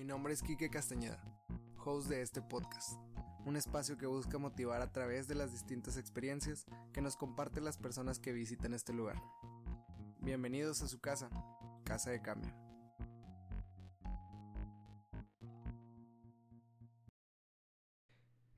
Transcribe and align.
Mi 0.00 0.06
nombre 0.06 0.32
es 0.32 0.42
Quique 0.42 0.70
Castañeda, 0.70 1.22
host 1.84 2.08
de 2.08 2.22
este 2.22 2.40
podcast, 2.40 2.98
un 3.44 3.54
espacio 3.54 3.98
que 3.98 4.06
busca 4.06 4.38
motivar 4.38 4.80
a 4.80 4.90
través 4.90 5.28
de 5.28 5.34
las 5.34 5.52
distintas 5.52 5.98
experiencias 5.98 6.64
que 6.94 7.02
nos 7.02 7.18
comparten 7.18 7.66
las 7.66 7.76
personas 7.76 8.18
que 8.18 8.32
visitan 8.32 8.72
este 8.72 8.94
lugar. 8.94 9.20
Bienvenidos 10.22 10.80
a 10.80 10.88
su 10.88 11.00
casa, 11.00 11.28
Casa 11.84 12.12
de 12.12 12.22
Cambio. 12.22 12.50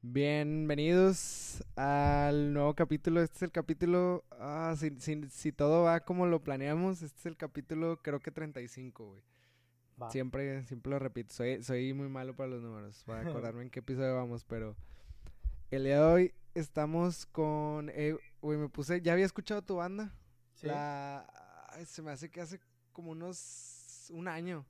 Bienvenidos 0.00 1.64
al 1.74 2.52
nuevo 2.52 2.72
capítulo. 2.76 3.20
Este 3.20 3.38
es 3.38 3.42
el 3.42 3.50
capítulo. 3.50 4.22
Ah, 4.30 4.76
si, 4.78 4.92
si, 5.00 5.28
si 5.28 5.50
todo 5.50 5.82
va 5.82 6.04
como 6.04 6.26
lo 6.26 6.40
planeamos, 6.40 7.02
este 7.02 7.18
es 7.18 7.26
el 7.26 7.36
capítulo, 7.36 8.00
creo 8.00 8.20
que 8.20 8.30
35, 8.30 9.04
güey. 9.04 9.31
Siempre, 10.10 10.64
siempre 10.64 10.90
lo 10.90 10.98
repito. 10.98 11.34
Soy, 11.34 11.62
soy 11.62 11.92
muy 11.92 12.08
malo 12.08 12.34
para 12.34 12.50
los 12.50 12.62
números. 12.62 13.02
Para 13.04 13.20
acordarme 13.30 13.62
en 13.62 13.70
qué 13.70 13.80
episodio 13.80 14.14
vamos, 14.14 14.44
pero. 14.44 14.76
El 15.70 15.84
día 15.84 15.96
de 16.00 16.12
hoy 16.12 16.34
estamos 16.54 17.26
con. 17.26 17.90
Eh, 17.90 18.16
güey, 18.40 18.58
me 18.58 18.68
puse. 18.68 19.00
¿Ya 19.00 19.12
había 19.12 19.26
escuchado 19.26 19.62
tu 19.62 19.76
banda? 19.76 20.14
Sí. 20.54 20.66
La, 20.66 21.26
se 21.84 22.02
me 22.02 22.10
hace 22.10 22.30
que 22.30 22.40
hace 22.40 22.60
como 22.92 23.10
unos. 23.12 24.10
Un 24.12 24.28
año. 24.28 24.66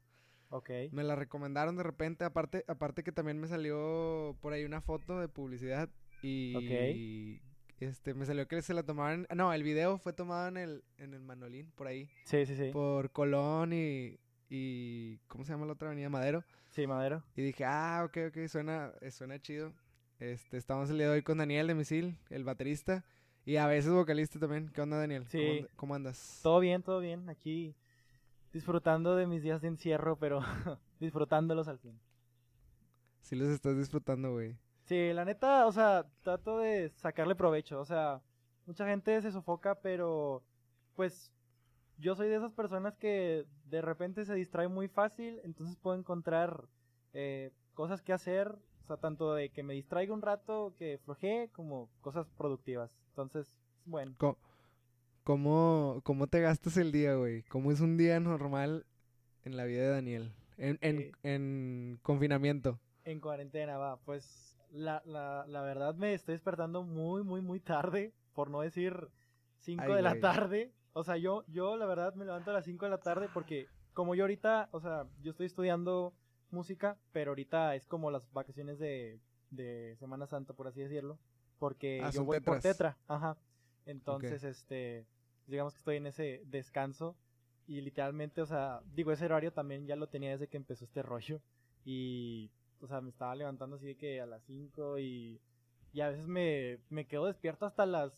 Ok. 0.50 0.70
Me 0.92 1.02
la 1.02 1.16
recomendaron 1.16 1.76
de 1.76 1.82
repente. 1.82 2.24
Aparte, 2.24 2.64
aparte 2.68 3.02
que 3.02 3.12
también 3.12 3.40
me 3.40 3.48
salió 3.48 4.36
por 4.40 4.52
ahí 4.52 4.64
una 4.64 4.80
foto 4.80 5.18
de 5.18 5.28
publicidad. 5.28 5.88
Y. 6.22 7.40
Este, 7.80 8.14
me 8.14 8.24
salió 8.26 8.46
que 8.46 8.62
se 8.62 8.74
la 8.74 8.84
tomaban. 8.84 9.26
No, 9.34 9.52
el 9.52 9.64
video 9.64 9.98
fue 9.98 10.12
tomado 10.12 10.46
en 10.46 10.56
el, 10.56 10.84
en 10.98 11.14
el 11.14 11.20
Manolín, 11.20 11.72
por 11.72 11.88
ahí. 11.88 12.08
Sí, 12.24 12.46
sí, 12.46 12.54
sí. 12.54 12.70
Por 12.72 13.10
Colón 13.10 13.72
y. 13.72 14.20
y 14.54 15.16
¿Cómo 15.28 15.44
se 15.44 15.52
llama 15.52 15.64
la 15.64 15.72
otra 15.72 15.88
avenida? 15.88 16.10
Madero. 16.10 16.44
Sí, 16.68 16.86
Madero. 16.86 17.22
Y 17.34 17.40
dije, 17.40 17.64
ah, 17.64 18.02
ok, 18.04 18.18
ok, 18.28 18.46
suena, 18.48 18.92
suena 19.10 19.40
chido. 19.40 19.72
Este, 20.18 20.58
estamos 20.58 20.90
el 20.90 20.98
día 20.98 21.06
de 21.06 21.14
hoy 21.14 21.22
con 21.22 21.38
Daniel 21.38 21.68
de 21.68 21.74
Misil, 21.74 22.18
el 22.28 22.44
baterista. 22.44 23.02
Y 23.46 23.56
a 23.56 23.66
veces 23.66 23.90
vocalista 23.90 24.38
también. 24.38 24.68
¿Qué 24.68 24.82
onda, 24.82 24.98
Daniel? 24.98 25.26
Sí. 25.26 25.60
¿Cómo, 25.62 25.68
cómo 25.76 25.94
andas? 25.94 26.40
Todo 26.42 26.60
bien, 26.60 26.82
todo 26.82 27.00
bien. 27.00 27.30
Aquí 27.30 27.74
disfrutando 28.52 29.16
de 29.16 29.26
mis 29.26 29.42
días 29.42 29.62
de 29.62 29.68
encierro, 29.68 30.16
pero 30.16 30.40
disfrutándolos 31.00 31.66
al 31.66 31.78
fin. 31.78 31.98
Sí 33.22 33.36
los 33.36 33.48
estás 33.48 33.78
disfrutando, 33.78 34.32
güey. 34.32 34.58
Sí, 34.84 35.14
la 35.14 35.24
neta, 35.24 35.64
o 35.66 35.72
sea, 35.72 36.04
trato 36.20 36.58
de 36.58 36.90
sacarle 36.90 37.34
provecho. 37.34 37.80
O 37.80 37.86
sea, 37.86 38.20
mucha 38.66 38.86
gente 38.86 39.22
se 39.22 39.32
sofoca, 39.32 39.76
pero 39.76 40.42
pues 40.94 41.32
yo 42.02 42.14
soy 42.16 42.28
de 42.28 42.36
esas 42.36 42.52
personas 42.52 42.96
que 42.96 43.46
de 43.70 43.80
repente 43.80 44.24
se 44.24 44.34
distrae 44.34 44.68
muy 44.68 44.88
fácil, 44.88 45.40
entonces 45.44 45.76
puedo 45.76 45.96
encontrar 45.96 46.64
eh, 47.14 47.52
cosas 47.74 48.02
que 48.02 48.12
hacer, 48.12 48.48
o 48.82 48.86
sea, 48.86 48.96
tanto 48.96 49.32
de 49.34 49.50
que 49.50 49.62
me 49.62 49.74
distraiga 49.74 50.12
un 50.12 50.20
rato, 50.22 50.74
que 50.76 50.98
flojee, 51.04 51.48
como 51.52 51.88
cosas 52.00 52.26
productivas. 52.36 52.90
Entonces, 53.10 53.50
bueno. 53.86 54.14
Co- 54.18 54.36
¿Cómo, 55.24 56.00
¿Cómo 56.02 56.26
te 56.26 56.40
gastas 56.40 56.76
el 56.76 56.90
día, 56.90 57.14
güey? 57.14 57.44
¿Cómo 57.44 57.70
es 57.70 57.80
un 57.80 57.96
día 57.96 58.18
normal 58.18 58.84
en 59.44 59.56
la 59.56 59.64
vida 59.64 59.82
de 59.82 59.88
Daniel? 59.90 60.32
En, 60.56 60.78
en, 60.80 60.98
Eh. 61.00 61.12
en 61.22 61.98
confinamiento. 62.02 62.80
En 63.04 63.20
cuarentena, 63.20 63.78
va. 63.78 63.98
Pues 64.00 64.58
la, 64.70 65.00
la, 65.06 65.44
la 65.46 65.62
verdad 65.62 65.94
me 65.94 66.14
estoy 66.14 66.32
despertando 66.34 66.82
muy, 66.82 67.22
muy, 67.22 67.40
muy 67.40 67.60
tarde. 67.60 68.12
Por 68.34 68.50
no 68.50 68.62
decir 68.62 69.08
5 69.58 69.84
Ay, 69.86 69.94
de 69.94 70.02
la 70.02 70.18
tarde. 70.18 70.72
O 70.94 71.04
sea, 71.04 71.16
yo, 71.16 71.44
yo 71.48 71.76
la 71.76 71.86
verdad 71.86 72.14
me 72.14 72.24
levanto 72.24 72.50
a 72.50 72.54
las 72.54 72.64
5 72.64 72.84
de 72.84 72.90
la 72.90 72.98
tarde 72.98 73.28
porque 73.32 73.66
como 73.94 74.14
yo 74.14 74.24
ahorita, 74.24 74.68
o 74.72 74.80
sea, 74.80 75.06
yo 75.22 75.30
estoy 75.30 75.46
estudiando 75.46 76.12
música, 76.50 76.96
pero 77.12 77.30
ahorita 77.30 77.74
es 77.74 77.86
como 77.86 78.10
las 78.10 78.30
vacaciones 78.32 78.78
de, 78.78 79.20
de 79.50 79.96
Semana 79.98 80.26
Santa, 80.26 80.54
por 80.54 80.66
así 80.66 80.80
decirlo. 80.80 81.18
Porque 81.58 82.00
Ah, 82.02 82.10
yo 82.10 82.24
voy 82.24 82.40
por 82.40 82.60
tetra. 82.60 82.96
Ajá. 83.08 83.36
Entonces, 83.86 84.42
este, 84.44 85.06
digamos 85.46 85.72
que 85.72 85.78
estoy 85.78 85.96
en 85.96 86.06
ese 86.06 86.42
descanso. 86.46 87.16
Y 87.66 87.80
literalmente, 87.80 88.42
o 88.42 88.46
sea, 88.46 88.80
digo, 88.94 89.12
ese 89.12 89.24
horario 89.24 89.52
también 89.52 89.86
ya 89.86 89.96
lo 89.96 90.08
tenía 90.08 90.30
desde 90.30 90.48
que 90.48 90.56
empezó 90.56 90.84
este 90.84 91.02
rollo. 91.02 91.40
Y, 91.84 92.50
o 92.80 92.86
sea, 92.86 93.00
me 93.00 93.10
estaba 93.10 93.34
levantando 93.34 93.76
así 93.76 93.86
de 93.86 93.96
que 93.96 94.20
a 94.20 94.26
las 94.26 94.42
5 94.44 94.98
y, 94.98 95.40
y 95.92 96.00
a 96.00 96.08
veces 96.08 96.26
me, 96.26 96.78
me 96.90 97.06
quedo 97.06 97.26
despierto 97.26 97.64
hasta 97.64 97.86
las 97.86 98.12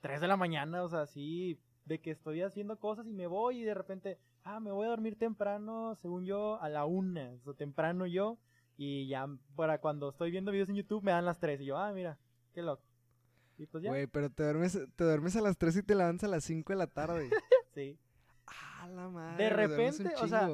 3 0.00 0.20
de 0.20 0.28
la 0.28 0.36
mañana, 0.36 0.82
o 0.82 0.88
sea, 0.88 1.02
así 1.02 1.58
de 1.84 2.00
que 2.00 2.10
estoy 2.10 2.42
haciendo 2.42 2.78
cosas 2.78 3.06
y 3.06 3.12
me 3.12 3.26
voy 3.26 3.60
y 3.60 3.64
de 3.64 3.74
repente, 3.74 4.18
ah, 4.42 4.60
me 4.60 4.72
voy 4.72 4.86
a 4.86 4.90
dormir 4.90 5.18
temprano, 5.18 5.94
según 5.96 6.24
yo, 6.24 6.60
a 6.60 6.68
la 6.68 6.84
1, 6.84 7.40
o 7.44 7.54
temprano 7.54 8.06
yo. 8.06 8.38
Y 8.76 9.06
ya 9.06 9.28
para 9.54 9.80
cuando 9.80 10.08
estoy 10.08 10.30
viendo 10.30 10.50
videos 10.50 10.68
en 10.68 10.76
YouTube 10.76 11.04
me 11.04 11.12
dan 11.12 11.24
las 11.24 11.38
3 11.38 11.60
y 11.60 11.66
yo, 11.66 11.76
ah, 11.76 11.92
mira, 11.92 12.18
qué 12.52 12.62
loco. 12.62 12.82
Y 13.56 13.66
pues 13.66 13.84
ya, 13.84 13.90
Güey, 13.90 14.06
pero 14.08 14.30
te 14.30 14.42
duermes, 14.42 14.78
te 14.96 15.04
duermes 15.04 15.36
a 15.36 15.40
las 15.40 15.56
3 15.56 15.76
y 15.76 15.82
te 15.82 15.94
levantas 15.94 16.28
a 16.28 16.30
las 16.30 16.44
5 16.44 16.72
de 16.72 16.78
la 16.78 16.86
tarde. 16.88 17.30
sí. 17.74 17.98
ah, 18.46 18.88
la 18.88 19.08
madre. 19.08 19.44
De 19.44 19.50
repente, 19.50 20.12
o 20.20 20.26
sea, 20.26 20.48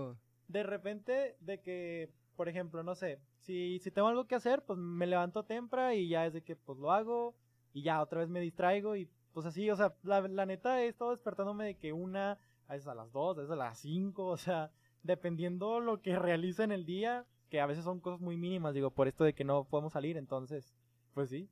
de 0.48 0.62
repente 0.62 1.36
de 1.40 1.60
que, 1.60 2.12
por 2.36 2.48
ejemplo, 2.48 2.82
no 2.82 2.94
sé, 2.94 3.20
si, 3.38 3.78
si 3.78 3.90
tengo 3.90 4.08
algo 4.08 4.26
que 4.26 4.34
hacer, 4.34 4.62
pues 4.64 4.78
me 4.78 5.06
levanto 5.06 5.44
temprano 5.44 5.94
y 5.94 6.08
ya 6.08 6.26
es 6.26 6.34
de 6.34 6.42
que 6.42 6.56
pues 6.56 6.78
lo 6.78 6.92
hago 6.92 7.34
y 7.72 7.82
ya 7.82 8.02
otra 8.02 8.20
vez 8.20 8.28
me 8.28 8.40
distraigo 8.40 8.96
y 8.96 9.08
pues 9.32 9.46
así, 9.46 9.70
o 9.70 9.76
sea, 9.76 9.94
la, 10.02 10.20
la 10.28 10.46
neta 10.46 10.82
he 10.82 10.88
estado 10.88 11.10
despertándome 11.12 11.64
de 11.64 11.74
que 11.76 11.92
una, 11.92 12.38
a 12.66 12.72
veces 12.72 12.88
a 12.88 12.94
las 12.94 13.12
dos, 13.12 13.36
a 13.36 13.40
veces 13.40 13.52
a 13.52 13.56
las 13.56 13.78
cinco, 13.78 14.26
o 14.26 14.36
sea, 14.36 14.70
dependiendo 15.02 15.80
lo 15.80 16.00
que 16.02 16.18
realice 16.18 16.62
en 16.62 16.72
el 16.72 16.84
día, 16.84 17.24
que 17.48 17.60
a 17.60 17.66
veces 17.66 17.84
son 17.84 18.00
cosas 18.00 18.20
muy 18.20 18.36
mínimas, 18.36 18.74
digo, 18.74 18.90
por 18.90 19.08
esto 19.08 19.24
de 19.24 19.34
que 19.34 19.44
no 19.44 19.64
podemos 19.64 19.92
salir, 19.92 20.16
entonces, 20.16 20.74
pues 21.14 21.30
sí. 21.30 21.48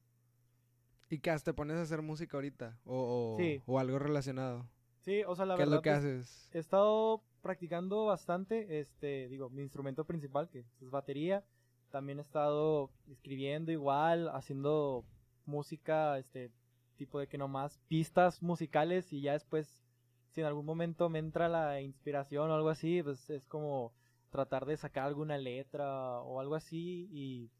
¿Y 1.11 1.19
qué 1.21 1.31
haces? 1.31 1.45
¿Te 1.45 1.55
pones 1.55 1.77
a 1.79 1.83
hacer 1.83 2.03
música 2.03 2.37
ahorita? 2.37 2.79
O, 2.85 3.35
o, 3.35 3.37
Sí. 3.39 3.63
o 3.67 3.79
algo 3.79 3.99
relacionado. 3.99 4.67
Sí, 5.01 5.23
o 5.27 5.35
sea, 5.35 5.47
la 5.47 5.57
¿Qué 5.57 5.63
es 5.63 5.69
verdad 5.71 5.79
lo 5.79 5.83
que 5.83 5.91
pues, 5.91 5.99
haces? 6.05 6.51
he 6.53 6.59
estado 6.59 7.23
practicando 7.41 8.05
bastante, 8.05 8.81
este, 8.81 9.29
digo, 9.29 9.49
mi 9.49 9.63
instrumento 9.63 10.05
principal, 10.05 10.51
que 10.51 10.65
es 10.81 10.91
batería. 10.91 11.43
También 11.91 12.19
he 12.19 12.23
estado 12.23 12.91
escribiendo 13.11 13.73
igual, 13.73 14.29
haciendo 14.35 15.05
música, 15.47 16.19
este, 16.19 16.51
tipo 16.99 17.19
de 17.19 17.29
que 17.29 17.39
nomás 17.39 17.79
pistas 17.89 18.43
musicales 18.43 19.13
y 19.13 19.23
ya 19.23 19.33
después, 19.33 19.83
si 20.31 20.41
en 20.41 20.47
algún 20.47 20.67
momento 20.67 21.09
me 21.09 21.19
entra 21.19 21.49
la 21.49 21.81
inspiración 21.81 22.51
o 22.51 22.55
algo 22.55 22.69
así, 22.69 23.03
pues 23.03 23.31
es 23.31 23.47
como 23.47 23.93
tratar 24.31 24.67
de 24.67 24.77
sacar 24.77 25.05
alguna 25.05 25.39
letra 25.39 26.21
o 26.21 26.41
algo 26.41 26.55
así 26.55 27.09
y... 27.13 27.51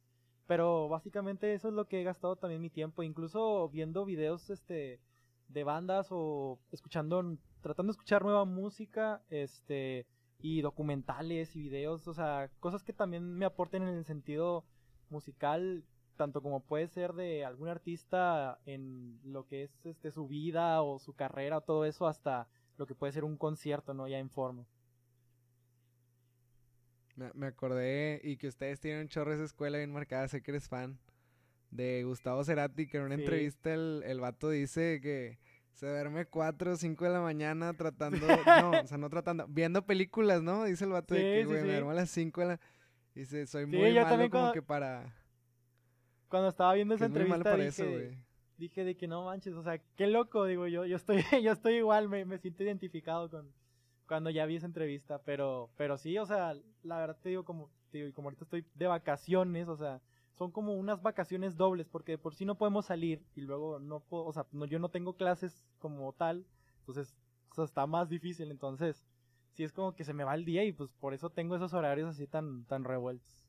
Pero 0.47 0.89
básicamente 0.89 1.53
eso 1.53 1.69
es 1.69 1.75
lo 1.75 1.87
que 1.87 2.01
he 2.01 2.05
gastado 2.05 2.37
también 2.37 2.63
mi 2.63 2.71
tiempo, 2.71 3.03
incluso 3.03 3.69
viendo 3.69 4.07
videos, 4.07 4.49
este, 4.49 4.99
de 5.49 5.65
bandas 5.65 6.09
o 6.11 6.59
escuchando, 6.73 7.37
tratando 7.61 7.91
de 7.91 7.97
escuchar 7.97 8.25
nueva 8.25 8.47
música, 8.47 9.21
este, 9.29 10.07
y 10.41 10.63
documentales 10.63 11.55
y 11.57 11.63
videos, 11.63 12.07
o 12.07 12.15
sea, 12.15 12.51
cosas 12.61 12.83
que 12.83 12.93
también 12.93 13.35
me 13.35 13.45
aporten 13.45 13.83
en 13.83 13.97
el 13.97 14.05
sentido 14.05 14.65
musical, 15.11 15.85
tanto 16.19 16.43
como 16.43 16.61
puede 16.61 16.87
ser 16.89 17.15
de 17.15 17.47
algún 17.47 17.69
artista 17.69 18.59
en 18.67 19.19
lo 19.25 19.47
que 19.47 19.63
es 19.63 19.87
este 19.87 20.11
su 20.11 20.29
vida 20.29 20.83
o 20.83 20.99
su 20.99 21.15
carrera, 21.15 21.63
todo 21.63 21.87
eso, 21.87 22.07
hasta 22.07 22.47
lo 22.77 22.87
que 22.87 22.95
puede 22.95 23.13
ser 23.15 23.25
un 23.25 23.39
concierto, 23.39 23.95
¿no? 23.95 24.07
Ya 24.07 24.19
en 24.19 24.29
forma. 24.29 24.67
Me, 27.17 27.31
me 27.35 27.47
acordé 27.47 28.21
y 28.23 28.37
que 28.37 28.47
ustedes 28.49 28.79
tienen 28.81 29.03
un 29.03 29.09
chorro 29.09 29.31
de 29.31 29.37
esa 29.37 29.45
escuela 29.47 29.79
bien 29.79 29.93
marcada, 29.93 30.29
sé 30.29 30.43
que 30.43 30.53
eres 30.53 30.69
fan 30.69 30.99
de 31.71 32.05
Gustavo 32.05 32.45
Cerati, 32.45 32.87
que 32.87 32.99
en 32.99 33.05
una 33.05 33.17
Sí. 33.17 33.23
entrevista 33.23 33.75
el, 33.75 34.03
el 34.07 34.21
vato 34.21 34.51
dice 34.51 35.01
que 35.03 35.39
se 35.73 35.87
duerme 35.87 36.27
4 36.27 36.73
o 36.73 36.77
5 36.77 37.05
de 37.05 37.11
la 37.11 37.21
mañana 37.21 37.73
tratando, 37.75 38.19
no, 38.47 38.71
o 38.83 38.87
sea, 38.87 38.99
no 38.99 39.11
tratando, 39.11 39.47
viendo 39.49 39.85
películas, 39.85 40.43
¿no? 40.43 40.65
Dice 40.65 40.85
el 40.85 40.91
vato 40.93 41.15
de 41.15 41.21
que, 41.23 41.41
sí, 41.41 41.45
güey, 41.47 41.63
me 41.63 41.69
duermo 41.73 41.91
a 41.91 41.95
las 41.95 42.11
5 42.11 42.41
de 42.41 42.47
la... 42.47 42.61
Dice, 43.15 43.47
soy 43.47 43.67
muy 43.67 43.93
malo 43.95 44.09
como 44.09 44.31
cuando- 44.31 44.53
que 44.53 44.63
para... 44.63 45.13
Cuando 46.29 46.49
estaba 46.49 46.75
viendo 46.75 46.95
esa 46.95 47.07
es 47.07 47.11
entrevista 47.11 47.57
dije, 47.57 47.69
eso, 47.69 47.85
dije 48.59 48.85
de 48.85 48.97
que 48.97 49.09
no 49.09 49.25
manches, 49.25 49.55
o 49.55 49.63
sea, 49.63 49.79
qué 49.97 50.07
loco, 50.07 50.45
digo 50.45 50.67
yo, 50.67 50.85
yo 50.85 50.97
estoy, 50.97 51.23
yo 51.43 51.53
estoy 51.53 51.77
igual, 51.77 52.09
me, 52.09 52.25
me 52.25 52.39
siento 52.39 52.63
identificado 52.63 53.31
con 53.31 53.51
cuando 54.09 54.31
ya 54.31 54.47
vi 54.47 54.57
esa 54.57 54.67
entrevista, 54.67 55.21
pero, 55.23 55.71
pero 55.77 55.99
sí, 55.99 56.19
o 56.19 56.27
sea, 56.27 56.57
la 56.83 56.99
verdad 56.99 57.19
te 57.23 57.29
digo 57.29 57.45
como, 57.45 57.71
te 57.91 57.99
digo, 57.99 58.09
y 58.09 58.13
como 58.13 58.29
ahorita 58.29 58.45
estoy 58.45 58.65
de 58.75 58.87
vacaciones, 58.87 59.69
o 59.69 59.77
sea, 59.77 60.01
son 60.33 60.51
como 60.51 60.73
unas 60.75 61.03
vacaciones 61.03 61.57
dobles, 61.57 61.89
porque 61.89 62.13
de 62.13 62.19
por 62.19 62.35
sí 62.35 62.45
no 62.45 62.57
podemos 62.57 62.87
salir 62.87 63.23
y 63.37 63.43
luego 63.43 63.79
no 63.79 64.01
puedo, 64.01 64.25
o 64.25 64.33
sea, 64.33 64.47
no, 64.51 64.65
yo 64.65 64.79
no 64.79 64.89
tengo 64.89 65.15
clases 65.15 65.63
como 65.79 66.13
tal, 66.15 66.47
entonces, 66.81 67.15
o 67.51 67.55
sea, 67.55 67.65
está 67.65 67.87
más 67.87 68.09
difícil, 68.09 68.51
entonces, 68.51 69.05
sí 69.53 69.63
es 69.63 69.73
como 69.73 69.95
que 69.95 70.05
se 70.05 70.15
me 70.15 70.25
va 70.25 70.35
el 70.35 70.47
día 70.47 70.65
y 70.65 70.73
pues 70.73 70.93
por 70.95 71.13
eso 71.13 71.31
tengo 71.31 71.55
esos 71.55 71.75
horarios 71.75 72.09
así 72.09 72.27
tan, 72.27 72.65
tan 72.65 72.85
revueltos. 72.85 73.45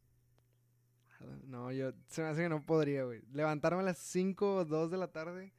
No, 1.45 1.71
yo 1.71 1.91
se 2.07 2.21
me 2.21 2.29
hace 2.29 2.43
que 2.43 2.49
no 2.49 2.63
podría, 2.65 3.03
güey. 3.03 3.21
Levantarme 3.33 3.81
a 3.81 3.85
las 3.85 3.97
5 3.97 4.55
o 4.55 4.65
2 4.65 4.91
de 4.91 4.97
la 4.97 5.07
tarde, 5.07 5.53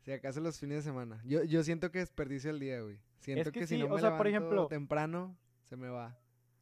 si 0.00 0.12
acaso 0.12 0.40
los 0.40 0.58
fines 0.58 0.78
de 0.78 0.82
semana. 0.82 1.20
Yo, 1.24 1.44
yo 1.44 1.62
siento 1.62 1.90
que 1.90 2.00
desperdicio 2.00 2.50
el 2.50 2.58
día, 2.60 2.80
güey. 2.80 2.98
Siento 3.20 3.52
que 3.52 3.60
que, 3.60 3.66
si 3.66 3.78
no 3.78 3.84
o 3.86 3.88
me 3.88 3.94
por 3.94 4.02
levanto 4.02 4.24
ejemplo- 4.28 4.66
temprano, 4.68 5.36
se 5.64 5.76
me 5.76 5.88
va. 5.88 6.18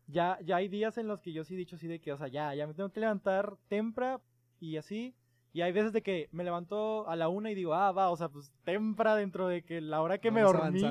ya, 0.06 0.38
ya 0.44 0.56
hay 0.56 0.68
días 0.68 0.98
en 0.98 1.08
los 1.08 1.20
que 1.20 1.32
yo 1.32 1.42
sí 1.44 1.54
he 1.54 1.56
dicho 1.56 1.76
así 1.76 1.86
de 1.88 2.00
que, 2.00 2.12
o 2.12 2.18
sea, 2.18 2.28
ya, 2.28 2.54
ya 2.54 2.66
me 2.66 2.74
tengo 2.74 2.90
que 2.90 3.00
levantar 3.00 3.56
temprano 3.68 4.20
y 4.60 4.76
así. 4.76 5.14
Y 5.52 5.62
hay 5.62 5.72
veces 5.72 5.92
de 5.92 6.02
que 6.02 6.28
me 6.32 6.44
levanto 6.44 7.08
a 7.08 7.16
la 7.16 7.28
una 7.28 7.50
y 7.50 7.54
digo, 7.54 7.74
ah, 7.74 7.90
va, 7.92 8.10
o 8.10 8.16
sea, 8.16 8.28
pues 8.28 8.52
temprano 8.62 9.16
dentro 9.16 9.48
de 9.48 9.64
que 9.64 9.80
la 9.80 10.00
hora 10.02 10.18
que 10.18 10.30
me 10.30 10.42
dormí. 10.42 10.82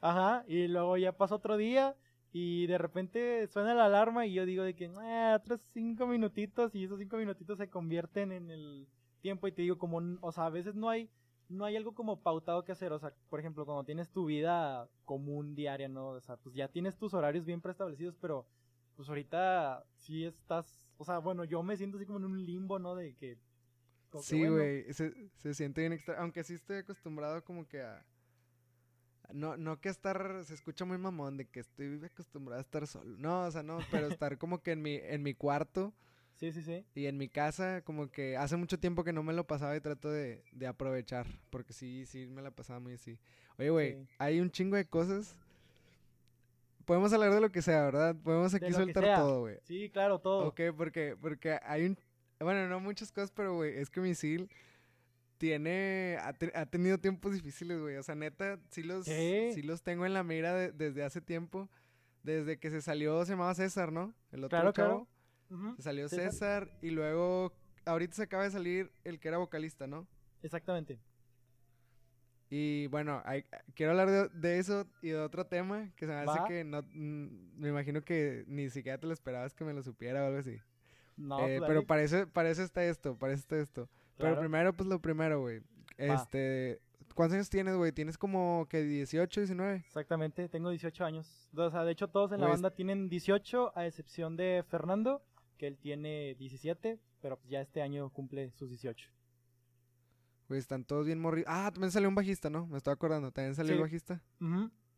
Ajá, 0.00 0.44
y 0.46 0.68
luego 0.68 0.96
ya 0.96 1.12
pasa 1.12 1.34
otro 1.34 1.56
día 1.56 1.96
y 2.38 2.66
de 2.66 2.76
repente 2.76 3.46
suena 3.46 3.72
la 3.72 3.86
alarma 3.86 4.26
y 4.26 4.34
yo 4.34 4.44
digo 4.44 4.62
de 4.62 4.74
que, 4.74 4.90
ah, 4.98 5.38
otros 5.40 5.58
cinco 5.72 6.06
minutitos 6.06 6.74
y 6.74 6.84
esos 6.84 6.98
cinco 6.98 7.16
minutitos 7.16 7.56
se 7.56 7.70
convierten 7.70 8.30
en 8.30 8.50
el 8.50 8.86
tiempo 9.22 9.48
y 9.48 9.52
te 9.52 9.62
digo 9.62 9.78
como, 9.78 10.02
o 10.20 10.32
sea, 10.32 10.44
a 10.44 10.50
veces 10.50 10.74
no 10.74 10.90
hay, 10.90 11.08
no 11.48 11.64
hay 11.64 11.76
algo 11.76 11.94
como 11.94 12.20
pautado 12.20 12.62
que 12.62 12.72
hacer, 12.72 12.92
o 12.92 12.98
sea, 12.98 13.14
por 13.30 13.40
ejemplo, 13.40 13.64
cuando 13.64 13.84
tienes 13.84 14.10
tu 14.10 14.26
vida 14.26 14.86
común 15.06 15.54
diaria, 15.54 15.88
¿no? 15.88 16.08
O 16.08 16.20
sea, 16.20 16.36
pues 16.36 16.54
ya 16.54 16.68
tienes 16.68 16.98
tus 16.98 17.14
horarios 17.14 17.46
bien 17.46 17.62
preestablecidos, 17.62 18.18
pero 18.20 18.46
pues 18.96 19.08
ahorita 19.08 19.86
sí 19.94 20.26
estás, 20.26 20.90
o 20.98 21.06
sea, 21.06 21.20
bueno, 21.20 21.42
yo 21.44 21.62
me 21.62 21.78
siento 21.78 21.96
así 21.96 22.04
como 22.04 22.18
en 22.18 22.26
un 22.26 22.44
limbo, 22.44 22.78
¿no? 22.78 22.94
De 22.94 23.14
que... 23.14 23.38
Sí, 24.20 24.46
güey, 24.46 24.92
se, 24.92 25.30
se 25.36 25.54
siente 25.54 25.80
bien 25.80 25.94
extra, 25.94 26.20
aunque 26.20 26.44
sí 26.44 26.52
estoy 26.52 26.76
acostumbrado 26.76 27.42
como 27.42 27.66
que 27.66 27.80
a 27.80 28.04
no, 29.32 29.56
no 29.56 29.80
que 29.80 29.88
estar, 29.88 30.44
se 30.44 30.54
escucha 30.54 30.84
muy 30.84 30.98
mamón 30.98 31.36
de 31.36 31.46
que 31.46 31.60
estoy 31.60 32.00
acostumbrado 32.04 32.58
a 32.58 32.62
estar 32.62 32.86
solo. 32.86 33.16
No, 33.18 33.44
o 33.44 33.50
sea, 33.50 33.62
no, 33.62 33.78
pero 33.90 34.08
estar 34.08 34.38
como 34.38 34.62
que 34.62 34.72
en 34.72 34.82
mi, 34.82 34.94
en 34.94 35.22
mi 35.22 35.34
cuarto. 35.34 35.92
Sí, 36.36 36.52
sí, 36.52 36.62
sí. 36.62 36.84
Y 36.94 37.06
en 37.06 37.16
mi 37.16 37.28
casa, 37.28 37.80
como 37.82 38.10
que 38.10 38.36
hace 38.36 38.56
mucho 38.56 38.78
tiempo 38.78 39.04
que 39.04 39.12
no 39.12 39.22
me 39.22 39.32
lo 39.32 39.46
pasaba 39.46 39.74
y 39.76 39.80
trato 39.80 40.10
de, 40.10 40.42
aprovechar. 40.68 41.26
Porque 41.50 41.72
sí, 41.72 42.04
sí, 42.06 42.26
me 42.26 42.42
la 42.42 42.50
pasaba 42.50 42.78
muy 42.78 42.92
así. 42.94 43.18
Oye, 43.58 43.70
güey, 43.70 44.06
hay 44.18 44.40
un 44.40 44.50
chingo 44.50 44.76
de 44.76 44.84
cosas. 44.84 45.34
Podemos 46.84 47.12
hablar 47.12 47.32
de 47.32 47.40
lo 47.40 47.50
que 47.50 47.62
sea, 47.62 47.84
¿verdad? 47.84 48.14
Podemos 48.22 48.52
aquí 48.54 48.70
soltar 48.72 49.16
todo, 49.16 49.40
güey. 49.40 49.58
Sí, 49.64 49.90
claro, 49.90 50.18
todo. 50.20 50.46
Ok, 50.46 50.60
porque, 50.76 51.16
porque 51.20 51.58
hay 51.62 51.86
un... 51.86 51.98
Bueno, 52.38 52.68
no 52.68 52.80
muchas 52.80 53.10
cosas, 53.10 53.32
pero, 53.32 53.54
güey, 53.54 53.78
es 53.78 53.88
que 53.88 54.00
Misil 54.00 54.50
tiene, 55.38 56.18
ha, 56.20 56.66
tenido 56.66 56.98
tiempos 56.98 57.32
difíciles, 57.32 57.78
güey. 57.80 57.96
O 57.96 58.02
sea, 58.02 58.14
neta, 58.14 58.58
sí 58.70 58.82
los, 58.82 59.06
sí 59.06 59.62
los 59.62 59.82
tengo 59.82 60.06
en 60.06 60.14
la 60.14 60.22
mira 60.22 60.54
desde 60.54 61.04
hace 61.04 61.20
tiempo. 61.20 61.68
Desde 62.22 62.58
que 62.58 62.70
se 62.70 62.82
salió, 62.82 63.24
se 63.24 63.32
llamaba 63.32 63.54
César, 63.54 63.92
¿no? 63.92 64.12
El 64.32 64.44
otro 64.44 64.58
claro, 64.58 64.72
Claro. 64.72 65.06
Se 65.76 65.82
salió 65.82 66.08
César. 66.08 66.68
y 66.82 66.90
luego, 66.90 67.52
ahorita 67.84 68.16
se 68.16 68.22
acaba 68.24 68.42
de 68.42 68.50
salir 68.50 68.90
el 69.04 69.20
que 69.20 69.28
era 69.28 69.38
vocalista, 69.38 69.86
¿no? 69.86 70.08
Exactamente. 70.42 70.98
Y 72.48 72.86
bueno, 72.88 73.22
hay, 73.24 73.44
quiero 73.74 73.92
hablar 73.92 74.30
de, 74.30 74.58
eso 74.58 74.86
y 75.02 75.08
de 75.08 75.18
otro 75.18 75.46
tema 75.46 75.90
que 75.96 76.06
se 76.06 76.12
me 76.12 76.18
hace 76.18 76.38
que 76.46 76.64
no, 76.64 76.82
mm, 76.82 77.58
me 77.58 77.68
imagino 77.68 78.02
que 78.02 78.44
ni 78.46 78.70
siquiera 78.70 78.98
te 78.98 79.06
lo 79.06 79.12
esperabas 79.12 79.54
que 79.54 79.64
me 79.64 79.72
lo 79.72 79.82
supiera 79.82 80.22
o 80.22 80.26
algo 80.26 80.38
así. 80.38 80.58
No, 81.16 81.40
eh, 81.46 81.58
pues, 81.58 81.68
pero 81.68 81.86
parece, 81.86 82.26
parece 82.26 82.62
está 82.62 82.84
esto, 82.84 83.16
parece 83.18 83.40
está 83.40 83.58
esto. 83.58 83.88
Pero 84.16 84.38
primero, 84.38 84.72
pues 84.72 84.88
lo 84.88 85.00
primero, 85.00 85.40
güey. 85.40 85.62
Este, 85.96 86.80
¿cuántos 87.14 87.34
años 87.34 87.50
tienes, 87.50 87.76
güey? 87.76 87.92
¿Tienes 87.92 88.18
como 88.18 88.66
que 88.68 88.82
18, 88.82 89.40
19? 89.40 89.76
Exactamente, 89.76 90.48
tengo 90.48 90.70
18 90.70 91.04
años. 91.04 91.48
O 91.56 91.70
sea, 91.70 91.84
de 91.84 91.92
hecho 91.92 92.08
todos 92.08 92.32
en 92.32 92.40
la 92.40 92.48
banda 92.48 92.70
tienen 92.70 93.08
18, 93.08 93.72
a 93.76 93.86
excepción 93.86 94.36
de 94.36 94.64
Fernando, 94.68 95.22
que 95.58 95.66
él 95.66 95.78
tiene 95.78 96.34
17, 96.38 97.00
pero 97.20 97.40
ya 97.48 97.60
este 97.60 97.82
año 97.82 98.10
cumple 98.10 98.50
sus 98.52 98.68
18. 98.68 99.10
Güey, 100.48 100.60
están 100.60 100.84
todos 100.84 101.06
bien 101.06 101.18
morridos. 101.18 101.48
Ah, 101.50 101.70
también 101.72 101.90
salió 101.90 102.08
un 102.08 102.14
bajista, 102.14 102.48
¿no? 102.50 102.66
Me 102.66 102.78
estaba 102.78 102.94
acordando. 102.94 103.32
¿También 103.32 103.54
salió 103.54 103.74
el 103.74 103.80
bajista? 103.80 104.22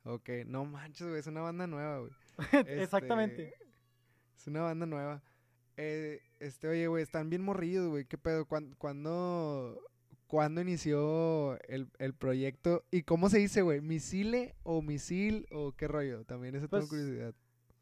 Ok, 0.04 0.30
no 0.46 0.64
manches, 0.64 1.06
güey, 1.06 1.20
es 1.20 1.26
una 1.26 1.40
banda 1.40 1.66
nueva, 1.66 2.00
güey. 2.00 2.12
Exactamente. 2.82 3.48
Este, 3.48 3.68
es 4.36 4.46
una 4.46 4.62
banda 4.62 4.86
nueva. 4.86 5.22
Eh, 5.80 6.20
este, 6.40 6.66
oye, 6.66 6.88
güey, 6.88 7.04
están 7.04 7.30
bien 7.30 7.42
morridos, 7.42 7.88
güey. 7.88 8.04
¿Qué 8.04 8.18
pedo? 8.18 8.46
¿Cuándo, 8.46 8.76
cuándo, 10.26 10.60
inició 10.60 11.56
el, 11.68 12.14
proyecto? 12.18 12.84
¿Y 12.90 13.04
cómo 13.04 13.28
se 13.28 13.38
dice, 13.38 13.62
güey? 13.62 13.80
¿Misile 13.80 14.56
o 14.64 14.82
misil 14.82 15.46
o 15.52 15.70
qué 15.72 15.86
rollo? 15.86 16.24
También 16.24 16.54
tengo 16.54 16.66
pues, 16.66 16.88
curiosidad. 16.88 17.32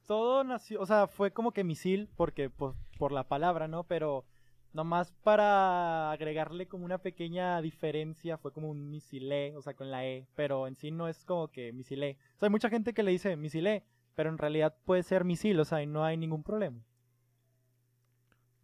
Todo 0.06 0.44
nació, 0.44 0.82
o 0.82 0.86
sea, 0.86 1.06
fue 1.06 1.30
como 1.30 1.52
que 1.52 1.64
misil 1.64 2.10
porque, 2.16 2.50
pues, 2.50 2.74
por 2.98 3.12
la 3.12 3.24
palabra, 3.28 3.66
¿no? 3.66 3.84
Pero 3.84 4.26
nomás 4.74 5.12
para 5.22 6.12
agregarle 6.12 6.68
como 6.68 6.84
una 6.84 6.98
pequeña 6.98 7.62
diferencia, 7.62 8.36
fue 8.36 8.52
como 8.52 8.68
un 8.68 8.90
misile, 8.90 9.56
o 9.56 9.62
sea, 9.62 9.72
con 9.72 9.90
la 9.90 10.06
E, 10.06 10.26
pero 10.34 10.66
en 10.66 10.76
sí 10.76 10.90
no 10.90 11.08
es 11.08 11.24
como 11.24 11.48
que 11.48 11.72
misile. 11.72 12.18
O 12.36 12.40
sea, 12.40 12.48
hay 12.48 12.50
mucha 12.50 12.68
gente 12.68 12.92
que 12.92 13.02
le 13.02 13.12
dice 13.12 13.36
misile, 13.36 13.84
pero 14.14 14.28
en 14.28 14.36
realidad 14.36 14.76
puede 14.84 15.02
ser 15.02 15.24
misil, 15.24 15.58
o 15.60 15.64
sea, 15.64 15.82
y 15.82 15.86
no 15.86 16.04
hay 16.04 16.18
ningún 16.18 16.42
problema. 16.42 16.84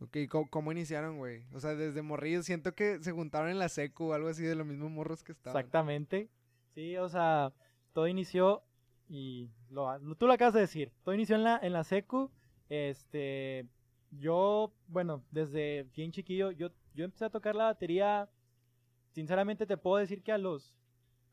Ok, 0.03 0.17
¿cómo, 0.51 0.73
iniciaron, 0.73 1.19
güey? 1.19 1.45
O 1.55 1.61
sea, 1.61 1.75
desde 1.75 2.03
morrillos, 2.03 2.45
siento 2.45 2.75
que 2.75 2.99
se 3.01 3.13
juntaron 3.13 3.51
en 3.51 3.59
la 3.59 3.69
secu 3.69 4.11
o 4.11 4.13
algo 4.15 4.29
así 4.29 4.43
de 4.43 4.57
los 4.57 4.67
mismos 4.67 4.91
morros 4.91 5.23
que 5.23 5.33
estaban. 5.33 5.57
Exactamente. 5.57 6.29
Sí, 6.75 6.97
o 6.97 7.09
sea, 7.09 7.53
todo 7.93 8.09
inició 8.09 8.63
y 9.09 9.51
lo, 9.71 9.89
tú 10.17 10.27
lo 10.27 10.33
acabas 10.33 10.55
de 10.55 10.61
decir. 10.61 10.93
Todo 11.05 11.15
inició 11.15 11.37
en 11.37 11.45
la, 11.45 11.59
en 11.63 11.73
la 11.73 11.85
secu. 11.85 12.31
Este, 12.69 13.67
yo, 14.11 14.73
bueno, 14.89 15.23
desde 15.31 15.85
bien 15.95 16.11
chiquillo, 16.11 16.51
yo, 16.51 16.71
yo 16.95 17.05
empecé 17.05 17.27
a 17.27 17.31
tocar 17.31 17.55
la 17.55 17.65
batería. 17.65 18.29
Sinceramente 19.13 19.67
te 19.67 19.77
puedo 19.77 19.99
decir 19.99 20.23
que 20.23 20.33
a 20.33 20.39
los 20.39 20.75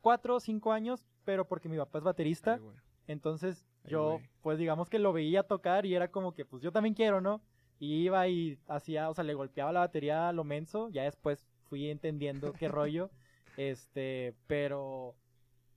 4 0.00 0.36
o 0.36 0.40
5 0.40 0.72
años, 0.72 1.06
pero 1.24 1.46
porque 1.48 1.68
mi 1.68 1.76
papá 1.76 1.98
es 1.98 2.04
baterista. 2.04 2.60
entonces 3.06 3.64
yo, 3.84 4.20
pues 4.42 4.58
digamos 4.58 4.88
que 4.88 4.98
lo 4.98 5.12
veía 5.12 5.42
tocar 5.42 5.86
y 5.86 5.94
era 5.94 6.08
como 6.08 6.34
que, 6.34 6.44
pues 6.44 6.62
yo 6.62 6.70
también 6.70 6.94
quiero, 6.94 7.20
¿no? 7.20 7.40
Y 7.80 8.04
iba 8.04 8.28
y 8.28 8.58
hacía, 8.68 9.10
o 9.10 9.14
sea, 9.14 9.24
le 9.24 9.34
golpeaba 9.34 9.72
la 9.72 9.80
batería 9.80 10.28
a 10.28 10.32
lo 10.32 10.44
menso. 10.44 10.90
Ya 10.90 11.02
después 11.04 11.48
fui 11.68 11.90
entendiendo 11.90 12.52
qué 12.52 12.68
rollo. 12.68 13.10
Este, 13.56 14.34
pero 14.46 15.16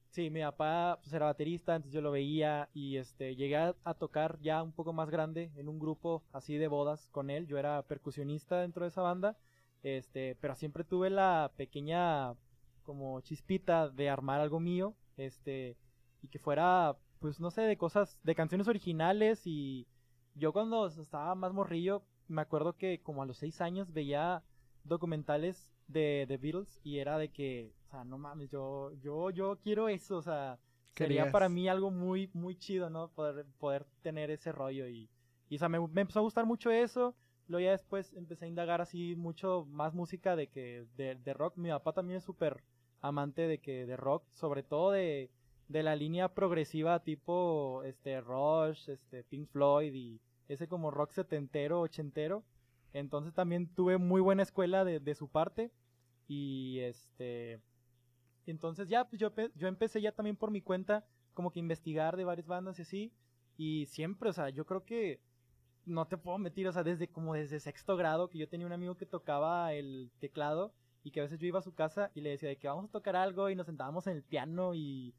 sí, 0.10 0.30
mi 0.30 0.42
papá 0.42 1.00
pues, 1.02 1.12
era 1.14 1.26
baterista, 1.26 1.76
entonces 1.76 1.94
yo 1.94 2.02
lo 2.02 2.12
veía 2.12 2.70
y 2.74 2.98
este, 2.98 3.36
llegué 3.36 3.58
a, 3.58 3.94
tocar 3.96 4.40
ya 4.42 4.62
un 4.62 4.72
poco 4.72 4.94
más 4.94 5.10
grande 5.10 5.52
en 5.56 5.68
un 5.68 5.80
grupo 5.80 6.24
así 6.32 6.58
de 6.58 6.68
bodas 6.68 7.08
con 7.10 7.30
él. 7.30 7.48
Yo 7.48 7.58
era 7.58 7.82
percusionista 7.84 8.62
dentro 8.62 8.84
de 8.84 8.90
esa 8.90 9.02
banda. 9.02 9.38
Este, 9.82 10.38
pero 10.40 10.56
siempre 10.56 10.84
tuve 10.84 11.10
la 11.10 11.52
pequeña 11.58 12.36
como 12.84 13.22
chispita 13.22 13.90
de 13.90 14.10
armar 14.10 14.40
algo 14.40 14.60
mío, 14.60 14.94
este, 15.18 15.78
y 16.22 16.28
que 16.28 16.40
fuera, 16.40 16.96
pues 17.20 17.40
no 17.40 17.52
sé, 17.52 17.62
de 17.62 17.78
cosas, 17.78 18.20
de 18.24 18.36
canciones 18.36 18.68
originales 18.68 19.42
y 19.46 19.88
yo 20.36 20.54
cuando 20.54 20.88
estaba 20.88 21.36
más 21.36 21.54
morrillo, 21.54 22.04
me 22.28 22.42
acuerdo 22.42 22.74
que 22.74 23.02
como 23.02 23.22
a 23.22 23.26
los 23.26 23.38
seis 23.38 23.62
años 23.62 23.94
veía 23.94 24.44
documentales 24.84 25.70
de 25.88 26.26
The 26.28 26.38
Beatles 26.38 26.80
y 26.84 27.00
era 27.00 27.18
de 27.18 27.30
que, 27.30 27.74
o 27.88 27.92
sea, 27.92 28.04
no 28.04 28.18
mames, 28.18 28.50
yo, 28.50 28.92
yo, 29.02 29.30
yo 29.30 29.58
quiero 29.62 29.90
eso, 29.90 30.18
o 30.18 30.22
sea, 30.22 30.60
sería 30.96 31.32
para 31.32 31.50
mí 31.50 31.68
algo 31.68 31.92
muy, 31.92 32.30
muy 32.34 32.56
chido, 32.56 32.90
¿no? 32.90 33.10
Poder, 33.10 33.46
poder 33.60 33.86
tener 34.02 34.32
ese 34.32 34.52
rollo 34.52 34.88
y, 34.88 35.10
y 35.50 35.56
o 35.56 35.60
sea, 35.60 35.70
me, 35.70 35.78
empezó 35.78 36.20
a 36.20 36.24
gustar 36.24 36.46
mucho 36.46 36.72
eso. 36.72 37.16
Luego 37.48 37.66
ya 37.66 37.72
después 37.72 38.14
empecé 38.14 38.46
a 38.46 38.48
indagar 38.48 38.80
así 38.80 39.16
mucho 39.16 39.66
más 39.70 39.94
música 39.94 40.36
de 40.36 40.48
que, 40.48 40.86
de, 40.96 41.16
de 41.16 41.34
rock. 41.34 41.58
Mi 41.58 41.70
papá 41.70 41.92
también 41.92 42.18
es 42.18 42.24
súper 42.24 42.64
amante 43.02 43.48
de 43.48 43.60
que, 43.60 43.86
de 43.86 43.98
rock, 43.98 44.24
sobre 44.32 44.64
todo 44.64 44.92
de, 44.92 45.30
de 45.74 45.84
la 45.84 45.96
línea 45.96 46.34
progresiva 46.34 47.04
tipo 47.04 47.82
este 47.84 48.22
Rush, 48.22 48.90
este 48.90 49.24
Pink 49.24 49.50
Floyd 49.50 49.92
y 49.94 50.22
ese 50.48 50.68
como 50.68 50.92
rock 50.92 51.12
setentero, 51.12 51.82
ochentero. 51.82 52.44
Entonces 52.94 53.34
también 53.34 53.68
tuve 53.74 53.98
muy 53.98 54.22
buena 54.22 54.44
escuela 54.44 54.86
de, 54.86 55.16
su 55.16 55.28
parte. 55.28 55.72
Y 56.28 56.80
este. 56.82 57.60
Entonces 58.46 58.88
ya, 58.88 59.06
pues 59.06 59.20
yo, 59.20 59.32
yo 59.56 59.68
empecé 59.68 60.00
ya 60.00 60.12
también 60.12 60.36
por 60.36 60.52
mi 60.52 60.62
cuenta, 60.62 61.06
como 61.34 61.52
que 61.52 61.60
investigar 61.60 62.18
de 62.18 62.24
varias 62.24 62.48
bandas 62.48 62.78
y 62.78 62.84
así. 62.84 63.12
Y 63.58 63.88
siempre, 63.88 64.30
o 64.30 64.34
sea, 64.34 64.50
yo 64.50 64.66
creo 64.66 64.86
que 64.86 65.20
no 65.86 66.06
te 66.06 66.18
puedo 66.18 66.38
meter, 66.38 66.68
o 66.68 66.72
sea, 66.72 66.84
desde 66.84 67.08
como 67.08 67.34
desde 67.34 67.60
sexto 67.60 67.98
grado, 67.98 68.30
que 68.30 68.38
yo 68.38 68.48
tenía 68.48 68.68
un 68.68 68.74
amigo 68.74 68.96
que 68.96 69.08
tocaba 69.08 69.74
el 69.74 70.12
teclado 70.20 70.72
y 71.04 71.10
que 71.10 71.20
a 71.20 71.24
veces 71.24 71.40
yo 71.40 71.48
iba 71.48 71.60
a 71.60 71.64
su 71.64 71.74
casa 71.74 72.12
y 72.14 72.22
le 72.22 72.30
decía 72.30 72.50
de 72.50 72.58
que 72.58 72.68
vamos 72.68 72.86
a 72.86 72.92
tocar 72.92 73.16
algo 73.16 73.50
y 73.50 73.56
nos 73.56 73.66
sentábamos 73.66 74.06
en 74.06 74.18
el 74.18 74.24
piano 74.24 74.76
y 74.76 75.14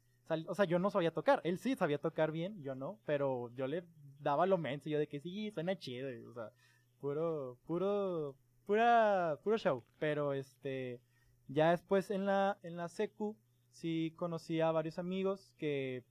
o 0.47 0.55
sea, 0.55 0.65
yo 0.65 0.79
no 0.79 0.89
sabía 0.89 1.11
tocar. 1.11 1.41
Él 1.43 1.59
sí 1.59 1.75
sabía 1.75 1.97
tocar 1.99 2.31
bien, 2.31 2.61
yo 2.61 2.75
no. 2.75 2.99
Pero 3.05 3.51
yo 3.55 3.67
le 3.67 3.83
daba 4.19 4.45
lo 4.45 4.57
menso. 4.57 4.89
Yo 4.89 4.99
de 4.99 5.07
que 5.07 5.19
sí, 5.19 5.51
suena 5.51 5.77
chido. 5.77 6.09
O 6.29 6.33
sea, 6.33 6.51
puro, 6.99 7.57
puro, 7.65 8.35
pura, 8.65 9.39
puro 9.43 9.57
show. 9.57 9.83
Pero 9.99 10.33
este, 10.33 10.99
ya 11.47 11.71
después 11.71 12.11
en 12.11 12.25
la, 12.25 12.57
en 12.63 12.77
la 12.77 12.87
secu, 12.87 13.35
sí 13.71 14.13
conocí 14.15 14.61
a 14.61 14.71
varios 14.71 14.99
amigos 14.99 15.53
que 15.57 16.03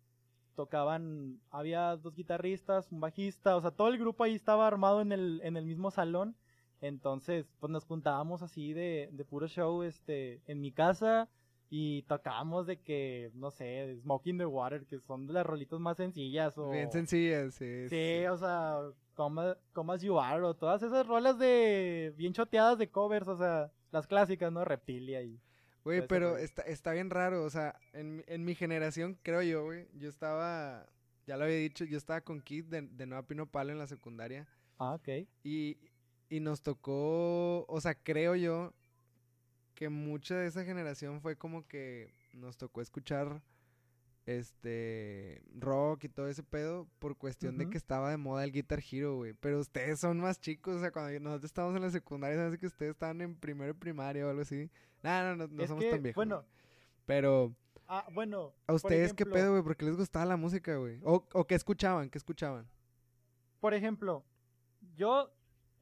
tocaban, 0.55 1.41
había 1.51 1.97
dos 1.97 2.15
guitarristas, 2.15 2.93
un 2.93 3.01
bajista, 3.01 3.57
o 3.57 3.61
sea, 3.61 3.73
todo 3.73 3.89
el 3.89 3.99
grupo 3.99 4.23
ahí 4.23 4.35
estaba 4.35 4.69
armado 4.69 5.01
en 5.01 5.11
el, 5.11 5.41
en 5.43 5.57
el 5.57 5.67
mismo 5.67 5.91
salón. 5.91 6.37
Entonces, 6.81 7.47
pues 7.61 7.71
nos 7.71 7.85
juntábamos 7.85 8.43
así 8.43 8.73
de, 8.73 9.09
de 9.13 9.25
puro 9.25 9.49
show, 9.49 9.83
este, 9.83 10.43
en 10.47 10.61
mi 10.61 10.71
casa 10.71 11.29
y 11.71 12.03
tocábamos 12.03 12.67
de 12.67 12.81
que, 12.81 13.31
no 13.35 13.51
sé, 13.51 13.97
Smoking 14.03 14.39
the 14.39 14.47
Water, 14.47 14.85
que 14.87 15.01
son 15.01 15.27
de 15.27 15.33
las 15.33 15.47
rolitas 15.47 15.81
más 15.81 15.97
sencillas. 15.97 16.57
O... 16.59 16.71
Bien 16.71 16.91
sencillas, 16.93 17.55
sí. 17.55 17.89
Sí, 17.89 18.27
o 18.27 18.37
sea, 18.37 18.79
Come, 19.15 19.55
As 19.93 20.03
You 20.03 20.19
Are, 20.19 20.43
o 20.43 20.55
todas 20.55 20.83
esas 20.83 21.07
rolas 21.07 21.39
de 21.39 22.13
bien 22.17 22.33
choteadas 22.33 22.79
de 22.79 22.91
covers, 22.91 23.29
o 23.29 23.37
sea, 23.37 23.73
las 23.91 24.07
clásicas, 24.07 24.53
¿no? 24.53 24.65
Reptilia 24.65 25.23
y... 25.23 25.41
Güey, 25.85 26.07
pero 26.07 26.39
está, 26.39 26.63
está 26.63 26.93
bien 26.93 27.11
raro, 27.11 27.45
o 27.45 27.51
sea, 27.51 27.79
en, 27.93 28.25
en 28.27 28.43
mi 28.45 28.55
generación, 28.55 29.19
creo 29.23 29.43
yo, 29.43 29.65
güey, 29.65 29.87
yo 29.93 30.09
estaba, 30.09 30.87
ya 31.27 31.37
lo 31.37 31.45
había 31.45 31.57
dicho, 31.57 31.85
yo 31.85 31.99
estaba 31.99 32.23
con 32.23 32.41
Kid 32.41 32.65
de, 32.65 32.83
de 32.83 33.07
Nueva 33.07 33.27
Pino 33.27 33.45
Palo 33.45 33.71
en 33.71 33.79
la 33.79 33.87
secundaria. 33.87 34.49
Ah, 34.79 34.95
ok. 34.95 35.29
Y, 35.43 35.77
y 36.31 36.41
nos 36.41 36.63
tocó, 36.63 37.67
o 37.67 37.81
sea, 37.83 37.95
creo 37.95 38.35
yo, 38.35 38.73
que 39.75 39.89
mucha 39.89 40.37
de 40.37 40.47
esa 40.47 40.65
generación 40.65 41.21
fue 41.21 41.37
como 41.37 41.67
que 41.67 42.13
nos 42.33 42.57
tocó 42.57 42.81
escuchar 42.81 43.43
este 44.27 45.43
rock 45.59 46.05
y 46.05 46.09
todo 46.09 46.29
ese 46.29 46.43
pedo 46.43 46.89
por 46.99 47.17
cuestión 47.17 47.59
de 47.59 47.69
que 47.69 47.77
estaba 47.77 48.11
de 48.11 48.17
moda 48.17 48.45
el 48.45 48.53
Guitar 48.53 48.81
Hero, 48.91 49.17
güey. 49.17 49.35
Pero 49.35 49.61
ustedes 49.61 50.01
son 50.01 50.19
más 50.21 50.41
chicos, 50.41 50.77
o 50.77 50.81
sea, 50.81 50.91
cuando 50.91 51.19
nosotros 51.21 51.51
estábamos 51.51 51.77
en 51.77 51.83
la 51.83 51.91
secundaria, 51.91 52.37
sabes 52.37 52.59
que 52.59 52.67
ustedes 52.67 52.93
estaban 52.93 53.21
en 53.21 53.35
primero 53.35 53.73
y 53.73 53.75
primaria 53.75 54.27
o 54.27 54.31
algo 54.31 54.43
así. 54.43 54.71
No, 55.03 55.37
no, 55.37 55.47
no, 55.47 55.67
somos 55.67 55.89
tan 55.91 56.03
viejos. 56.03 56.17
Bueno, 56.17 56.45
pero 57.05 57.55
Ah, 57.87 58.07
bueno. 58.13 58.55
¿A 58.67 58.73
ustedes 58.73 59.13
qué 59.13 59.27
pedo, 59.27 59.51
güey? 59.51 59.63
¿Por 59.63 59.77
qué 59.77 59.85
les 59.85 59.97
gustaba 59.97 60.25
la 60.25 60.37
música, 60.37 60.77
güey? 60.77 61.01
¿O, 61.05 61.27
¿O 61.33 61.47
qué 61.47 61.55
escuchaban? 61.55 62.09
¿Qué 62.09 62.19
escuchaban? 62.19 62.67
Por 63.61 63.75
ejemplo, 63.75 64.25
yo 64.97 65.31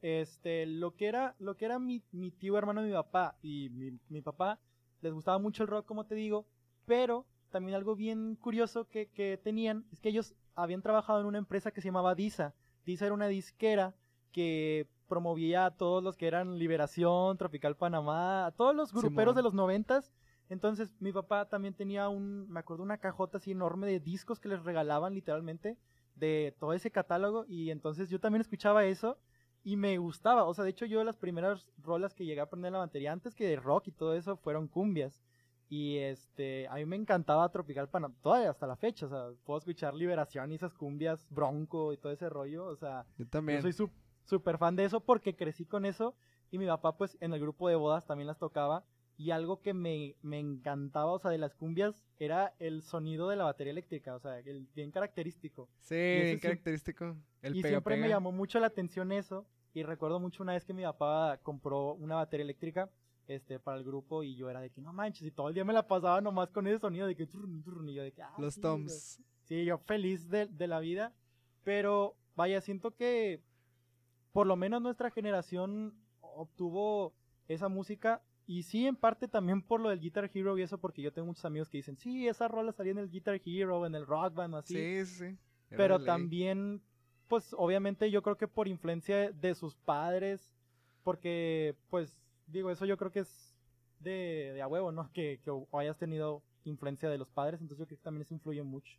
este, 0.02 0.66
lo 0.66 0.94
que 0.94 1.06
era, 1.06 1.34
lo 1.38 1.56
que 1.56 1.64
era 1.64 1.78
mi, 1.78 2.02
mi 2.10 2.32
tío 2.32 2.58
hermano 2.58 2.82
de 2.82 2.88
mi 2.88 2.92
papá 2.92 3.36
y 3.40 3.70
mi, 3.70 3.98
mi, 4.08 4.20
papá, 4.20 4.58
les 5.00 5.12
gustaba 5.12 5.38
mucho 5.38 5.62
el 5.62 5.68
rock, 5.68 5.86
como 5.86 6.04
te 6.04 6.16
digo, 6.16 6.44
pero 6.84 7.24
también 7.50 7.76
algo 7.76 7.94
bien 7.94 8.36
curioso 8.36 8.88
que, 8.88 9.06
que, 9.06 9.38
tenían 9.42 9.84
es 9.92 10.00
que 10.00 10.08
ellos 10.08 10.34
habían 10.56 10.82
trabajado 10.82 11.20
en 11.20 11.26
una 11.26 11.38
empresa 11.38 11.70
que 11.70 11.80
se 11.80 11.88
llamaba 11.88 12.16
DISA. 12.16 12.52
DISA 12.84 13.06
era 13.06 13.14
una 13.14 13.28
disquera 13.28 13.94
que 14.32 14.88
promovía 15.06 15.66
a 15.66 15.70
todos 15.70 16.02
los 16.02 16.16
que 16.16 16.26
eran 16.26 16.58
Liberación, 16.58 17.36
Tropical 17.36 17.76
Panamá, 17.76 18.46
a 18.46 18.50
todos 18.50 18.74
los 18.74 18.92
gruperos 18.92 19.36
de 19.36 19.42
los 19.42 19.54
noventas. 19.54 20.10
Entonces 20.48 20.94
mi 21.00 21.12
papá 21.12 21.48
también 21.48 21.74
tenía 21.74 22.08
un, 22.08 22.50
me 22.50 22.60
acuerdo, 22.60 22.82
una 22.82 22.98
cajota 22.98 23.38
así 23.38 23.52
enorme 23.52 23.86
de 23.86 24.00
discos 24.00 24.40
que 24.40 24.48
les 24.48 24.64
regalaban 24.64 25.14
literalmente 25.14 25.76
de 26.16 26.54
todo 26.58 26.72
ese 26.72 26.90
catálogo 26.90 27.44
y 27.46 27.70
entonces 27.70 28.10
yo 28.10 28.20
también 28.20 28.40
escuchaba 28.40 28.84
eso 28.84 29.18
y 29.64 29.76
me 29.76 29.96
gustaba, 29.98 30.44
o 30.44 30.54
sea, 30.54 30.64
de 30.64 30.70
hecho 30.70 30.86
yo 30.86 31.04
las 31.04 31.16
primeras 31.16 31.66
rolas 31.82 32.14
que 32.14 32.24
llegué 32.24 32.40
a 32.40 32.44
aprender 32.44 32.72
la 32.72 32.78
batería 32.78 33.12
antes 33.12 33.34
que 33.34 33.46
de 33.46 33.56
rock 33.56 33.88
y 33.88 33.92
todo 33.92 34.14
eso 34.14 34.36
fueron 34.36 34.68
cumbias. 34.68 35.22
Y 35.68 35.98
este, 35.98 36.68
a 36.68 36.74
mí 36.74 36.84
me 36.84 36.96
encantaba 36.96 37.48
Tropical 37.50 37.88
Panamá, 37.88 38.14
todavía 38.20 38.50
hasta 38.50 38.66
la 38.66 38.76
fecha, 38.76 39.06
o 39.06 39.08
sea, 39.08 39.30
puedo 39.44 39.58
escuchar 39.58 39.94
Liberación 39.94 40.52
y 40.52 40.56
esas 40.56 40.74
cumbias, 40.74 41.26
Bronco 41.30 41.94
y 41.94 41.96
todo 41.96 42.12
ese 42.12 42.28
rollo, 42.28 42.66
o 42.66 42.76
sea, 42.76 43.06
yo 43.16 43.26
también. 43.26 43.62
soy 43.62 43.88
súper 44.24 44.58
fan 44.58 44.76
de 44.76 44.84
eso 44.84 45.00
porque 45.00 45.34
crecí 45.34 45.64
con 45.64 45.86
eso. 45.86 46.14
Y 46.50 46.58
mi 46.58 46.66
papá 46.66 46.98
pues 46.98 47.16
en 47.20 47.32
el 47.32 47.40
grupo 47.40 47.70
de 47.70 47.76
bodas 47.76 48.04
también 48.04 48.26
las 48.26 48.38
tocaba 48.38 48.84
y 49.16 49.30
algo 49.30 49.60
que 49.60 49.74
me, 49.74 50.16
me 50.22 50.38
encantaba, 50.38 51.12
o 51.12 51.18
sea, 51.18 51.30
de 51.30 51.38
las 51.38 51.54
cumbias 51.54 52.02
era 52.18 52.54
el 52.58 52.82
sonido 52.82 53.28
de 53.28 53.36
la 53.36 53.44
batería 53.44 53.72
eléctrica, 53.72 54.14
o 54.14 54.20
sea, 54.20 54.38
el 54.38 54.66
bien 54.74 54.90
característico. 54.90 55.68
Sí, 55.80 55.94
bien 55.94 56.38
característico. 56.38 57.16
El 57.40 57.56
y 57.56 57.62
siempre 57.62 57.96
me 57.96 58.08
llamó 58.08 58.32
mucho 58.32 58.58
la 58.60 58.68
atención 58.68 59.12
eso. 59.12 59.46
Y 59.74 59.84
recuerdo 59.84 60.20
mucho 60.20 60.42
una 60.42 60.52
vez 60.52 60.64
que 60.64 60.74
mi 60.74 60.82
papá 60.82 61.38
compró 61.42 61.94
una 61.94 62.16
batería 62.16 62.44
eléctrica 62.44 62.90
este, 63.26 63.58
para 63.58 63.78
el 63.78 63.84
grupo 63.84 64.22
y 64.22 64.34
yo 64.34 64.50
era 64.50 64.60
de 64.60 64.70
que 64.70 64.82
no 64.82 64.92
manches, 64.92 65.26
y 65.26 65.30
todo 65.30 65.48
el 65.48 65.54
día 65.54 65.64
me 65.64 65.72
la 65.72 65.86
pasaba 65.86 66.20
nomás 66.20 66.50
con 66.50 66.66
ese 66.66 66.78
sonido 66.78 67.06
de 67.06 67.14
que 67.14 67.22
y 67.22 67.94
yo 67.94 68.02
de 68.02 68.12
que, 68.12 68.22
ah, 68.22 68.34
Los 68.38 68.60
toms. 68.60 69.20
Sí, 69.44 69.64
yo 69.64 69.78
feliz 69.78 70.28
de, 70.28 70.46
de 70.46 70.66
la 70.66 70.80
vida. 70.80 71.14
Pero 71.64 72.16
vaya, 72.34 72.60
siento 72.60 72.94
que 72.94 73.40
por 74.32 74.46
lo 74.46 74.56
menos 74.56 74.82
nuestra 74.82 75.10
generación 75.10 75.94
obtuvo 76.20 77.14
esa 77.48 77.68
música 77.68 78.22
y 78.52 78.64
sí, 78.64 78.86
en 78.86 78.96
parte 78.96 79.28
también 79.28 79.62
por 79.62 79.80
lo 79.80 79.88
del 79.88 79.98
Guitar 79.98 80.30
Hero 80.34 80.58
y 80.58 80.62
eso, 80.62 80.76
porque 80.76 81.00
yo 81.00 81.10
tengo 81.10 81.24
muchos 81.24 81.46
amigos 81.46 81.70
que 81.70 81.78
dicen, 81.78 81.96
sí, 81.96 82.28
esa 82.28 82.48
rola 82.48 82.70
salía 82.72 82.92
en 82.92 82.98
el 82.98 83.08
Guitar 83.08 83.40
Hero, 83.42 83.86
en 83.86 83.94
el 83.94 84.06
Rock 84.06 84.34
Band, 84.34 84.56
así. 84.56 84.74
Sí, 84.74 85.06
sí. 85.06 85.38
Pero 85.70 86.04
también, 86.04 86.82
pues 87.28 87.54
obviamente 87.56 88.10
yo 88.10 88.22
creo 88.22 88.36
que 88.36 88.46
por 88.46 88.68
influencia 88.68 89.32
de 89.32 89.54
sus 89.54 89.74
padres, 89.74 90.54
porque, 91.02 91.74
pues, 91.88 92.18
digo, 92.46 92.70
eso 92.70 92.84
yo 92.84 92.98
creo 92.98 93.10
que 93.10 93.20
es 93.20 93.56
de, 94.00 94.52
de 94.52 94.60
a 94.60 94.68
huevo, 94.68 94.92
¿no? 94.92 95.10
Que, 95.14 95.40
que 95.42 95.50
hayas 95.72 95.96
tenido 95.96 96.42
influencia 96.64 97.08
de 97.08 97.16
los 97.16 97.30
padres, 97.30 97.58
entonces 97.62 97.78
yo 97.78 97.86
creo 97.86 97.98
que 97.98 98.04
también 98.04 98.20
eso 98.20 98.34
influye 98.34 98.62
mucho. 98.62 98.98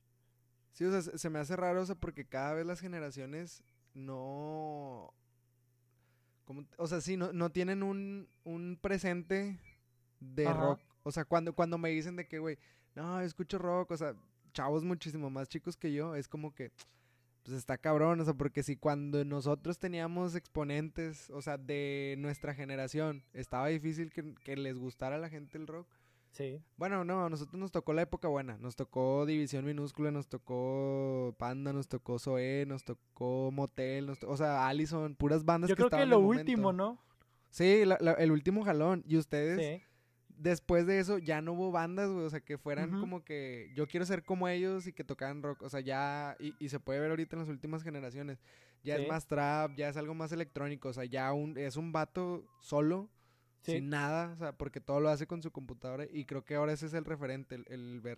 Sí, 0.72 0.83
o 0.83 0.89
sea, 0.89 1.15
se 1.15 1.29
me 1.29 1.38
hace 1.38 1.55
raro, 1.55 1.79
o 1.79 1.86
sea, 1.86 1.93
porque 1.93 2.25
cada 2.25 2.55
vez 2.55 2.65
las 2.65 2.79
generaciones 2.79 3.63
no 3.93 5.13
o 6.77 6.88
sea, 6.88 7.01
sí, 7.01 7.17
no, 7.17 7.31
no 7.33 7.51
tienen 7.51 7.83
un, 7.83 8.27
un 8.43 8.77
presente 8.81 9.59
de 10.19 10.51
rock. 10.51 10.79
O 11.03 11.12
sea, 11.12 11.25
cuando, 11.25 11.53
cuando 11.53 11.77
me 11.77 11.89
dicen 11.89 12.15
de 12.15 12.27
que, 12.27 12.39
güey, 12.39 12.57
no, 12.95 13.21
escucho 13.21 13.57
rock, 13.57 13.91
o 13.91 13.97
sea, 13.97 14.15
chavos 14.53 14.83
muchísimo 14.83 15.29
más 15.29 15.50
chicos 15.50 15.75
que 15.75 15.91
yo, 15.91 16.15
es 16.15 16.27
como 16.27 16.53
que, 16.53 16.71
pues 17.43 17.57
está 17.57 17.77
cabrón, 17.77 18.21
o 18.21 18.25
sea, 18.25 18.33
porque 18.33 18.63
si 18.63 18.77
cuando 18.77 19.25
nosotros 19.25 19.79
teníamos 19.79 20.35
exponentes, 20.35 21.29
o 21.31 21.41
sea, 21.41 21.57
de 21.57 22.15
nuestra 22.19 22.53
generación, 22.53 23.23
estaba 23.33 23.67
difícil 23.67 24.12
que, 24.12 24.33
que 24.43 24.55
les 24.55 24.77
gustara 24.77 25.15
a 25.15 25.19
la 25.19 25.29
gente 25.29 25.57
el 25.57 25.67
rock, 25.67 25.88
Sí. 26.34 26.60
Bueno, 26.78 27.06
no, 27.06 27.25
a 27.25 27.30
nosotros 27.30 27.60
nos 27.60 27.72
tocó 27.72 27.94
la 27.94 28.02
época 28.02 28.28
buena. 28.28 28.58
Nos 28.58 28.75
tocó 28.75 29.25
División 29.28 29.66
Minúscula, 29.66 30.10
nos 30.10 30.28
tocó 30.28 31.36
Panda, 31.38 31.72
nos 31.74 31.88
tocó 31.88 32.18
Zoé, 32.18 32.66
nos 32.68 32.84
tocó 32.84 33.52
Motel, 33.52 34.10
o 34.10 34.36
sea, 34.36 34.68
Allison, 34.68 35.13
puras 35.16 35.46
bandas 35.46 35.70
Yo 35.70 35.75
creo 35.75 35.92
que 35.92 36.06
lo 36.08 36.20
último, 36.20 36.74
¿no? 36.74 37.00
Sí, 37.52 37.84
el 38.18 38.32
último 38.32 38.63
jalón. 38.66 39.04
Y 39.08 39.18
ustedes, 39.18 39.84
después 40.36 40.88
de 40.88 40.98
eso, 40.98 41.20
ya 41.20 41.40
no 41.42 41.54
hubo 41.54 41.72
bandas, 41.72 42.10
güey. 42.10 42.25
O 42.25 42.30
sea, 42.32 42.40
que 42.40 42.58
fueran 42.58 43.00
como 43.00 43.24
que 43.24 43.72
yo 43.75 43.88
quiero 43.88 44.08
ser 44.08 44.24
como 44.24 44.48
ellos 44.48 44.88
y 44.88 44.94
que 44.94 45.04
tocaran 45.04 45.44
rock. 45.44 45.62
O 45.62 45.70
sea, 45.70 45.82
ya, 45.82 46.36
y, 46.40 46.68
se 46.68 46.80
puede 46.80 47.00
ver 47.00 47.12
ahorita 47.12 47.36
en 47.36 47.42
las 47.42 47.50
últimas 47.50 47.84
generaciones. 47.84 48.42
Ya 48.84 48.96
es 48.96 49.08
más 49.08 49.28
trap, 49.28 49.75
ya 49.75 49.88
es 49.88 49.98
algo 49.98 50.16
más 50.16 50.32
electrónico. 50.32 50.90
O 50.90 50.94
sea, 50.94 51.06
ya 51.06 51.32
un, 51.32 51.60
es 51.60 51.78
un 51.78 51.92
vato 51.92 52.44
solo 52.60 53.08
sin 53.63 53.89
nada, 53.89 54.32
o 54.34 54.36
sea, 54.36 54.51
porque 54.53 54.82
todo 54.82 55.00
lo 55.00 55.10
hace 55.10 55.27
con 55.27 55.41
su 55.41 55.51
computadora 55.51 56.05
y 56.12 56.25
creo 56.25 56.43
que 56.43 56.55
ahora 56.55 56.74
ese 56.74 56.86
es 56.86 56.93
el 56.93 57.05
referente, 57.05 57.63
el, 57.67 58.01
ver 58.01 58.17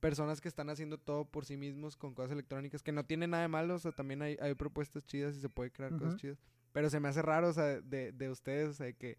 personas 0.00 0.40
que 0.40 0.48
están 0.48 0.68
haciendo 0.68 0.98
todo 0.98 1.24
por 1.24 1.44
sí 1.44 1.56
mismos 1.56 1.96
con 1.96 2.14
cosas 2.14 2.32
electrónicas, 2.32 2.82
que 2.82 2.90
no 2.90 3.04
tiene 3.04 3.28
nada 3.28 3.42
de 3.42 3.48
malo, 3.48 3.74
o 3.74 3.78
sea, 3.78 3.92
también 3.92 4.22
hay, 4.22 4.36
hay 4.40 4.54
propuestas 4.54 5.04
chidas 5.04 5.36
y 5.36 5.40
se 5.40 5.48
puede 5.48 5.70
crear 5.70 5.92
cosas 5.92 6.16
chidas, 6.16 6.38
pero 6.72 6.90
se 6.90 6.98
me 6.98 7.08
hace 7.08 7.22
raro, 7.22 7.48
o 7.48 7.52
sea, 7.52 7.80
de, 7.80 8.10
de 8.12 8.30
ustedes, 8.30 8.70
o 8.70 8.72
sea, 8.72 8.92
que 8.92 9.16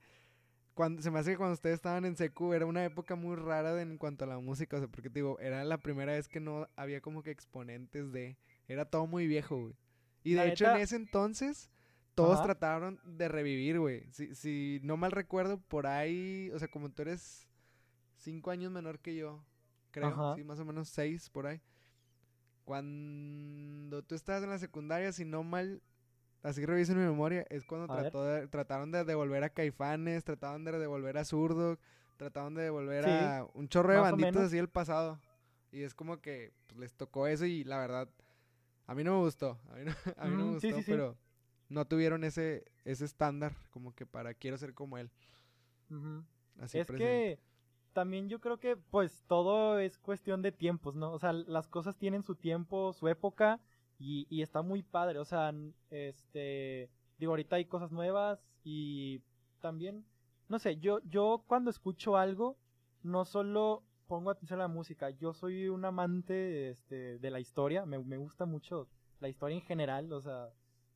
cuando, 0.73 1.01
se 1.01 1.11
me 1.11 1.19
hace 1.19 1.31
que 1.31 1.37
cuando 1.37 1.53
ustedes 1.53 1.75
estaban 1.75 2.03
en 2.05 2.15
secu 2.15 2.53
era 2.53 2.65
una 2.65 2.83
época 2.83 3.15
muy 3.15 3.35
rara 3.35 3.79
en 3.81 3.97
cuanto 3.97 4.25
a 4.25 4.27
la 4.27 4.39
música, 4.39 4.77
o 4.77 4.79
sea, 4.79 4.87
porque 4.87 5.09
digo, 5.09 5.39
era 5.39 5.63
la 5.63 5.77
primera 5.77 6.13
vez 6.13 6.27
que 6.27 6.39
no 6.39 6.67
había 6.75 6.99
como 6.99 7.23
que 7.23 7.31
exponentes 7.31 8.11
de, 8.11 8.37
era 8.67 8.85
todo 8.85 9.05
muy 9.07 9.27
viejo, 9.27 9.61
güey. 9.61 9.75
Y 10.23 10.33
de 10.33 10.47
hecho 10.49 10.69
en 10.69 10.77
ese 10.77 10.95
entonces 10.95 11.69
todos 12.15 12.41
trataron 12.43 12.99
de 13.03 13.27
revivir, 13.27 13.79
güey. 13.79 14.05
Si, 14.11 14.33
si 14.35 14.79
no 14.83 14.97
mal 14.97 15.11
recuerdo, 15.11 15.57
por 15.57 15.87
ahí, 15.87 16.51
o 16.53 16.59
sea, 16.59 16.67
como 16.67 16.89
tú 16.89 17.01
eres 17.01 17.47
cinco 18.17 18.51
años 18.51 18.71
menor 18.71 18.99
que 18.99 19.15
yo, 19.15 19.43
creo, 19.91 20.35
sí, 20.35 20.43
más 20.43 20.59
o 20.59 20.65
menos 20.65 20.89
seis 20.89 21.29
por 21.29 21.47
ahí. 21.47 21.61
Cuando 22.65 24.03
tú 24.03 24.15
estabas 24.15 24.43
en 24.43 24.49
la 24.49 24.57
secundaria, 24.57 25.11
si 25.11 25.25
no 25.25 25.43
mal, 25.43 25.81
así 26.41 26.65
reviso 26.65 26.93
en 26.93 26.99
mi 26.99 27.05
memoria, 27.05 27.45
es 27.49 27.65
cuando 27.65 27.93
trataron 28.49 28.91
de 28.91 29.03
devolver 29.03 29.43
a 29.43 29.49
Caifanes, 29.49 30.23
trataron 30.23 30.63
de 30.63 30.71
devolver 30.77 31.17
a 31.17 31.25
Zurdo, 31.25 31.77
trataron 32.17 32.55
de 32.55 32.63
devolver 32.63 33.05
a 33.05 33.47
un 33.53 33.67
chorro 33.67 33.93
de 33.93 33.99
banditos 33.99 34.43
así 34.43 34.57
del 34.57 34.69
pasado. 34.69 35.19
Y 35.71 35.81
es 35.81 35.93
como 35.93 36.21
que 36.21 36.53
pues, 36.67 36.79
les 36.79 36.93
tocó 36.93 37.27
eso 37.27 37.45
y 37.45 37.63
la 37.63 37.79
verdad, 37.79 38.07
a 38.85 38.95
mí 38.95 39.03
no 39.03 39.17
me 39.17 39.23
gustó. 39.23 39.59
A 39.71 39.75
mí 39.75 39.85
no, 39.85 39.91
a 40.17 40.25
mí 40.27 40.37
no 40.37 40.45
me 40.45 40.53
gustó, 40.53 40.77
pero 40.85 41.17
no 41.73 41.85
tuvieron 41.85 42.23
ese, 42.23 42.65
ese 42.85 43.05
estándar 43.05 43.53
como 43.71 43.93
que 43.93 44.05
para 44.05 44.33
quiero 44.33 44.57
ser 44.57 44.73
como 44.73 44.97
él. 44.97 45.09
Así 46.59 46.79
es 46.79 46.87
que 46.87 47.39
también 47.93 48.29
yo 48.29 48.39
creo 48.39 48.59
que 48.59 48.75
pues 48.75 49.23
todo 49.27 49.79
es 49.79 49.97
cuestión 49.97 50.41
de 50.41 50.51
tiempos, 50.51 50.95
¿no? 50.95 51.11
O 51.11 51.19
sea, 51.19 51.33
las 51.33 51.67
cosas 51.67 51.97
tienen 51.97 52.23
su 52.23 52.35
tiempo, 52.35 52.93
su 52.93 53.07
época 53.07 53.59
y, 53.99 54.27
y 54.29 54.41
está 54.41 54.61
muy 54.61 54.83
padre. 54.83 55.19
O 55.19 55.25
sea, 55.25 55.53
este, 55.89 56.89
digo, 57.17 57.31
ahorita 57.31 57.55
hay 57.57 57.65
cosas 57.65 57.91
nuevas 57.91 58.39
y 58.63 59.21
también, 59.59 60.05
no 60.49 60.59
sé, 60.59 60.77
yo, 60.77 60.99
yo 61.03 61.43
cuando 61.47 61.69
escucho 61.69 62.17
algo, 62.17 62.57
no 63.01 63.25
solo 63.25 63.83
pongo 64.07 64.29
atención 64.29 64.59
a 64.59 64.63
la 64.63 64.67
música, 64.67 65.09
yo 65.11 65.33
soy 65.33 65.69
un 65.69 65.85
amante 65.85 66.69
este, 66.69 67.19
de 67.19 67.29
la 67.31 67.39
historia, 67.39 67.85
me, 67.85 67.97
me 67.99 68.17
gusta 68.17 68.45
mucho 68.45 68.87
la 69.19 69.29
historia 69.29 69.55
en 69.55 69.61
general, 69.61 70.11
o 70.11 70.21
sea, 70.21 70.49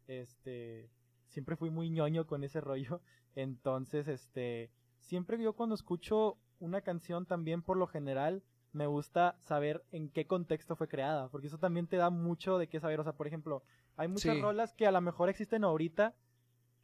este, 0.08 0.90
siempre 1.28 1.56
fui 1.56 1.70
muy 1.70 1.90
ñoño 1.90 2.26
con 2.28 2.44
ese 2.44 2.62
rollo. 2.62 3.02
Entonces, 3.36 4.08
este, 4.08 4.72
siempre 5.00 5.42
yo 5.42 5.54
cuando 5.54 5.76
escucho 5.76 6.38
una 6.60 6.82
canción 6.82 7.26
también 7.26 7.62
por 7.62 7.78
lo 7.78 7.88
general 7.88 8.44
me 8.74 8.88
gusta 8.88 9.38
saber 9.44 9.84
en 9.92 10.10
qué 10.10 10.28
contexto 10.28 10.76
fue 10.76 10.88
creada, 10.88 11.30
porque 11.30 11.48
eso 11.48 11.58
también 11.58 11.88
te 11.88 11.98
da 11.98 12.10
mucho 12.10 12.58
de 12.58 12.68
qué 12.68 12.80
saber. 12.80 13.00
O 13.00 13.04
sea, 13.04 13.14
por 13.14 13.28
ejemplo, 13.28 13.64
hay 13.96 14.08
muchas 14.08 14.40
rolas 14.40 14.74
que 14.74 14.86
a 14.86 14.92
lo 14.92 15.02
mejor 15.02 15.30
existen 15.30 15.64
ahorita 15.64 16.16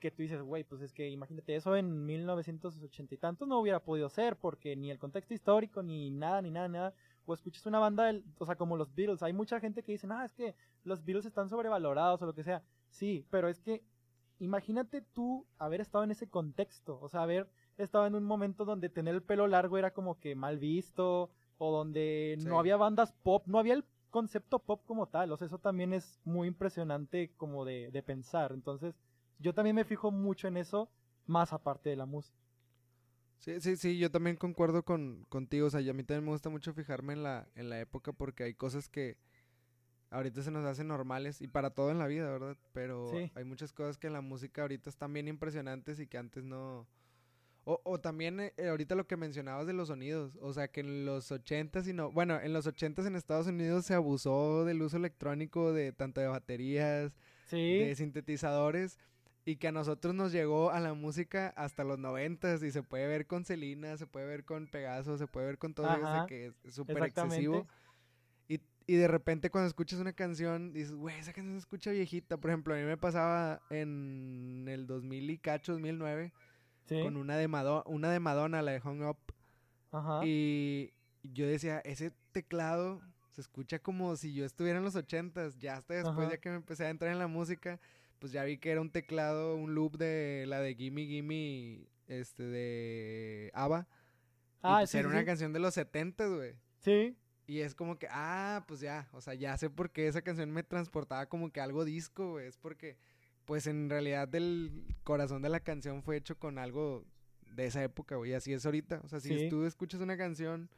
que 0.03 0.11
tú 0.11 0.21
dices, 0.21 0.41
güey, 0.41 0.65
pues 0.65 0.81
es 0.81 0.91
que 0.91 1.07
imagínate 1.07 1.55
eso 1.55 1.77
en 1.77 2.05
1980 2.05 3.15
y 3.15 3.17
tantos 3.17 3.47
no 3.47 3.57
hubiera 3.57 3.79
podido 3.79 4.09
ser, 4.09 4.35
porque 4.35 4.75
ni 4.75 4.91
el 4.91 4.99
contexto 4.99 5.33
histórico, 5.33 5.81
ni 5.81 6.11
nada, 6.11 6.41
ni 6.41 6.51
nada, 6.51 6.67
nada. 6.67 6.93
O 7.25 7.33
escuchas 7.33 7.65
una 7.67 7.79
banda, 7.79 8.13
o 8.37 8.45
sea, 8.45 8.57
como 8.57 8.75
los 8.75 8.93
Beatles. 8.93 9.23
Hay 9.23 9.31
mucha 9.31 9.61
gente 9.61 9.81
que 9.81 9.93
dice, 9.93 10.05
ah, 10.11 10.25
es 10.25 10.33
que 10.33 10.55
los 10.83 11.05
Beatles 11.05 11.25
están 11.25 11.47
sobrevalorados 11.47 12.21
o 12.21 12.25
lo 12.25 12.33
que 12.33 12.43
sea. 12.43 12.61
Sí, 12.93 13.25
pero 13.31 13.49
es 13.49 13.59
que 13.59 13.83
imagínate 14.39 15.01
tú 15.01 15.47
haber 15.57 15.81
estado 15.81 16.03
en 16.03 16.11
ese 16.11 16.29
contexto, 16.29 16.99
o 17.01 17.09
sea, 17.09 17.23
haber 17.23 17.49
estado 17.77 18.05
en 18.05 18.13
un 18.13 18.23
momento 18.23 18.65
donde 18.65 18.87
tener 18.87 19.15
el 19.15 19.23
pelo 19.23 19.47
largo 19.47 19.79
era 19.79 19.91
como 19.93 20.19
que 20.19 20.35
mal 20.35 20.59
visto, 20.59 21.31
o 21.57 21.71
donde 21.71 22.37
no 22.45 22.59
había 22.59 22.77
bandas 22.77 23.11
pop, 23.23 23.43
no 23.47 23.57
había 23.57 23.73
el 23.73 23.83
concepto 24.11 24.59
pop 24.59 24.83
como 24.85 25.07
tal, 25.07 25.31
o 25.31 25.37
sea, 25.37 25.47
eso 25.47 25.57
también 25.57 25.91
es 25.91 26.19
muy 26.23 26.47
impresionante 26.47 27.31
como 27.35 27.65
de, 27.65 27.89
de 27.89 28.03
pensar, 28.03 28.51
entonces 28.51 28.93
yo 29.39 29.55
también 29.55 29.75
me 29.75 29.85
fijo 29.85 30.11
mucho 30.11 30.47
en 30.47 30.57
eso, 30.57 30.87
más 31.25 31.51
aparte 31.51 31.89
de 31.89 31.95
la 31.95 32.05
música. 32.05 32.37
Sí, 33.39 33.59
sí, 33.59 33.75
sí, 33.75 33.97
yo 33.97 34.11
también 34.11 34.35
concuerdo 34.35 34.83
con, 34.83 35.25
contigo, 35.29 35.65
o 35.65 35.69
sea, 35.71 35.79
a 35.79 35.93
mí 35.93 36.03
también 36.03 36.25
me 36.25 36.31
gusta 36.31 36.49
mucho 36.49 36.73
fijarme 36.73 37.13
en 37.13 37.23
la, 37.23 37.47
en 37.55 37.71
la 37.71 37.79
época 37.79 38.13
porque 38.13 38.43
hay 38.43 38.53
cosas 38.53 38.87
que 38.87 39.17
ahorita 40.13 40.41
se 40.43 40.51
nos 40.51 40.63
hacen 40.65 40.87
normales 40.87 41.41
y 41.41 41.47
para 41.47 41.71
todo 41.71 41.91
en 41.91 41.99
la 41.99 42.07
vida, 42.07 42.29
¿verdad? 42.31 42.55
Pero 42.71 43.11
hay 43.35 43.43
muchas 43.43 43.73
cosas 43.73 43.97
que 43.97 44.07
en 44.07 44.13
la 44.13 44.21
música 44.21 44.61
ahorita 44.61 44.89
están 44.89 45.11
bien 45.11 45.27
impresionantes 45.27 45.99
y 45.99 46.07
que 46.07 46.17
antes 46.17 46.43
no... 46.43 46.87
O, 47.65 47.79
o 47.85 47.97
también 47.99 48.41
eh, 48.41 48.53
ahorita 48.69 48.93
lo 48.93 49.07
que 49.07 49.15
mencionabas 49.15 49.65
de 49.65 49.71
los 49.71 49.87
sonidos, 49.87 50.37
o 50.41 50.51
sea 50.51 50.67
que 50.67 50.81
en 50.81 51.05
los 51.05 51.31
ochentas 51.31 51.87
y 51.87 51.93
no, 51.93 52.11
bueno, 52.11 52.37
en 52.41 52.51
los 52.51 52.67
ochentas 52.67 53.05
en 53.05 53.15
Estados 53.15 53.47
Unidos 53.47 53.85
se 53.85 53.93
abusó 53.93 54.65
del 54.65 54.81
uso 54.81 54.97
electrónico 54.97 55.71
de 55.71 55.93
tanto 55.93 56.19
de 56.19 56.27
baterías, 56.27 57.13
de 57.49 57.95
sintetizadores 57.95 58.99
y 59.45 59.55
que 59.55 59.69
a 59.69 59.71
nosotros 59.71 60.13
nos 60.13 60.33
llegó 60.33 60.71
a 60.71 60.81
la 60.81 60.93
música 60.93 61.53
hasta 61.55 61.85
los 61.85 61.99
noventas 61.99 62.61
y 62.63 62.71
se 62.71 62.83
puede 62.83 63.07
ver 63.07 63.27
con 63.27 63.45
Celina, 63.45 63.95
se 63.95 64.07
puede 64.07 64.25
ver 64.25 64.43
con 64.43 64.67
Pegaso, 64.67 65.17
se 65.17 65.27
puede 65.27 65.47
ver 65.47 65.57
con 65.57 65.73
todo 65.73 65.87
eso 65.95 66.27
que 66.27 66.47
es 66.47 66.73
súper 66.73 66.97
excesivo. 67.29 67.67
Y, 68.87 68.93
y, 68.93 68.95
de 68.97 69.07
repente 69.07 69.49
cuando 69.49 69.67
escuchas 69.67 69.99
una 69.99 70.13
canción 70.13 70.73
dices, 70.73 70.95
güey, 70.95 71.17
esa 71.19 71.33
canción 71.33 71.55
se 71.55 71.59
escucha 71.59 71.91
viejita. 71.91 72.37
Por 72.37 72.49
ejemplo, 72.49 72.73
a 72.73 72.77
mí 72.77 72.83
me 72.83 72.97
pasaba 72.97 73.61
en 73.69 74.65
el 74.67 74.87
2000 74.87 75.29
y 75.29 75.37
cacho, 75.37 75.73
2009, 75.73 76.33
con 77.01 77.17
una 77.17 77.37
de, 77.37 77.47
Madonna, 77.47 77.83
una 77.85 78.11
de 78.11 78.19
Madonna, 78.19 78.61
la 78.61 78.71
de 78.71 78.81
Hung 78.83 79.03
Up. 79.03 79.17
Ajá. 79.91 80.21
Y 80.25 80.93
yo 81.23 81.47
decía, 81.47 81.79
ese 81.79 82.11
teclado 82.31 83.01
se 83.31 83.41
escucha 83.41 83.79
como 83.79 84.15
si 84.15 84.33
yo 84.33 84.45
estuviera 84.45 84.79
en 84.79 84.85
los 84.85 84.95
ochentas. 84.95 85.57
Ya 85.59 85.77
hasta 85.77 85.93
después, 85.93 86.29
ya 86.29 86.37
que 86.37 86.49
me 86.49 86.55
empecé 86.55 86.85
a 86.85 86.89
entrar 86.89 87.11
en 87.11 87.19
la 87.19 87.27
música 87.27 87.79
pues 88.23 88.31
ya 88.31 88.45
vi 88.45 88.57
que 88.57 88.71
era 88.71 88.79
un 88.79 88.89
teclado, 88.89 89.53
un 89.57 89.75
loop 89.75 89.97
de 89.97 90.45
la 90.47 90.61
de 90.61 90.75
Gimme 90.75 91.05
Gimme, 91.07 91.89
este, 92.07 92.43
de 92.43 93.51
ABBA. 93.53 93.85
Ah, 94.61 94.77
pues 94.79 94.95
Era 94.95 95.09
una 95.09 95.25
canción 95.25 95.51
de 95.51 95.59
los 95.59 95.73
70, 95.73 96.27
güey. 96.27 96.55
Sí. 96.79 97.17
Y 97.45 97.59
es 97.59 97.75
como 97.75 97.97
que, 97.97 98.07
ah, 98.09 98.63
pues 98.67 98.79
ya, 98.79 99.07
o 99.11 99.21
sea, 99.21 99.33
ya 99.33 99.57
sé 99.57 99.69
por 99.69 99.91
qué 99.91 100.07
esa 100.07 100.21
canción 100.21 100.51
me 100.51 100.63
transportaba 100.63 101.25
como 101.25 101.51
que 101.51 101.59
algo 101.59 101.83
disco, 101.83 102.31
güey. 102.31 102.47
Es 102.47 102.57
porque, 102.57 102.97
pues 103.45 103.67
en 103.67 103.89
realidad 103.89 104.33
el 104.35 104.85
corazón 105.03 105.41
de 105.41 105.49
la 105.49 105.59
canción 105.59 106.03
fue 106.03 106.17
hecho 106.17 106.37
con 106.37 106.57
algo 106.57 107.05
de 107.55 107.65
esa 107.65 107.83
época, 107.83 108.15
güey. 108.15 108.31
Y 108.31 108.33
así 108.33 108.53
es 108.53 108.65
ahorita. 108.65 109.01
O 109.03 109.07
sea, 109.07 109.19
si 109.19 109.49
tú 109.49 109.65
escuchas 109.65 109.99
una 109.99 110.17
canción 110.17 110.69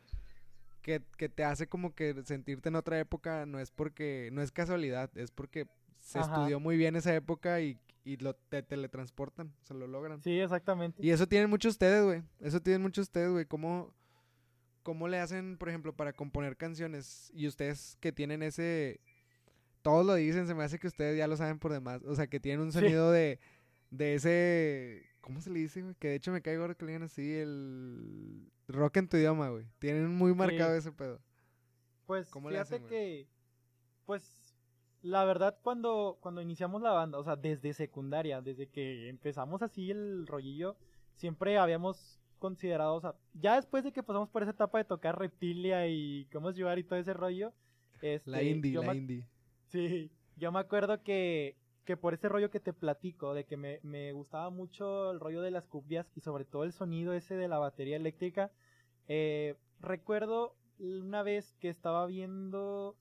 que, 0.82 1.02
que 1.18 1.30
te 1.30 1.44
hace 1.44 1.68
como 1.68 1.94
que 1.94 2.16
sentirte 2.24 2.70
en 2.70 2.76
otra 2.76 3.00
época, 3.00 3.46
no 3.46 3.60
es 3.60 3.72
porque, 3.72 4.30
no 4.32 4.42
es 4.42 4.52
casualidad, 4.52 5.10
es 5.16 5.32
porque 5.32 5.68
se 6.00 6.20
estudió 6.20 6.60
muy 6.60 6.78
bien 6.78 6.96
esa 6.96 7.14
época 7.16 7.60
y, 7.62 7.80
y 8.04 8.18
lo 8.18 8.36
te 8.36 8.62
teletransportan, 8.62 9.51
se 9.64 9.74
lo 9.74 9.88
logran. 9.88 10.22
Sí, 10.22 10.40
exactamente. 10.40 11.04
Y 11.04 11.10
eso 11.10 11.28
tienen 11.28 11.50
muchos 11.50 11.72
ustedes, 11.74 12.04
güey. 12.04 12.24
Eso 12.40 12.62
tienen 12.62 12.84
muchos 12.84 13.04
ustedes, 13.04 13.32
güey. 13.32 13.46
¿Cómo, 13.46 13.94
¿Cómo 14.86 15.08
le 15.08 15.18
hacen, 15.18 15.58
por 15.58 15.68
ejemplo, 15.68 15.96
para 15.96 16.14
componer 16.14 16.58
canciones? 16.58 17.32
Y 17.34 17.48
ustedes 17.48 17.98
que 18.00 18.12
tienen 18.12 18.44
ese... 18.44 19.02
Todos 19.82 20.06
lo 20.06 20.14
dicen, 20.14 20.46
se 20.46 20.54
me 20.54 20.64
hace 20.64 20.78
que 20.78 20.86
ustedes 20.86 21.18
ya 21.18 21.28
lo 21.28 21.36
saben 21.36 21.58
por 21.58 21.72
demás. 21.72 22.04
O 22.04 22.14
sea, 22.14 22.28
que 22.28 22.40
tienen 22.40 22.62
un 22.62 22.72
sonido 22.72 23.12
de, 23.12 23.40
de 23.90 24.14
ese... 24.14 25.10
¿Cómo 25.22 25.42
se 25.42 25.50
le 25.50 25.58
dice, 25.58 25.82
güey? 25.82 25.96
Que 25.96 26.10
de 26.10 26.16
hecho 26.16 26.32
me 26.32 26.44
caigo 26.44 26.62
ahora 26.62 26.76
que 26.76 26.86
le 26.86 26.92
digan 26.92 27.02
así, 27.02 27.34
el 27.34 28.48
rock 28.68 28.98
en 28.98 29.10
tu 29.10 29.18
idioma, 29.18 29.50
güey. 29.50 29.66
Tienen 29.80 30.08
muy 30.08 30.36
marcado 30.36 30.76
ese 30.76 30.92
pedo. 30.92 31.20
Pues 32.06 32.30
¿Cómo 32.30 32.50
fíjate 32.50 32.70
le 32.70 32.76
hacen, 32.78 32.88
que, 32.88 33.28
pues 34.06 34.56
la 35.02 35.26
verdad, 35.26 35.58
cuando, 35.64 36.20
cuando 36.22 36.44
iniciamos 36.44 36.84
la 36.84 36.92
banda, 36.92 37.18
o 37.18 37.24
sea, 37.24 37.36
desde 37.36 37.74
secundaria, 37.74 38.40
desde 38.40 38.68
que 38.68 39.10
empezamos 39.10 39.64
así 39.64 39.90
el 39.90 40.28
rollillo, 40.28 40.78
siempre 41.16 41.58
habíamos 41.58 42.22
considerado, 42.46 42.96
o 42.96 43.01
sea, 43.01 43.16
ya 43.34 43.55
después 43.55 43.84
de 43.84 43.92
que 43.92 44.03
pasamos 44.03 44.29
por 44.29 44.44
esa 44.44 44.51
etapa 44.51 44.77
de 44.77 44.84
tocar 44.86 45.18
reptilia 45.18 45.88
y 45.88 46.27
cómo 46.31 46.50
es 46.50 46.55
llevar 46.55 46.77
y 46.77 46.84
todo 46.84 47.00
ese 47.00 47.14
rollo. 47.14 47.53
Este, 48.01 48.29
la 48.29 48.44
indie, 48.44 48.77
la 48.79 48.96
indie. 48.96 49.25
Sí, 49.68 50.12
yo 50.38 50.51
me 50.51 50.60
acuerdo 50.60 51.01
que, 51.01 51.55
que 51.86 51.98
por 51.98 52.14
ese 52.14 52.29
rollo 52.29 52.51
que 52.51 52.60
te 52.60 52.72
platico, 52.72 53.34
de 53.34 53.46
que 53.46 53.58
me, 53.58 53.79
me 53.81 54.12
gustaba 54.14 54.51
mucho 54.51 55.12
el 55.12 55.20
rollo 55.20 55.42
de 55.42 55.50
las 55.50 55.68
cumbias 55.68 56.12
y 56.16 56.22
sobre 56.22 56.46
todo 56.46 56.64
el 56.64 56.72
sonido 56.72 57.14
ese 57.14 57.36
de 57.36 57.48
la 57.48 57.58
batería 57.58 57.96
eléctrica, 57.96 58.51
eh, 59.08 59.55
recuerdo 59.79 60.55
una 60.77 61.24
vez 61.24 61.55
que 61.60 61.70
estaba 61.70 62.05
viendo 62.05 62.96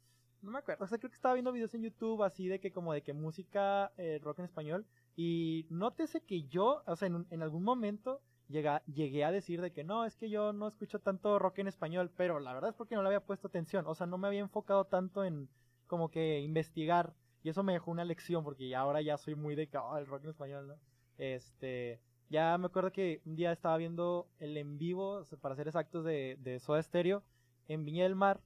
no 0.45 0.51
me 0.51 0.59
acuerdo, 0.59 0.85
o 0.85 0.89
sea, 0.89 0.99
creo 0.99 1.11
que 1.11 1.17
estaba 1.17 1.35
viendo 1.35 1.53
videos 1.53 1.75
en 1.75 1.83
YouTube 1.83 2.23
así 2.23 2.49
de 2.49 2.61
que 2.61 2.71
como 2.71 2.93
de 2.93 3.03
que 3.03 3.15
música 3.15 3.93
eh, 3.97 4.21
rock 4.23 4.41
en 4.41 4.45
español 4.45 4.87
y 5.17 5.67
nótese 5.71 6.21
que 6.21 6.43
yo, 6.45 6.83
o 6.87 6.97
sea, 6.97 7.09
en, 7.09 7.43
algún 7.43 7.65
momento 7.65 8.21
llegué 8.49 9.25
a 9.25 9.31
decir 9.31 9.61
de 9.61 9.73
que 9.73 9.85
no, 9.85 10.05
es 10.05 10.17
que 10.17 10.29
yo 10.29 10.53
no 10.53 10.69
escucho 10.69 10.99
tanto 10.99 11.39
rock 11.39 11.61
en 11.61 11.69
español, 11.69 12.11
pero 12.17 12.41
la 12.41 12.53
verdad 12.53 12.71
es 12.71 12.77
porque 12.77 12.95
no 12.95 13.03
le 13.03 13.09
había 13.09 13.25
puesto 13.25 13.49
atención, 13.49 13.87
o 13.87 13.95
sea, 13.95 14.07
no 14.07 14.19
me 14.19 14.29
había 14.29 14.41
enfocado 14.41 14.85
tanto 14.85 15.25
en 15.25 15.49
como 15.87 16.11
que 16.11 16.41
investigar 16.41 17.15
y 17.43 17.51
eso 17.51 17.63
me 17.63 17.75
dejó 17.75 17.91
una 17.91 18.05
lección 18.05 18.43
porque 18.45 18.69
ya 18.69 18.81
ahora 18.81 19.03
ya 19.03 19.17
soy 19.17 19.35
muy 19.35 19.55
de 19.55 19.69
que, 19.69 19.79
oh, 19.79 19.97
el 19.97 20.07
rock 20.07 20.25
en 20.25 20.31
español, 20.31 20.69
¿no? 20.69 20.75
Este, 21.19 22.01
ya 22.31 22.57
me 22.59 22.67
acuerdo 22.67 22.91
que 22.93 23.21
un 23.25 23.37
día 23.37 23.53
estaba 23.53 23.77
viendo 23.77 24.29
el 24.39 24.57
en 24.57 24.79
vivo, 24.79 25.23
para 25.41 25.55
ser 25.55 25.69
exactos, 25.69 26.05
de, 26.05 26.59
Soda 26.61 26.83
Stereo 26.83 27.23
en 27.69 27.85
Viña 27.85 28.05
del 28.05 28.15
Mar 28.15 28.41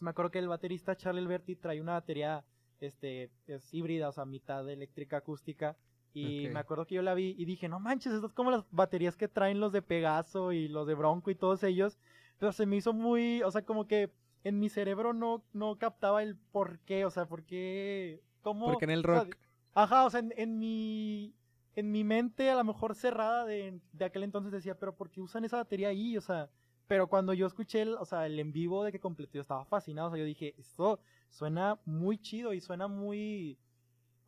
me 0.00 0.10
acuerdo 0.10 0.30
que 0.30 0.38
el 0.38 0.48
baterista 0.48 0.96
Charlie 0.96 1.20
Alberti 1.20 1.56
trae 1.56 1.80
una 1.80 1.92
batería 1.92 2.44
este 2.80 3.30
es 3.46 3.74
híbrida, 3.74 4.08
o 4.08 4.12
sea, 4.12 4.24
mitad 4.24 4.66
eléctrica 4.68 5.18
acústica. 5.18 5.76
Y 6.12 6.48
me 6.48 6.58
acuerdo 6.58 6.86
que 6.86 6.96
yo 6.96 7.02
la 7.02 7.14
vi 7.14 7.34
y 7.38 7.44
dije, 7.44 7.68
no 7.68 7.78
manches, 7.78 8.12
esto 8.12 8.26
es 8.26 8.32
como 8.32 8.50
las 8.50 8.64
baterías 8.70 9.16
que 9.16 9.28
traen 9.28 9.60
los 9.60 9.72
de 9.72 9.82
Pegaso 9.82 10.52
y 10.52 10.68
los 10.68 10.86
de 10.86 10.94
Bronco 10.94 11.30
y 11.30 11.34
todos 11.34 11.62
ellos. 11.62 11.98
Pero 12.38 12.52
se 12.52 12.66
me 12.66 12.76
hizo 12.76 12.92
muy, 12.92 13.42
o 13.42 13.50
sea, 13.50 13.62
como 13.64 13.86
que 13.86 14.10
en 14.42 14.58
mi 14.58 14.68
cerebro 14.68 15.12
no, 15.12 15.44
no 15.52 15.78
captaba 15.78 16.22
el 16.22 16.36
por 16.36 16.80
qué, 16.80 17.04
o 17.04 17.10
sea, 17.10 17.26
por 17.26 17.44
qué, 17.44 18.22
cómo... 18.42 18.66
Porque 18.66 18.86
en 18.86 18.90
el 18.90 19.02
rock. 19.02 19.36
ajá, 19.74 20.04
o 20.04 20.10
sea, 20.10 20.20
en, 20.20 20.32
en, 20.36 20.58
mi, 20.58 21.34
en 21.74 21.92
mi 21.92 22.02
mente 22.02 22.50
a 22.50 22.56
lo 22.56 22.64
mejor 22.64 22.94
cerrada 22.94 23.44
de, 23.44 23.80
de 23.92 24.04
aquel 24.04 24.24
entonces 24.24 24.50
decía, 24.50 24.78
pero 24.78 24.96
¿por 24.96 25.10
qué 25.10 25.20
usan 25.20 25.44
esa 25.44 25.58
batería 25.58 25.88
ahí? 25.88 26.16
O 26.16 26.20
sea, 26.22 26.50
pero 26.90 27.06
cuando 27.06 27.32
yo 27.34 27.46
escuché 27.46 27.82
el, 27.82 27.94
o 27.94 28.04
sea, 28.04 28.26
el 28.26 28.36
en 28.40 28.50
vivo 28.50 28.82
de 28.82 28.90
que 28.90 28.98
completó, 28.98 29.34
yo 29.34 29.42
estaba 29.42 29.64
fascinado. 29.64 30.08
O 30.08 30.10
sea, 30.10 30.18
yo 30.18 30.24
dije, 30.24 30.56
esto 30.58 30.98
suena 31.28 31.78
muy 31.84 32.18
chido 32.18 32.52
y 32.52 32.60
suena 32.60 32.88
muy 32.88 33.56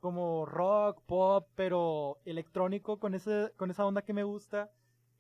como 0.02 0.44
rock, 0.46 1.00
pop, 1.06 1.46
pero 1.54 2.18
electrónico 2.24 2.98
con, 2.98 3.14
ese, 3.14 3.52
con 3.56 3.70
esa 3.70 3.86
onda 3.86 4.02
que 4.02 4.12
me 4.12 4.24
gusta. 4.24 4.68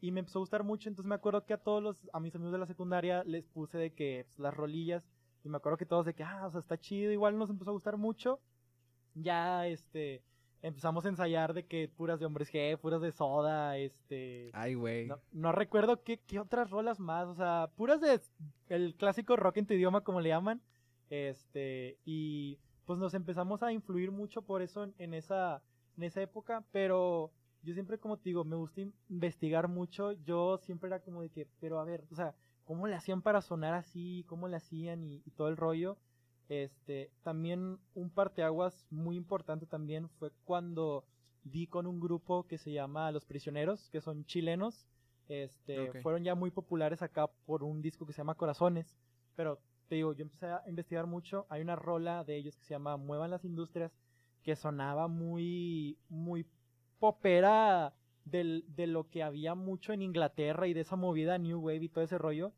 Y 0.00 0.10
me 0.10 0.18
empezó 0.18 0.40
a 0.40 0.42
gustar 0.42 0.64
mucho. 0.64 0.88
Entonces 0.88 1.08
me 1.08 1.14
acuerdo 1.14 1.46
que 1.46 1.54
a 1.54 1.58
todos 1.58 1.80
los, 1.80 1.96
a 2.12 2.18
mis 2.18 2.34
amigos 2.34 2.52
de 2.52 2.58
la 2.58 2.66
secundaria 2.66 3.22
les 3.22 3.46
puse 3.46 3.78
de 3.78 3.94
que 3.94 4.24
pues, 4.26 4.40
las 4.40 4.52
rolillas. 4.52 5.08
Y 5.44 5.48
me 5.48 5.58
acuerdo 5.58 5.78
que 5.78 5.86
todos 5.86 6.04
de 6.04 6.14
que, 6.14 6.24
ah, 6.24 6.46
o 6.46 6.50
sea, 6.50 6.58
está 6.58 6.76
chido. 6.76 7.12
Igual 7.12 7.38
nos 7.38 7.48
empezó 7.48 7.70
a 7.70 7.74
gustar 7.74 7.96
mucho. 7.96 8.40
Ya, 9.14 9.68
este, 9.68 10.24
empezamos 10.62 11.06
a 11.06 11.10
ensayar 11.10 11.54
de 11.54 11.64
que 11.64 11.88
puras 11.88 12.18
de 12.18 12.26
hombres 12.26 12.52
G, 12.52 12.76
puras 12.76 13.00
de 13.00 13.12
soda, 13.12 13.78
este... 13.78 14.50
Ay, 14.52 14.74
güey. 14.74 15.08
No, 15.30 15.52
recuerdo 15.52 16.02
qué, 16.02 16.18
qué, 16.18 16.40
otras 16.40 16.70
rolas 16.70 16.98
más, 16.98 17.28
o 17.28 17.34
sea, 17.34 17.70
puras 17.76 18.00
de 18.00 18.20
el 18.68 18.96
clásico 18.96 19.36
rock 19.36 19.58
en 19.58 19.66
tu 19.66 19.74
idioma, 19.74 20.00
como 20.00 20.20
le 20.20 20.30
llaman. 20.30 20.60
Este, 21.08 21.98
y 22.04 22.58
pues 22.86 22.98
nos 22.98 23.14
empezamos 23.14 23.62
a 23.62 23.72
influir 23.72 24.10
mucho 24.10 24.42
por 24.42 24.62
eso 24.62 24.88
en, 24.98 25.14
esa, 25.14 25.62
en 25.96 26.04
esa 26.04 26.22
época, 26.22 26.64
pero 26.72 27.30
yo 27.62 27.74
siempre, 27.74 27.98
como 27.98 28.16
te 28.16 28.30
digo, 28.30 28.44
me 28.44 28.56
gusta 28.56 28.82
investigar 29.08 29.68
mucho. 29.68 30.12
Yo 30.12 30.58
siempre 30.58 30.88
era 30.88 31.00
como 31.00 31.22
de 31.22 31.30
que, 31.30 31.46
pero 31.60 31.78
a 31.78 31.84
ver, 31.84 32.04
o 32.10 32.14
sea, 32.14 32.34
¿cómo 32.64 32.86
le 32.86 32.94
hacían 32.94 33.22
para 33.22 33.40
sonar 33.40 33.74
así? 33.74 34.24
¿Cómo 34.28 34.48
le 34.48 34.56
hacían? 34.56 35.04
y 35.04 35.30
todo 35.36 35.48
el 35.48 35.56
rollo. 35.56 35.96
Este, 36.48 37.10
también 37.22 37.78
un 37.94 38.10
parteaguas 38.10 38.86
muy 38.90 39.16
importante 39.16 39.64
también 39.64 40.08
fue 40.10 40.30
cuando 40.44 41.04
di 41.44 41.66
con 41.66 41.86
un 41.86 42.00
grupo 42.00 42.46
que 42.46 42.58
se 42.58 42.72
llama 42.72 43.10
Los 43.10 43.24
Prisioneros, 43.24 43.88
que 43.90 44.00
son 44.00 44.24
chilenos. 44.26 44.86
Este, 45.28 45.92
fueron 46.02 46.24
ya 46.24 46.34
muy 46.34 46.50
populares 46.50 47.00
acá 47.00 47.28
por 47.46 47.62
un 47.62 47.80
disco 47.80 48.06
que 48.06 48.12
se 48.12 48.18
llama 48.18 48.34
Corazones, 48.34 48.98
pero 49.34 49.60
te 49.88 49.96
digo, 49.96 50.12
yo 50.12 50.22
empecé 50.22 50.46
a 50.46 50.62
investigar 50.66 51.06
mucho, 51.06 51.46
hay 51.48 51.62
una 51.62 51.76
rola 51.76 52.24
de 52.24 52.36
ellos 52.36 52.56
que 52.56 52.64
se 52.64 52.74
llama 52.74 52.96
Muevan 52.96 53.30
las 53.30 53.44
Industrias, 53.44 53.92
que 54.42 54.56
sonaba 54.56 55.08
muy, 55.08 55.98
muy 56.08 56.46
popera 56.98 57.94
del, 58.24 58.64
de 58.68 58.86
lo 58.86 59.08
que 59.08 59.22
había 59.22 59.54
mucho 59.54 59.92
en 59.92 60.02
Inglaterra 60.02 60.66
y 60.66 60.74
de 60.74 60.80
esa 60.80 60.96
movida 60.96 61.38
New 61.38 61.60
Wave 61.60 61.84
y 61.84 61.88
todo 61.88 62.04
ese 62.04 62.18
rollo, 62.18 62.52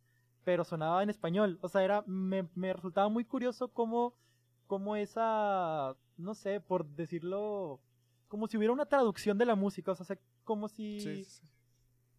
pero 0.45 0.65
sonaba 0.65 1.03
en 1.03 1.11
español. 1.11 1.59
O 1.63 1.69
sea, 1.69 1.83
era, 1.83 2.05
me, 2.07 2.49
me 2.55 2.73
resultaba 2.73 3.09
muy 3.09 3.25
curioso 3.25 3.69
cómo, 3.69 4.15
cómo 4.67 4.97
esa, 4.97 5.97
no 6.17 6.35
sé, 6.35 6.61
por 6.61 6.87
decirlo, 6.87 7.81
como 8.29 8.47
si 8.47 8.57
hubiera 8.57 8.73
una 8.73 8.87
traducción 8.87 9.39
de 9.39 9.47
la 9.47 9.55
música, 9.55 9.93
o 9.93 9.95
sea, 9.95 10.19
como 10.45 10.69
si 10.69 11.27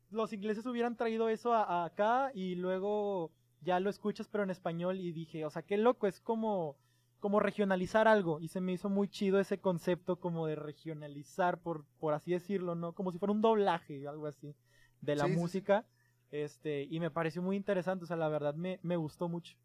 los 0.09 0.33
ingleses 0.33 0.65
hubieran 0.65 0.95
traído 0.95 1.29
eso 1.29 1.53
a, 1.53 1.85
acá 1.85 2.31
y 2.33 2.55
luego 2.55 3.31
ya 3.65 3.79
lo 3.79 3.89
escuchas 3.89 4.27
pero 4.29 4.43
en 4.43 4.51
español 4.51 4.99
y 4.99 5.11
dije, 5.11 5.43
o 5.45 5.49
sea, 5.49 5.63
qué 5.63 5.77
loco, 5.77 6.07
es 6.07 6.21
como 6.21 6.77
como 7.19 7.39
regionalizar 7.39 8.07
algo 8.07 8.39
y 8.39 8.49
se 8.49 8.61
me 8.61 8.73
hizo 8.73 8.87
muy 8.87 9.07
chido 9.07 9.39
ese 9.39 9.57
concepto 9.57 10.19
como 10.19 10.45
de 10.45 10.55
regionalizar 10.55 11.59
por 11.59 11.83
por 11.99 12.13
así 12.13 12.31
decirlo, 12.31 12.75
¿no? 12.75 12.93
Como 12.93 13.11
si 13.11 13.17
fuera 13.17 13.31
un 13.33 13.41
doblaje, 13.41 14.07
algo 14.07 14.27
así 14.27 14.55
de 15.01 15.15
la 15.15 15.27
música. 15.27 15.85
Este, 16.31 16.83
y 16.83 16.99
me 16.99 17.11
pareció 17.11 17.41
muy 17.41 17.55
interesante, 17.55 18.03
o 18.03 18.07
sea, 18.07 18.17
la 18.17 18.29
verdad 18.29 18.55
me, 18.55 18.79
me 18.83 18.97
gustó 18.97 19.29
mucho. 19.29 19.55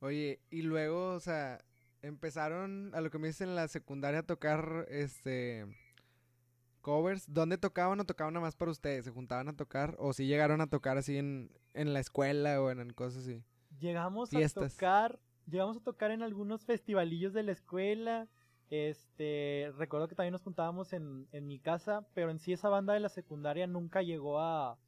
Oye, 0.00 0.40
y 0.50 0.62
luego, 0.62 1.10
o 1.10 1.20
sea, 1.20 1.64
empezaron 2.02 2.94
a 2.94 3.00
lo 3.00 3.10
que 3.10 3.18
me 3.18 3.28
dicen 3.28 3.50
en 3.50 3.56
la 3.56 3.68
secundaria 3.68 4.20
a 4.20 4.26
tocar 4.26 4.86
este 4.88 5.66
covers. 6.86 7.24
¿Dónde 7.26 7.58
tocaban 7.58 7.98
o 7.98 8.04
tocaban 8.04 8.32
nada 8.34 8.46
más 8.46 8.54
para 8.54 8.70
ustedes? 8.70 9.04
¿Se 9.04 9.10
juntaban 9.10 9.48
a 9.48 9.56
tocar? 9.56 9.96
¿O 9.98 10.12
si 10.12 10.28
llegaron 10.28 10.60
a 10.60 10.68
tocar 10.68 10.96
así 10.96 11.18
en, 11.18 11.50
en 11.74 11.92
la 11.92 11.98
escuela 11.98 12.62
o 12.62 12.70
en, 12.70 12.92
cosas 12.92 13.24
así? 13.24 13.42
Llegamos 13.80 14.32
a 14.32 14.48
tocar 14.48 15.18
llegamos 15.48 15.76
a 15.76 15.80
tocar 15.80 16.12
en 16.12 16.22
algunos 16.22 16.64
festivalillos 16.64 17.32
de 17.32 17.42
la 17.42 17.52
escuela. 17.52 18.28
Este, 18.70 19.72
recuerdo 19.76 20.06
que 20.06 20.14
también 20.14 20.32
nos 20.32 20.42
juntábamos 20.42 20.92
en, 20.92 21.26
en 21.32 21.48
mi 21.48 21.58
casa, 21.58 22.06
pero 22.14 22.30
en 22.30 22.38
sí 22.38 22.52
esa 22.52 22.68
banda 22.68 22.94
de 22.94 23.00
la 23.00 23.08
secundaria 23.08 23.66
nunca 23.66 24.02
llegó 24.02 24.38
a 24.38 24.78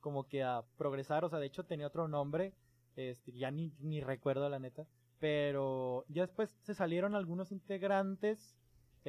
como 0.00 0.28
que 0.28 0.44
a 0.44 0.62
progresar, 0.76 1.24
o 1.24 1.28
sea, 1.28 1.40
de 1.40 1.46
hecho 1.46 1.64
tenía 1.64 1.88
otro 1.88 2.06
nombre, 2.06 2.54
este, 2.94 3.32
ya 3.32 3.50
ni, 3.50 3.72
ni 3.80 4.00
recuerdo 4.00 4.48
la 4.48 4.60
neta, 4.60 4.86
pero 5.18 6.04
ya 6.08 6.22
después 6.22 6.56
se 6.62 6.74
salieron 6.74 7.16
algunos 7.16 7.50
integrantes, 7.50 8.56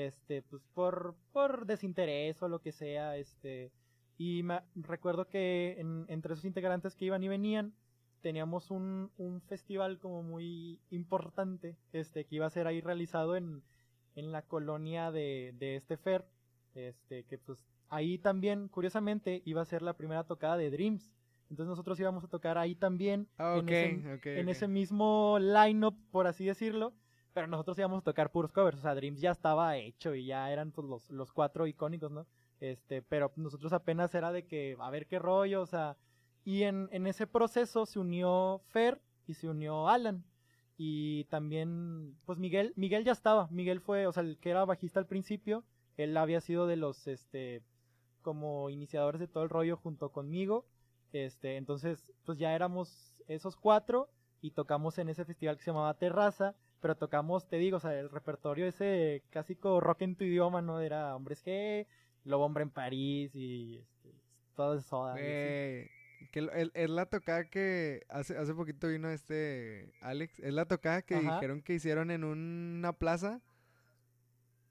este, 0.08 0.42
pues 0.42 0.64
por, 0.74 1.16
por 1.32 1.66
desinterés 1.66 2.42
o 2.42 2.48
lo 2.48 2.60
que 2.62 2.72
sea, 2.72 3.18
este, 3.18 3.72
y 4.18 4.44
me, 4.44 4.62
recuerdo 4.76 5.28
que 5.28 5.78
entre 6.08 6.34
esos 6.34 6.46
integrantes 6.46 6.96
que 6.96 7.06
iban 7.06 7.24
y 7.24 7.28
venían, 7.28 7.74
teníamos 8.22 8.70
un, 8.70 9.12
un 9.18 9.42
festival 9.42 10.00
como 10.00 10.24
muy 10.24 10.80
importante, 10.90 11.78
este, 11.94 12.26
que 12.26 12.36
iba 12.36 12.46
a 12.46 12.50
ser 12.50 12.68
ahí 12.68 12.82
realizado 12.82 13.36
en, 13.36 13.64
en 14.16 14.32
la 14.32 14.42
colonia 14.42 15.12
de, 15.12 15.54
de 15.58 15.78
este 15.78 15.98
Fer, 15.98 16.26
este, 16.76 17.24
que 17.24 17.38
pues 17.38 17.60
ahí 17.90 18.18
también, 18.18 18.68
curiosamente, 18.68 19.42
iba 19.46 19.62
a 19.62 19.66
ser 19.66 19.82
la 19.82 19.94
primera 19.94 20.24
tocada 20.24 20.58
de 20.58 20.70
Dreams. 20.70 21.10
Entonces 21.50 21.70
nosotros 21.70 22.00
íbamos 22.00 22.24
a 22.24 22.28
tocar 22.28 22.58
ahí 22.58 22.76
también, 22.76 23.28
ah, 23.38 23.58
en, 23.58 23.70
ese, 23.70 24.40
en 24.40 24.50
ese 24.50 24.68
mismo 24.68 25.40
line-up, 25.40 25.96
por 26.12 26.28
así 26.28 26.46
decirlo, 26.46 26.94
pero 27.34 27.48
nosotros 27.48 27.78
íbamos 27.78 28.00
a 28.00 28.04
tocar 28.04 28.32
puros 28.32 28.52
covers, 28.52 28.80
o 28.80 28.82
sea, 28.82 28.96
Dreams 28.96 29.22
ya 29.22 29.32
estaba 29.32 29.78
hecho 29.78 30.16
y 30.16 30.26
ya 30.26 30.52
eran 30.52 30.72
pues, 30.72 30.88
los, 30.88 31.10
los 31.10 31.32
cuatro 31.32 31.68
icónicos, 31.68 32.12
¿no? 32.12 32.26
Este, 32.60 33.02
pero 33.02 33.32
nosotros 33.36 33.72
apenas 33.74 34.14
era 34.16 34.32
de 34.32 34.46
que, 34.46 34.76
a 34.80 34.90
ver 34.90 35.08
qué 35.08 35.20
rollo, 35.20 35.62
o 35.62 35.66
sea, 35.66 35.98
y 36.44 36.64
en, 36.64 36.90
ese 37.06 37.28
proceso 37.28 37.86
se 37.86 38.00
unió 38.00 38.62
Fer 38.70 39.02
y 39.28 39.34
se 39.36 39.48
unió 39.48 39.88
Alan. 39.88 40.24
Y 40.78 41.26
también, 41.26 42.16
pues 42.26 42.40
Miguel, 42.40 42.74
Miguel 42.76 43.04
ya 43.04 43.12
estaba. 43.12 43.48
Miguel 43.52 43.82
fue, 43.82 44.08
o 44.08 44.12
sea, 44.12 44.24
el 44.24 44.38
que 44.40 44.50
era 44.50 44.66
bajista 44.66 45.00
al 45.00 45.06
principio. 45.06 45.64
Él 45.98 46.16
había 46.16 46.40
sido 46.42 46.68
de 46.68 46.78
los, 46.78 47.08
este, 47.08 47.62
como 48.22 48.70
iniciadores 48.70 49.20
de 49.20 49.28
todo 49.28 49.44
el 49.44 49.50
rollo 49.50 49.78
junto 49.78 50.12
conmigo. 50.12 50.66
Este, 51.12 51.58
entonces, 51.58 52.12
pues 52.26 52.38
ya 52.38 52.56
éramos 52.56 53.22
esos 53.28 53.56
cuatro 53.56 54.10
y 54.42 54.52
tocamos 54.52 54.98
en 54.98 55.10
ese 55.10 55.26
festival 55.26 55.58
que 55.58 55.64
se 55.64 55.72
llamaba 55.72 55.94
Terraza. 55.96 56.56
Pero 56.82 56.96
tocamos, 56.96 57.48
te 57.48 57.58
digo, 57.58 57.78
o 57.78 57.80
sea, 57.80 57.98
el 58.00 58.10
repertorio 58.10 58.66
ese 58.66 59.24
clásico 59.32 59.82
rock 59.82 60.04
en 60.04 60.16
tu 60.16 60.24
idioma, 60.24 60.62
¿no? 60.62 60.80
Era 60.80 61.16
Hombres 61.16 61.46
G, 61.46 61.88
Lobo 62.24 62.46
Hombre 62.46 62.64
en 62.64 62.70
París 62.70 63.36
y 63.36 63.78
este, 63.78 64.14
todo 64.56 64.78
eso. 64.78 65.14
Que 65.16 65.90
es 66.74 66.90
la 66.90 67.06
tocada 67.06 67.46
que 67.50 68.06
hace, 68.10 68.38
hace 68.38 68.54
poquito 68.54 68.88
vino 68.88 69.10
este 69.10 69.92
Alex. 70.02 70.40
Es 70.40 70.54
la 70.54 70.66
tocada 70.66 71.02
que 71.02 71.20
dijeron 71.20 71.62
que 71.62 71.74
hicieron 71.74 72.12
en 72.12 72.24
una 72.24 72.94
plaza. 72.94 73.42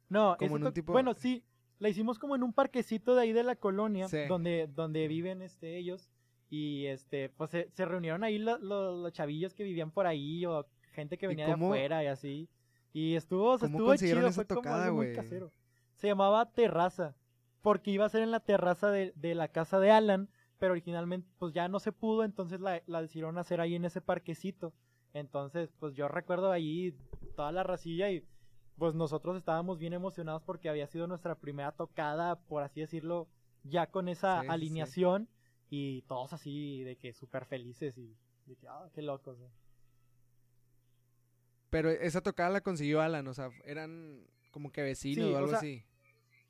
No, 0.09 0.37
como 0.39 0.57
en 0.57 0.67
un 0.67 0.73
tipo... 0.73 0.93
bueno, 0.93 1.15
sí, 1.15 1.45
la 1.79 1.89
hicimos 1.89 2.19
como 2.19 2.35
en 2.37 2.43
un 2.43 2.53
parquecito 2.53 3.15
de 3.15 3.23
ahí 3.23 3.33
de 3.33 3.43
la 3.43 3.57
colonia, 3.57 4.07
donde, 4.29 4.69
donde 4.75 5.09
viven 5.09 5.43
este 5.43 5.77
ellos. 5.77 6.11
Y 6.51 6.87
este, 6.87 7.29
pues 7.29 7.51
se, 7.51 7.85
reunieron 7.85 8.25
ahí 8.25 8.39
los 8.39 9.13
chavillos 9.13 9.53
que 9.53 9.65
vivían 9.65 9.91
por 9.91 10.07
ahí, 10.07 10.47
o 10.47 10.67
gente 10.93 11.19
que 11.19 11.27
venía 11.27 11.47
de 11.47 11.53
afuera 11.53 12.03
y 12.03 12.07
así. 12.07 12.49
Y 12.93 13.15
estuvo, 13.15 13.55
estuvo 13.55 13.95
chido, 13.97 14.31
fue 14.33 14.45
tocada, 14.45 14.87
como 14.87 14.99
muy 14.99 15.13
casero. 15.15 15.53
Se 15.97 16.07
llamaba 16.07 16.51
Terraza, 16.53 17.15
porque 17.61 17.91
iba 17.91 18.05
a 18.05 18.09
ser 18.09 18.23
en 18.23 18.31
la 18.31 18.41
terraza 18.41 18.91
de, 18.91 19.13
de 19.17 19.35
la 19.35 19.49
casa 19.49 19.79
de 19.79 19.91
Alan 19.91 20.29
pero 20.59 20.73
originalmente 20.73 21.29
pues 21.39 21.55
ya 21.55 21.69
no 21.69 21.79
se 21.79 21.93
pudo, 21.93 22.25
entonces 22.25 22.61
la, 22.61 22.83
la 22.87 23.01
decidieron 23.01 23.39
hacer 23.39 23.61
ahí 23.61 23.75
en 23.75 23.85
ese 23.85 24.01
parquecito. 24.01 24.73
Entonces, 25.15 25.71
pues 25.79 25.95
yo 25.95 26.09
recuerdo 26.09 26.53
ahí 26.53 26.95
toda 27.37 27.53
la 27.53 27.63
racilla 27.63 28.11
y 28.11 28.25
pues 28.77 28.95
nosotros 28.95 29.37
estábamos 29.37 29.79
bien 29.79 29.93
emocionados 29.93 30.43
porque 30.43 30.69
había 30.69 30.87
sido 30.87 31.07
nuestra 31.07 31.35
primera 31.37 31.73
tocada, 31.73 32.37
por 32.37 32.63
así 32.63 32.81
decirlo, 32.81 33.29
ya 33.65 33.87
con 33.87 34.09
esa 34.09 34.41
alineación 34.41 35.29
y 35.71 36.03
todos 36.03 36.33
así 36.33 36.83
de 36.83 36.97
que 36.97 37.13
súper 37.13 37.45
felices 37.45 37.97
y 37.97 38.15
de 38.47 38.57
que, 38.57 38.69
ah, 38.69 38.89
qué 38.95 39.03
locos. 39.03 39.39
Pero 41.71 41.91
esa 41.91 42.23
tocada 42.23 42.51
la 42.51 42.61
consiguió 42.61 43.01
Alan, 43.01 43.27
o 43.27 43.35
sea, 43.35 43.51
eran 43.65 44.27
como 44.51 44.73
que 44.73 44.83
vecinos 44.83 45.33
o 45.33 45.37
algo 45.37 45.53
así. 45.53 45.85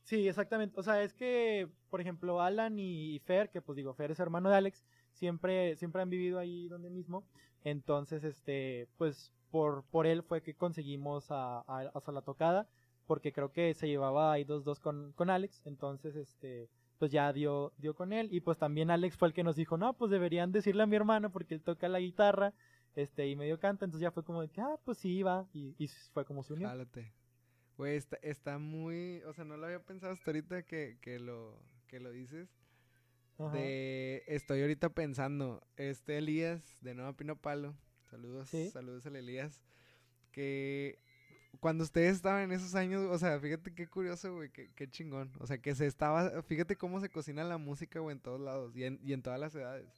Sí, 0.05 0.27
exactamente. 0.27 0.79
O 0.81 0.83
sea, 0.83 1.03
es 1.03 1.13
que, 1.13 1.69
por 1.91 2.01
ejemplo, 2.01 2.41
Alan 2.41 2.79
y 2.79 3.19
Fer, 3.27 3.51
que 3.51 3.61
pues 3.61 3.77
digo, 3.77 3.93
Fer 3.93 4.11
es 4.11 4.21
hermano 4.21 4.49
de 4.49 4.57
Alex, 4.57 4.87
siempre, 5.13 5.77
siempre 5.77 6.01
han 6.01 6.09
vivido 6.09 6.39
ahí 6.39 6.69
donde 6.69 6.89
mismo. 6.89 7.25
Entonces, 7.63 8.25
este, 8.25 8.89
pues 8.97 9.33
por, 9.51 9.85
por 9.91 10.07
él 10.07 10.23
fue 10.23 10.43
que 10.43 10.55
conseguimos 10.55 11.31
a, 11.31 11.61
a, 11.61 12.13
la 12.13 12.23
tocada, 12.23 12.67
porque 13.07 13.33
creo 13.33 13.53
que 13.53 13.75
se 13.75 13.89
llevaba 13.89 14.33
ahí 14.33 14.45
dos 14.45 14.65
dos 14.65 14.81
con, 14.81 15.13
con 15.13 15.29
Alex. 15.29 15.67
Entonces, 15.67 16.17
este, 16.17 16.71
pues 16.99 17.13
ya 17.13 17.33
dio, 17.33 17.73
dio 17.79 17.95
con 17.95 18.13
él. 18.13 18.29
Y 18.33 18.41
pues 18.41 18.59
también 18.59 18.91
Alex 18.91 19.17
fue 19.17 19.29
el 19.29 19.35
que 19.35 19.45
nos 19.45 19.57
dijo, 19.57 19.77
no, 19.77 19.93
pues 19.95 20.11
deberían 20.11 20.53
decirle 20.53 20.83
a 20.83 20.87
mi 20.87 20.97
hermano 20.97 21.31
porque 21.31 21.55
él 21.55 21.63
toca 21.63 21.89
la 21.89 22.01
guitarra, 22.01 22.55
este, 22.95 23.29
y 23.29 23.37
medio 23.37 23.59
canta. 23.59 23.85
Entonces 23.85 24.03
ya 24.03 24.11
fue 24.11 24.25
como 24.25 24.43
de 24.43 24.49
que, 24.49 24.61
ah, 24.61 24.79
pues 24.85 24.99
sí, 24.99 25.23
va. 25.23 25.49
Y, 25.53 25.75
y 25.79 25.89
fue 26.13 26.25
como 26.25 26.43
su 26.43 26.55
unión. 26.55 26.89
Güey, 27.77 27.97
está, 27.97 28.19
está, 28.23 28.59
muy. 28.59 29.23
O 29.23 29.33
sea, 29.33 29.45
no 29.45 29.57
lo 29.57 29.67
había 29.67 29.81
pensado 29.81 30.13
hasta 30.13 30.31
ahorita 30.31 30.65
que, 30.65 30.99
que, 31.01 31.19
lo, 31.19 31.63
que 31.87 32.01
lo 32.01 32.11
dices. 32.11 32.49
De. 33.53 34.25
Estoy 34.27 34.63
ahorita 34.63 34.89
pensando. 34.89 35.63
Este 35.77 36.19
Elías, 36.19 36.79
de 36.81 36.95
Nueva 36.95 37.13
Pino 37.13 37.37
Palo. 37.37 37.77
Saludos, 38.11 38.51
saludos 38.73 39.07
al 39.07 39.17
Elías. 39.17 39.65
Que 40.33 40.99
cuando 41.61 41.85
ustedes 41.85 42.17
estaban 42.17 42.43
en 42.43 42.53
esos 42.53 42.75
años, 42.75 43.03
o 43.03 43.19
sea, 43.19 43.39
fíjate 43.41 43.75
qué 43.75 43.87
curioso, 43.87 44.35
güey, 44.35 44.51
qué, 44.51 44.71
qué, 44.75 44.89
chingón. 44.89 45.33
O 45.39 45.47
sea, 45.47 45.59
que 45.59 45.75
se 45.75 45.87
estaba, 45.87 46.43
fíjate 46.43 46.77
cómo 46.77 47.01
se 47.01 47.11
cocina 47.11 47.45
la 47.45 47.59
música, 47.59 48.01
güey, 48.01 48.17
en 48.17 48.21
todos 48.21 48.41
lados 48.41 48.77
y 48.77 48.85
en, 48.85 49.01
y 49.03 49.13
en 49.13 49.23
todas 49.23 49.41
las 49.41 49.55
edades. 49.55 49.98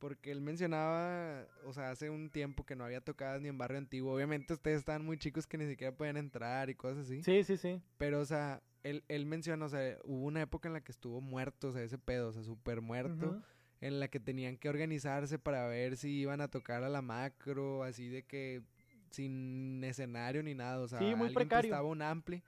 Porque 0.00 0.32
él 0.32 0.40
mencionaba, 0.40 1.46
o 1.64 1.72
sea, 1.74 1.90
hace 1.90 2.08
un 2.08 2.30
tiempo 2.30 2.64
que 2.64 2.74
no 2.74 2.84
había 2.84 3.02
tocadas 3.02 3.40
ni 3.40 3.48
en 3.48 3.58
barrio 3.58 3.78
antiguo. 3.78 4.14
Obviamente 4.14 4.54
ustedes 4.54 4.78
estaban 4.78 5.04
muy 5.04 5.18
chicos 5.18 5.46
que 5.46 5.58
ni 5.58 5.68
siquiera 5.68 5.94
podían 5.94 6.16
entrar 6.16 6.70
y 6.70 6.74
cosas 6.74 7.04
así. 7.04 7.22
Sí, 7.22 7.44
sí, 7.44 7.58
sí. 7.58 7.82
Pero, 7.98 8.18
o 8.20 8.24
sea, 8.24 8.62
él, 8.82 9.04
él 9.08 9.26
menciona, 9.26 9.66
o 9.66 9.68
sea, 9.68 9.98
hubo 10.04 10.24
una 10.24 10.40
época 10.40 10.68
en 10.68 10.72
la 10.72 10.80
que 10.80 10.90
estuvo 10.90 11.20
muerto, 11.20 11.68
o 11.68 11.72
sea, 11.72 11.82
ese 11.82 11.98
pedo, 11.98 12.28
o 12.28 12.32
sea, 12.32 12.42
súper 12.42 12.80
muerto. 12.80 13.40
En 13.82 14.00
la 14.00 14.08
que 14.08 14.20
tenían 14.20 14.56
que 14.56 14.68
organizarse 14.68 15.38
para 15.38 15.66
ver 15.66 15.96
si 15.96 16.10
iban 16.10 16.40
a 16.40 16.48
tocar 16.48 16.82
a 16.82 16.88
la 16.88 17.02
macro, 17.02 17.82
así 17.82 18.08
de 18.08 18.24
que 18.24 18.62
sin 19.10 19.82
escenario 19.84 20.42
ni 20.42 20.54
nada. 20.54 20.80
O 20.80 20.88
sea, 20.88 20.98
sí, 20.98 21.14
muy 21.14 21.32
precario. 21.32 21.70
estaba 21.70 21.86
un 21.86 22.02
ampli. 22.02 22.42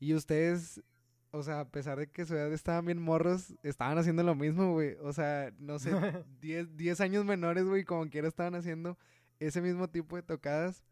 Y 0.00 0.14
ustedes 0.14 0.82
o 1.30 1.42
sea, 1.42 1.60
a 1.60 1.68
pesar 1.68 1.98
de 1.98 2.10
que 2.10 2.24
su 2.24 2.34
edad 2.34 2.52
estaban 2.52 2.86
bien 2.86 3.00
morros, 3.00 3.54
estaban 3.62 3.98
haciendo 3.98 4.22
lo 4.22 4.34
mismo, 4.34 4.72
güey. 4.72 4.96
O 5.02 5.12
sea, 5.12 5.52
no 5.58 5.78
sé, 5.78 5.90
10 6.40 7.00
años 7.00 7.24
menores, 7.24 7.64
güey, 7.64 7.84
como 7.84 8.08
quiera 8.08 8.28
estaban 8.28 8.54
haciendo 8.54 8.98
ese 9.38 9.60
mismo 9.60 9.88
tipo 9.88 10.16
de 10.16 10.22
tocadas, 10.22 10.84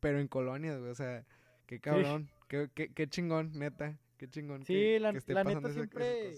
pero 0.00 0.20
en 0.20 0.28
colonias, 0.28 0.78
güey. 0.78 0.90
O 0.90 0.94
sea, 0.94 1.26
qué 1.66 1.80
cabrón, 1.80 2.30
qué, 2.48 2.70
qué, 2.74 2.92
qué, 2.92 3.08
chingón, 3.08 3.52
neta, 3.54 3.98
qué 4.16 4.28
chingón. 4.28 4.64
Sí, 4.64 4.98
la, 4.98 5.12
la 5.12 5.44
neta 5.44 5.70
siempre 5.70 6.34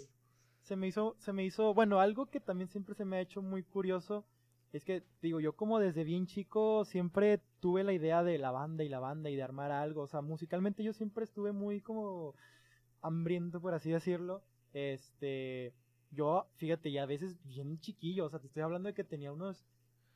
se 0.63 0.77
me 0.77 0.87
hizo, 0.87 1.17
se 1.19 1.33
me 1.33 1.45
hizo, 1.45 1.75
bueno, 1.75 2.01
algo 2.01 2.27
que 2.27 2.41
también 2.41 2.69
siempre 2.69 2.95
se 2.95 3.05
me 3.05 3.17
ha 3.17 3.21
hecho 3.21 3.43
muy 3.43 3.63
curioso 3.63 4.25
es 4.73 4.85
que, 4.85 5.03
digo, 5.21 5.39
yo 5.41 5.55
como 5.55 5.79
desde 5.79 6.03
bien 6.03 6.27
chico 6.27 6.85
siempre 6.87 7.41
tuve 7.61 7.85
la 7.85 7.93
idea 7.93 8.23
de 8.23 8.39
la 8.39 8.51
banda 8.51 8.85
y 8.85 8.89
la 8.89 9.01
banda 9.01 9.29
y 9.29 9.37
de 9.37 9.43
armar 9.43 9.71
algo, 9.71 10.03
o 10.03 10.07
sea, 10.07 10.23
musicalmente 10.23 10.83
yo 10.83 10.95
siempre 10.95 11.25
estuve 11.25 11.53
muy 11.53 11.83
como 11.83 12.35
hambriento, 13.03 13.61
por 13.61 13.75
así 13.75 13.91
decirlo, 13.91 14.43
este, 14.73 15.75
yo, 16.11 16.47
fíjate, 16.57 16.91
ya 16.93 17.03
a 17.03 17.07
veces 17.07 17.37
bien 17.45 17.79
chiquillo, 17.81 18.27
o 18.27 18.31
sea, 18.31 18.39
te 18.39 18.47
estoy 18.47 18.63
hablando 18.63 18.89
de 18.89 18.95
que 18.95 19.05
tenía 19.05 19.33
unos 19.33 19.67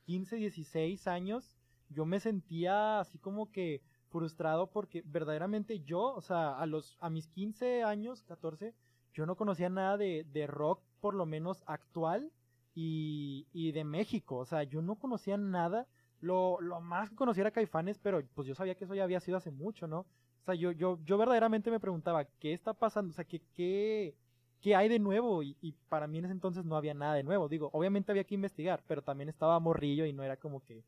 15, 0.05 0.37
16 0.37 1.07
años, 1.07 1.55
yo 1.89 2.05
me 2.05 2.19
sentía 2.19 2.99
así 2.99 3.17
como 3.17 3.51
que 3.51 3.81
frustrado 4.09 4.67
porque 4.67 5.03
verdaderamente 5.05 5.81
yo, 5.81 6.13
o 6.13 6.21
sea, 6.21 6.57
a 6.57 6.65
los, 6.65 6.97
a 6.99 7.09
mis 7.09 7.27
15 7.27 7.83
años, 7.83 8.23
14, 8.23 8.73
yo 9.13 9.25
no 9.25 9.35
conocía 9.35 9.69
nada 9.69 9.97
de, 9.97 10.25
de 10.31 10.47
rock, 10.47 10.81
por 11.01 11.13
lo 11.13 11.25
menos 11.25 11.63
actual, 11.65 12.31
y, 12.73 13.47
y, 13.53 13.71
de 13.71 13.83
México, 13.83 14.37
o 14.37 14.45
sea, 14.45 14.61
yo 14.61 14.83
no 14.83 14.95
conocía 14.97 15.35
nada, 15.35 15.87
lo, 16.21 16.61
lo 16.61 16.79
más 16.79 17.09
que 17.09 17.15
conocía 17.15 17.41
era 17.41 17.51
Caifanes, 17.51 17.97
pero 17.97 18.23
pues 18.35 18.47
yo 18.47 18.53
sabía 18.53 18.75
que 18.75 18.85
eso 18.85 18.93
ya 18.93 19.03
había 19.03 19.19
sido 19.19 19.37
hace 19.37 19.49
mucho, 19.49 19.87
¿no? 19.87 20.05
O 20.47 20.49
sea, 20.49 20.55
yo, 20.55 20.71
yo, 20.71 20.97
yo 21.03 21.17
verdaderamente 21.17 21.69
me 21.69 21.77
preguntaba, 21.77 22.23
¿qué 22.23 22.53
está 22.53 22.73
pasando? 22.73 23.11
O 23.11 23.13
sea, 23.13 23.25
¿qué, 23.25 23.41
qué, 23.53 24.15
qué 24.61 24.75
hay 24.77 24.87
de 24.87 24.97
nuevo? 24.97 25.43
Y, 25.43 25.57
y, 25.61 25.73
para 25.89 26.07
mí 26.07 26.19
en 26.19 26.23
ese 26.23 26.31
entonces 26.31 26.63
no 26.63 26.77
había 26.77 26.93
nada 26.93 27.15
de 27.15 27.23
nuevo. 27.23 27.49
Digo, 27.49 27.69
obviamente 27.73 28.13
había 28.13 28.23
que 28.23 28.35
investigar, 28.35 28.81
pero 28.87 29.01
también 29.01 29.27
estaba 29.27 29.59
morrillo 29.59 30.05
y 30.05 30.13
no 30.13 30.23
era 30.23 30.37
como 30.37 30.63
que, 30.63 30.85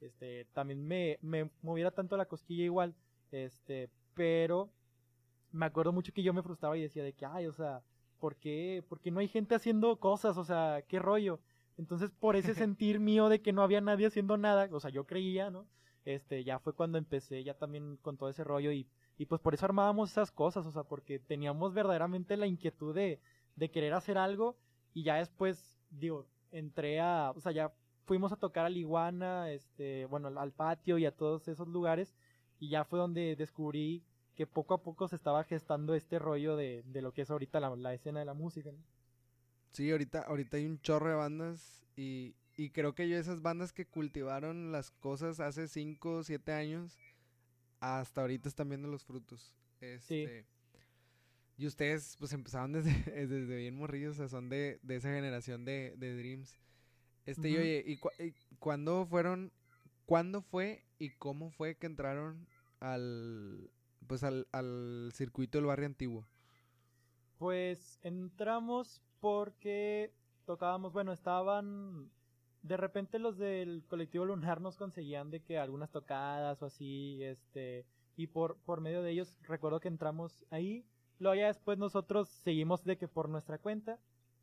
este, 0.00 0.46
también 0.54 0.88
me, 0.88 1.18
me 1.20 1.50
moviera 1.60 1.90
tanto 1.90 2.16
la 2.16 2.24
cosquilla 2.24 2.64
igual, 2.64 2.94
este, 3.32 3.90
pero 4.14 4.70
me 5.50 5.66
acuerdo 5.66 5.92
mucho 5.92 6.14
que 6.14 6.22
yo 6.22 6.32
me 6.32 6.42
frustraba 6.42 6.78
y 6.78 6.80
decía 6.80 7.04
de 7.04 7.12
que, 7.12 7.26
ay, 7.26 7.44
o 7.48 7.52
sea, 7.52 7.82
¿por 8.18 8.36
qué, 8.36 8.82
¿por 8.88 8.98
qué 8.98 9.10
no 9.10 9.20
hay 9.20 9.28
gente 9.28 9.54
haciendo 9.54 9.94
cosas? 10.00 10.38
O 10.38 10.44
sea, 10.44 10.82
¿qué 10.88 10.98
rollo? 10.98 11.38
Entonces, 11.76 12.10
por 12.18 12.34
ese 12.34 12.54
sentir 12.54 12.98
mío 12.98 13.28
de 13.28 13.42
que 13.42 13.52
no 13.52 13.62
había 13.62 13.82
nadie 13.82 14.06
haciendo 14.06 14.38
nada, 14.38 14.70
o 14.72 14.80
sea, 14.80 14.90
yo 14.90 15.04
creía, 15.04 15.50
¿no? 15.50 15.66
Este, 16.06 16.44
ya 16.44 16.58
fue 16.58 16.72
cuando 16.72 16.98
empecé 16.98 17.44
ya 17.44 17.54
también 17.54 17.96
con 17.98 18.16
todo 18.16 18.28
ese 18.28 18.42
rollo 18.42 18.72
y, 18.72 18.86
y 19.18 19.26
pues 19.26 19.40
por 19.40 19.54
eso 19.54 19.64
armábamos 19.66 20.10
esas 20.10 20.30
cosas, 20.30 20.66
o 20.66 20.72
sea, 20.72 20.84
porque 20.84 21.18
teníamos 21.18 21.74
verdaderamente 21.74 22.36
la 22.36 22.46
inquietud 22.46 22.94
de, 22.94 23.20
de 23.56 23.70
querer 23.70 23.94
hacer 23.94 24.18
algo 24.18 24.56
y 24.94 25.02
ya 25.04 25.16
después, 25.16 25.78
digo, 25.90 26.26
entré 26.50 27.00
a, 27.00 27.32
o 27.34 27.40
sea, 27.40 27.52
ya 27.52 27.72
fuimos 28.04 28.32
a 28.32 28.36
tocar 28.36 28.66
a 28.66 28.70
Liguana, 28.70 29.50
este, 29.50 30.06
bueno, 30.06 30.28
al 30.28 30.52
patio 30.52 30.98
y 30.98 31.06
a 31.06 31.14
todos 31.16 31.48
esos 31.48 31.68
lugares, 31.68 32.14
y 32.58 32.68
ya 32.68 32.84
fue 32.84 32.98
donde 32.98 33.36
descubrí 33.36 34.02
que 34.34 34.46
poco 34.46 34.74
a 34.74 34.82
poco 34.82 35.08
se 35.08 35.16
estaba 35.16 35.44
gestando 35.44 35.94
este 35.94 36.18
rollo 36.18 36.56
de, 36.56 36.82
de 36.86 37.02
lo 37.02 37.12
que 37.12 37.22
es 37.22 37.30
ahorita 37.30 37.60
la, 37.60 37.74
la 37.76 37.94
escena 37.94 38.20
de 38.20 38.24
la 38.24 38.34
música. 38.34 38.70
Sí, 39.72 39.90
ahorita, 39.90 40.22
ahorita 40.22 40.56
hay 40.56 40.66
un 40.66 40.80
chorro 40.80 41.08
de 41.08 41.14
bandas 41.14 41.82
y, 41.96 42.34
y 42.56 42.70
creo 42.70 42.94
que 42.94 43.08
yo 43.08 43.16
esas 43.16 43.42
bandas 43.42 43.72
que 43.72 43.86
cultivaron 43.86 44.72
las 44.72 44.90
cosas 44.90 45.40
hace 45.40 45.68
5 45.68 46.16
o 46.16 46.22
7 46.22 46.52
años, 46.52 46.98
hasta 47.82 48.20
ahorita 48.20 48.48
están 48.48 48.68
viendo 48.68 48.86
los 48.86 49.04
frutos. 49.04 49.56
Este, 49.80 50.46
Y 51.56 51.66
ustedes 51.66 52.16
pues 52.18 52.32
empezaron 52.32 52.72
desde, 52.72 52.92
desde 53.26 53.56
bien 53.56 53.74
morrillos, 53.74 54.12
o 54.12 54.16
sea, 54.18 54.28
son 54.28 54.48
de, 54.48 54.78
de 54.82 54.96
esa 54.96 55.08
generación 55.08 55.64
de, 55.64 55.94
de 55.96 56.16
Dreams. 56.16 56.58
Este, 57.26 57.50
y 57.50 57.56
oye, 57.56 57.84
¿y, 57.86 57.98
cuándo 58.58 59.04
fueron, 59.06 59.52
cuándo 60.06 60.42
fue 60.42 60.84
y 60.98 61.10
cómo 61.10 61.50
fue 61.50 61.76
que 61.76 61.86
entraron 61.86 62.48
al, 62.78 63.70
pues 64.06 64.22
al, 64.22 64.46
al 64.52 65.10
circuito 65.12 65.58
del 65.58 65.66
barrio 65.66 65.86
antiguo? 65.86 66.26
Pues 67.38 67.98
entramos 68.02 69.02
porque 69.20 70.14
tocábamos, 70.46 70.92
bueno, 70.92 71.12
estaban, 71.12 72.10
de 72.62 72.76
repente 72.76 73.18
los 73.18 73.38
del 73.38 73.84
colectivo 73.88 74.24
lunar 74.24 74.60
nos 74.60 74.76
conseguían 74.76 75.30
de 75.30 75.40
que 75.40 75.58
algunas 75.58 75.90
tocadas 75.90 76.62
o 76.62 76.66
así, 76.66 77.22
este, 77.22 77.84
y 78.16 78.28
por, 78.28 78.56
por 78.64 78.80
medio 78.80 79.02
de 79.02 79.10
ellos 79.10 79.36
recuerdo 79.42 79.80
que 79.80 79.88
entramos 79.88 80.44
ahí, 80.50 80.84
luego 81.18 81.34
ya 81.34 81.46
después 81.46 81.78
nosotros 81.78 82.28
seguimos 82.28 82.84
de 82.84 82.96
que 82.96 83.08
por 83.08 83.28
nuestra 83.28 83.58
cuenta, 83.58 83.98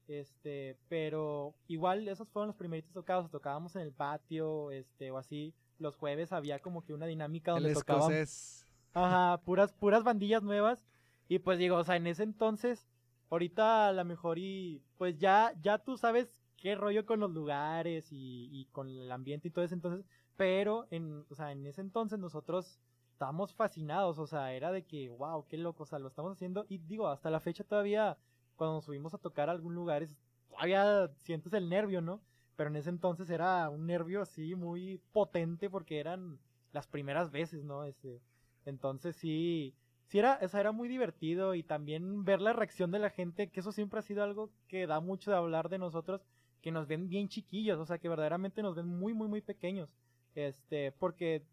este, 0.09 0.75
pero 0.89 1.53
igual 1.67 2.07
esos 2.07 2.27
fueron 2.29 2.47
los 2.47 2.55
primeritos 2.55 2.91
tocados, 2.91 3.29
tocábamos 3.29 3.75
en 3.75 3.83
el 3.83 3.91
patio, 3.91 4.71
este, 4.71 5.11
o 5.11 5.17
así. 5.17 5.53
Los 5.77 5.95
jueves 5.95 6.33
había 6.33 6.59
como 6.59 6.83
que 6.83 6.93
una 6.93 7.05
dinámica 7.05 7.51
donde 7.51 7.73
tocábamos. 7.73 8.65
Ajá, 8.93 9.37
puras, 9.45 9.71
puras 9.71 10.03
bandillas 10.03 10.41
nuevas. 10.41 10.83
Y 11.27 11.39
pues 11.39 11.59
digo, 11.59 11.77
o 11.77 11.83
sea, 11.83 11.95
en 11.95 12.07
ese 12.07 12.23
entonces, 12.23 12.87
ahorita 13.29 13.89
a 13.89 13.93
lo 13.93 14.03
mejor 14.03 14.39
y 14.39 14.81
pues 14.97 15.19
ya, 15.19 15.53
ya 15.61 15.77
tú 15.77 15.95
sabes 15.95 16.38
qué 16.59 16.75
rollo 16.75 17.05
con 17.05 17.19
los 17.19 17.31
lugares 17.31 18.07
y, 18.11 18.67
con 18.71 18.87
el 18.89 19.11
ambiente 19.11 19.47
y 19.47 19.51
todo 19.51 19.65
eso 19.65 19.75
entonces, 19.75 20.05
pero 20.37 20.87
en, 20.91 21.25
o 21.29 21.35
sea, 21.35 21.51
en 21.51 21.65
ese 21.65 21.81
entonces 21.81 22.19
nosotros 22.19 22.79
estábamos 23.11 23.53
fascinados, 23.53 24.17
o 24.19 24.27
sea, 24.27 24.53
era 24.53 24.71
de 24.71 24.83
que, 24.83 25.09
wow, 25.09 25.45
qué 25.47 25.57
loco, 25.57 25.83
o 25.83 25.85
sea, 25.85 25.99
lo 25.99 26.07
estamos 26.07 26.33
haciendo 26.33 26.65
y 26.69 26.77
digo, 26.77 27.07
hasta 27.07 27.29
la 27.29 27.39
fecha 27.39 27.63
todavía 27.63 28.17
cuando 28.55 28.75
nos 28.75 28.85
subimos 28.85 29.13
a 29.13 29.17
tocar 29.17 29.49
a 29.49 29.53
algún 29.53 29.75
lugar, 29.75 30.07
todavía 30.49 31.09
sientes 31.17 31.53
el 31.53 31.69
nervio, 31.69 32.01
¿no? 32.01 32.21
Pero 32.55 32.69
en 32.69 32.75
ese 32.75 32.89
entonces 32.89 33.29
era 33.29 33.69
un 33.69 33.87
nervio 33.87 34.21
así 34.21 34.55
muy 34.55 35.01
potente 35.13 35.69
porque 35.69 35.99
eran 35.99 36.39
las 36.73 36.87
primeras 36.87 37.31
veces, 37.31 37.63
¿no? 37.63 37.85
Este, 37.85 38.19
entonces 38.65 39.15
sí, 39.15 39.73
sí 40.07 40.19
era, 40.19 40.39
o 40.41 40.57
era 40.57 40.71
muy 40.71 40.87
divertido 40.87 41.55
y 41.55 41.63
también 41.63 42.25
ver 42.25 42.41
la 42.41 42.53
reacción 42.53 42.91
de 42.91 42.99
la 42.99 43.09
gente, 43.09 43.49
que 43.49 43.61
eso 43.61 43.71
siempre 43.71 43.99
ha 43.99 44.03
sido 44.03 44.23
algo 44.23 44.49
que 44.67 44.87
da 44.87 44.99
mucho 44.99 45.31
de 45.31 45.37
hablar 45.37 45.69
de 45.69 45.77
nosotros, 45.77 46.21
que 46.61 46.71
nos 46.71 46.87
ven 46.87 47.09
bien 47.09 47.27
chiquillos, 47.29 47.79
o 47.79 47.85
sea, 47.85 47.97
que 47.97 48.09
verdaderamente 48.09 48.61
nos 48.61 48.75
ven 48.75 48.87
muy, 48.87 49.13
muy, 49.13 49.27
muy 49.27 49.41
pequeños. 49.41 49.89
Este, 50.35 50.91
porque 50.93 51.43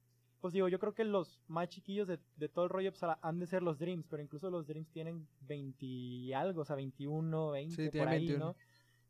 pues 0.41 0.53
digo, 0.53 0.69
yo 0.69 0.79
creo 0.79 0.95
que 0.95 1.05
los 1.05 1.41
más 1.49 1.69
chiquillos 1.69 2.07
de, 2.07 2.19
de 2.37 2.49
todo 2.49 2.67
el 2.67 2.71
rollo 2.71 2.93
pues, 2.93 3.03
han 3.21 3.39
de 3.41 3.47
ser 3.47 3.63
los 3.63 3.79
Dreams, 3.79 4.07
pero 4.09 4.23
incluso 4.23 4.51
los 4.51 4.67
Dreams 4.67 4.89
tienen 4.91 5.27
20 5.41 5.85
y 5.85 6.33
algo, 6.35 6.61
o 6.61 6.65
sea, 6.65 6.77
21, 6.77 7.51
20, 7.51 7.91
por 7.91 8.09
ahí, 8.09 8.37
¿no? 8.39 8.55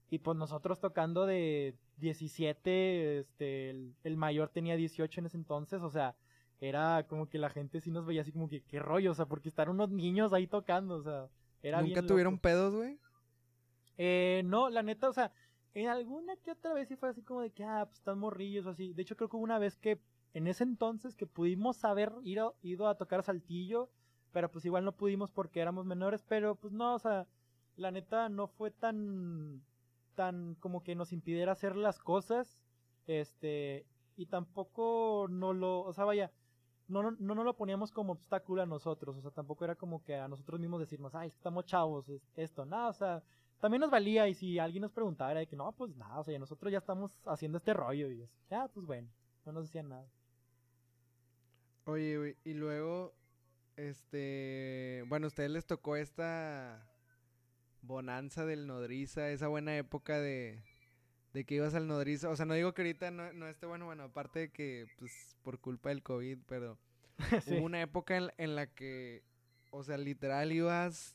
Y 0.08 0.18
pues 0.18 0.36
nosotros 0.36 0.80
tocando 0.80 1.26
de 1.26 1.74
17, 1.98 3.18
este, 3.18 3.70
el, 4.04 4.16
mayor 4.16 4.50
tenía 4.50 4.76
18 4.76 5.20
en 5.20 5.26
ese 5.26 5.36
entonces, 5.36 5.82
o 5.82 5.90
sea, 5.90 6.14
era 6.60 7.04
como 7.08 7.28
que 7.28 7.38
la 7.38 7.50
gente 7.50 7.80
sí 7.80 7.90
nos 7.90 8.06
veía 8.06 8.22
así 8.22 8.32
como 8.32 8.48
que, 8.48 8.62
qué 8.62 8.78
rollo, 8.78 9.10
o 9.10 9.14
sea, 9.14 9.26
porque 9.26 9.48
están 9.48 9.68
unos 9.68 9.90
niños 9.90 10.32
ahí 10.32 10.46
tocando, 10.46 10.94
o 10.94 11.02
sea, 11.02 11.28
era 11.62 11.82
¿Nunca 11.82 12.02
tuvieron 12.02 12.38
pedos, 12.38 12.74
güey? 12.74 12.98
Eh, 13.98 14.42
no, 14.44 14.70
la 14.70 14.82
neta, 14.82 15.08
o 15.08 15.12
sea, 15.12 15.32
en 15.76 15.88
alguna 15.88 16.36
que 16.36 16.52
otra 16.52 16.72
vez 16.72 16.88
sí 16.88 16.96
fue 16.96 17.10
así 17.10 17.22
como 17.22 17.42
de 17.42 17.50
que, 17.50 17.62
ah, 17.62 17.84
pues 17.84 17.98
están 17.98 18.18
morrillos 18.18 18.64
o 18.64 18.70
así. 18.70 18.94
De 18.94 19.02
hecho, 19.02 19.14
creo 19.14 19.28
que 19.28 19.36
una 19.36 19.58
vez 19.58 19.76
que 19.76 20.00
en 20.32 20.46
ese 20.46 20.64
entonces 20.64 21.14
que 21.14 21.26
pudimos 21.26 21.84
haber 21.84 22.12
ido, 22.22 22.54
a 22.88 22.94
tocar 22.94 23.22
Saltillo, 23.22 23.90
pero 24.32 24.50
pues 24.50 24.64
igual 24.64 24.86
no 24.86 24.92
pudimos 24.92 25.30
porque 25.30 25.60
éramos 25.60 25.84
menores, 25.84 26.24
pero 26.26 26.54
pues 26.54 26.72
no, 26.72 26.94
o 26.94 26.98
sea, 26.98 27.26
la 27.76 27.90
neta 27.90 28.30
no 28.30 28.46
fue 28.46 28.70
tan, 28.70 29.62
tan 30.14 30.54
como 30.60 30.82
que 30.82 30.94
nos 30.94 31.12
impidiera 31.12 31.52
hacer 31.52 31.76
las 31.76 31.98
cosas, 31.98 32.58
este, 33.06 33.84
y 34.16 34.24
tampoco 34.24 35.26
no 35.28 35.52
lo, 35.52 35.80
o 35.80 35.92
sea, 35.92 36.06
vaya, 36.06 36.32
no, 36.88 37.02
no, 37.02 37.10
no 37.18 37.34
nos 37.34 37.44
lo 37.44 37.54
poníamos 37.54 37.92
como 37.92 38.14
obstáculo 38.14 38.62
a 38.62 38.66
nosotros, 38.66 39.14
o 39.18 39.20
sea, 39.20 39.30
tampoco 39.30 39.66
era 39.66 39.74
como 39.74 40.02
que 40.02 40.16
a 40.16 40.26
nosotros 40.26 40.58
mismos 40.58 40.80
decirnos, 40.80 41.14
ay, 41.14 41.28
estamos 41.28 41.66
chavos, 41.66 42.10
esto, 42.34 42.64
nada, 42.64 42.88
o 42.88 42.94
sea, 42.94 43.22
también 43.60 43.80
nos 43.80 43.90
valía 43.90 44.28
y 44.28 44.34
si 44.34 44.58
alguien 44.58 44.82
nos 44.82 44.92
preguntaba 44.92 45.30
era 45.30 45.40
de 45.40 45.46
que 45.46 45.56
no, 45.56 45.72
pues 45.72 45.96
nada, 45.96 46.20
o 46.20 46.24
sea, 46.24 46.38
nosotros 46.38 46.70
ya 46.70 46.78
estamos 46.78 47.10
haciendo 47.24 47.58
este 47.58 47.72
rollo 47.72 48.10
y 48.10 48.28
ya, 48.50 48.68
pues 48.68 48.86
bueno, 48.86 49.08
no 49.44 49.52
nos 49.52 49.64
decían 49.64 49.88
nada. 49.88 50.06
Oye, 51.84 52.18
güey, 52.18 52.36
y 52.44 52.54
luego, 52.54 53.14
este, 53.76 55.04
bueno, 55.08 55.26
a 55.26 55.28
ustedes 55.28 55.50
les 55.50 55.66
tocó 55.66 55.96
esta 55.96 56.84
bonanza 57.82 58.44
del 58.44 58.66
nodriza, 58.66 59.30
esa 59.30 59.48
buena 59.48 59.76
época 59.76 60.18
de, 60.18 60.62
de 61.32 61.44
que 61.44 61.54
ibas 61.54 61.74
al 61.74 61.86
nodriza. 61.86 62.28
O 62.28 62.36
sea, 62.36 62.44
no 62.44 62.54
digo 62.54 62.74
que 62.74 62.82
ahorita 62.82 63.10
no, 63.10 63.32
no 63.32 63.46
esté 63.46 63.66
bueno, 63.66 63.86
bueno, 63.86 64.04
aparte 64.04 64.40
de 64.40 64.48
que, 64.50 64.86
pues, 64.98 65.36
por 65.42 65.60
culpa 65.60 65.90
del 65.90 66.02
COVID, 66.02 66.38
pero 66.48 66.78
hubo 67.46 67.64
una 67.64 67.80
época 67.80 68.16
en, 68.16 68.32
en, 68.36 68.56
la 68.56 68.66
que, 68.66 69.22
o 69.70 69.84
sea, 69.84 69.96
literal 69.96 70.52
ibas 70.52 71.14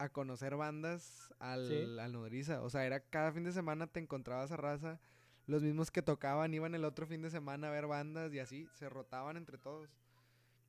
a 0.00 0.08
conocer 0.08 0.56
bandas 0.56 1.32
al, 1.38 1.98
al 1.98 2.12
nodriza. 2.12 2.62
O 2.62 2.70
sea, 2.70 2.86
era 2.86 3.00
cada 3.00 3.32
fin 3.32 3.44
de 3.44 3.52
semana 3.52 3.86
te 3.86 4.00
encontrabas 4.00 4.50
a 4.50 4.56
raza 4.56 4.98
los 5.46 5.62
mismos 5.62 5.90
que 5.90 6.00
tocaban 6.00 6.54
iban 6.54 6.74
el 6.74 6.84
otro 6.84 7.06
fin 7.06 7.22
de 7.22 7.30
semana 7.30 7.68
a 7.68 7.70
ver 7.70 7.86
bandas 7.86 8.32
y 8.32 8.38
así, 8.38 8.66
se 8.72 8.88
rotaban 8.88 9.36
entre 9.36 9.58
todos. 9.58 9.90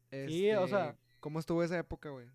sí, 0.10 0.52
o 0.52 0.68
sea. 0.68 0.90
Este, 0.90 1.02
¿Cómo 1.20 1.40
estuvo 1.40 1.64
esa 1.64 1.78
época, 1.78 2.10
güey? 2.10 2.28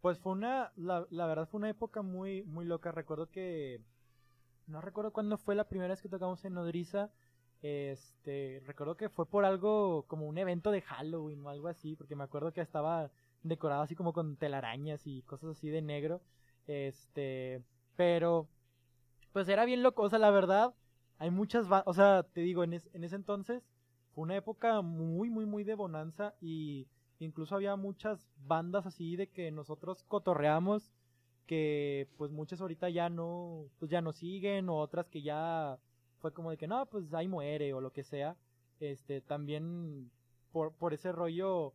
Pues 0.00 0.18
fue 0.18 0.32
una, 0.32 0.72
la, 0.76 1.06
la, 1.10 1.26
verdad 1.26 1.48
fue 1.48 1.58
una 1.58 1.68
época 1.68 2.02
muy, 2.02 2.44
muy 2.44 2.64
loca. 2.64 2.92
Recuerdo 2.92 3.28
que, 3.28 3.82
no 4.68 4.80
recuerdo 4.80 5.12
cuándo 5.12 5.36
fue 5.36 5.56
la 5.56 5.68
primera 5.68 5.92
vez 5.92 6.00
que 6.00 6.08
tocamos 6.08 6.44
en 6.44 6.54
Nodriza. 6.54 7.10
Este, 7.62 8.62
recuerdo 8.64 8.96
que 8.96 9.08
fue 9.08 9.26
por 9.26 9.44
algo 9.44 10.04
como 10.06 10.28
un 10.28 10.38
evento 10.38 10.70
de 10.70 10.82
Halloween 10.82 11.44
o 11.44 11.48
algo 11.48 11.66
así, 11.66 11.96
porque 11.96 12.14
me 12.14 12.22
acuerdo 12.22 12.52
que 12.52 12.60
estaba 12.60 13.10
decorado 13.48 13.82
así 13.82 13.94
como 13.94 14.12
con 14.12 14.36
telarañas 14.36 15.06
y 15.06 15.22
cosas 15.22 15.50
así 15.50 15.68
de 15.68 15.82
negro. 15.82 16.20
Este, 16.66 17.62
Pero, 17.96 18.48
pues 19.32 19.48
era 19.48 19.64
bien 19.64 19.82
loco, 19.82 20.02
o 20.02 20.08
sea, 20.10 20.18
la 20.18 20.30
verdad, 20.30 20.74
hay 21.18 21.30
muchas, 21.30 21.66
o 21.84 21.94
sea, 21.94 22.24
te 22.24 22.40
digo, 22.42 22.64
en, 22.64 22.74
en 22.74 23.04
ese 23.04 23.16
entonces 23.16 23.62
fue 24.14 24.22
una 24.24 24.36
época 24.36 24.82
muy, 24.82 25.30
muy, 25.30 25.46
muy 25.46 25.64
de 25.64 25.74
bonanza 25.74 26.34
y 26.40 26.88
incluso 27.18 27.54
había 27.54 27.76
muchas 27.76 28.26
bandas 28.46 28.86
así 28.86 29.16
de 29.16 29.28
que 29.28 29.50
nosotros 29.50 30.04
cotorreamos 30.04 30.92
que 31.46 32.08
pues 32.16 32.32
muchas 32.32 32.60
ahorita 32.60 32.88
ya 32.90 33.08
no, 33.08 33.66
pues 33.78 33.90
ya 33.90 34.00
no 34.00 34.12
siguen 34.12 34.68
o 34.68 34.76
otras 34.78 35.08
que 35.08 35.22
ya 35.22 35.78
fue 36.20 36.32
como 36.32 36.50
de 36.50 36.56
que 36.56 36.66
no, 36.66 36.86
pues 36.86 37.12
ahí 37.14 37.28
muere 37.28 37.72
o 37.72 37.80
lo 37.80 37.92
que 37.92 38.02
sea. 38.04 38.36
Este, 38.80 39.20
también 39.20 40.10
por, 40.52 40.72
por 40.72 40.92
ese 40.94 41.12
rollo, 41.12 41.72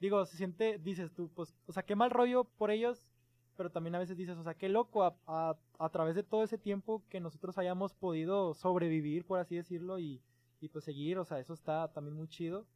digo, 0.00 0.24
se 0.26 0.36
siente, 0.36 0.78
dices 0.78 1.12
tú, 1.12 1.28
pues, 1.34 1.54
o 1.66 1.72
sea, 1.72 1.82
qué 1.84 1.96
mal 1.96 2.10
rollo 2.10 2.44
por 2.44 2.70
ellos, 2.70 3.12
pero 3.56 3.70
también 3.70 3.94
a 3.94 3.98
veces 3.98 4.16
dices, 4.16 4.36
o 4.36 4.42
sea, 4.42 4.54
qué 4.54 4.68
loco 4.68 5.04
a, 5.04 5.16
a, 5.26 5.56
a 5.78 5.88
través 5.88 6.14
de 6.14 6.22
todo 6.22 6.42
ese 6.42 6.58
tiempo 6.58 7.02
que 7.08 7.20
nosotros 7.20 7.56
hayamos 7.58 7.94
podido 7.94 8.54
sobrevivir, 8.54 9.24
por 9.24 9.38
así 9.38 9.56
decirlo, 9.56 9.98
y, 9.98 10.20
y 10.60 10.68
pues 10.68 10.84
seguir, 10.84 11.18
o 11.18 11.24
sea, 11.24 11.38
eso 11.38 11.54
está 11.54 11.88
también 11.92 12.16
muy 12.16 12.28
chido. 12.28 12.66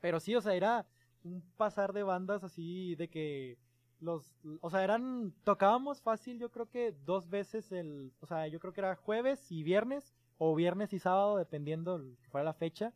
Pero 0.00 0.18
sí, 0.20 0.34
o 0.34 0.40
sea, 0.40 0.54
era 0.54 0.86
un 1.24 1.42
pasar 1.56 1.92
de 1.92 2.02
bandas 2.02 2.42
así 2.42 2.94
de 2.96 3.08
que 3.08 3.58
los, 4.00 4.34
o 4.60 4.70
sea, 4.70 4.82
eran, 4.82 5.32
tocábamos 5.44 6.00
fácil, 6.00 6.38
yo 6.38 6.50
creo 6.50 6.68
que 6.68 6.92
dos 7.04 7.28
veces 7.28 7.70
el, 7.70 8.12
o 8.20 8.26
sea, 8.26 8.48
yo 8.48 8.58
creo 8.58 8.72
que 8.72 8.80
era 8.80 8.96
jueves 8.96 9.52
y 9.52 9.62
viernes, 9.62 10.14
o 10.38 10.54
viernes 10.56 10.92
y 10.92 10.98
sábado, 10.98 11.36
dependiendo 11.36 12.02
que 12.20 12.28
fuera 12.28 12.44
la 12.44 12.52
fecha. 12.54 12.92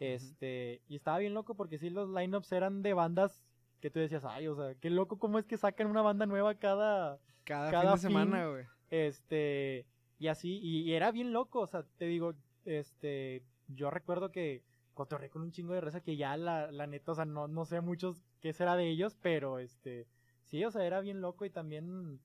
Este, 0.00 0.80
y 0.88 0.96
estaba 0.96 1.18
bien 1.18 1.34
loco 1.34 1.54
porque 1.54 1.78
sí, 1.78 1.90
los 1.90 2.08
lineups 2.08 2.50
eran 2.52 2.82
de 2.82 2.94
bandas 2.94 3.42
que 3.80 3.90
tú 3.90 4.00
decías, 4.00 4.24
ay, 4.24 4.48
o 4.48 4.56
sea, 4.56 4.74
qué 4.74 4.90
loco 4.90 5.18
cómo 5.18 5.38
es 5.38 5.46
que 5.46 5.56
sacan 5.56 5.86
una 5.86 6.02
banda 6.02 6.26
nueva 6.26 6.54
cada, 6.54 7.20
cada, 7.44 7.82
fin 7.82 7.92
de 7.92 7.98
semana, 7.98 8.46
güey. 8.46 8.64
Este, 8.90 9.86
y 10.18 10.28
así, 10.28 10.58
y, 10.58 10.92
era 10.92 11.12
bien 11.12 11.32
loco, 11.32 11.60
o 11.60 11.66
sea, 11.66 11.84
te 11.98 12.06
digo, 12.06 12.34
este, 12.64 13.42
yo 13.68 13.90
recuerdo 13.90 14.32
que 14.32 14.64
cotorré 14.94 15.30
con 15.30 15.42
un 15.42 15.52
chingo 15.52 15.74
de 15.74 15.80
reza 15.80 16.02
que 16.02 16.16
ya 16.16 16.36
la, 16.36 16.72
la 16.72 16.86
neta, 16.86 17.12
o 17.12 17.14
sea, 17.14 17.24
no, 17.24 17.46
no 17.46 17.64
sé 17.64 17.80
muchos 17.80 18.22
qué 18.40 18.52
será 18.52 18.76
de 18.76 18.88
ellos, 18.88 19.16
pero 19.20 19.58
este, 19.58 20.06
sí, 20.44 20.64
o 20.64 20.70
sea, 20.70 20.84
era 20.84 21.00
bien 21.00 21.20
loco 21.20 21.44
y 21.44 21.50
también 21.50 22.20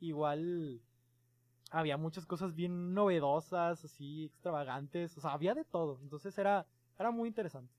igual 0.00 0.80
había 1.70 1.96
muchas 1.96 2.26
cosas 2.26 2.54
bien 2.54 2.94
novedosas, 2.94 3.84
así, 3.84 4.24
extravagantes, 4.26 5.16
o 5.16 5.20
sea, 5.20 5.32
había 5.32 5.54
de 5.54 5.64
todo, 5.64 5.98
entonces 6.02 6.36
era, 6.38 6.66
era 6.98 7.10
muy 7.10 7.28
interesante. 7.28 7.72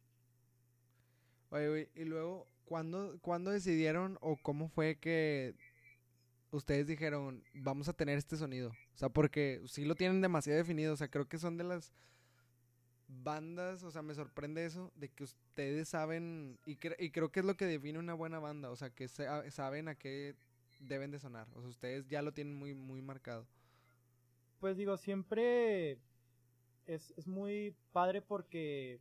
Oye, 1.49 1.69
güey, 1.69 1.89
y 1.95 2.03
luego, 2.03 2.47
¿cuándo, 2.65 3.17
¿cuándo 3.21 3.51
decidieron 3.51 4.17
o 4.21 4.38
cómo 4.38 4.67
fue 4.67 4.97
que 4.97 5.56
ustedes 6.51 6.88
dijeron, 6.88 7.43
vamos 7.53 7.88
a 7.88 7.93
tener 7.93 8.17
este 8.17 8.36
sonido? 8.36 8.69
O 8.69 8.97
sea, 8.97 9.10
porque 9.10 9.62
sí 9.65 9.86
lo 9.86 9.95
tienen 9.95 10.21
demasiado 10.21 10.58
definido, 10.58 10.93
o 10.93 10.97
sea, 10.97 11.08
creo 11.10 11.27
que 11.27 11.38
son 11.38 11.58
de 11.58 11.63
las 11.63 11.93
bandas, 13.08 13.84
o 13.84 13.91
sea, 13.91 14.01
me 14.01 14.13
sorprende 14.13 14.65
eso, 14.65 14.91
de 14.95 15.10
que 15.10 15.23
ustedes 15.23 15.88
saben, 15.88 16.60
y, 16.65 16.77
y 16.99 17.12
creo 17.12 17.32
que 17.32 17.39
es 17.39 17.45
lo 17.45 17.56
que 17.56 17.65
define 17.65 17.99
una 17.99 18.13
buena 18.13 18.39
banda, 18.39 18.69
o 18.69 18.75
sea, 18.75 18.89
que 18.89 19.08
saben 19.08 19.88
a 19.88 19.95
qué 19.95 20.36
deben 20.82 21.12
de 21.12 21.19
sonar, 21.19 21.47
o 21.53 21.62
sea, 21.62 21.69
ustedes 21.69 22.08
ya 22.08 22.21
lo 22.21 22.34
tienen 22.34 22.56
muy, 22.56 22.73
muy 22.73 23.01
marcado. 23.01 23.47
Pues 24.60 24.75
digo, 24.75 24.97
siempre 24.97 25.99
es, 26.86 27.13
es 27.15 27.27
muy 27.27 27.75
padre 27.93 28.21
porque 28.21 28.99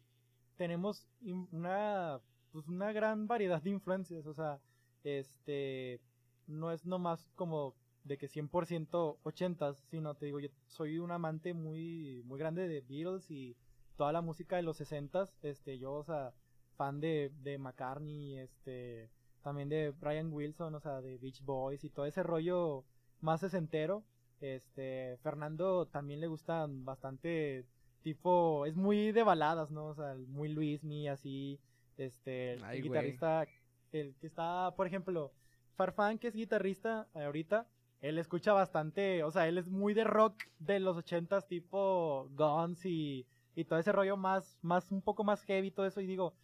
tenemos 0.56 1.06
una, 1.52 2.20
pues 2.52 2.68
una 2.68 2.92
gran 2.92 3.26
variedad 3.26 3.62
de 3.62 3.70
influencias, 3.70 4.26
o 4.26 4.34
sea, 4.34 4.60
este, 5.04 6.00
no 6.46 6.72
es 6.72 6.84
nomás 6.84 7.28
como 7.34 7.74
de 8.04 8.18
que 8.18 8.28
100% 8.28 9.18
80 9.22 9.74
sino 9.90 10.14
te 10.14 10.26
digo, 10.26 10.38
yo 10.38 10.48
soy 10.68 10.98
un 10.98 11.10
amante 11.10 11.54
muy, 11.54 12.22
muy 12.24 12.38
grande 12.38 12.68
de 12.68 12.80
Beatles 12.80 13.30
y 13.30 13.56
toda 13.96 14.12
la 14.12 14.20
música 14.20 14.56
de 14.56 14.62
los 14.62 14.76
60 14.76 15.28
este, 15.42 15.78
yo, 15.78 15.92
o 15.94 16.04
sea, 16.04 16.32
fan 16.76 17.00
de, 17.00 17.32
de 17.42 17.58
McCartney, 17.58 18.38
este, 18.38 19.10
también 19.42 19.68
de 19.68 19.90
Brian 19.90 20.32
Wilson, 20.32 20.74
o 20.74 20.80
sea, 20.80 21.00
de 21.00 21.18
Beach 21.18 21.42
Boys 21.42 21.84
y 21.84 21.90
todo 21.90 22.06
ese 22.06 22.22
rollo 22.22 22.84
más 23.20 23.40
sesentero. 23.40 24.04
Este, 24.40 25.16
Fernando 25.22 25.86
también 25.86 26.20
le 26.20 26.26
gusta 26.26 26.66
bastante, 26.68 27.64
tipo, 28.06 28.66
es 28.66 28.76
muy 28.76 29.10
de 29.10 29.24
baladas, 29.24 29.72
¿no? 29.72 29.86
O 29.86 29.94
sea, 29.96 30.14
muy 30.28 30.48
Luis 30.48 30.84
Mi, 30.84 31.08
así, 31.08 31.58
este, 31.96 32.52
el, 32.52 32.82
guitarrista, 32.82 33.48
el 33.90 34.14
que 34.14 34.28
está, 34.28 34.72
por 34.76 34.86
ejemplo, 34.86 35.32
Farfán, 35.74 36.16
que 36.20 36.28
es 36.28 36.34
guitarrista 36.34 37.08
ahorita, 37.14 37.66
él 38.00 38.18
escucha 38.18 38.52
bastante, 38.52 39.24
o 39.24 39.32
sea, 39.32 39.48
él 39.48 39.58
es 39.58 39.68
muy 39.68 39.92
de 39.92 40.04
rock 40.04 40.44
de 40.60 40.78
los 40.78 40.96
ochentas, 40.96 41.48
tipo 41.48 42.28
Guns 42.36 42.86
y 42.86 43.26
y 43.56 43.64
todo 43.64 43.78
ese 43.78 43.90
rollo 43.90 44.16
más, 44.16 44.56
más, 44.62 44.92
un 44.92 45.02
poco 45.02 45.24
más 45.24 45.42
heavy, 45.42 45.72
todo 45.72 45.86
eso, 45.86 46.00
y 46.00 46.06
digo, 46.06 46.34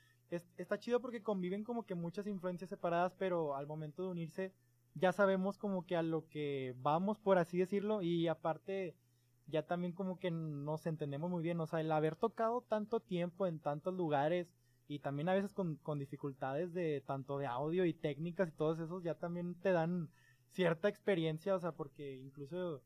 está 0.57 0.81
chido 0.81 0.99
porque 0.99 1.23
conviven 1.23 1.63
como 1.63 1.85
que 1.85 1.95
muchas 1.95 2.27
influencias 2.27 2.71
separadas, 2.71 3.15
pero 3.17 3.55
al 3.55 3.69
momento 3.69 4.03
de 4.03 4.09
unirse 4.09 4.53
ya 4.95 5.13
sabemos 5.13 5.59
como 5.59 5.87
que 5.87 5.95
a 5.95 6.03
lo 6.03 6.27
que 6.29 6.75
vamos, 6.79 7.21
por 7.21 7.39
así 7.39 7.59
decirlo, 7.59 8.03
y 8.03 8.29
aparte 8.29 8.97
ya 9.47 9.63
también 9.65 9.93
como 9.93 10.19
que 10.19 10.31
nos 10.31 10.87
entendemos 10.87 11.31
muy 11.31 11.43
bien, 11.43 11.61
o 11.61 11.67
sea, 11.67 11.81
el 11.81 11.93
haber 11.93 12.17
tocado 12.17 12.63
tanto 12.63 13.01
tiempo 13.01 13.47
en 13.47 13.59
tantos 13.59 13.95
lugares 13.95 14.53
y 14.89 14.99
también 14.99 15.29
a 15.29 15.35
veces 15.35 15.53
con, 15.53 15.77
con 15.77 15.99
dificultades 15.99 16.73
de 16.75 17.03
tanto 17.07 17.39
de 17.39 17.47
audio 17.47 17.85
y 17.85 17.95
técnicas 17.95 18.49
y 18.49 18.53
todos 18.53 18.79
esos 18.79 19.03
ya 19.03 19.15
también 19.15 19.55
te 19.61 19.73
dan 19.73 20.11
cierta 20.51 20.89
experiencia, 20.89 21.55
o 21.55 21.61
sea, 21.61 21.73
porque 21.73 22.19
incluso 22.21 22.83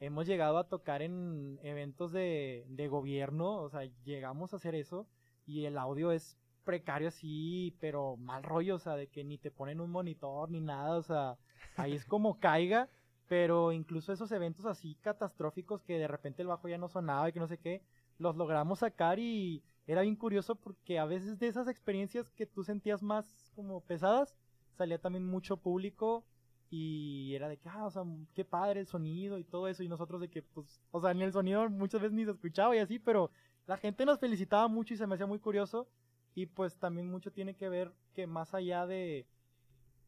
hemos 0.00 0.26
llegado 0.26 0.58
a 0.58 0.68
tocar 0.68 1.02
en 1.02 1.58
eventos 1.62 2.12
de, 2.12 2.64
de 2.68 2.88
gobierno, 2.88 3.62
o 3.62 3.70
sea, 3.70 3.84
llegamos 4.04 4.52
a 4.52 4.56
hacer 4.56 4.74
eso 4.74 5.06
y 5.46 5.64
el 5.64 5.78
audio 5.78 6.12
es 6.12 6.38
precario 6.64 7.08
así, 7.08 7.76
pero 7.80 8.16
mal 8.16 8.42
rollo, 8.42 8.76
o 8.76 8.78
sea, 8.78 8.96
de 8.96 9.06
que 9.06 9.22
ni 9.24 9.38
te 9.38 9.50
ponen 9.50 9.80
un 9.80 9.90
monitor 9.90 10.50
ni 10.50 10.60
nada, 10.60 10.96
o 10.96 11.02
sea, 11.02 11.36
ahí 11.76 11.92
es 11.92 12.04
como 12.04 12.40
caiga, 12.40 12.88
pero 13.28 13.72
incluso 13.72 14.12
esos 14.12 14.30
eventos 14.32 14.66
así 14.66 14.96
catastróficos 15.00 15.82
que 15.82 15.98
de 15.98 16.08
repente 16.08 16.42
el 16.42 16.48
bajo 16.48 16.68
ya 16.68 16.78
no 16.78 16.88
sonaba 16.88 17.28
y 17.28 17.32
que 17.32 17.40
no 17.40 17.48
sé 17.48 17.58
qué, 17.58 17.82
los 18.18 18.36
logramos 18.36 18.80
sacar 18.80 19.18
y 19.18 19.62
era 19.86 20.02
bien 20.02 20.16
curioso 20.16 20.54
porque 20.54 20.98
a 20.98 21.04
veces 21.04 21.38
de 21.38 21.48
esas 21.48 21.68
experiencias 21.68 22.30
que 22.30 22.46
tú 22.46 22.62
sentías 22.64 23.02
más 23.02 23.52
como 23.54 23.80
pesadas, 23.80 24.34
salía 24.76 24.98
también 24.98 25.26
mucho 25.26 25.56
público 25.56 26.24
y 26.70 27.34
era 27.34 27.48
de 27.48 27.56
que, 27.56 27.68
ah, 27.68 27.86
o 27.86 27.90
sea, 27.90 28.02
qué 28.34 28.44
padre 28.44 28.80
el 28.80 28.86
sonido 28.86 29.38
y 29.38 29.44
todo 29.44 29.68
eso. 29.68 29.84
Y 29.84 29.88
nosotros 29.88 30.20
de 30.20 30.28
que, 30.28 30.42
pues, 30.42 30.80
o 30.90 31.00
sea, 31.00 31.14
ni 31.14 31.22
el 31.22 31.32
sonido 31.32 31.68
muchas 31.70 32.00
veces 32.00 32.16
ni 32.16 32.24
se 32.24 32.32
escuchaba 32.32 32.74
y 32.74 32.80
así, 32.80 32.98
pero 32.98 33.30
la 33.66 33.76
gente 33.76 34.04
nos 34.04 34.18
felicitaba 34.18 34.66
mucho 34.66 34.94
y 34.94 34.96
se 34.96 35.06
me 35.06 35.14
hacía 35.14 35.26
muy 35.26 35.38
curioso. 35.38 35.86
Y 36.34 36.46
pues 36.46 36.76
también 36.76 37.08
mucho 37.08 37.30
tiene 37.30 37.54
que 37.54 37.68
ver 37.68 37.92
que 38.12 38.26
más 38.26 38.54
allá 38.54 38.86
de, 38.86 39.24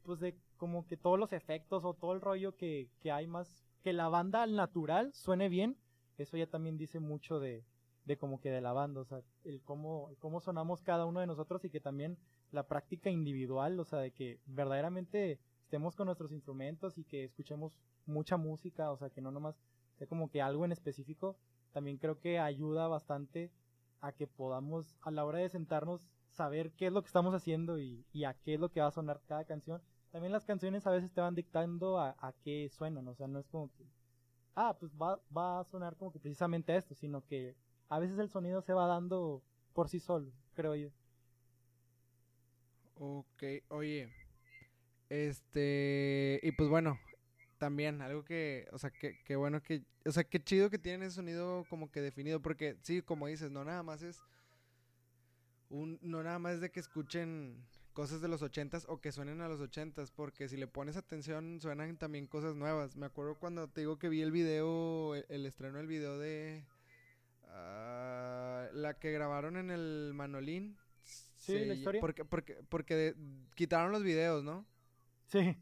pues 0.02 0.18
de 0.18 0.37
como 0.56 0.86
que 0.86 0.96
todos 0.96 1.18
los 1.18 1.32
efectos 1.32 1.84
o 1.84 1.94
todo 1.94 2.12
el 2.12 2.20
rollo 2.20 2.56
que, 2.56 2.88
que 3.00 3.12
hay 3.12 3.26
más, 3.26 3.64
que 3.82 3.92
la 3.92 4.08
banda 4.08 4.42
al 4.42 4.56
natural 4.56 5.12
suene 5.12 5.48
bien, 5.48 5.76
eso 6.18 6.36
ya 6.36 6.46
también 6.46 6.78
dice 6.78 6.98
mucho 6.98 7.40
de, 7.40 7.64
de 8.04 8.16
como 8.16 8.40
que 8.40 8.50
de 8.50 8.60
la 8.60 8.72
banda, 8.72 9.00
o 9.00 9.04
sea, 9.04 9.20
el 9.44 9.60
cómo, 9.62 10.08
el 10.10 10.16
cómo 10.16 10.40
sonamos 10.40 10.82
cada 10.82 11.06
uno 11.06 11.20
de 11.20 11.26
nosotros 11.26 11.64
y 11.64 11.70
que 11.70 11.80
también 11.80 12.16
la 12.52 12.66
práctica 12.66 13.10
individual, 13.10 13.78
o 13.78 13.84
sea, 13.84 13.98
de 13.98 14.12
que 14.12 14.40
verdaderamente 14.46 15.40
estemos 15.62 15.96
con 15.96 16.06
nuestros 16.06 16.32
instrumentos 16.32 16.96
y 16.96 17.04
que 17.04 17.24
escuchemos 17.24 17.78
mucha 18.06 18.36
música, 18.36 18.92
o 18.92 18.96
sea, 18.96 19.10
que 19.10 19.20
no 19.20 19.30
nomás 19.32 19.60
sea 19.96 20.06
como 20.06 20.30
que 20.30 20.40
algo 20.40 20.64
en 20.64 20.72
específico, 20.72 21.36
también 21.72 21.98
creo 21.98 22.20
que 22.20 22.38
ayuda 22.38 22.86
bastante 22.86 23.50
a 24.00 24.12
que 24.12 24.26
podamos 24.26 24.96
a 25.02 25.10
la 25.10 25.24
hora 25.24 25.38
de 25.38 25.48
sentarnos 25.48 26.00
saber 26.30 26.70
qué 26.72 26.86
es 26.86 26.92
lo 26.92 27.02
que 27.02 27.08
estamos 27.08 27.34
haciendo 27.34 27.78
y, 27.78 28.04
a 28.24 28.34
qué 28.34 28.54
es 28.54 28.60
lo 28.60 28.70
que 28.70 28.80
va 28.80 28.88
a 28.88 28.92
sonar 28.92 29.20
cada 29.26 29.44
canción. 29.44 29.82
También 30.10 30.32
las 30.32 30.44
canciones 30.44 30.86
a 30.86 30.90
veces 30.90 31.12
te 31.12 31.20
van 31.20 31.34
dictando 31.34 31.98
a, 31.98 32.16
a 32.18 32.32
qué 32.42 32.68
suenan, 32.70 33.06
o 33.08 33.14
sea, 33.14 33.26
no 33.26 33.38
es 33.38 33.46
como 33.48 33.70
que, 33.72 33.84
ah, 34.54 34.76
pues 34.78 34.92
va, 34.92 35.20
va 35.36 35.61
a 35.61 35.64
sonar 35.64 35.96
como 35.96 36.12
que 36.12 36.18
precisamente 36.18 36.76
esto, 36.76 36.94
sino 36.94 37.24
que 37.26 37.54
a 37.88 37.98
veces 37.98 38.18
el 38.18 38.30
sonido 38.30 38.62
se 38.62 38.72
va 38.72 38.86
dando 38.86 39.42
por 39.72 39.88
sí 39.88 40.00
solo, 40.00 40.32
creo 40.54 40.74
yo. 40.74 40.90
Ok, 42.98 43.42
oye, 43.68 44.11
este, 45.11 46.40
y 46.42 46.52
pues 46.52 46.68
bueno, 46.68 46.98
también 47.59 48.02
algo 48.02 48.24
que, 48.24 48.68
o 48.72 48.78
sea, 48.78 48.90
que, 48.90 49.36
bueno 49.36 49.62
que, 49.62 49.84
o 50.04 50.12
sea, 50.12 50.24
qué 50.24 50.42
chido 50.42 50.70
que 50.70 50.78
tienen 50.78 51.02
ese 51.02 51.16
sonido 51.16 51.64
como 51.68 51.90
que 51.90 52.00
definido, 52.00 52.40
porque 52.40 52.76
sí, 52.82 53.02
como 53.02 53.26
dices, 53.26 53.50
no 53.50 53.64
nada 53.64 53.82
más 53.82 54.02
es 54.02 54.18
un, 55.68 55.98
no 56.02 56.22
nada 56.22 56.38
más 56.38 56.54
es 56.54 56.61
de 56.61 56.70
que 56.70 56.80
escuchen 56.80 57.66
cosas 57.97 58.20
de 58.20 58.28
los 58.28 58.42
ochentas 58.42 58.84
o 58.90 59.01
que 59.01 59.11
suenen 59.11 59.40
a 59.40 59.49
los 59.49 59.59
ochentas, 59.59 60.11
porque 60.11 60.51
si 60.51 60.59
le 60.59 60.66
pones 60.66 60.99
atención 60.99 61.59
suenan 61.62 61.97
también 61.97 62.26
cosas 62.26 62.55
nuevas. 62.55 62.94
Me 62.94 63.07
acuerdo 63.07 63.36
cuando 63.36 63.68
te 63.68 63.80
digo 63.80 63.99
que 63.99 64.11
vi 64.11 64.20
el 64.20 64.30
video, 64.30 65.14
el, 65.14 65.47
estreno 65.47 65.78
del 65.78 65.86
video 65.86 66.18
de 66.18 66.66
ah, 67.49 68.68
la 68.74 68.99
que 68.99 69.12
grabaron 69.12 69.57
en 69.57 69.70
el 69.70 70.12
Manolín. 70.14 70.76
Sí, 71.38 71.64
la 71.64 71.72
historia. 71.72 72.03
Porque, 72.03 72.26
porque, 72.26 72.59
porque 72.68 73.14
quitaron 73.55 73.92
los 73.92 74.03
videos, 74.03 74.44
¿no? 74.44 74.66
Sí. 75.28 75.57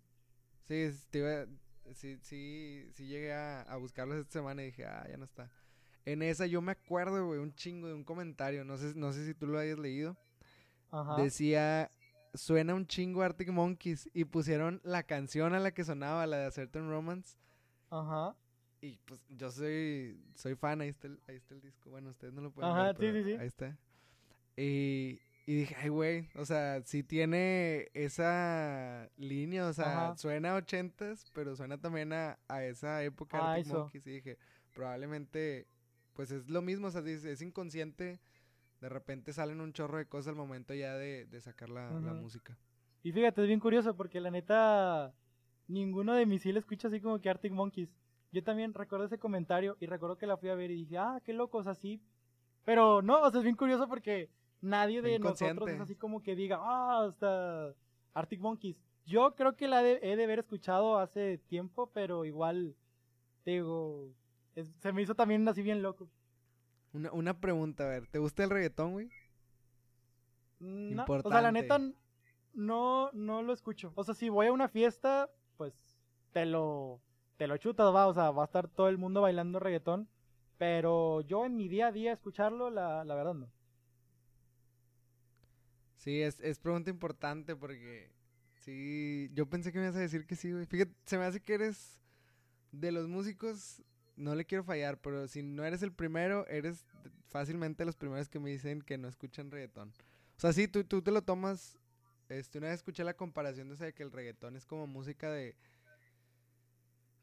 Sí, 0.64 0.90
te 1.10 1.46
sí, 1.92 2.18
sí, 2.20 2.90
sí 2.94 3.06
llegué 3.06 3.32
a, 3.32 3.62
a 3.62 3.76
buscarlos 3.76 4.18
esta 4.18 4.32
semana 4.32 4.62
y 4.62 4.66
dije, 4.66 4.86
ah, 4.86 5.06
ya 5.08 5.16
no 5.16 5.24
está. 5.24 5.52
En 6.04 6.20
esa 6.20 6.46
yo 6.46 6.60
me 6.60 6.72
acuerdo, 6.72 7.28
güey, 7.28 7.38
un 7.38 7.54
chingo 7.54 7.86
de 7.86 7.94
un 7.94 8.02
comentario, 8.02 8.64
no 8.64 8.76
sé, 8.76 8.92
no 8.96 9.12
sé 9.12 9.24
si 9.24 9.34
tú 9.34 9.46
lo 9.46 9.56
hayas 9.56 9.78
leído. 9.78 10.16
Ajá. 10.90 11.22
Decía, 11.22 11.90
suena 12.34 12.74
un 12.74 12.86
chingo 12.86 13.22
Arctic 13.22 13.50
Monkeys 13.50 14.10
y 14.12 14.24
pusieron 14.24 14.80
la 14.84 15.02
canción 15.04 15.54
a 15.54 15.60
la 15.60 15.72
que 15.72 15.84
sonaba, 15.84 16.26
la 16.26 16.38
de 16.38 16.46
A 16.46 16.50
Certain 16.50 16.88
Romance. 16.88 17.36
Ajá. 17.90 18.36
Y 18.80 18.98
pues 19.06 19.20
yo 19.30 19.50
soy 19.50 20.20
soy 20.34 20.54
fan, 20.56 20.80
ahí 20.82 20.88
está 20.88 21.06
el, 21.06 21.20
ahí 21.26 21.36
está 21.36 21.54
el 21.54 21.62
disco. 21.62 21.90
Bueno, 21.90 22.10
ustedes 22.10 22.34
no 22.34 22.42
lo 22.42 22.50
pueden 22.50 22.70
Ajá, 22.70 22.92
ver, 22.92 22.96
sí, 22.98 23.12
sí, 23.12 23.24
sí. 23.24 23.40
ahí 23.40 23.46
está. 23.46 23.78
Y, 24.56 25.20
y 25.46 25.54
dije, 25.54 25.76
ay, 25.78 25.88
güey, 25.88 26.28
o 26.36 26.44
sea, 26.44 26.82
sí 26.84 27.02
tiene 27.02 27.88
esa 27.94 29.08
línea, 29.16 29.66
o 29.66 29.72
sea, 29.72 30.14
suena 30.16 30.52
a 30.52 30.56
ochentas, 30.56 31.30
pero 31.32 31.56
suena 31.56 31.78
también 31.78 32.12
a, 32.12 32.38
a 32.48 32.64
esa 32.64 33.02
época 33.02 33.38
de 33.38 33.42
Arctic 33.42 33.72
Monkeys. 33.72 34.06
Y 34.06 34.10
dije, 34.10 34.38
probablemente, 34.74 35.66
pues 36.14 36.30
es 36.30 36.48
lo 36.48 36.62
mismo, 36.62 36.86
o 36.86 36.90
sea, 36.90 37.02
es, 37.02 37.42
inconsciente. 37.42 38.20
De 38.84 38.90
repente 38.90 39.32
salen 39.32 39.62
un 39.62 39.72
chorro 39.72 39.96
de 39.96 40.04
cosas 40.04 40.28
al 40.28 40.34
momento 40.34 40.74
ya 40.74 40.94
de, 40.98 41.24
de 41.24 41.40
sacar 41.40 41.70
la, 41.70 41.90
la 42.00 42.12
música. 42.12 42.54
Y 43.02 43.12
fíjate, 43.12 43.40
es 43.40 43.46
bien 43.46 43.58
curioso 43.58 43.96
porque 43.96 44.20
la 44.20 44.30
neta, 44.30 45.14
ninguno 45.68 46.12
de 46.12 46.26
mis 46.26 46.42
sí 46.42 46.52
le 46.52 46.58
escucha 46.58 46.88
así 46.88 47.00
como 47.00 47.18
que 47.18 47.30
Arctic 47.30 47.50
Monkeys. 47.50 47.88
Yo 48.30 48.44
también 48.44 48.74
recuerdo 48.74 49.06
ese 49.06 49.18
comentario 49.18 49.78
y 49.80 49.86
recuerdo 49.86 50.18
que 50.18 50.26
la 50.26 50.36
fui 50.36 50.50
a 50.50 50.54
ver 50.54 50.70
y 50.70 50.76
dije, 50.76 50.98
ah, 50.98 51.18
qué 51.24 51.32
locos 51.32 51.66
así. 51.66 51.98
Pero 52.66 53.00
no, 53.00 53.22
o 53.22 53.30
sea, 53.30 53.38
es 53.38 53.44
bien 53.44 53.56
curioso 53.56 53.88
porque 53.88 54.28
nadie 54.60 55.00
de 55.00 55.18
nosotros 55.18 55.66
es 55.70 55.80
así 55.80 55.96
como 55.96 56.22
que 56.22 56.36
diga, 56.36 56.58
ah, 56.60 57.06
hasta 57.08 57.72
Arctic 58.12 58.40
Monkeys. 58.40 58.76
Yo 59.06 59.34
creo 59.34 59.56
que 59.56 59.66
la 59.66 59.82
he 59.82 60.14
de 60.14 60.24
haber 60.24 60.40
escuchado 60.40 60.98
hace 60.98 61.38
tiempo, 61.38 61.90
pero 61.94 62.26
igual, 62.26 62.76
digo, 63.46 64.10
se 64.80 64.92
me 64.92 65.00
hizo 65.00 65.14
también 65.14 65.48
así 65.48 65.62
bien 65.62 65.80
loco. 65.80 66.06
Una, 66.94 67.12
una 67.12 67.40
pregunta, 67.40 67.84
a 67.84 67.88
ver, 67.88 68.06
¿te 68.06 68.18
gusta 68.18 68.44
el 68.44 68.50
reggaetón, 68.50 68.92
güey? 68.92 69.10
No, 70.60 71.04
o 71.06 71.28
sea, 71.28 71.42
la 71.42 71.52
neta, 71.52 71.78
no, 72.54 73.10
no 73.12 73.42
lo 73.42 73.52
escucho. 73.52 73.92
O 73.96 74.04
sea, 74.04 74.14
si 74.14 74.30
voy 74.30 74.46
a 74.46 74.52
una 74.52 74.68
fiesta, 74.68 75.28
pues 75.58 75.74
te 76.32 76.46
lo 76.46 77.02
te 77.36 77.46
lo 77.48 77.56
chutas, 77.56 77.92
va, 77.94 78.06
o 78.06 78.14
sea, 78.14 78.30
va 78.30 78.44
a 78.44 78.46
estar 78.46 78.68
todo 78.68 78.88
el 78.88 78.96
mundo 78.96 79.20
bailando 79.20 79.58
reggaetón, 79.58 80.08
pero 80.56 81.20
yo 81.22 81.44
en 81.44 81.56
mi 81.56 81.68
día 81.68 81.88
a 81.88 81.92
día 81.92 82.12
escucharlo, 82.12 82.70
la, 82.70 83.04
la 83.04 83.14
verdad 83.14 83.34
no. 83.34 83.50
Sí, 85.96 86.22
es, 86.22 86.38
es 86.40 86.58
pregunta 86.60 86.90
importante 86.90 87.56
porque 87.56 88.12
sí, 88.60 89.30
yo 89.34 89.46
pensé 89.46 89.72
que 89.72 89.78
me 89.78 89.86
ibas 89.86 89.96
a 89.96 90.00
decir 90.00 90.26
que 90.26 90.36
sí, 90.36 90.52
güey. 90.52 90.66
Fíjate, 90.66 90.94
se 91.04 91.18
me 91.18 91.24
hace 91.24 91.40
que 91.40 91.54
eres 91.54 92.00
de 92.72 92.92
los 92.92 93.08
músicos, 93.08 93.82
no 94.16 94.34
le 94.34 94.44
quiero 94.44 94.64
fallar, 94.64 94.98
pero 94.98 95.26
si 95.28 95.42
no 95.42 95.64
eres 95.64 95.82
el 95.82 95.92
primero, 95.92 96.46
eres 96.48 96.86
fácilmente 97.28 97.84
los 97.84 97.96
primeros 97.96 98.28
que 98.28 98.38
me 98.38 98.50
dicen 98.50 98.82
que 98.82 98.98
no 98.98 99.08
escuchan 99.08 99.50
reggaetón. 99.50 99.90
O 100.36 100.40
sea, 100.40 100.52
sí, 100.52 100.68
tú, 100.68 100.84
tú 100.84 101.02
te 101.02 101.10
lo 101.10 101.22
tomas, 101.22 101.78
este, 102.28 102.58
una 102.58 102.68
vez 102.68 102.76
escuché 102.76 103.04
la 103.04 103.14
comparación 103.14 103.68
de, 103.68 103.92
que 103.92 104.02
el 104.02 104.12
reggaetón 104.12 104.56
es 104.56 104.66
como 104.66 104.86
música 104.86 105.30
de 105.30 105.56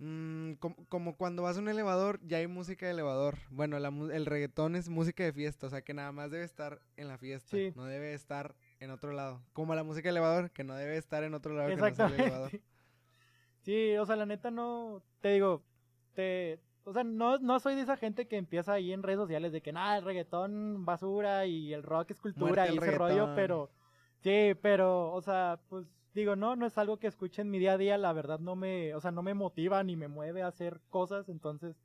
Mm, 0.04 0.54
como, 0.90 1.16
cuando 1.16 1.44
vas 1.44 1.58
a 1.58 1.60
un 1.60 1.70
elevador, 1.70 2.20
ya 2.24 2.38
hay 2.38 2.48
música 2.48 2.88
de 2.88 2.92
elevador. 2.94 3.38
Bueno, 3.52 3.78
el 3.78 4.26
reggaetón 4.26 4.76
es 4.76 4.90
música 4.90 5.24
de 5.24 5.32
fiesta, 5.32 5.68
o 5.68 5.70
sea 5.70 5.84
que 5.84 5.94
nada 5.94 6.12
más 6.12 6.32
debe 6.32 6.44
estar 6.44 6.82
en 6.98 7.08
la 7.08 7.20
fiesta, 7.20 7.56
no 7.76 7.86
debe 7.86 8.16
estar 8.16 8.56
en 8.80 8.90
otro 8.90 9.12
lado. 9.12 9.44
Como 9.54 9.76
la 9.76 9.84
música 9.84 10.08
de 10.08 10.14
elevador, 10.14 10.50
que 10.50 10.64
no 10.64 10.74
debe 10.74 10.98
estar 10.98 11.24
en 11.24 11.36
otro 11.36 11.54
lado 11.54 11.70
que 11.70 11.76
no 11.76 11.94
sea 11.94 12.08
el 12.08 12.14
elevador. 12.14 12.52
Sí, 13.64 13.96
o 13.98 14.08
sea, 14.08 14.16
la 14.16 14.26
neta 14.26 14.50
no, 14.50 15.04
te 15.20 15.34
digo, 15.34 15.64
te, 16.16 16.60
o 16.84 16.94
sea, 16.94 17.04
no, 17.04 17.38
no 17.38 17.60
soy 17.60 17.76
de 17.76 17.82
esa 17.82 17.98
gente 17.98 18.28
que 18.28 18.38
empieza 18.38 18.74
ahí 18.74 18.92
en 18.92 19.04
redes 19.04 19.20
sociales 19.20 19.52
de 19.52 19.62
que 19.62 19.72
nada, 19.72 19.98
el 19.98 20.06
reggaetón 20.06 20.86
basura 20.86 21.46
y 21.46 21.74
el 21.74 21.84
rock 21.84 22.12
es 22.12 22.22
cultura 22.22 22.70
y 22.70 22.78
ese 22.78 22.92
rollo, 22.92 23.34
pero, 23.36 23.70
sí, 24.20 24.54
pero, 24.62 25.12
o 25.14 25.22
sea, 25.22 25.60
pues 25.70 25.86
digo, 26.14 26.36
no, 26.36 26.56
no 26.56 26.66
es 26.66 26.78
algo 26.78 26.98
que 26.98 27.08
escuche 27.08 27.42
en 27.42 27.52
mi 27.52 27.60
día 27.60 27.74
a 27.74 27.78
día, 27.78 27.98
la 27.98 28.14
verdad 28.14 28.40
no 28.40 28.56
me, 28.56 28.94
o 28.96 29.02
sea, 29.02 29.12
no 29.12 29.22
me 29.22 29.34
motiva 29.34 29.84
ni 29.84 29.96
me 29.96 30.08
mueve 30.08 30.42
a 30.42 30.48
hacer 30.48 30.82
cosas, 30.90 31.30
entonces, 31.30 31.76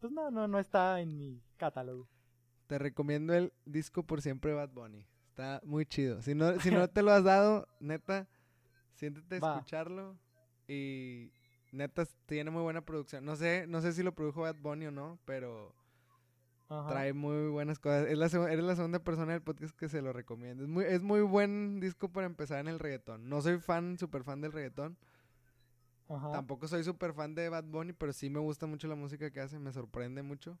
pues 0.00 0.12
no, 0.12 0.30
no, 0.30 0.48
no 0.48 0.58
está 0.58 1.00
en 1.00 1.16
mi 1.16 1.42
catálogo. 1.56 2.08
Te 2.66 2.78
recomiendo 2.78 3.34
el 3.34 3.52
disco 3.64 4.02
por 4.02 4.22
siempre 4.22 4.54
Bad 4.54 4.70
Bunny. 4.70 5.06
Está 5.28 5.60
muy 5.64 5.86
chido. 5.86 6.22
Si 6.22 6.34
no, 6.34 6.58
si 6.60 6.70
no 6.70 6.88
te 6.90 7.02
lo 7.02 7.12
has 7.12 7.24
dado, 7.24 7.66
neta, 7.80 8.28
siéntete 8.94 9.36
a 9.36 9.38
escucharlo 9.38 10.16
y 10.68 11.32
neta 11.72 12.06
tiene 12.26 12.50
muy 12.50 12.62
buena 12.62 12.84
producción. 12.84 13.24
No 13.24 13.36
sé, 13.36 13.66
no 13.66 13.80
sé 13.80 13.92
si 13.92 14.02
lo 14.02 14.14
produjo 14.14 14.42
Bad 14.42 14.56
Bunny 14.56 14.86
o 14.86 14.90
no, 14.90 15.18
pero 15.24 15.74
Trae 16.88 17.12
muy 17.12 17.48
buenas 17.48 17.78
cosas. 17.78 18.06
Es 18.08 18.16
la, 18.16 18.26
eres 18.50 18.64
la 18.64 18.76
segunda 18.76 18.98
persona 18.98 19.32
del 19.32 19.42
podcast 19.42 19.76
que 19.76 19.88
se 19.88 20.00
lo 20.00 20.12
recomiendo. 20.12 20.62
Es 20.62 20.68
muy, 20.68 20.84
es 20.84 21.02
muy 21.02 21.20
buen 21.20 21.80
disco 21.80 22.08
para 22.08 22.26
empezar 22.26 22.60
en 22.60 22.68
el 22.68 22.78
reggaetón. 22.78 23.28
No 23.28 23.42
soy 23.42 23.58
fan, 23.58 23.98
súper 23.98 24.24
fan 24.24 24.40
del 24.40 24.52
reggaetón. 24.52 24.96
Tampoco 26.08 26.68
soy 26.68 26.84
súper 26.84 27.14
fan 27.14 27.34
de 27.34 27.48
Bad 27.48 27.64
Bunny, 27.64 27.92
pero 27.92 28.12
sí 28.12 28.28
me 28.28 28.38
gusta 28.38 28.66
mucho 28.66 28.86
la 28.86 28.94
música 28.94 29.30
que 29.30 29.40
hace. 29.40 29.58
Me 29.58 29.72
sorprende 29.72 30.22
mucho. 30.22 30.58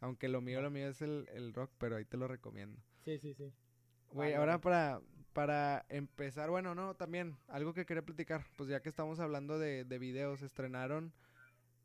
Aunque 0.00 0.28
lo 0.28 0.40
mío, 0.40 0.60
lo 0.60 0.70
mío 0.70 0.88
es 0.88 1.02
el, 1.02 1.52
rock, 1.54 1.70
pero 1.78 1.96
ahí 1.96 2.04
te 2.04 2.16
lo 2.16 2.28
recomiendo. 2.28 2.80
Sí, 3.04 3.18
sí, 3.18 3.34
sí. 3.34 3.52
Güey, 4.10 4.34
ahora 4.34 4.60
para, 4.60 5.00
para 5.34 5.84
empezar, 5.90 6.48
bueno, 6.48 6.74
no, 6.74 6.94
también, 6.94 7.36
algo 7.48 7.74
que 7.74 7.84
quería 7.84 8.02
platicar. 8.02 8.46
Pues 8.56 8.70
ya 8.70 8.80
que 8.80 8.88
estamos 8.88 9.20
hablando 9.20 9.58
de, 9.58 9.84
de 9.84 9.98
videos, 9.98 10.40
estrenaron 10.40 11.12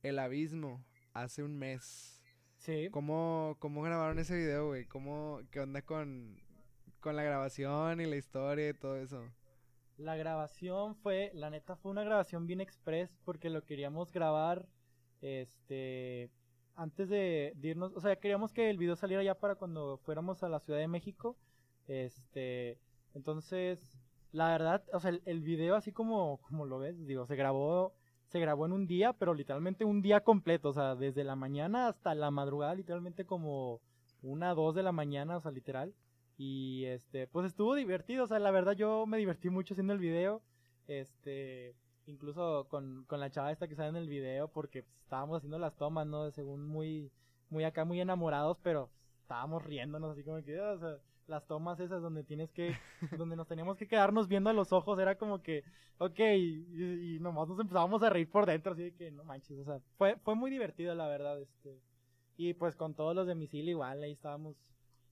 El 0.04 0.20
Abismo 0.20 0.86
hace 1.14 1.44
un 1.44 1.58
mes. 1.58 2.24
Sí. 2.58 2.90
¿Cómo, 2.92 3.58
cómo 3.60 3.82
grabaron 3.82 4.20
ese 4.20 4.38
video, 4.38 4.68
güey? 4.68 4.86
¿Cómo, 4.86 5.42
qué 5.52 5.60
onda 5.60 5.82
con, 5.82 6.38
con 7.02 7.16
la 7.16 7.24
grabación 7.24 8.00
y 8.00 8.06
la 8.06 8.16
historia 8.16 8.70
y 8.70 8.74
todo 8.74 8.96
eso? 8.98 9.24
La 9.98 10.16
grabación 10.16 10.96
fue, 10.96 11.32
la 11.34 11.50
neta 11.50 11.76
fue 11.76 11.92
una 11.92 12.04
grabación 12.04 12.48
bien 12.48 12.62
express 12.62 13.18
porque 13.26 13.50
lo 13.50 13.66
queríamos 13.66 14.14
grabar, 14.14 14.66
este, 15.22 16.30
antes 16.76 17.10
de, 17.10 17.54
irnos, 17.62 17.94
o 17.96 18.00
sea, 18.00 18.16
queríamos 18.18 18.54
que 18.54 18.70
el 18.70 18.78
video 18.78 18.96
saliera 18.96 19.24
ya 19.24 19.36
para 19.36 19.56
cuando 19.56 19.98
fuéramos 19.98 20.44
a 20.44 20.50
la 20.50 20.62
Ciudad 20.62 20.80
de 20.80 20.88
México, 20.88 21.36
este, 21.88 22.78
entonces, 23.14 23.80
la 24.32 24.50
verdad, 24.50 24.84
o 24.94 25.00
sea, 25.00 25.12
el, 25.26 25.42
video 25.42 25.76
así 25.76 25.92
como, 25.92 26.38
como 26.42 26.66
lo 26.66 26.80
ves, 26.80 27.06
digo, 27.06 27.26
se 27.26 27.36
grabó 27.36 27.94
se 28.30 28.40
grabó 28.40 28.68
en 28.68 28.74
un 28.74 28.86
día, 28.86 29.14
pero 29.14 29.34
literalmente 29.34 29.86
un 29.86 30.04
día 30.04 30.22
completo, 30.22 30.70
o 30.70 30.74
sea, 30.74 30.96
desde 30.96 31.24
la 31.24 31.36
mañana 31.36 31.88
hasta 31.88 32.14
la 32.14 32.30
madrugada, 32.30 32.76
literalmente 32.76 33.26
como 33.26 33.82
una, 34.22 34.54
dos 34.54 34.76
de 34.76 34.84
la 34.84 34.92
mañana, 34.92 35.38
o 35.38 35.42
sea, 35.42 35.52
literal. 35.52 35.96
Y 36.38 36.86
este, 36.86 37.28
pues 37.28 37.48
estuvo 37.48 37.74
divertido, 37.76 38.24
o 38.24 38.28
sea, 38.28 38.38
la 38.40 38.52
verdad 38.52 38.74
yo 38.74 39.06
me 39.08 39.18
divertí 39.18 39.50
mucho 39.50 39.74
haciendo 39.74 39.94
el 39.94 40.00
video, 40.00 40.44
este, 40.88 41.76
incluso 42.06 42.68
con, 42.70 43.04
con 43.06 43.20
la 43.20 43.32
chava 43.32 43.52
esta 43.52 43.68
que 43.68 43.76
sale 43.76 43.90
en 43.90 43.96
el 43.96 44.08
video, 44.08 44.48
porque 44.48 44.86
estábamos 45.02 45.38
haciendo 45.38 45.58
las 45.58 45.76
tomas, 45.76 46.06
¿no? 46.06 46.30
Según 46.32 46.68
muy, 46.68 47.12
muy 47.50 47.64
acá, 47.64 47.84
muy 47.84 48.00
enamorados, 48.00 48.58
pero 48.62 48.92
estábamos 49.22 49.66
riéndonos 49.66 50.12
así 50.12 50.24
como 50.24 50.42
que, 50.44 50.60
o 50.60 50.78
sea, 50.78 50.98
las 51.30 51.46
tomas 51.46 51.80
esas 51.80 52.02
donde 52.02 52.24
tienes 52.24 52.52
que, 52.52 52.76
donde 53.18 53.36
nos 53.36 53.48
teníamos 53.48 53.78
que 53.78 53.88
quedarnos 53.88 54.28
viendo 54.28 54.50
a 54.50 54.54
los 54.54 54.74
ojos, 54.74 55.00
era 55.00 55.16
como 55.18 55.42
que, 55.42 55.64
ok, 56.00 56.20
y, 56.20 57.18
nomás 57.22 57.48
nos 57.48 57.60
empezábamos 57.60 58.04
a 58.04 58.10
reír 58.10 58.30
por 58.30 58.46
dentro, 58.46 58.74
así 58.74 58.92
que 58.94 59.12
no 59.12 59.24
manches, 59.24 59.60
o 59.60 59.64
sea, 59.64 59.80
fue, 59.98 60.18
fue 60.18 60.36
muy 60.36 60.52
divertido 60.52 60.94
la 60.96 61.08
verdad, 61.08 61.40
este, 61.40 61.80
y 62.36 62.54
pues 62.54 62.76
con 62.76 62.94
todos 62.96 63.16
los 63.16 63.28
de 63.28 63.36
misil 63.36 63.70
igual, 63.70 64.04
ahí 64.04 64.12
estábamos, 64.12 64.56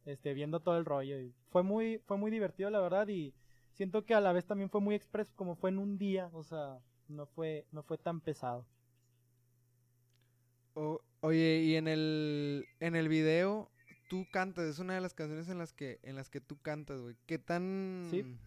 este, 0.06 0.34
viendo 0.34 0.60
todo 0.60 0.78
el 0.78 0.86
rollo, 0.86 1.20
y 1.20 1.34
fue 1.50 1.64
muy, 1.64 2.00
fue 2.00 2.18
muy 2.18 2.32
divertido 2.32 2.70
la 2.70 2.82
verdad, 2.82 3.08
y 3.08 3.34
siento 3.74 4.04
que 4.06 4.16
a 4.16 4.22
la 4.22 4.34
vez 4.34 4.46
también 4.46 4.70
fue 4.70 4.82
muy 4.82 4.96
expreso, 4.96 5.32
como 5.36 5.56
fue 5.56 5.70
en 5.70 5.78
un 5.78 5.98
día, 5.98 6.30
o 6.34 6.44
sea, 6.44 6.80
no 7.08 7.28
fue, 7.28 7.66
no 7.72 7.84
fue 7.84 7.98
tan 7.98 8.22
pesado. 8.22 8.66
oye, 11.22 11.60
y 11.60 11.76
en 11.76 11.88
el, 11.88 12.66
en 12.80 12.96
el 12.96 13.08
video, 13.08 13.70
tú 14.08 14.26
cantas, 14.32 14.66
es 14.66 14.80
una 14.80 14.96
de 14.96 15.02
las 15.02 15.14
canciones 15.14 15.50
en 15.50 15.58
las 15.58 15.74
que, 15.74 16.00
en 16.04 16.16
las 16.16 16.30
que 16.30 16.42
tú 16.42 16.58
cantas, 16.62 17.00
güey. 17.00 17.16
¿Qué 17.26 17.38
tan... 17.38 18.08
¿Sí? 18.10 18.38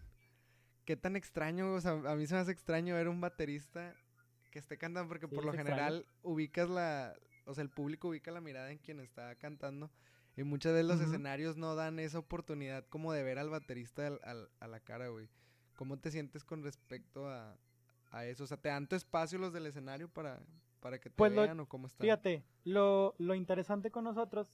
¿Qué 0.84 0.96
tan 0.96 1.14
extraño? 1.14 1.72
O 1.74 1.80
sea, 1.80 1.92
a 1.92 2.16
mí 2.16 2.26
se 2.26 2.34
me 2.34 2.40
hace 2.40 2.52
extraño 2.52 2.94
ver 2.94 3.08
un 3.08 3.20
baterista 3.20 3.94
que 4.50 4.58
esté 4.58 4.76
cantando 4.78 5.08
porque 5.08 5.28
por 5.28 5.44
lo 5.44 5.52
general 5.52 6.06
ubicas 6.22 6.68
la... 6.68 7.14
O 7.46 7.54
sea, 7.54 7.62
el 7.62 7.70
público 7.70 8.08
ubica 8.08 8.30
la 8.30 8.40
mirada 8.40 8.70
en 8.72 8.78
quien 8.78 9.00
está 9.00 9.34
cantando. 9.36 9.90
Y 10.36 10.44
muchas 10.44 10.72
veces 10.72 10.86
los 10.86 11.00
escenarios 11.00 11.56
no 11.56 11.74
dan 11.74 11.98
esa 11.98 12.18
oportunidad 12.18 12.86
como 12.88 13.12
de 13.12 13.22
ver 13.22 13.38
al 13.38 13.50
baterista 13.50 14.18
a 14.60 14.66
la 14.66 14.80
cara, 14.80 15.08
güey. 15.08 15.28
¿Cómo 15.76 15.98
te 15.98 16.10
sientes 16.10 16.44
con 16.44 16.62
respecto 16.62 17.28
a, 17.28 17.56
a 18.10 18.26
eso? 18.26 18.44
O 18.44 18.46
sea, 18.46 18.56
¿te 18.56 18.68
dan 18.68 18.86
tu 18.86 18.96
espacio 18.96 19.38
los 19.38 19.52
del 19.52 19.66
escenario 19.66 20.08
para, 20.08 20.40
para 20.80 20.98
que 20.98 21.10
te 21.10 21.16
pues 21.16 21.34
vean 21.34 21.60
o 21.60 21.68
cómo 21.68 21.86
está? 21.86 22.02
Fíjate, 22.02 22.44
lo, 22.64 23.14
lo 23.18 23.34
interesante 23.34 23.90
con 23.90 24.04
nosotros 24.04 24.52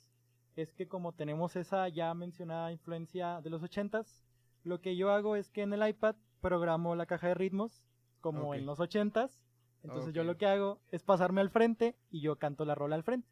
es 0.56 0.72
que 0.72 0.88
como 0.88 1.12
tenemos 1.12 1.54
esa 1.54 1.88
ya 1.88 2.12
mencionada 2.14 2.72
influencia 2.72 3.40
de 3.42 3.50
los 3.50 3.62
ochentas, 3.62 4.22
lo 4.64 4.80
que 4.80 4.96
yo 4.96 5.10
hago 5.10 5.36
es 5.36 5.50
que 5.50 5.62
en 5.62 5.72
el 5.72 5.86
iPad 5.86 6.16
programo 6.40 6.96
la 6.96 7.06
caja 7.06 7.28
de 7.28 7.34
ritmos 7.34 7.84
como 8.20 8.54
en 8.54 8.66
los 8.66 8.80
ochentas. 8.80 9.40
Entonces 9.84 10.12
yo 10.12 10.24
lo 10.24 10.36
que 10.36 10.46
hago 10.46 10.80
es 10.90 11.04
pasarme 11.04 11.40
al 11.40 11.50
frente 11.50 11.94
y 12.10 12.20
yo 12.20 12.36
canto 12.36 12.64
la 12.64 12.74
rola 12.74 12.96
al 12.96 13.04
frente. 13.04 13.28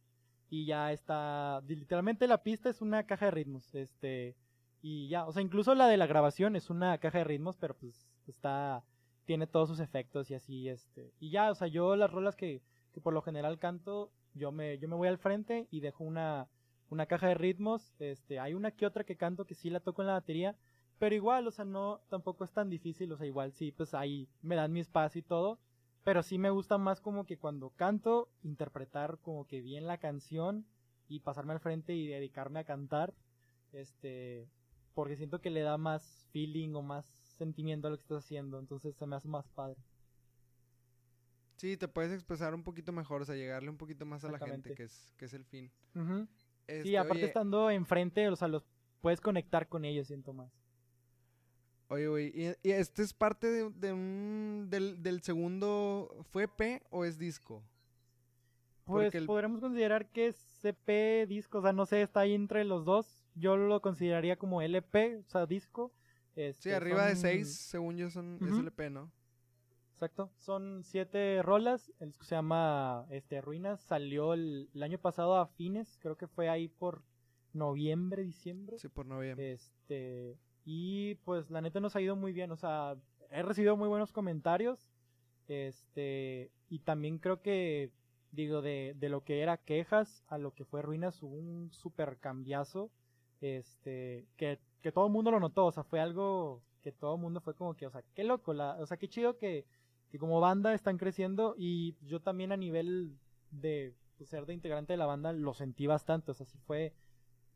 Y 0.50 0.66
ya 0.66 0.92
está, 0.92 1.62
literalmente 1.66 2.28
la 2.28 2.42
pista 2.42 2.68
es 2.68 2.80
una 2.80 3.06
caja 3.06 3.24
de 3.24 3.30
ritmos, 3.32 3.74
este, 3.74 4.36
y 4.82 5.08
ya, 5.08 5.26
o 5.26 5.32
sea, 5.32 5.42
incluso 5.42 5.74
la 5.74 5.88
de 5.88 5.96
la 5.96 6.06
grabación 6.06 6.54
es 6.54 6.70
una 6.70 6.98
caja 6.98 7.18
de 7.18 7.24
ritmos, 7.24 7.56
pero 7.56 7.74
pues 7.74 8.06
está, 8.28 8.84
tiene 9.24 9.48
todos 9.48 9.70
sus 9.70 9.80
efectos 9.80 10.30
y 10.30 10.34
así, 10.34 10.68
este, 10.68 11.12
y 11.18 11.30
ya, 11.30 11.50
o 11.50 11.54
sea, 11.56 11.66
yo 11.66 11.96
las 11.96 12.12
rolas 12.12 12.36
que, 12.36 12.62
que 12.92 13.00
por 13.00 13.14
lo 13.14 13.22
general 13.22 13.58
canto, 13.58 14.12
yo 14.34 14.52
me, 14.52 14.78
yo 14.78 14.86
me 14.86 14.94
voy 14.94 15.08
al 15.08 15.18
frente 15.18 15.66
y 15.70 15.80
dejo 15.80 16.04
una, 16.04 16.46
una 16.90 17.06
caja 17.06 17.28
de 17.28 17.34
ritmos, 17.34 17.94
este, 17.98 18.38
hay 18.38 18.54
una 18.54 18.70
que 18.70 18.86
otra 18.86 19.04
que 19.04 19.16
canto 19.16 19.46
que 19.46 19.54
sí 19.54 19.70
la 19.70 19.80
toco 19.80 20.02
en 20.02 20.08
la 20.08 20.14
batería, 20.14 20.56
pero 20.98 21.14
igual, 21.14 21.46
o 21.46 21.50
sea, 21.50 21.64
no, 21.64 22.00
tampoco 22.08 22.44
es 22.44 22.52
tan 22.52 22.70
difícil, 22.70 23.10
o 23.12 23.16
sea, 23.16 23.26
igual 23.26 23.52
sí, 23.52 23.72
pues 23.72 23.94
ahí 23.94 24.28
me 24.42 24.56
dan 24.56 24.72
mi 24.72 24.80
espacio 24.80 25.18
y 25.18 25.22
todo, 25.22 25.58
pero 26.04 26.22
sí 26.22 26.38
me 26.38 26.50
gusta 26.50 26.78
más 26.78 27.00
como 27.00 27.24
que 27.26 27.38
cuando 27.38 27.70
canto, 27.70 28.28
interpretar 28.42 29.18
como 29.18 29.46
que 29.46 29.60
bien 29.60 29.86
la 29.86 29.98
canción 29.98 30.66
y 31.08 31.20
pasarme 31.20 31.54
al 31.54 31.60
frente 31.60 31.94
y 31.94 32.06
dedicarme 32.06 32.60
a 32.60 32.64
cantar. 32.64 33.14
Este, 33.72 34.46
porque 34.94 35.16
siento 35.16 35.40
que 35.40 35.50
le 35.50 35.62
da 35.62 35.76
más 35.76 36.28
feeling 36.32 36.74
o 36.74 36.82
más 36.82 37.06
sentimiento 37.36 37.88
a 37.88 37.90
lo 37.90 37.96
que 37.96 38.02
estás 38.02 38.24
haciendo, 38.24 38.58
entonces 38.58 38.94
se 38.94 39.06
me 39.06 39.16
hace 39.16 39.28
más 39.28 39.48
padre. 39.48 39.76
Sí, 41.56 41.76
te 41.76 41.88
puedes 41.88 42.12
expresar 42.12 42.54
un 42.54 42.62
poquito 42.62 42.92
mejor, 42.92 43.22
o 43.22 43.24
sea, 43.24 43.34
llegarle 43.34 43.70
un 43.70 43.76
poquito 43.76 44.06
más 44.06 44.24
a 44.24 44.30
la 44.30 44.38
gente, 44.38 44.74
que 44.74 44.84
es, 44.84 45.14
que 45.16 45.24
es 45.24 45.34
el 45.34 45.44
fin. 45.44 45.70
Este, 46.66 46.98
aparte 46.98 47.24
estando 47.24 47.70
enfrente, 47.70 48.28
o 48.28 48.36
sea, 48.36 48.48
los 48.48 48.64
puedes 49.00 49.20
conectar 49.20 49.68
con 49.68 49.84
ellos, 49.84 50.06
siento 50.06 50.32
más. 50.32 50.50
Oye, 51.88 52.08
güey, 52.08 52.32
¿y, 52.34 52.70
este 52.70 53.02
es 53.02 53.12
parte 53.12 53.46
de, 53.48 53.92
un, 53.92 54.68
del, 54.70 55.22
segundo, 55.22 56.24
fue 56.30 56.48
P 56.48 56.82
o 56.90 57.04
es 57.04 57.18
disco? 57.18 57.62
Pues 58.84 59.14
podremos 59.26 59.60
considerar 59.60 60.10
que 60.10 60.26
es 60.26 60.36
CP, 60.60 61.26
disco, 61.26 61.58
o 61.58 61.62
sea, 61.62 61.72
no 61.72 61.86
sé, 61.86 62.02
está 62.02 62.20
ahí 62.20 62.34
entre 62.34 62.64
los 62.64 62.84
dos. 62.84 63.24
Yo 63.34 63.56
lo 63.56 63.80
consideraría 63.80 64.36
como 64.36 64.60
LP, 64.60 65.18
o 65.18 65.30
sea, 65.30 65.46
disco. 65.46 65.92
Este, 66.36 66.70
sí, 66.70 66.70
arriba 66.70 67.06
de 67.06 67.16
seis, 67.16 67.54
según 67.54 67.96
yo, 67.96 68.10
son, 68.10 68.38
es 68.42 68.58
LP, 68.58 68.90
¿no? 68.90 69.10
Exacto, 69.94 70.30
son 70.38 70.82
siete 70.82 71.40
rolas, 71.42 71.92
el 72.00 72.08
disco 72.08 72.24
se 72.24 72.34
llama 72.34 73.06
este, 73.10 73.40
Ruinas, 73.40 73.80
salió 73.80 74.34
el, 74.34 74.68
el 74.74 74.82
año 74.82 74.98
pasado 74.98 75.36
a 75.36 75.46
fines, 75.46 75.96
creo 76.00 76.16
que 76.16 76.26
fue 76.26 76.48
ahí 76.48 76.66
por 76.68 77.02
noviembre, 77.52 78.24
diciembre. 78.24 78.76
Sí, 78.78 78.88
por 78.88 79.06
noviembre. 79.06 79.52
Este, 79.52 80.36
y 80.64 81.14
pues 81.24 81.48
la 81.50 81.60
neta 81.60 81.78
nos 81.78 81.94
ha 81.94 82.00
ido 82.00 82.16
muy 82.16 82.32
bien, 82.32 82.50
o 82.50 82.56
sea, 82.56 82.96
he 83.30 83.42
recibido 83.42 83.76
muy 83.76 83.88
buenos 83.88 84.12
comentarios. 84.12 84.90
Este, 85.46 86.50
y 86.68 86.80
también 86.80 87.18
creo 87.18 87.40
que, 87.40 87.92
digo, 88.32 88.62
de, 88.62 88.94
de 88.98 89.08
lo 89.08 89.22
que 89.22 89.42
era 89.42 89.58
quejas 89.58 90.24
a 90.26 90.38
lo 90.38 90.54
que 90.54 90.64
fue 90.64 90.82
ruinas 90.82 91.22
hubo 91.22 91.36
un 91.36 91.70
super 91.72 92.18
cambiazo. 92.18 92.90
Este, 93.40 94.26
que, 94.36 94.58
que 94.82 94.90
todo 94.92 95.06
el 95.06 95.12
mundo 95.12 95.30
lo 95.30 95.38
notó, 95.40 95.66
o 95.66 95.72
sea, 95.72 95.84
fue 95.84 96.00
algo 96.00 96.62
que 96.82 96.92
todo 96.92 97.14
el 97.14 97.20
mundo 97.20 97.40
fue 97.40 97.54
como 97.54 97.74
que, 97.74 97.86
o 97.86 97.90
sea, 97.90 98.02
qué 98.14 98.24
loco, 98.24 98.54
la, 98.54 98.76
o 98.80 98.86
sea, 98.86 98.96
qué 98.96 99.08
chido 99.08 99.36
que, 99.36 99.64
que 100.14 100.18
como 100.20 100.38
banda 100.38 100.74
están 100.74 100.96
creciendo 100.96 101.56
y 101.58 101.96
yo 102.02 102.20
también 102.20 102.52
a 102.52 102.56
nivel 102.56 103.18
de 103.50 103.96
pues, 104.16 104.30
ser 104.30 104.46
de 104.46 104.54
integrante 104.54 104.92
de 104.92 104.96
la 104.96 105.06
banda 105.06 105.32
lo 105.32 105.54
sentí 105.54 105.88
bastante, 105.88 106.30
o 106.30 106.34
sea, 106.34 106.46
sí 106.46 106.56
fue 106.56 106.94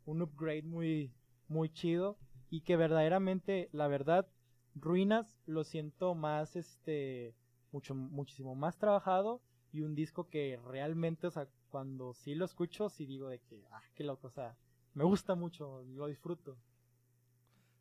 un 0.07 0.23
upgrade 0.23 0.65
muy, 0.65 1.13
muy 1.47 1.73
chido 1.73 2.19
y 2.51 2.63
que 2.63 2.77
verdaderamente, 2.77 3.69
la 3.71 3.87
verdad, 3.87 4.27
Ruinas 4.75 5.39
lo 5.47 5.63
siento 5.63 6.17
más, 6.17 6.57
este, 6.57 7.33
mucho, 7.71 7.95
muchísimo 7.95 8.57
más 8.57 8.77
trabajado 8.77 9.41
y 9.71 9.83
un 9.83 9.95
disco 9.95 10.29
que 10.29 10.59
realmente, 10.67 11.29
o 11.29 11.31
sea, 11.31 11.47
cuando 11.71 12.13
sí 12.13 12.35
lo 12.35 12.45
escucho, 12.45 12.89
sí 12.89 13.07
digo 13.07 13.29
de 13.29 13.39
que, 13.39 13.69
ah, 13.71 13.85
qué 13.95 14.03
loco, 14.03 14.27
o 14.27 14.33
sea, 14.33 14.57
me 14.95 15.05
gusta 15.05 15.37
mucho, 15.37 15.85
lo 15.85 16.09
disfruto. 16.09 16.59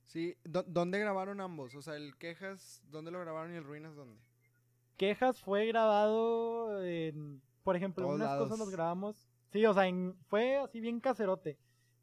Sí, 0.06 0.38
¿dónde 0.44 1.00
grabaron 1.00 1.42
ambos? 1.42 1.74
O 1.74 1.82
sea, 1.82 1.96
el 1.96 2.16
Quejas, 2.16 2.84
¿dónde 2.92 3.10
lo 3.10 3.20
grabaron 3.20 3.56
y 3.56 3.58
el 3.58 3.64
Ruinas 3.64 3.96
dónde? 3.96 4.22
Quejas 4.98 5.39
fue 5.41 5.66
grabado 5.68 6.84
en, 6.84 7.41
por 7.64 7.76
ejemplo, 7.76 8.08
unas 8.08 8.38
cosas 8.38 8.58
los 8.58 8.70
grabamos, 8.70 9.28
sí, 9.52 9.66
o 9.66 9.74
sea, 9.74 9.84
fue 10.28 10.58
así 10.58 10.80
bien 10.80 11.00
caserote. 11.00 11.58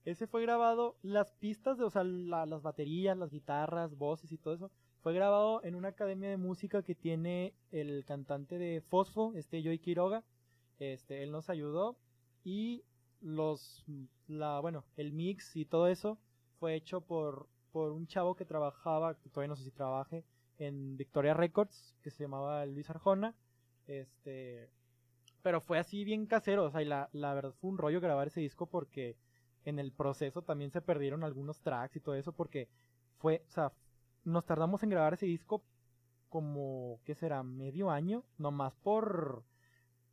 Ese 0.05 0.26
fue 0.26 0.42
grabado, 0.42 0.97
las 1.03 1.32
pistas, 1.32 1.78
de, 1.78 1.84
o 1.84 1.90
sea, 1.90 2.05
las 2.05 2.62
baterías, 2.62 3.16
las 3.16 3.30
guitarras, 3.30 3.97
voces 3.97 4.30
y 4.32 4.38
todo 4.38 4.55
eso, 4.55 4.70
fue 5.01 5.14
grabado 5.14 5.62
en 5.64 5.74
una 5.74 5.88
academia 5.88 6.28
de 6.28 6.36
música 6.36 6.82
que 6.82 6.95
tiene 6.95 7.55
el 7.72 8.05
cantante 8.05 8.59
de 8.59 8.80
Fosfo, 8.80 9.32
este 9.34 9.62
Joey 9.62 9.78
Quiroga. 9.78 10.22
Este, 10.78 11.22
él 11.22 11.30
nos 11.30 11.51
ayudó 11.51 11.97
y 12.45 12.82
los, 13.20 13.84
la, 14.26 14.61
bueno, 14.61 14.84
el 14.97 15.12
mix 15.12 15.57
y 15.57 15.64
todo 15.64 15.88
eso 15.88 16.18
fue 16.59 16.74
hecho 16.74 17.01
por, 17.01 17.49
por 17.72 17.92
un 17.92 18.07
chavo 18.07 18.34
que 18.34 18.45
trabajaba, 18.45 19.14
que 19.18 19.28
todavía 19.30 19.49
no 19.49 19.57
sé 19.57 19.64
si 19.64 19.70
trabaje, 19.70 20.24
en 20.59 20.96
Victoria 20.96 21.34
Records, 21.34 21.96
que 22.02 22.11
se 22.11 22.24
llamaba 22.24 22.64
Luis 22.66 22.88
Arjona. 22.90 23.34
Este, 23.86 24.70
pero 25.42 25.61
fue 25.61 25.78
así 25.78 26.05
bien 26.05 26.26
casero, 26.26 26.64
o 26.64 26.70
sea, 26.70 26.82
y 26.82 26.86
la, 26.86 27.09
la 27.12 27.34
verdad 27.34 27.52
fue 27.61 27.70
un 27.70 27.78
rollo 27.78 28.00
grabar 28.00 28.28
ese 28.28 28.40
disco 28.40 28.66
porque 28.66 29.16
en 29.64 29.78
el 29.78 29.92
proceso 29.92 30.42
también 30.42 30.70
se 30.70 30.80
perdieron 30.80 31.24
algunos 31.24 31.61
tracks 31.61 31.96
y 31.96 32.00
todo 32.00 32.14
eso 32.14 32.32
porque 32.32 32.68
fue, 33.18 33.42
o 33.48 33.50
sea, 33.50 33.72
nos 34.24 34.44
tardamos 34.46 34.82
en 34.82 34.90
grabar 34.90 35.14
ese 35.14 35.26
disco 35.26 35.62
como, 36.28 36.98
¿qué 37.05 37.14
será? 37.14 37.42
Medio 37.42 37.90
año, 37.90 38.24
nomás 38.38 38.74
por, 38.82 39.44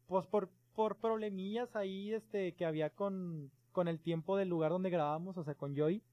pues 0.07 0.27
por, 0.27 0.49
por 0.75 0.97
problemillas 0.97 1.75
ahí, 1.75 2.13
este, 2.13 2.53
que 2.53 2.65
había 2.65 2.89
con, 2.89 3.51
con 3.71 3.87
el 3.87 3.99
tiempo 3.99 4.37
del 4.37 4.49
lugar 4.49 4.71
donde 4.71 4.89
grabábamos, 4.89 5.37
o 5.37 5.43
sea, 5.43 5.55
con 5.55 5.75
Joy, 5.75 6.03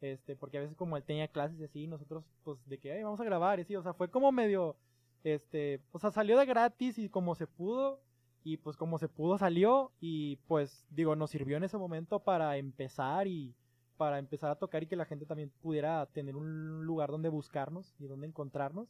este, 0.00 0.36
porque 0.36 0.58
a 0.58 0.60
veces 0.60 0.76
como 0.76 0.96
él 0.96 1.04
tenía 1.04 1.28
clases 1.28 1.58
y 1.60 1.64
así, 1.64 1.86
nosotros, 1.86 2.24
pues, 2.42 2.58
de 2.68 2.78
que, 2.78 3.02
vamos 3.02 3.20
a 3.20 3.24
grabar, 3.24 3.58
y 3.58 3.62
así, 3.62 3.76
o 3.76 3.82
sea, 3.82 3.94
fue 3.94 4.10
como 4.10 4.32
medio, 4.32 4.76
este, 5.22 5.80
o 5.92 5.98
sea, 5.98 6.10
salió 6.10 6.38
de 6.38 6.46
gratis 6.46 6.98
y 6.98 7.08
como 7.08 7.34
se 7.34 7.46
pudo, 7.46 8.00
y 8.44 8.58
pues 8.58 8.76
como 8.76 8.98
se 8.98 9.08
pudo 9.08 9.38
salió 9.38 9.90
y 10.00 10.36
pues 10.46 10.86
digo, 10.90 11.16
nos 11.16 11.30
sirvió 11.30 11.56
en 11.56 11.64
ese 11.64 11.78
momento 11.78 12.20
para 12.20 12.58
empezar 12.58 13.26
y 13.26 13.54
para 13.96 14.18
empezar 14.18 14.50
a 14.50 14.56
tocar 14.56 14.82
y 14.82 14.86
que 14.86 14.96
la 14.96 15.06
gente 15.06 15.24
también 15.24 15.50
pudiera 15.62 16.04
tener 16.06 16.36
un 16.36 16.84
lugar 16.84 17.10
donde 17.10 17.30
buscarnos 17.30 17.94
y 17.98 18.06
donde 18.06 18.26
encontrarnos. 18.26 18.88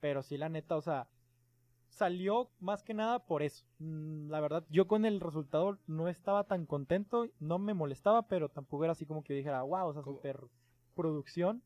Pero 0.00 0.22
sí, 0.22 0.36
la 0.36 0.48
neta, 0.48 0.76
o 0.76 0.82
sea, 0.82 1.08
salió 1.94 2.50
más 2.60 2.82
que 2.82 2.94
nada 2.94 3.20
por 3.20 3.42
eso. 3.42 3.64
Mm, 3.78 4.28
la 4.28 4.40
verdad, 4.40 4.64
yo 4.68 4.86
con 4.86 5.04
el 5.04 5.20
resultado 5.20 5.78
no 5.86 6.08
estaba 6.08 6.44
tan 6.44 6.66
contento, 6.66 7.28
no 7.40 7.58
me 7.58 7.74
molestaba, 7.74 8.26
pero 8.28 8.48
tampoco 8.48 8.84
era 8.84 8.92
así 8.92 9.06
como 9.06 9.22
que 9.22 9.34
dijera, 9.34 9.62
wow, 9.62 9.88
o 9.88 9.92
sea, 9.92 10.02
super 10.02 10.40
producción. 10.94 11.62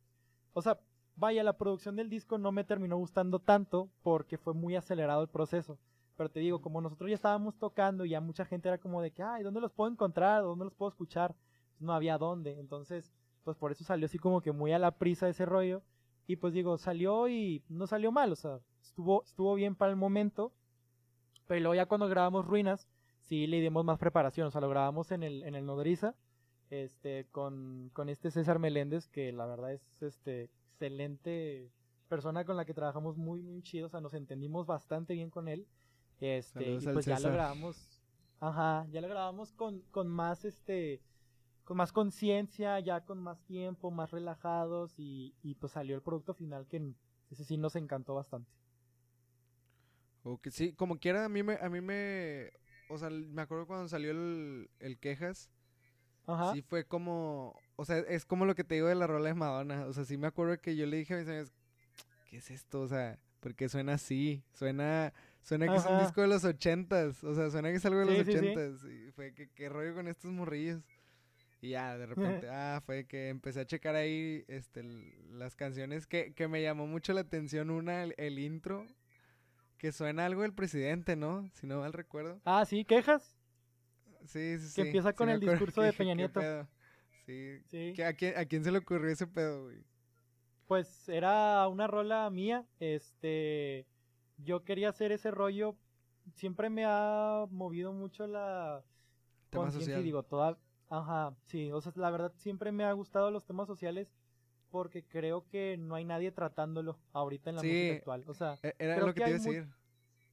O 0.53 0.63
sea, 0.63 0.79
vaya, 1.17 1.43
la 1.43 1.57
producción 1.57 1.97
del 1.97 2.11
disco 2.11 2.39
no 2.39 2.53
me 2.53 2.65
terminó 2.65 2.97
gustando 2.97 3.39
tanto 3.39 3.91
porque 4.03 4.39
fue 4.39 4.55
muy 4.55 4.77
acelerado 4.77 5.23
el 5.23 5.29
proceso. 5.29 5.79
Pero 6.17 6.31
te 6.31 6.41
digo, 6.41 6.61
como 6.61 6.81
nosotros 6.81 7.09
ya 7.09 7.15
estábamos 7.15 7.57
tocando 7.59 8.05
y 8.05 8.11
ya 8.11 8.21
mucha 8.21 8.45
gente 8.45 8.69
era 8.69 8.79
como 8.79 9.01
de 9.01 9.13
que, 9.13 9.23
ay, 9.23 9.43
¿dónde 9.43 9.61
los 9.61 9.73
puedo 9.73 9.91
encontrar? 9.91 10.43
¿Dónde 10.43 10.65
los 10.65 10.75
puedo 10.75 10.91
escuchar? 10.91 11.35
No 11.79 11.93
había 11.95 12.19
dónde. 12.19 12.59
Entonces, 12.59 13.13
pues 13.45 13.57
por 13.57 13.73
eso 13.73 13.85
salió 13.85 14.07
así 14.07 14.19
como 14.19 14.41
que 14.43 14.53
muy 14.53 14.73
a 14.73 14.79
la 14.79 14.91
prisa 14.91 15.29
ese 15.29 15.47
rollo. 15.47 15.83
Y 16.27 16.37
pues 16.37 16.53
digo, 16.53 16.77
salió 16.77 17.29
y 17.29 17.63
no 17.71 17.87
salió 17.87 18.13
mal, 18.13 18.33
o 18.33 18.37
sea, 18.37 18.59
estuvo, 18.89 19.23
estuvo 19.25 19.55
bien 19.55 19.75
para 19.75 19.91
el 19.91 19.97
momento. 19.97 20.53
Pero 21.47 21.61
luego 21.61 21.75
ya 21.75 21.87
cuando 21.87 22.09
grabamos 22.09 22.47
Ruinas, 22.47 22.89
sí 23.23 23.47
le 23.47 23.61
dimos 23.61 23.85
más 23.85 23.99
preparación, 23.99 24.49
o 24.49 24.51
sea, 24.51 24.61
lo 24.61 24.69
grabamos 24.69 25.13
en 25.13 25.23
el, 25.23 25.43
en 25.45 25.55
el 25.55 25.65
Nodriza, 25.65 26.15
este, 26.71 27.27
con, 27.31 27.91
con 27.93 28.09
este 28.09 28.31
César 28.31 28.59
Meléndez, 28.59 29.09
que 29.09 29.33
la 29.33 29.47
verdad 29.47 29.73
es 29.73 30.03
este 30.03 30.45
excelente 30.45 31.71
persona 32.09 32.45
con 32.45 32.57
la 32.57 32.65
que 32.65 32.75
trabajamos 32.75 33.17
muy, 33.17 33.43
muy 33.43 33.63
chido, 33.63 33.87
o 33.87 33.91
sea, 33.91 34.01
nos 34.01 34.15
entendimos 34.15 34.67
bastante 34.67 35.15
bien 35.15 35.31
con 35.31 35.49
él. 35.49 35.67
Este, 36.21 36.73
y 36.73 36.81
pues 36.81 37.07
ya 37.07 37.19
lo 37.21 37.31
grabamos. 37.31 38.03
Ajá, 38.41 38.87
ya 38.91 39.01
lo 39.01 39.09
grabamos 39.09 39.53
con, 39.53 39.81
con 39.91 40.09
más 40.09 40.45
este 40.45 41.01
con 41.65 41.77
más 41.77 41.93
conciencia, 41.93 42.81
ya 42.81 43.05
con 43.05 43.19
más 43.19 43.43
tiempo, 43.43 43.91
más 43.91 44.11
relajados 44.11 44.99
y, 44.99 45.35
y 45.43 45.55
pues 45.57 45.73
salió 45.73 45.97
el 45.97 46.01
producto 46.01 46.33
final 46.33 46.67
que 46.67 46.95
ese 47.31 47.45
sí 47.45 47.59
nos 47.59 47.77
encantó 47.77 48.15
bastante. 48.15 48.51
Ok, 50.33 50.49
sí, 50.51 50.73
como 50.73 50.99
quiera 50.99 51.25
a 51.25 51.29
mí 51.29 51.43
me 51.43 51.59
a 51.61 51.69
mí 51.69 51.81
me 51.81 52.51
o 52.89 52.99
sea, 52.99 53.11
me 53.11 53.43
acuerdo 53.43 53.67
cuando 53.67 53.89
salió 53.89 54.11
el, 54.11 54.71
el 54.81 54.99
quejas. 54.99 55.51
Ajá. 56.27 56.53
Sí 56.53 56.63
fue 56.63 56.85
como, 56.85 57.59
o 57.77 57.85
sea, 57.85 57.99
es 57.99 58.25
como 58.27 58.45
lo 58.45 58.55
que 58.55 58.65
te 58.65 58.75
digo 58.75 58.89
de 58.89 58.95
la 58.95 59.07
rola 59.07 59.29
de 59.29 59.35
Madonna, 59.35 59.87
o 59.87 59.93
sea, 59.93 60.05
sí 60.05 60.19
me 60.19 60.27
acuerdo 60.27 60.59
que 60.61 60.77
yo 60.77 60.85
le 60.87 60.99
dije 60.99 61.15
a 61.15 61.19
mis 61.19 61.29
amigos, 61.29 61.53
¿qué 62.29 62.37
es 62.37 62.51
esto? 62.51 62.83
O 62.83 62.89
sea, 62.89 63.19
porque 63.41 63.69
suena 63.69 63.95
así, 63.95 64.43
suena 64.53 65.13
Suena 65.49 65.67
que 65.67 65.77
es 65.77 65.87
un 65.87 65.99
disco 66.01 66.21
de 66.21 66.29
los 66.29 66.45
ochentas. 66.45 67.25
O 67.25 67.35
sea, 67.35 67.51
suena 67.51 67.71
que 67.71 67.77
es 67.77 67.87
algo 67.87 68.01
de 68.01 68.05
los 68.05 68.19
ochentas. 68.21 68.85
Y 68.85 69.11
fue 69.13 69.33
que 69.33 69.49
qué 69.49 69.71
rollo 69.71 69.95
con 69.95 70.07
estos 70.07 70.31
morrillos. 70.31 70.83
Y 71.63 71.71
ya, 71.71 71.97
de 71.97 72.05
repente, 72.05 72.49
ah, 72.51 72.83
fue 72.85 73.07
que 73.07 73.31
empecé 73.31 73.61
a 73.61 73.67
checar 73.67 73.95
ahí 73.95 74.45
este, 74.47 74.83
las 75.31 75.57
canciones 75.57 76.07
que, 76.07 76.35
que 76.35 76.49
me 76.49 76.63
llamó 76.63 76.87
mucho 76.87 77.15
la 77.15 77.23
atención. 77.23 77.71
Una, 77.71 78.05
el, 78.05 78.39
intro, 78.39 78.87
que 79.79 79.93
suena 79.93 80.27
algo 80.27 80.43
del 80.43 80.53
presidente, 80.53 81.17
¿no? 81.17 81.49
Si 81.55 81.67
no 81.67 81.81
mal 81.81 81.93
recuerdo. 81.93 82.41
Ah, 82.45 82.65
sí, 82.65 82.85
quejas. 82.85 83.37
Sí, 84.27 84.59
sí, 84.59 84.69
sí. 84.69 84.75
Que 84.75 84.89
empieza 84.89 85.13
con 85.13 85.31
el 85.31 85.41
discurso 85.41 85.81
de 85.81 85.93
Peña 85.93 86.15
Nieto. 86.15 86.41
Sí. 87.25 87.61
sí. 87.69 88.03
¿A, 88.03 88.13
quién, 88.13 88.37
¿A 88.37 88.45
quién 88.45 88.65
se 88.65 88.73
le 88.73 88.79
ocurrió 88.79 89.11
ese 89.11 89.27
pedo, 89.27 89.65
güey? 89.65 89.85
Pues 90.67 91.09
era 91.09 91.67
una 91.69 91.87
rola 91.87 92.29
mía. 92.31 92.67
Este. 92.81 93.87
Yo 94.39 94.65
quería 94.65 94.91
hacer 94.91 95.13
ese 95.13 95.31
rollo. 95.31 95.77
Siempre 96.35 96.69
me 96.69 96.85
ha 96.85 97.47
movido 97.51 97.93
mucho 97.93 98.27
la 98.27 98.83
conciencia 99.51 99.99
y 99.99 100.03
digo, 100.03 100.25
toda. 100.25 100.59
Ajá, 100.91 101.35
sí. 101.45 101.71
O 101.73 101.81
sea, 101.81 101.93
la 101.97 102.11
verdad 102.11 102.33
siempre 102.37 102.73
me 102.73 102.85
ha 102.85 102.93
gustado 102.93 103.31
los 103.31 103.45
temas 103.47 103.67
sociales 103.67 104.13
porque 104.71 105.05
creo 105.05 105.47
que 105.49 105.77
no 105.79 105.95
hay 105.95 106.05
nadie 106.05 106.31
tratándolo 106.33 106.99
ahorita 107.13 107.51
en 107.51 107.57
la 107.57 107.63
música 107.63 107.95
actual. 107.95 108.25
O 108.27 108.35
sea, 108.35 108.59
e-, 108.63 108.75
era 108.79 108.99
lo 108.99 109.15
que, 109.15 109.21
te 109.21 109.21
iba 109.21 109.29
a 109.29 109.33
decir. 109.33 109.69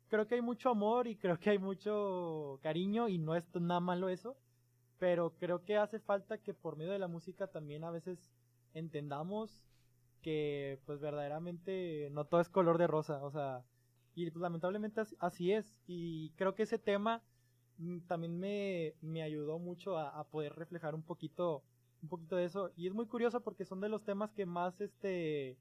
Creo 0.07 0.27
que 0.27 0.35
hay 0.35 0.41
mucho 0.41 0.69
amor 0.69 1.07
y 1.07 1.15
creo 1.15 1.39
que 1.39 1.49
hay 1.49 1.57
mucho 1.57 2.59
cariño 2.61 3.07
y 3.07 3.17
no 3.17 3.35
es 3.35 3.43
nada 3.55 3.79
malo 3.79 4.09
eso, 4.09 4.37
pero 4.99 5.33
creo 5.37 5.63
que 5.63 5.77
hace 5.77 5.99
falta 5.99 6.37
que 6.37 6.53
por 6.53 6.77
medio 6.77 6.91
de 6.91 6.99
la 6.99 7.07
música 7.07 7.47
también 7.47 7.83
a 7.83 7.91
veces 7.91 8.31
entendamos 8.73 9.63
que 10.21 10.79
pues 10.85 10.99
verdaderamente 10.99 12.09
no 12.11 12.25
todo 12.25 12.41
es 12.41 12.49
color 12.49 12.77
de 12.77 12.87
rosa, 12.87 13.23
o 13.23 13.31
sea, 13.31 13.63
y 14.15 14.29
pues 14.29 14.41
lamentablemente 14.41 15.01
así 15.19 15.51
es 15.51 15.75
y 15.87 16.31
creo 16.31 16.55
que 16.55 16.63
ese 16.63 16.79
tema 16.79 17.21
mm, 17.77 17.99
también 18.07 18.39
me, 18.39 18.93
me 19.01 19.21
ayudó 19.21 19.59
mucho 19.59 19.97
a, 19.97 20.09
a 20.09 20.23
poder 20.25 20.55
reflejar 20.55 20.95
un 20.95 21.03
poquito 21.03 21.63
un 22.05 22.09
poquito 22.09 22.35
de 22.35 22.45
eso. 22.45 22.71
Y 22.77 22.87
es 22.87 22.93
muy 22.93 23.07
curioso 23.07 23.41
porque 23.41 23.65
son 23.65 23.81
de 23.81 23.89
los 23.89 24.03
temas 24.03 24.31
que 24.31 24.45
más, 24.45 24.79
este, 24.79 25.57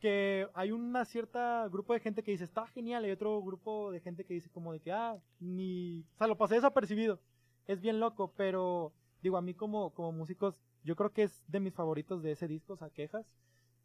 que 0.00 0.48
hay 0.54 0.72
una 0.72 1.04
cierta 1.04 1.68
grupo 1.68 1.92
de 1.92 2.00
gente 2.00 2.22
que 2.22 2.30
dice, 2.30 2.44
está 2.44 2.66
genial, 2.68 3.06
y 3.06 3.10
otro 3.10 3.42
grupo 3.42 3.90
de 3.92 4.00
gente 4.00 4.24
que 4.24 4.34
dice 4.34 4.50
como 4.50 4.72
de 4.72 4.80
que, 4.80 4.92
ah, 4.92 5.18
ni, 5.40 6.00
o 6.14 6.18
sea, 6.18 6.26
lo 6.26 6.38
pasé 6.38 6.56
desapercibido. 6.56 7.20
Es 7.66 7.80
bien 7.80 8.00
loco, 8.00 8.32
pero 8.36 8.92
digo, 9.22 9.36
a 9.36 9.42
mí 9.42 9.54
como, 9.54 9.90
como 9.90 10.12
músicos, 10.12 10.56
yo 10.84 10.96
creo 10.96 11.12
que 11.12 11.24
es 11.24 11.44
de 11.48 11.60
mis 11.60 11.74
favoritos 11.74 12.22
de 12.22 12.32
ese 12.32 12.48
disco, 12.48 12.74
o 12.74 12.76
sea, 12.76 12.90
quejas. 12.90 13.26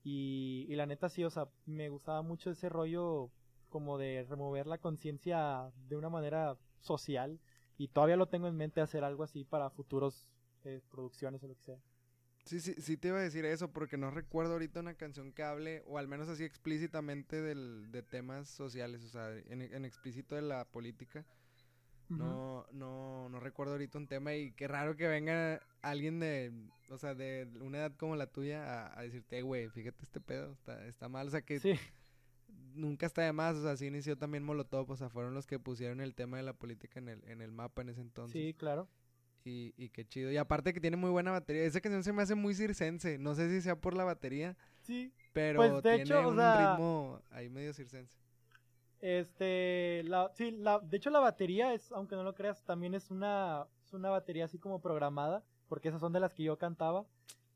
Y, 0.03 0.65
y 0.69 0.75
la 0.75 0.85
neta 0.85 1.09
sí, 1.09 1.23
o 1.23 1.29
sea, 1.29 1.47
me 1.65 1.89
gustaba 1.89 2.21
mucho 2.21 2.51
ese 2.51 2.69
rollo 2.69 3.29
como 3.69 3.97
de 3.97 4.25
remover 4.29 4.67
la 4.67 4.77
conciencia 4.77 5.71
de 5.89 5.97
una 5.97 6.09
manera 6.09 6.57
social. 6.81 7.39
Y 7.77 7.89
todavía 7.89 8.15
lo 8.15 8.27
tengo 8.27 8.47
en 8.47 8.55
mente 8.55 8.81
hacer 8.81 9.03
algo 9.03 9.23
así 9.23 9.43
para 9.43 9.69
futuros 9.69 10.27
producciones 10.89 11.43
o 11.43 11.47
lo 11.47 11.55
que 11.55 11.63
sea. 11.63 11.79
Sí, 12.47 12.61
sí, 12.61 12.75
sí 12.77 12.95
te 12.95 13.09
iba 13.09 13.17
a 13.17 13.21
decir 13.21 13.43
eso, 13.43 13.73
porque 13.73 13.97
no 13.97 14.09
recuerdo 14.09 14.53
ahorita 14.53 14.79
una 14.79 14.93
canción 14.93 15.33
que 15.33 15.43
hable, 15.43 15.83
o 15.85 15.97
al 15.97 16.07
menos 16.07 16.29
así 16.29 16.45
explícitamente 16.45 17.41
del, 17.41 17.91
de 17.91 18.03
temas 18.03 18.47
sociales, 18.47 19.03
o 19.03 19.09
sea, 19.09 19.35
en, 19.49 19.83
explícito 19.83 20.35
de 20.35 20.43
la 20.43 20.63
política. 20.65 21.25
No, 22.07 22.65
no, 22.71 23.27
no 23.27 23.39
recuerdo 23.41 23.73
ahorita 23.73 23.97
un 23.97 24.07
tema 24.07 24.33
y 24.33 24.53
qué 24.53 24.69
raro 24.69 24.95
que 24.95 25.09
venga 25.09 25.61
alguien 25.81 26.21
de, 26.21 26.53
o 26.89 26.97
sea, 26.97 27.15
de 27.15 27.49
una 27.59 27.79
edad 27.79 27.97
como 27.97 28.15
la 28.15 28.27
tuya 28.27 28.97
a, 28.97 29.01
decirte, 29.01 29.41
güey, 29.41 29.67
fíjate 29.67 30.03
este 30.03 30.21
pedo, 30.21 30.53
está, 30.53 30.85
está 30.85 31.09
mal, 31.09 31.27
o 31.27 31.31
sea 31.31 31.41
que 31.41 31.59
nunca 32.75 33.07
está 33.07 33.23
de 33.23 33.33
más, 33.33 33.57
o 33.57 33.63
sea, 33.63 33.71
así 33.71 33.87
inició 33.87 34.17
también 34.17 34.45
Molotov, 34.45 34.89
o 34.89 34.95
sea, 34.95 35.09
fueron 35.09 35.33
los 35.33 35.45
que 35.45 35.59
pusieron 35.59 35.99
el 35.99 36.15
tema 36.15 36.37
de 36.37 36.43
la 36.43 36.53
política 36.53 36.99
en 36.99 37.09
el, 37.09 37.23
en 37.25 37.41
el 37.41 37.51
mapa 37.51 37.81
en 37.81 37.89
ese 37.89 37.99
entonces. 37.99 38.31
Sí, 38.31 38.53
claro. 38.53 38.87
Y, 39.47 39.73
y 39.77 39.89
qué 39.89 40.05
chido. 40.05 40.29
Y 40.29 40.35
aparte 40.35 40.73
que 40.73 40.81
tiene 40.81 40.97
muy 40.97 41.09
buena 41.09 41.31
batería. 41.31 41.63
Esa 41.63 41.79
canción 41.79 42.03
se 42.03 42.11
me 42.11 42.21
hace 42.21 42.35
muy 42.35 42.53
circense. 42.53 43.17
No 43.17 43.33
sé 43.33 43.49
si 43.49 43.61
sea 43.61 43.79
por 43.79 43.95
la 43.95 44.03
batería. 44.03 44.57
Sí. 44.81 45.13
Pero 45.31 45.59
pues, 45.59 45.81
tiene 45.83 46.17
un 46.19 46.37
ritmo 46.37 47.21
ahí 47.31 47.47
medio 47.47 47.73
circense. 47.73 48.17
Este, 48.99 50.03
la, 50.05 50.31
sí, 50.33 50.51
la, 50.51 50.79
de 50.79 50.97
hecho 50.97 51.11
la 51.11 51.19
batería 51.19 51.73
es, 51.73 51.91
aunque 51.91 52.15
no 52.15 52.23
lo 52.23 52.33
creas, 52.33 52.63
también 52.63 52.95
es 52.95 53.11
una, 53.11 53.67
es 53.85 53.93
una 53.93 54.09
batería 54.09 54.45
así 54.45 54.57
como 54.57 54.81
programada, 54.81 55.43
porque 55.69 55.89
esas 55.89 56.01
son 56.01 56.13
de 56.13 56.19
las 56.19 56.33
que 56.33 56.43
yo 56.43 56.57
cantaba. 56.57 57.05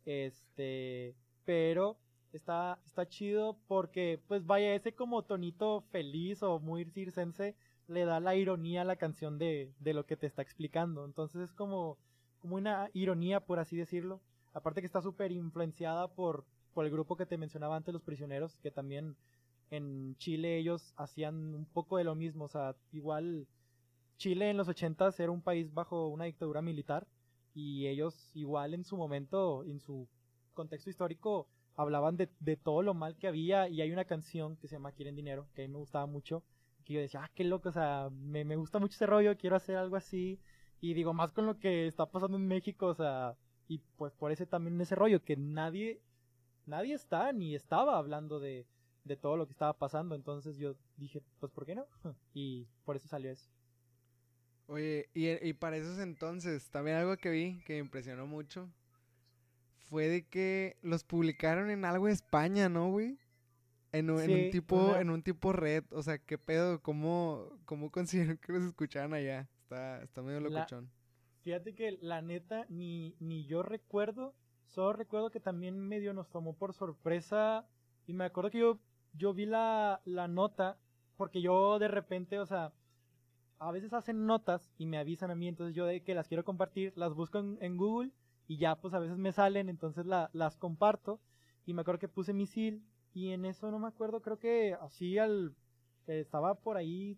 Este, 0.05 1.15
pero 1.43 1.97
está, 2.31 2.79
está 2.85 3.07
chido 3.07 3.57
porque, 3.67 4.21
pues 4.27 4.45
vaya, 4.45 4.75
ese 4.75 4.93
como 4.93 5.23
tonito 5.23 5.81
feliz 5.91 6.41
o 6.43 6.59
muy 6.59 6.85
circense 6.85 7.55
le 7.91 8.05
da 8.05 8.19
la 8.19 8.35
ironía 8.35 8.81
a 8.81 8.85
la 8.85 8.95
canción 8.95 9.37
de, 9.37 9.71
de 9.79 9.93
lo 9.93 10.05
que 10.05 10.17
te 10.17 10.27
está 10.27 10.41
explicando. 10.41 11.05
Entonces 11.05 11.41
es 11.41 11.53
como, 11.53 11.97
como 12.39 12.55
una 12.55 12.89
ironía, 12.93 13.39
por 13.39 13.59
así 13.59 13.75
decirlo. 13.75 14.21
Aparte 14.53 14.81
que 14.81 14.87
está 14.87 15.01
súper 15.01 15.31
influenciada 15.31 16.07
por, 16.07 16.45
por 16.73 16.85
el 16.85 16.91
grupo 16.91 17.15
que 17.15 17.25
te 17.25 17.37
mencionaba 17.37 17.75
antes, 17.75 17.93
Los 17.93 18.03
Prisioneros, 18.03 18.57
que 18.57 18.71
también 18.71 19.15
en 19.69 20.15
Chile 20.17 20.57
ellos 20.57 20.93
hacían 20.97 21.55
un 21.55 21.65
poco 21.65 21.97
de 21.97 22.03
lo 22.03 22.15
mismo. 22.15 22.45
O 22.45 22.49
sea, 22.49 22.75
igual 22.91 23.47
Chile 24.17 24.49
en 24.49 24.57
los 24.57 24.67
ochentas 24.67 25.19
era 25.19 25.31
un 25.31 25.41
país 25.41 25.73
bajo 25.73 26.07
una 26.07 26.25
dictadura 26.25 26.61
militar 26.61 27.07
y 27.53 27.87
ellos 27.87 28.31
igual 28.33 28.73
en 28.73 28.83
su 28.83 28.95
momento, 28.97 29.63
en 29.63 29.79
su 29.79 30.07
contexto 30.53 30.89
histórico, 30.89 31.47
hablaban 31.75 32.17
de, 32.17 32.29
de 32.39 32.57
todo 32.57 32.81
lo 32.81 32.93
mal 32.93 33.15
que 33.17 33.27
había 33.27 33.67
y 33.67 33.81
hay 33.81 33.91
una 33.91 34.05
canción 34.05 34.57
que 34.57 34.67
se 34.67 34.75
llama 34.75 34.91
Quieren 34.91 35.15
Dinero, 35.15 35.47
que 35.53 35.63
a 35.63 35.67
mí 35.67 35.71
me 35.71 35.79
gustaba 35.79 36.05
mucho, 36.05 36.43
que 36.91 36.95
yo 36.95 37.01
decía, 37.01 37.23
ah, 37.23 37.31
qué 37.33 37.43
loco, 37.43 37.69
o 37.69 37.71
sea, 37.71 38.09
me, 38.11 38.43
me 38.45 38.55
gusta 38.55 38.79
mucho 38.79 38.95
ese 38.95 39.05
rollo, 39.05 39.37
quiero 39.37 39.55
hacer 39.55 39.77
algo 39.77 39.95
así. 39.95 40.39
Y 40.79 40.93
digo, 40.93 41.13
más 41.13 41.31
con 41.31 41.45
lo 41.45 41.57
que 41.59 41.87
está 41.87 42.05
pasando 42.05 42.37
en 42.37 42.47
México, 42.47 42.87
o 42.87 42.95
sea, 42.95 43.35
y 43.67 43.79
pues 43.95 44.13
por 44.13 44.31
ese 44.31 44.45
también 44.45 44.79
ese 44.81 44.95
rollo, 44.95 45.23
que 45.23 45.37
nadie, 45.37 46.01
nadie 46.65 46.93
está 46.93 47.31
ni 47.33 47.55
estaba 47.55 47.97
hablando 47.97 48.39
de, 48.39 48.65
de 49.03 49.15
todo 49.15 49.37
lo 49.37 49.45
que 49.45 49.53
estaba 49.53 49.77
pasando. 49.77 50.15
Entonces 50.15 50.57
yo 50.57 50.75
dije, 50.97 51.21
pues 51.39 51.51
¿por 51.51 51.65
qué 51.65 51.75
no? 51.75 51.85
Y 52.33 52.67
por 52.83 52.95
eso 52.95 53.07
salió 53.07 53.31
eso. 53.31 53.49
Oye, 54.67 55.09
y, 55.13 55.29
y 55.47 55.53
para 55.53 55.77
esos 55.77 55.99
entonces, 55.99 56.69
también 56.69 56.97
algo 56.97 57.17
que 57.17 57.29
vi 57.29 57.61
que 57.65 57.73
me 57.73 57.79
impresionó 57.79 58.25
mucho 58.25 58.69
fue 59.91 60.07
de 60.07 60.25
que 60.25 60.77
los 60.81 61.03
publicaron 61.03 61.69
en 61.69 61.83
algo 61.83 62.07
de 62.07 62.13
España, 62.13 62.69
¿no, 62.69 62.89
güey? 62.89 63.19
En 63.93 64.09
un, 64.09 64.51
tipo, 64.51 64.95
en 64.95 65.09
un 65.09 65.21
tipo 65.21 65.51
red, 65.51 65.83
o 65.91 66.01
sea, 66.01 66.17
¿qué 66.17 66.37
pedo? 66.37 66.81
¿Cómo, 66.81 67.49
cómo 67.65 67.91
consiguieron 67.91 68.37
que 68.37 68.53
los 68.53 68.63
escucharan 68.63 69.13
allá? 69.13 69.49
Está, 69.63 70.01
está 70.01 70.21
medio 70.21 70.39
locochón. 70.39 70.89
fíjate 71.41 71.75
que 71.75 71.97
la 72.01 72.21
neta, 72.21 72.65
ni, 72.69 73.15
ni 73.19 73.45
yo 73.45 73.63
recuerdo, 73.63 74.33
solo 74.65 74.93
recuerdo 74.93 75.29
que 75.29 75.41
también 75.41 75.77
medio 75.77 76.13
nos 76.13 76.29
tomó 76.29 76.53
por 76.53 76.73
sorpresa, 76.73 77.65
y 78.07 78.13
me 78.13 78.23
acuerdo 78.23 78.49
que 78.49 78.59
yo, 78.59 78.79
yo 79.13 79.33
vi 79.33 79.45
la, 79.45 80.01
la 80.05 80.29
nota, 80.29 80.77
porque 81.17 81.41
yo 81.41 81.77
de 81.77 81.89
repente, 81.89 82.39
o 82.39 82.45
sea, 82.45 82.71
a 83.59 83.71
veces 83.71 83.91
hacen 83.91 84.25
notas 84.25 84.71
y 84.77 84.85
me 84.85 84.97
avisan 84.97 85.31
a 85.31 85.35
mí, 85.35 85.49
entonces 85.49 85.75
yo 85.75 85.85
de 85.85 86.01
que 86.01 86.15
las 86.15 86.29
quiero 86.29 86.45
compartir, 86.45 86.93
las 86.95 87.13
busco 87.13 87.39
en, 87.39 87.57
en 87.59 87.75
Google, 87.75 88.11
y 88.47 88.57
ya 88.57 88.75
pues 88.75 88.93
a 88.93 88.99
veces 88.99 89.17
me 89.17 89.33
salen, 89.33 89.67
entonces 89.67 90.05
la, 90.05 90.29
las 90.31 90.55
comparto, 90.55 91.19
y 91.65 91.73
me 91.73 91.81
acuerdo 91.81 91.99
que 91.99 92.07
puse 92.07 92.33
misil 92.33 92.83
y 93.13 93.31
en 93.31 93.45
eso 93.45 93.69
no 93.71 93.79
me 93.79 93.87
acuerdo, 93.87 94.21
creo 94.21 94.37
que 94.39 94.75
así 94.81 95.17
al... 95.17 95.53
Estaba 96.07 96.55
por 96.55 96.77
ahí, 96.77 97.17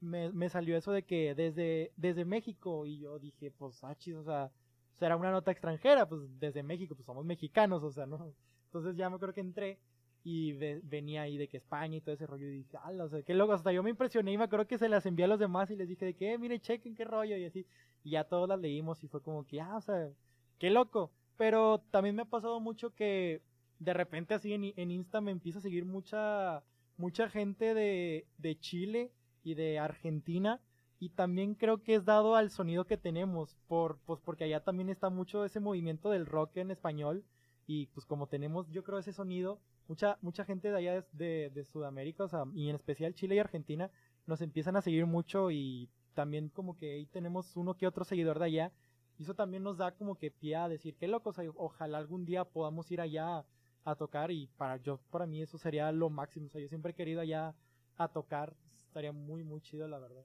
me, 0.00 0.30
me 0.32 0.48
salió 0.48 0.76
eso 0.76 0.92
de 0.92 1.02
que 1.02 1.34
desde, 1.34 1.92
desde 1.96 2.24
México 2.24 2.86
y 2.86 2.98
yo 2.98 3.18
dije, 3.18 3.50
pues, 3.50 3.82
ah, 3.82 3.96
o 4.16 4.22
sea, 4.22 4.50
será 4.98 5.16
una 5.16 5.32
nota 5.32 5.50
extranjera, 5.50 6.08
pues 6.08 6.22
desde 6.38 6.62
México, 6.62 6.94
pues 6.94 7.06
somos 7.06 7.24
mexicanos, 7.24 7.82
o 7.82 7.90
sea, 7.90 8.06
¿no? 8.06 8.32
Entonces 8.66 8.96
ya 8.96 9.10
me 9.10 9.16
acuerdo 9.16 9.34
que 9.34 9.40
entré 9.40 9.78
y 10.22 10.52
venía 10.52 11.22
ahí 11.22 11.38
de 11.38 11.48
que 11.48 11.56
España 11.56 11.96
y 11.96 12.00
todo 12.00 12.14
ese 12.14 12.26
rollo 12.26 12.46
y 12.46 12.58
dije, 12.58 12.76
ah, 12.82 12.92
o 13.00 13.08
sea, 13.08 13.22
qué 13.22 13.34
loco, 13.34 13.52
hasta 13.52 13.72
yo 13.72 13.82
me 13.82 13.90
impresioné 13.90 14.32
y 14.32 14.38
me 14.38 14.44
acuerdo 14.44 14.66
que 14.66 14.78
se 14.78 14.88
las 14.88 15.06
envié 15.06 15.24
a 15.24 15.28
los 15.28 15.38
demás 15.38 15.70
y 15.70 15.76
les 15.76 15.88
dije 15.88 16.04
de 16.04 16.14
que, 16.14 16.32
eh, 16.32 16.38
mire, 16.38 16.60
chequen 16.60 16.94
qué 16.94 17.04
rollo 17.04 17.36
y 17.36 17.44
así, 17.46 17.66
y 18.04 18.10
ya 18.10 18.24
todos 18.24 18.48
las 18.48 18.60
leímos 18.60 19.02
y 19.02 19.08
fue 19.08 19.22
como 19.22 19.46
que, 19.46 19.60
ah, 19.60 19.76
o 19.76 19.80
sea, 19.80 20.10
qué 20.58 20.70
loco, 20.70 21.10
pero 21.36 21.82
también 21.90 22.14
me 22.14 22.22
ha 22.22 22.26
pasado 22.26 22.60
mucho 22.60 22.94
que 22.94 23.40
de 23.80 23.94
repente 23.94 24.34
así 24.34 24.52
en, 24.52 24.72
en 24.76 24.90
Insta 24.90 25.20
me 25.20 25.32
empieza 25.32 25.58
a 25.58 25.62
seguir 25.62 25.84
mucha, 25.84 26.62
mucha 26.96 27.28
gente 27.28 27.74
de, 27.74 28.26
de 28.38 28.58
Chile 28.60 29.10
y 29.42 29.54
de 29.54 29.78
Argentina 29.78 30.60
y 31.00 31.08
también 31.08 31.54
creo 31.54 31.82
que 31.82 31.94
es 31.94 32.04
dado 32.04 32.36
al 32.36 32.50
sonido 32.50 32.84
que 32.84 32.98
tenemos, 32.98 33.56
por, 33.66 33.98
pues 34.04 34.20
porque 34.20 34.44
allá 34.44 34.62
también 34.62 34.90
está 34.90 35.08
mucho 35.08 35.46
ese 35.46 35.58
movimiento 35.58 36.10
del 36.10 36.26
rock 36.26 36.58
en 36.58 36.70
español 36.70 37.24
y 37.66 37.86
pues 37.86 38.04
como 38.04 38.26
tenemos 38.26 38.68
yo 38.70 38.84
creo 38.84 38.98
ese 38.98 39.14
sonido, 39.14 39.58
mucha, 39.88 40.18
mucha 40.20 40.44
gente 40.44 40.70
de 40.70 40.76
allá 40.76 41.06
de, 41.12 41.50
de, 41.54 41.64
Sudamérica, 41.64 42.24
o 42.24 42.28
sea, 42.28 42.44
y 42.54 42.68
en 42.68 42.76
especial 42.76 43.14
Chile 43.14 43.36
y 43.36 43.38
Argentina, 43.38 43.90
nos 44.26 44.42
empiezan 44.42 44.76
a 44.76 44.82
seguir 44.82 45.06
mucho 45.06 45.50
y 45.50 45.88
también 46.12 46.50
como 46.50 46.76
que 46.76 46.92
ahí 46.92 47.06
tenemos 47.06 47.56
uno 47.56 47.74
que 47.74 47.86
otro 47.86 48.04
seguidor 48.04 48.38
de 48.38 48.44
allá, 48.44 48.72
y 49.18 49.22
eso 49.22 49.34
también 49.34 49.62
nos 49.62 49.78
da 49.78 49.92
como 49.92 50.16
que 50.16 50.30
pie 50.30 50.56
a 50.56 50.68
decir, 50.68 50.96
qué 50.96 51.08
locos, 51.08 51.36
ojalá 51.56 51.98
algún 51.98 52.26
día 52.26 52.44
podamos 52.44 52.90
ir 52.90 53.00
allá 53.00 53.44
a 53.84 53.94
tocar 53.94 54.30
y 54.30 54.46
para 54.56 54.76
yo 54.76 54.98
para 55.10 55.26
mí 55.26 55.42
eso 55.42 55.58
sería 55.58 55.90
lo 55.92 56.10
máximo, 56.10 56.46
o 56.46 56.48
sea, 56.50 56.60
yo 56.60 56.68
siempre 56.68 56.92
he 56.92 56.94
querido 56.94 57.20
allá 57.20 57.54
a 57.96 58.08
tocar, 58.08 58.54
estaría 58.76 59.12
muy 59.12 59.42
muy 59.44 59.60
chido 59.60 59.88
la 59.88 59.98
verdad. 59.98 60.24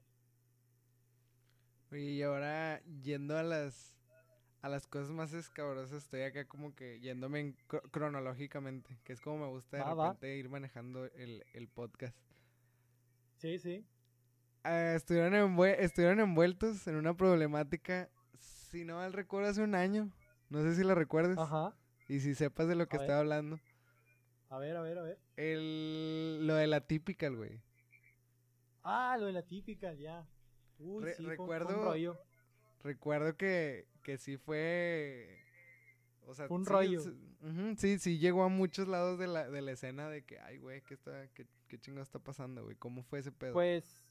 y 1.91 2.21
ahora 2.21 2.81
yendo 3.01 3.37
a 3.37 3.43
las 3.43 3.95
a 4.61 4.69
las 4.69 4.87
cosas 4.87 5.11
más 5.11 5.31
escabrosas, 5.33 6.03
estoy 6.03 6.23
acá 6.23 6.47
como 6.47 6.73
que 6.73 6.99
yéndome 6.99 7.53
cronológicamente, 7.91 8.97
que 9.03 9.13
es 9.13 9.21
como 9.21 9.45
me 9.45 9.47
gusta 9.47 9.77
de 9.77 9.83
repente 9.83 10.37
ir 10.37 10.49
manejando 10.49 11.05
el, 11.05 11.45
el 11.53 11.67
podcast. 11.67 12.17
Sí, 13.37 13.59
sí. 13.59 13.85
Ah, 14.63 14.93
estuvieron, 14.95 15.59
estuvieron 15.77 16.19
envueltos 16.19 16.87
en 16.87 16.95
una 16.95 17.15
problemática, 17.15 18.09
si 18.39 18.83
no 18.83 18.95
mal 18.95 19.13
recuerdo, 19.13 19.49
hace 19.49 19.61
un 19.61 19.75
año. 19.75 20.09
No 20.49 20.63
sé 20.63 20.73
si 20.73 20.83
la 20.83 20.95
recuerdes. 20.95 21.37
Ajá. 21.37 21.75
Y 22.07 22.19
si 22.19 22.35
sepas 22.35 22.67
de 22.67 22.75
lo 22.75 22.87
que 22.87 22.97
estaba 22.97 23.19
hablando. 23.19 23.59
A 24.49 24.59
ver, 24.59 24.77
a 24.77 24.81
ver, 24.81 24.97
a 24.99 25.01
ver. 25.01 25.19
El, 25.37 26.45
lo 26.45 26.55
de 26.55 26.67
la 26.67 26.81
típica, 26.81 27.29
güey. 27.29 27.61
Ah, 28.83 29.17
lo 29.19 29.25
de 29.25 29.33
la 29.33 29.41
típica, 29.41 29.93
ya. 29.93 30.27
Uy, 30.77 31.03
sí, 31.17 31.23
recuerdo, 31.25 31.95
recuerdo 32.83 33.35
que, 33.35 33.87
que 34.03 34.17
sí 34.17 34.37
fue... 34.37 35.39
O 36.27 36.33
sea, 36.33 36.47
un 36.49 36.65
rollo. 36.65 37.01
Sí, 37.77 37.99
sí, 37.99 38.17
llegó 38.17 38.43
a 38.43 38.49
muchos 38.49 38.87
lados 38.87 39.19
de 39.19 39.27
la, 39.27 39.49
de 39.49 39.61
la 39.61 39.71
escena 39.71 40.09
de 40.09 40.23
que, 40.23 40.39
ay, 40.39 40.57
güey, 40.57 40.81
¿qué, 40.81 40.95
está, 40.95 41.27
qué, 41.33 41.47
qué 41.67 41.79
chingo 41.79 42.01
está 42.01 42.19
pasando, 42.19 42.63
güey? 42.63 42.75
¿Cómo 42.75 43.03
fue 43.03 43.19
ese 43.19 43.31
pedo? 43.31 43.53
Pues, 43.53 44.03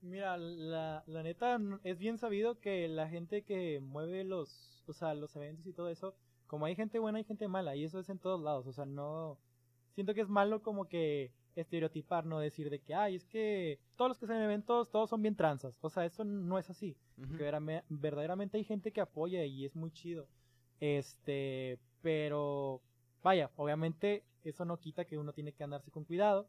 mira, 0.00 0.36
la, 0.38 1.04
la 1.06 1.22
neta, 1.22 1.58
es 1.84 1.98
bien 1.98 2.18
sabido 2.18 2.58
que 2.58 2.88
la 2.88 3.08
gente 3.08 3.42
que 3.42 3.80
mueve 3.80 4.24
los, 4.24 4.82
o 4.86 4.92
sea, 4.92 5.14
los 5.14 5.36
eventos 5.36 5.66
y 5.66 5.72
todo 5.72 5.90
eso, 5.90 6.16
como 6.50 6.66
hay 6.66 6.74
gente 6.74 6.98
buena, 6.98 7.18
hay 7.18 7.24
gente 7.24 7.46
mala, 7.46 7.76
y 7.76 7.84
eso 7.84 8.00
es 8.00 8.08
en 8.08 8.18
todos 8.18 8.42
lados, 8.42 8.66
o 8.66 8.72
sea, 8.72 8.84
no, 8.84 9.38
siento 9.94 10.14
que 10.14 10.20
es 10.20 10.28
malo 10.28 10.64
como 10.64 10.88
que 10.88 11.30
estereotipar, 11.54 12.26
no 12.26 12.40
decir 12.40 12.70
de 12.70 12.80
que, 12.80 12.92
ay, 12.92 13.14
es 13.14 13.24
que 13.24 13.78
todos 13.94 14.08
los 14.08 14.18
que 14.18 14.24
hacen 14.24 14.42
eventos, 14.42 14.90
todos 14.90 15.08
son 15.08 15.22
bien 15.22 15.36
tranzas, 15.36 15.78
o 15.80 15.88
sea, 15.88 16.04
eso 16.04 16.24
no 16.24 16.58
es 16.58 16.68
así, 16.68 16.96
verdaderamente 17.88 18.58
hay 18.58 18.64
gente 18.64 18.90
que 18.90 19.00
apoya 19.00 19.44
y 19.44 19.64
es 19.64 19.76
muy 19.76 19.92
chido, 19.92 20.26
este, 20.80 21.78
pero, 22.02 22.82
vaya, 23.22 23.52
obviamente 23.54 24.24
eso 24.42 24.64
no 24.64 24.80
quita 24.80 25.04
que 25.04 25.18
uno 25.18 25.32
tiene 25.32 25.52
que 25.52 25.62
andarse 25.62 25.92
con 25.92 26.02
cuidado, 26.02 26.48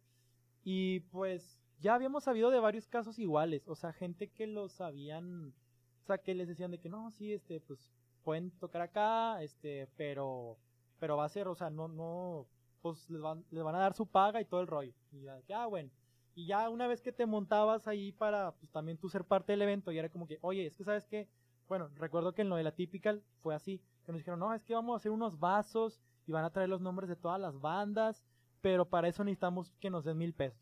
y 0.64 1.02
pues, 1.12 1.62
ya 1.80 1.94
habíamos 1.94 2.24
sabido 2.24 2.50
de 2.50 2.60
varios 2.60 2.88
casos 2.88 3.20
iguales, 3.20 3.68
o 3.68 3.76
sea, 3.76 3.94
gente 3.94 4.30
que 4.30 4.48
lo 4.48 4.68
sabían, 4.68 5.54
o 6.02 6.06
sea, 6.08 6.18
que 6.18 6.34
les 6.34 6.48
decían 6.48 6.72
de 6.72 6.80
que 6.80 6.90
no, 6.90 7.12
sí, 7.12 7.34
este, 7.34 7.60
pues 7.60 7.88
pueden 8.24 8.52
tocar 8.52 8.82
acá, 8.82 9.42
este, 9.42 9.88
pero, 9.98 10.58
pero 11.00 11.18
va 11.18 11.26
a 11.26 11.30
ser, 11.30 11.48
o 11.48 11.56
sea, 11.56 11.70
no, 11.70 11.88
no, 11.88 12.48
pues 12.82 13.10
les 13.10 13.22
van, 13.22 13.46
les 13.52 13.64
van 13.64 13.76
a 13.76 13.80
dar 13.80 13.94
su 13.94 14.06
paga 14.06 14.42
y 14.42 14.46
todo 14.46 14.62
el 14.62 14.68
rollo. 14.68 14.94
Y 15.12 15.22
ya, 15.22 15.42
ah, 15.56 15.68
bueno. 15.68 15.90
Y 16.34 16.46
ya 16.46 16.70
una 16.70 16.88
vez 16.88 17.02
que 17.02 17.12
te 17.12 17.26
montabas 17.26 17.88
ahí 17.88 18.12
para, 18.12 18.54
pues 18.54 18.72
también 18.72 18.98
tú 18.98 19.10
ser 19.10 19.26
parte 19.26 19.52
del 19.52 19.62
evento, 19.62 19.92
y 19.92 20.00
era 20.00 20.10
como 20.10 20.28
que, 20.28 20.40
oye, 20.42 20.66
es 20.66 20.76
que 20.76 20.84
sabes 20.84 21.06
que, 21.06 21.28
bueno, 21.68 21.90
recuerdo 21.96 22.34
que 22.34 22.42
en 22.42 22.50
lo 22.50 22.56
de 22.56 22.64
la 22.64 22.74
Typical 22.74 23.24
fue 23.42 23.54
así, 23.54 23.82
que 24.06 24.12
nos 24.12 24.20
dijeron, 24.20 24.40
no, 24.40 24.54
es 24.54 24.64
que 24.64 24.74
vamos 24.74 24.94
a 24.94 24.98
hacer 24.98 25.12
unos 25.12 25.40
vasos 25.40 26.02
y 26.26 26.32
van 26.32 26.46
a 26.46 26.50
traer 26.50 26.70
los 26.70 26.82
nombres 26.82 27.10
de 27.10 27.16
todas 27.16 27.40
las 27.40 27.60
bandas, 27.60 28.24
pero 28.62 28.86
para 28.86 29.08
eso 29.08 29.24
necesitamos 29.24 29.72
que 29.80 29.90
nos 29.90 30.06
den 30.06 30.18
mil 30.18 30.34
pesos. 30.34 30.62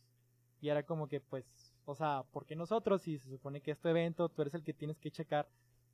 Y 0.61 0.69
era 0.69 0.83
como 0.83 1.07
que, 1.07 1.21
pues, 1.21 1.45
o 1.85 1.95
sea, 1.95 2.23
¿por 2.31 2.45
qué 2.45 2.55
nosotros? 2.55 3.01
Si 3.01 3.17
se 3.17 3.29
supone 3.29 3.61
que 3.61 3.71
este 3.71 3.89
evento, 3.89 4.29
tú 4.29 4.41
eres 4.41 4.53
el 4.53 4.63
que 4.63 4.73
tienes 4.73 4.99
que 4.99 5.11
checar 5.11 5.47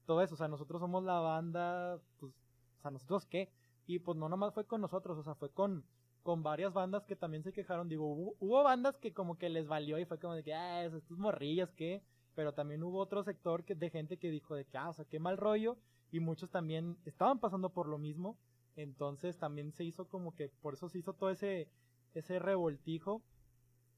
todo 0.06 0.22
eso. 0.22 0.36
O 0.36 0.38
sea, 0.38 0.48
nosotros 0.48 0.80
somos 0.80 1.04
la 1.04 1.20
banda, 1.20 2.00
pues, 2.20 2.32
o 2.80 2.82
sea, 2.82 2.92
¿nosotros 2.92 3.26
qué? 3.26 3.50
Y 3.88 4.00
pues 4.00 4.18
no 4.18 4.30
nomás 4.30 4.54
fue 4.54 4.66
con 4.66 4.82
nosotros, 4.82 5.18
o 5.18 5.24
sea, 5.24 5.36
fue 5.36 5.50
con, 5.50 5.84
con 6.24 6.42
varias 6.42 6.74
bandas 6.74 7.06
que 7.06 7.16
también 7.16 7.44
se 7.44 7.54
quejaron. 7.54 7.88
Digo, 7.88 8.06
hubo, 8.40 8.64
bandas 8.64 8.98
que 8.98 9.14
como 9.14 9.38
que 9.38 9.50
les 9.50 9.68
valió 9.68 10.00
y 10.00 10.06
fue 10.06 10.20
como 10.20 10.34
de 10.34 10.44
que, 10.44 10.54
ah, 10.54 10.86
estos 10.86 11.18
morrillas, 11.18 11.72
¿qué? 11.74 12.02
Pero 12.34 12.54
también 12.54 12.84
hubo 12.84 13.00
otro 13.00 13.24
sector 13.24 13.64
que, 13.64 13.76
de 13.76 13.90
gente 13.90 14.18
que 14.18 14.32
dijo 14.32 14.56
de 14.56 14.66
que, 14.66 14.78
ah, 14.78 14.90
o 14.90 14.94
sea, 14.94 15.06
qué 15.06 15.20
mal 15.20 15.38
rollo. 15.38 15.78
Y 16.12 16.20
muchos 16.20 16.50
también 16.50 16.98
estaban 17.06 17.40
pasando 17.40 17.70
por 17.70 17.88
lo 17.88 17.98
mismo. 17.98 18.38
Entonces 18.76 19.38
también 19.38 19.72
se 19.72 19.84
hizo 19.84 20.08
como 20.08 20.36
que, 20.36 20.50
por 20.62 20.74
eso 20.74 20.90
se 20.90 21.00
hizo 21.00 21.14
todo 21.14 21.30
ese, 21.30 21.70
ese 22.14 22.40
revoltijo. 22.40 23.22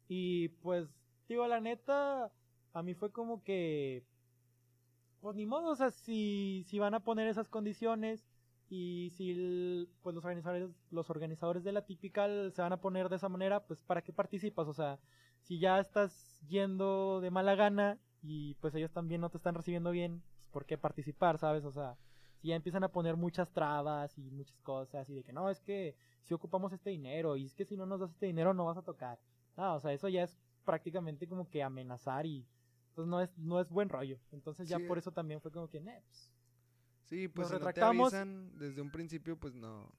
Y 0.08 0.50
pues, 0.50 0.88
digo, 1.28 1.48
la 1.48 1.62
neta, 1.62 2.32
a 2.74 2.84
mí 2.84 2.94
fue 2.94 3.12
como 3.12 3.44
que, 3.44 4.04
pues 5.22 5.36
ni 5.36 5.46
modo, 5.46 5.72
o 5.72 5.76
sea, 5.76 5.92
si, 5.92 6.64
si 6.68 6.80
van 6.80 6.94
a 6.94 7.00
poner 7.00 7.28
esas 7.28 7.50
condiciones 7.50 8.26
y 8.70 9.12
si 9.16 9.88
pues 10.02 10.14
los 10.14 10.24
organizadores, 10.26 10.70
los 10.92 11.10
organizadores 11.10 11.64
de 11.64 11.72
la 11.72 11.86
Typical 11.86 12.52
se 12.52 12.62
van 12.62 12.74
a 12.74 12.82
poner 12.82 13.10
de 13.10 13.16
esa 13.16 13.30
manera, 13.30 13.66
pues 13.66 13.82
¿para 13.82 14.02
qué 14.02 14.14
participas? 14.14 14.68
O 14.68 14.74
sea, 14.74 15.00
si 15.42 15.60
ya 15.60 15.80
estás 15.80 16.42
yendo 16.48 17.22
de 17.22 17.32
mala 17.32 17.56
gana 17.56 17.98
y 18.22 18.56
pues 18.56 18.76
ellos 18.76 18.92
también 18.92 19.22
no 19.22 19.30
te 19.30 19.38
están 19.38 19.56
recibiendo 19.56 19.92
bien, 19.92 20.22
pues 20.36 20.48
¿por 20.52 20.66
qué 20.66 20.78
participar, 20.78 21.38
sabes? 21.38 21.64
O 21.66 21.72
sea, 21.72 21.98
si 22.42 22.50
ya 22.50 22.56
empiezan 22.56 22.84
a 22.84 22.92
poner 22.92 23.16
muchas 23.16 23.52
trabas 23.52 24.18
y 24.18 24.30
muchas 24.32 24.60
cosas 24.62 25.10
y 25.10 25.16
de 25.16 25.24
que 25.24 25.34
no, 25.34 25.50
es 25.50 25.62
que 25.62 25.96
si 26.24 26.34
ocupamos 26.34 26.74
este 26.74 26.90
dinero 26.90 27.38
y 27.38 27.46
es 27.46 27.56
que 27.56 27.66
si 27.66 27.78
no 27.78 27.86
nos 27.86 28.02
das 28.02 28.12
este 28.12 28.26
dinero 28.26 28.54
no 28.54 28.66
vas 28.66 28.78
a 28.78 28.84
tocar. 28.84 29.20
No, 29.56 29.76
o 29.76 29.80
sea, 29.80 29.94
eso 29.94 30.08
ya 30.10 30.24
es 30.24 30.38
prácticamente 30.66 31.28
como 31.28 31.50
que 31.50 31.64
amenazar 31.64 32.26
y 32.26 32.46
pues 32.98 33.08
no 33.08 33.22
es, 33.22 33.38
no 33.38 33.62
es 33.62 33.70
buen 33.70 33.90
rollo. 33.90 34.18
Entonces 34.32 34.68
ya 34.68 34.80
por 34.80 34.98
eso 34.98 35.12
también 35.12 35.40
fue 35.40 35.52
como 35.52 35.70
que, 35.70 35.80
neps. 35.80 36.32
Sí, 37.04 37.28
pues 37.28 37.48
si 37.48 37.60
no 37.60 37.72
te 37.72 37.80
avisan 37.80 38.58
desde 38.58 38.82
un 38.82 38.90
principio, 38.90 39.38
pues 39.38 39.54
no. 39.54 39.94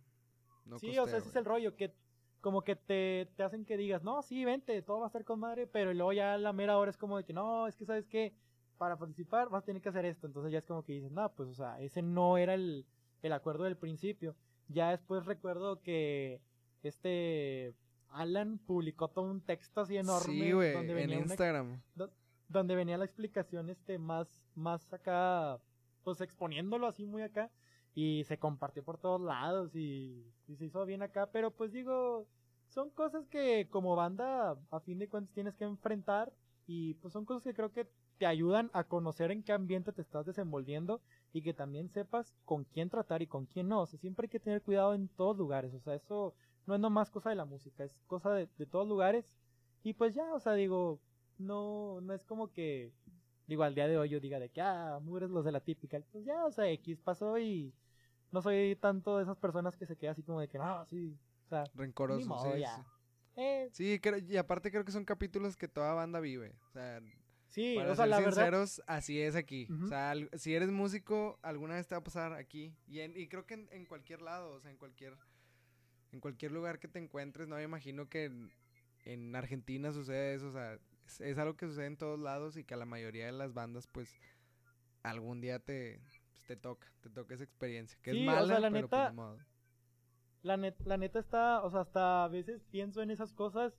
sí, 0.81 0.99
o 0.99 1.07
sea, 1.07 1.19
ese 1.19 1.29
es 1.29 1.37
el 1.37 1.45
rollo, 1.45 1.77
que 1.77 1.95
como 2.41 2.63
que 2.63 2.75
te, 2.75 3.31
te, 3.37 3.45
hacen 3.45 3.65
que 3.65 3.77
digas, 3.77 4.03
no, 4.03 4.21
sí, 4.23 4.45
vente, 4.45 4.83
todo 4.83 4.99
va 4.99 5.07
a 5.07 5.11
estar 5.11 5.25
con 5.25 5.39
madre, 5.39 5.69
pero 5.69 5.95
luego 5.95 6.13
ya 6.13 6.37
la 6.39 6.53
mera 6.53 6.77
hora 6.77 6.91
es 6.91 6.97
como 6.97 7.19
de 7.19 7.25
que, 7.25 7.33
no, 7.33 7.69
es 7.69 7.77
que 7.77 7.85
sabes 7.85 8.09
que 8.09 8.35
para 8.79 8.97
participar 8.97 9.49
vas 9.49 9.63
a 9.63 9.67
tener 9.67 9.81
que 9.81 9.91
hacer 9.91 10.05
esto. 10.05 10.27
Entonces 10.27 10.51
ya 10.51 10.59
es 10.59 10.65
como 10.65 10.85
que 10.85 10.95
dices, 10.95 11.13
no, 11.13 11.33
pues, 11.37 11.49
o 11.51 11.55
sea, 11.55 11.81
ese 11.81 12.03
no 12.03 12.37
era 12.37 12.55
el, 12.55 12.85
el 13.23 13.33
acuerdo 13.33 13.63
del 13.63 13.77
principio. 13.77 14.35
Ya 14.67 14.91
después 14.91 15.25
recuerdo 15.25 15.83
que 15.83 16.41
este 16.83 17.77
Alan 18.09 18.59
publicó 18.59 19.07
todo 19.07 19.31
un 19.31 19.41
texto 19.41 19.83
así 19.83 19.97
enorme. 19.97 20.35
Sí, 20.35 20.51
güey, 20.51 20.75
en 20.75 21.13
Instagram 21.13 21.81
donde 22.49 22.75
venía 22.75 22.99
la 22.99 23.05
explicación 23.05 23.71
este 23.71 23.99
más, 23.99 24.29
más 24.55 24.93
acá, 24.93 25.59
pues 26.03 26.21
exponiéndolo 26.21 26.87
así 26.87 27.05
muy 27.05 27.23
acá, 27.23 27.51
y 27.95 28.25
se 28.25 28.39
compartió 28.39 28.83
por 28.85 28.99
todos 28.99 29.21
lados 29.21 29.75
y, 29.75 30.25
se 30.57 30.65
hizo 30.65 30.85
bien 30.87 31.03
acá, 31.03 31.29
pero 31.31 31.51
pues 31.51 31.73
digo, 31.73 32.27
son 32.69 32.91
cosas 32.91 33.27
que 33.27 33.69
como 33.71 33.97
banda 33.97 34.57
a 34.71 34.81
fin 34.81 34.99
de 34.99 35.09
cuentas 35.09 35.35
tienes 35.35 35.55
que 35.57 35.65
enfrentar 35.65 36.33
y 36.67 36.95
pues 36.95 37.13
son 37.13 37.25
cosas 37.25 37.43
que 37.43 37.55
creo 37.55 37.73
que 37.73 37.89
te 38.19 38.27
ayudan 38.27 38.71
a 38.73 38.85
conocer 38.85 39.31
en 39.31 39.43
qué 39.43 39.53
ambiente 39.53 39.93
te 39.93 40.03
estás 40.03 40.27
desenvolviendo 40.27 41.01
y 41.33 41.43
que 41.43 41.55
también 41.55 41.89
sepas 41.89 42.35
con 42.45 42.65
quién 42.65 42.89
tratar 42.89 43.23
y 43.23 43.27
con 43.27 43.47
quién 43.47 43.69
no. 43.69 43.83
O 43.83 43.87
sea, 43.87 43.99
siempre 43.99 44.27
hay 44.27 44.31
que 44.31 44.41
tener 44.41 44.63
cuidado 44.63 44.95
en 44.95 45.09
todos 45.09 45.37
lugares. 45.37 45.73
O 45.75 45.81
sea, 45.81 45.95
eso 45.95 46.35
no 46.67 46.75
es 46.75 46.81
nomás 46.81 47.11
cosa 47.11 47.31
de 47.31 47.37
la 47.37 47.45
música, 47.45 47.85
es 47.85 47.95
cosa 48.07 48.33
de, 48.33 48.49
de 48.59 48.67
todos 48.67 48.89
lugares. 48.89 49.35
Y 49.83 49.95
pues 49.95 50.15
ya, 50.15 50.35
o 50.35 50.41
sea, 50.41 50.55
digo, 50.55 51.01
no, 51.39 52.01
no 52.01 52.15
es 52.15 52.25
como 52.25 52.53
que, 52.53 52.93
digo, 53.47 53.63
al 53.63 53.75
día 53.75 53.89
de 53.89 53.99
hoy 53.99 54.09
yo 54.09 54.21
diga 54.21 54.39
de 54.39 54.51
que, 54.51 54.61
ah, 54.61 54.99
mugres 55.03 55.31
los 55.31 55.45
de 55.45 55.53
la 55.53 55.61
típica. 55.61 56.01
Pues 56.13 56.25
ya, 56.25 56.45
o 56.45 56.51
sea, 56.51 56.69
X 56.71 57.01
pasó 57.01 57.39
y 57.39 57.73
no 58.31 58.43
soy 58.43 58.77
tanto 58.77 59.17
de 59.17 59.25
esas 59.25 59.37
personas 59.37 59.77
que 59.77 59.87
se 59.87 59.97
quedan 59.97 60.13
así 60.13 60.23
como 60.23 60.41
de 60.41 60.49
que, 60.49 60.59
no, 60.59 60.85
sí, 60.87 61.17
o 61.47 61.49
sea, 61.49 61.65
rencoroso, 61.75 62.53
sí, 62.53 62.61
ya. 62.61 62.85
Eh, 63.37 63.69
sí. 63.73 64.01
y 64.29 64.37
aparte 64.37 64.71
creo 64.71 64.85
que 64.85 64.91
son 64.91 65.05
capítulos 65.05 65.57
que 65.57 65.69
toda 65.69 65.95
banda 65.95 66.19
vive, 66.19 66.57
o 66.69 66.71
sea, 66.73 67.01
Sí, 67.49 67.75
para 67.77 67.93
o 67.93 67.97
sea, 67.97 68.05
ser 68.05 68.11
la 68.11 68.19
sinceros, 68.19 68.83
así 68.87 69.21
es 69.21 69.35
aquí. 69.35 69.69
O 69.83 69.87
sea, 69.87 70.13
si 70.35 70.55
eres 70.55 70.71
músico, 70.71 71.39
alguna 71.43 71.75
vez 71.77 71.87
te 71.87 71.95
va 71.95 72.01
a 72.01 72.05
pasar 72.05 72.35
aquí. 72.35 72.75
Y, 72.87 73.01
y 73.01 73.27
creo 73.29 73.47
que 73.47 73.55
en, 73.55 73.69
en, 73.73 73.87
cualquier 73.87 74.21
lado, 74.21 74.53
o 74.53 74.61
sea, 74.61 74.71
en 74.71 74.77
cualquier, 74.77 75.17
en 76.13 76.21
cualquier 76.21 76.53
lugar 76.53 76.79
que 76.79 76.89
te 76.89 76.99
encuentres, 76.99 77.49
no 77.49 77.57
me 77.57 77.63
imagino 77.63 78.09
que 78.09 78.27
en, 78.27 78.53
en 79.05 79.35
Argentina 79.35 79.93
sucede 79.93 80.35
eso. 80.35 80.49
O 80.49 80.53
sea, 80.53 80.79
es, 81.21 81.39
algo 81.39 81.57
que 81.57 81.67
sucede 81.67 81.87
en 81.87 81.97
todos 81.97 82.19
lados 82.19 82.57
y 82.57 82.65
que 82.65 82.75
a 82.75 82.77
la 82.77 82.85
mayoría 82.85 83.27
de 83.27 83.33
las 83.33 83.55
bandas, 83.55 83.87
pues, 83.87 84.15
algún 85.03 85.41
día 85.41 85.59
te, 85.59 86.01
pues, 86.01 86.23
te 86.47 86.57
toca, 86.57 86.87
te 87.01 87.11
toca 87.11 87.35
esa 87.35 87.45
experiencia. 87.45 87.99
Que 88.03 88.11
es 88.11 88.27
mala, 88.27 88.61
la 88.61 88.71
pero 88.71 88.89
pues, 88.89 89.03
neta, 89.13 89.47
La, 90.43 90.57
la 90.57 90.97
neta 90.97 91.19
está, 91.19 91.63
o 91.63 91.71
sea, 91.71 91.81
hasta 91.81 92.25
a 92.25 92.29
veces 92.29 92.63
pienso 92.71 93.03
en 93.03 93.11
esas 93.11 93.33
cosas 93.33 93.73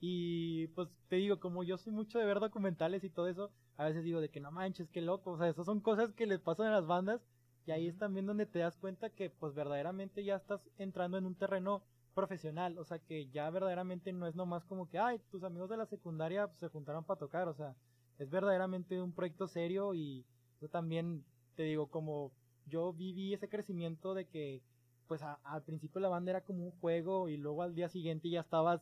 y 0.00 0.68
pues 0.68 0.88
te 1.08 1.16
digo, 1.16 1.40
como 1.40 1.64
yo 1.64 1.78
soy 1.78 1.92
mucho 1.92 2.18
de 2.18 2.26
ver 2.26 2.40
documentales 2.40 3.02
y 3.04 3.10
todo 3.10 3.28
eso, 3.28 3.50
a 3.76 3.84
veces 3.84 4.04
digo 4.04 4.20
de 4.20 4.28
que 4.28 4.40
no 4.40 4.50
manches, 4.50 4.90
qué 4.90 5.00
loco, 5.00 5.32
o 5.32 5.38
sea, 5.38 5.48
esas 5.48 5.66
son 5.66 5.80
cosas 5.80 6.12
que 6.12 6.26
les 6.26 6.40
pasan 6.40 6.66
a 6.66 6.72
las 6.72 6.86
bandas 6.86 7.22
y 7.66 7.72
ahí 7.72 7.88
es 7.88 7.98
también 7.98 8.26
donde 8.26 8.46
te 8.46 8.58
das 8.58 8.76
cuenta 8.76 9.10
que 9.10 9.30
pues 9.30 9.54
verdaderamente 9.54 10.22
ya 10.22 10.36
estás 10.36 10.60
entrando 10.78 11.18
en 11.18 11.26
un 11.26 11.34
terreno 11.34 11.82
profesional, 12.16 12.78
o 12.78 12.84
sea 12.84 12.98
que 12.98 13.28
ya 13.28 13.48
verdaderamente 13.50 14.10
no 14.10 14.26
es 14.26 14.34
nomás 14.34 14.64
como 14.64 14.88
que, 14.88 14.98
ay, 14.98 15.20
tus 15.30 15.44
amigos 15.44 15.68
de 15.68 15.76
la 15.76 15.84
secundaria 15.84 16.46
pues, 16.46 16.58
se 16.58 16.68
juntaron 16.68 17.04
para 17.04 17.20
tocar, 17.20 17.46
o 17.46 17.54
sea, 17.54 17.76
es 18.18 18.30
verdaderamente 18.30 19.00
un 19.00 19.12
proyecto 19.12 19.46
serio 19.46 19.92
y 19.94 20.24
yo 20.62 20.68
también 20.68 21.22
te 21.56 21.64
digo, 21.64 21.88
como 21.88 22.32
yo 22.66 22.94
viví 22.94 23.34
ese 23.34 23.50
crecimiento 23.50 24.14
de 24.14 24.24
que, 24.26 24.62
pues 25.06 25.22
al 25.22 25.62
principio 25.62 26.00
la 26.00 26.08
banda 26.08 26.30
era 26.30 26.40
como 26.40 26.64
un 26.64 26.72
juego 26.80 27.28
y 27.28 27.36
luego 27.36 27.62
al 27.62 27.74
día 27.74 27.90
siguiente 27.90 28.30
ya 28.30 28.40
estabas, 28.40 28.80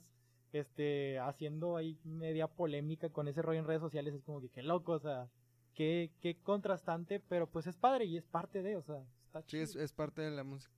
este, 0.53 1.18
haciendo 1.18 1.76
ahí 1.76 1.99
media 2.05 2.47
polémica 2.47 3.11
con 3.11 3.26
ese 3.26 3.43
rollo 3.43 3.59
en 3.59 3.66
redes 3.66 3.82
sociales, 3.82 4.14
es 4.14 4.22
como 4.22 4.41
que 4.41 4.49
qué 4.49 4.62
loco, 4.62 4.93
o 4.93 5.01
sea, 5.01 5.28
qué, 5.74 6.12
qué 6.20 6.37
contrastante, 6.37 7.18
pero 7.18 7.49
pues 7.49 7.66
es 7.66 7.76
padre 7.76 8.05
y 8.05 8.16
es 8.16 8.24
parte 8.24 8.62
de, 8.62 8.76
o 8.76 8.82
sea, 8.82 9.03
está 9.26 9.45
chido. 9.45 9.66
Sí, 9.66 9.76
es, 9.78 9.85
es 9.85 9.93
parte 9.93 10.22
de 10.22 10.30
la 10.30 10.45
música. 10.45 10.72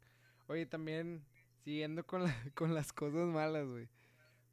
Oye, 0.48 0.64
también 0.64 1.22
siguiendo 1.67 2.07
con, 2.07 2.23
la, 2.23 2.33
con 2.55 2.75
las 2.75 2.93
cosas 2.93 3.27
malas, 3.27 3.67
güey. 3.67 3.89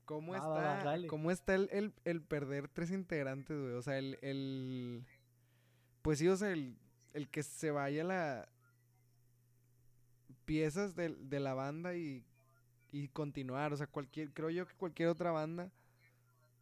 ¿Cómo 0.06 0.36
está, 0.36 0.98
¿cómo 1.08 1.30
está 1.30 1.54
el, 1.54 1.94
el, 2.04 2.22
perder 2.24 2.68
tres 2.68 2.90
integrantes, 2.90 3.56
güey? 3.56 3.74
O 3.74 3.82
sea, 3.84 4.00
el, 4.00 4.18
el... 4.24 5.06
Pues 6.02 6.20
sí, 6.20 6.28
o 6.28 6.36
sea, 6.36 6.52
el, 6.52 6.76
el 7.14 7.30
que 7.30 7.44
se 7.44 7.70
vaya 7.70 8.04
la... 8.04 8.50
Piezas 10.44 10.96
de, 10.96 11.10
de 11.10 11.40
la 11.40 11.54
banda 11.54 11.96
y, 11.96 12.26
y 12.92 13.08
continuar. 13.10 13.72
O 13.74 13.78
sea, 13.78 13.86
cualquier... 13.86 14.34
Creo 14.34 14.50
yo 14.50 14.68
que 14.68 14.74
cualquier 14.74 15.10
otra 15.10 15.32
banda 15.32 15.72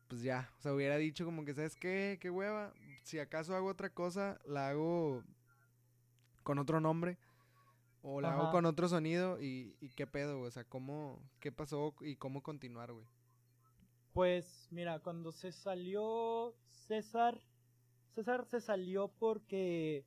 pues 0.09 0.23
ya, 0.23 0.51
o 0.59 0.61
sea, 0.61 0.73
hubiera 0.73 0.97
dicho 0.97 1.23
como 1.23 1.45
que, 1.45 1.53
¿sabes 1.53 1.73
qué? 1.73 2.17
¿Qué 2.19 2.29
hueva? 2.29 2.73
Si 3.01 3.17
acaso 3.17 3.55
hago 3.55 3.69
otra 3.69 3.89
cosa, 3.89 4.41
la 4.45 4.67
hago 4.67 5.23
con 6.43 6.59
otro 6.59 6.81
nombre 6.81 7.17
o 8.01 8.21
la 8.21 8.33
hago 8.33 8.51
con 8.51 8.65
otro 8.65 8.87
sonido 8.87 9.41
y, 9.41 9.75
y 9.79 9.89
qué 9.89 10.07
pedo, 10.07 10.37
güey? 10.37 10.47
O 10.47 10.51
sea, 10.51 10.63
¿cómo, 10.63 11.21
qué 11.39 11.51
pasó 11.51 11.93
y 12.01 12.15
cómo 12.15 12.41
continuar, 12.41 12.91
güey? 12.91 13.05
Pues 14.13 14.67
mira, 14.71 14.99
cuando 14.99 15.31
se 15.31 15.51
salió 15.51 16.53
César, 16.69 17.39
César 18.13 18.45
se 18.45 18.59
salió 18.59 19.07
porque, 19.19 20.05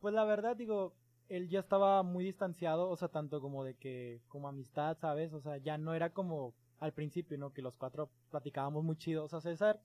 pues 0.00 0.14
la 0.14 0.24
verdad 0.24 0.56
digo, 0.56 0.94
él 1.28 1.48
ya 1.48 1.60
estaba 1.60 2.02
muy 2.02 2.24
distanciado, 2.24 2.88
o 2.88 2.96
sea, 2.96 3.08
tanto 3.08 3.40
como 3.40 3.64
de 3.64 3.74
que, 3.74 4.20
como 4.28 4.48
amistad, 4.48 4.96
¿sabes? 4.98 5.32
O 5.32 5.40
sea, 5.40 5.58
ya 5.58 5.76
no 5.76 5.94
era 5.94 6.10
como 6.10 6.54
al 6.78 6.92
principio, 6.92 7.36
¿no? 7.38 7.52
Que 7.52 7.62
los 7.62 7.76
cuatro 7.76 8.10
platicábamos 8.30 8.84
muy 8.84 8.96
chido. 8.96 9.24
O 9.24 9.28
sea, 9.28 9.40
César, 9.40 9.80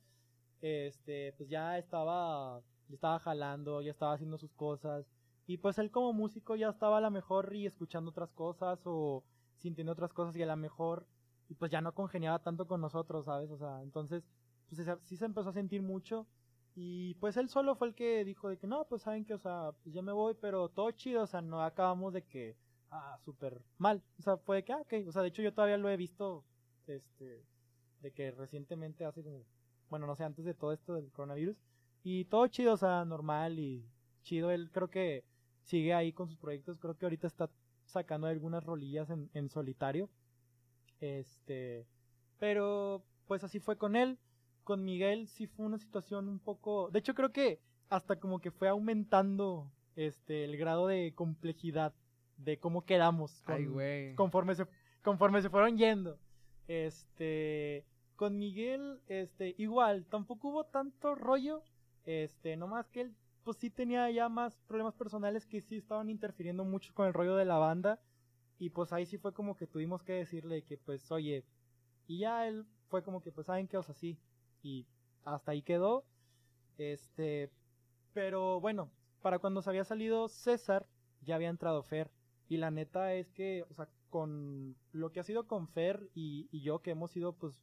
este, 0.62 1.34
pues 1.34 1.50
ya 1.50 1.78
estaba, 1.78 2.62
ya 2.88 2.96
estaba 2.96 3.20
jalando, 3.20 3.82
ya 3.82 3.92
estaba 3.92 4.14
haciendo 4.14 4.38
sus 4.38 4.52
cosas. 4.54 5.06
Y 5.48 5.58
pues 5.58 5.78
él 5.78 5.92
como 5.92 6.14
músico 6.14 6.56
ya 6.56 6.70
estaba 6.70 6.98
a 6.98 7.02
lo 7.02 7.12
mejor 7.12 7.54
y 7.56 7.66
escuchando 7.66 8.12
otras 8.12 8.32
cosas 8.34 8.80
o 8.86 9.24
sintiendo 9.58 9.94
otras 9.94 10.14
cosas 10.14 10.36
y 10.36 10.44
a 10.44 10.46
lo 10.46 10.56
mejor, 10.56 11.06
y 11.50 11.56
pues 11.56 11.72
ya 11.72 11.82
no 11.82 11.94
congeniaba 11.94 12.40
tanto 12.40 12.68
con 12.68 12.82
nosotros, 12.82 13.26
¿sabes? 13.26 13.52
O 13.52 13.58
sea, 13.58 13.82
entonces, 13.82 14.24
pues 14.70 14.88
sí 15.04 15.18
se 15.18 15.26
empezó 15.26 15.50
a 15.50 15.54
sentir 15.54 15.82
mucho. 15.82 16.26
Y 16.76 17.16
pues 17.16 17.36
él 17.38 17.50
solo 17.50 17.76
fue 17.76 17.90
el 17.90 17.96
que 17.96 18.24
dijo 18.24 18.48
de 18.48 18.58
que 18.58 18.68
no, 18.68 18.86
pues 18.86 19.02
saben 19.02 19.26
que, 19.26 19.34
o 19.34 19.40
sea, 19.40 19.72
pues 19.84 19.94
ya 19.94 20.02
me 20.02 20.14
voy, 20.14 20.36
pero 20.40 20.70
todo 20.70 20.90
chido, 20.92 21.24
o 21.24 21.28
sea, 21.28 21.42
no 21.42 21.62
acabamos 21.62 22.14
de 22.14 22.24
que, 22.24 22.56
ah, 22.90 23.18
súper 23.26 23.62
mal. 23.78 24.02
O 24.20 24.22
sea, 24.22 24.38
fue 24.38 24.58
de 24.58 24.64
que, 24.64 24.74
ah, 24.74 24.80
ok, 24.80 24.94
o 25.08 25.12
sea, 25.12 25.22
de 25.22 25.28
hecho 25.28 25.42
yo 25.42 25.54
todavía 25.54 25.78
lo 25.78 25.90
he 25.90 25.98
visto 25.98 26.46
este, 26.88 27.44
de 28.02 28.12
que 28.12 28.32
recientemente 28.32 29.04
hace 29.04 29.24
como, 29.24 29.44
bueno, 29.90 30.08
no 30.08 30.16
sé, 30.16 30.24
antes 30.24 30.46
de 30.46 30.54
todo 30.54 30.72
esto 30.72 30.94
del 30.94 31.12
coronavirus, 31.12 31.58
y 32.04 32.26
todo 32.26 32.48
chido, 32.48 32.74
o 32.74 32.78
sea, 32.78 33.04
normal 33.04 33.60
y 33.60 33.86
chido, 34.24 34.52
él 34.52 34.72
creo 34.72 34.90
que 34.90 35.26
sigue 35.64 35.94
ahí 35.94 36.14
con 36.14 36.28
sus 36.28 36.38
proyectos, 36.38 36.78
creo 36.80 36.98
que 36.98 37.06
ahorita 37.06 37.28
está 37.28 37.50
sacando 37.86 38.28
algunas 38.28 38.64
rolillas 38.64 39.10
en, 39.10 39.30
en 39.34 39.50
solitario, 39.50 40.10
este, 41.00 41.86
pero 42.40 43.04
pues 43.28 43.44
así 43.44 43.60
fue 43.60 43.78
con 43.78 43.96
él, 43.96 44.18
con 44.64 44.84
Miguel 44.84 45.28
sí 45.28 45.48
fue 45.48 45.66
una 45.66 45.78
situación 45.78 46.28
un 46.28 46.40
poco, 46.40 46.90
de 46.92 47.00
hecho 47.00 47.16
creo 47.16 47.32
que 47.32 47.60
hasta 47.90 48.18
como 48.18 48.40
que 48.40 48.52
fue 48.52 48.70
aumentando 48.70 49.72
este 49.96 50.46
el 50.46 50.56
grado 50.58 50.88
de 50.88 51.14
complejidad 51.14 51.94
de 52.38 52.58
cómo 52.58 52.86
quedamos 52.86 53.44
conforme 54.16 54.56
se 54.56 54.66
conforme 55.02 55.42
se 55.42 55.50
fueron 55.50 55.78
yendo. 55.78 56.18
Este, 56.68 57.86
con 58.16 58.38
Miguel, 58.38 59.02
este, 59.08 59.56
igual, 59.58 60.06
tampoco 60.06 60.50
hubo 60.50 60.64
tanto 60.66 61.16
rollo, 61.16 61.64
este, 62.06 62.56
nomás 62.56 62.88
que 62.90 63.02
él, 63.02 63.16
pues 63.44 63.58
sí 63.58 63.70
tenía 63.70 64.10
ya 64.12 64.30
más 64.30 64.56
problemas 64.68 64.94
personales 64.96 65.46
que 65.46 65.62
sí 65.62 65.78
estaban 65.78 66.10
interfiriendo 66.10 66.64
mucho 66.64 66.94
con 66.94 67.08
el 67.08 67.14
rollo 67.14 67.36
de 67.36 67.46
la 67.46 67.58
banda, 67.58 68.00
y 68.60 68.70
pues 68.70 68.94
ahí 68.94 69.06
sí 69.06 69.18
fue 69.18 69.34
como 69.34 69.56
que 69.56 69.68
tuvimos 69.68 70.04
que 70.04 70.14
decirle 70.14 70.64
que, 70.64 70.78
pues, 70.78 71.12
oye, 71.12 71.44
y 72.08 72.20
ya 72.20 72.48
él 72.48 72.66
fue 72.90 73.04
como 73.04 73.22
que, 73.22 73.32
pues, 73.32 73.48
saben 73.48 73.68
qué, 73.68 73.78
o 73.78 73.84
sea, 73.84 73.96
sí, 73.96 74.20
y 74.62 74.86
hasta 75.26 75.52
ahí 75.52 75.62
quedó, 75.64 76.06
este, 76.78 77.50
pero 78.14 78.60
bueno, 78.60 78.92
para 79.22 79.40
cuando 79.40 79.62
se 79.62 79.70
había 79.70 79.84
salido 79.84 80.28
César, 80.28 80.86
ya 81.22 81.36
había 81.36 81.50
entrado 81.50 81.84
Fer, 81.84 82.12
y 82.50 82.58
la 82.58 82.70
neta 82.70 83.14
es 83.14 83.32
que, 83.32 83.66
o 83.70 83.74
sea, 83.74 83.88
con 84.10 84.76
lo 84.92 85.12
que 85.12 85.22
ha 85.22 85.24
sido 85.24 85.48
con 85.48 85.68
Fer 85.68 86.10
y, 86.14 86.48
yo, 86.60 86.82
que 86.82 86.92
hemos 86.92 87.12
sido, 87.12 87.34
pues, 87.34 87.60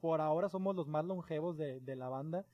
por 0.00 0.20
ahora 0.20 0.48
somos 0.48 0.76
los 0.76 0.86
más 0.86 1.04
longevos 1.04 1.56
de, 1.56 1.96
la 1.96 2.08
banda, 2.08 2.46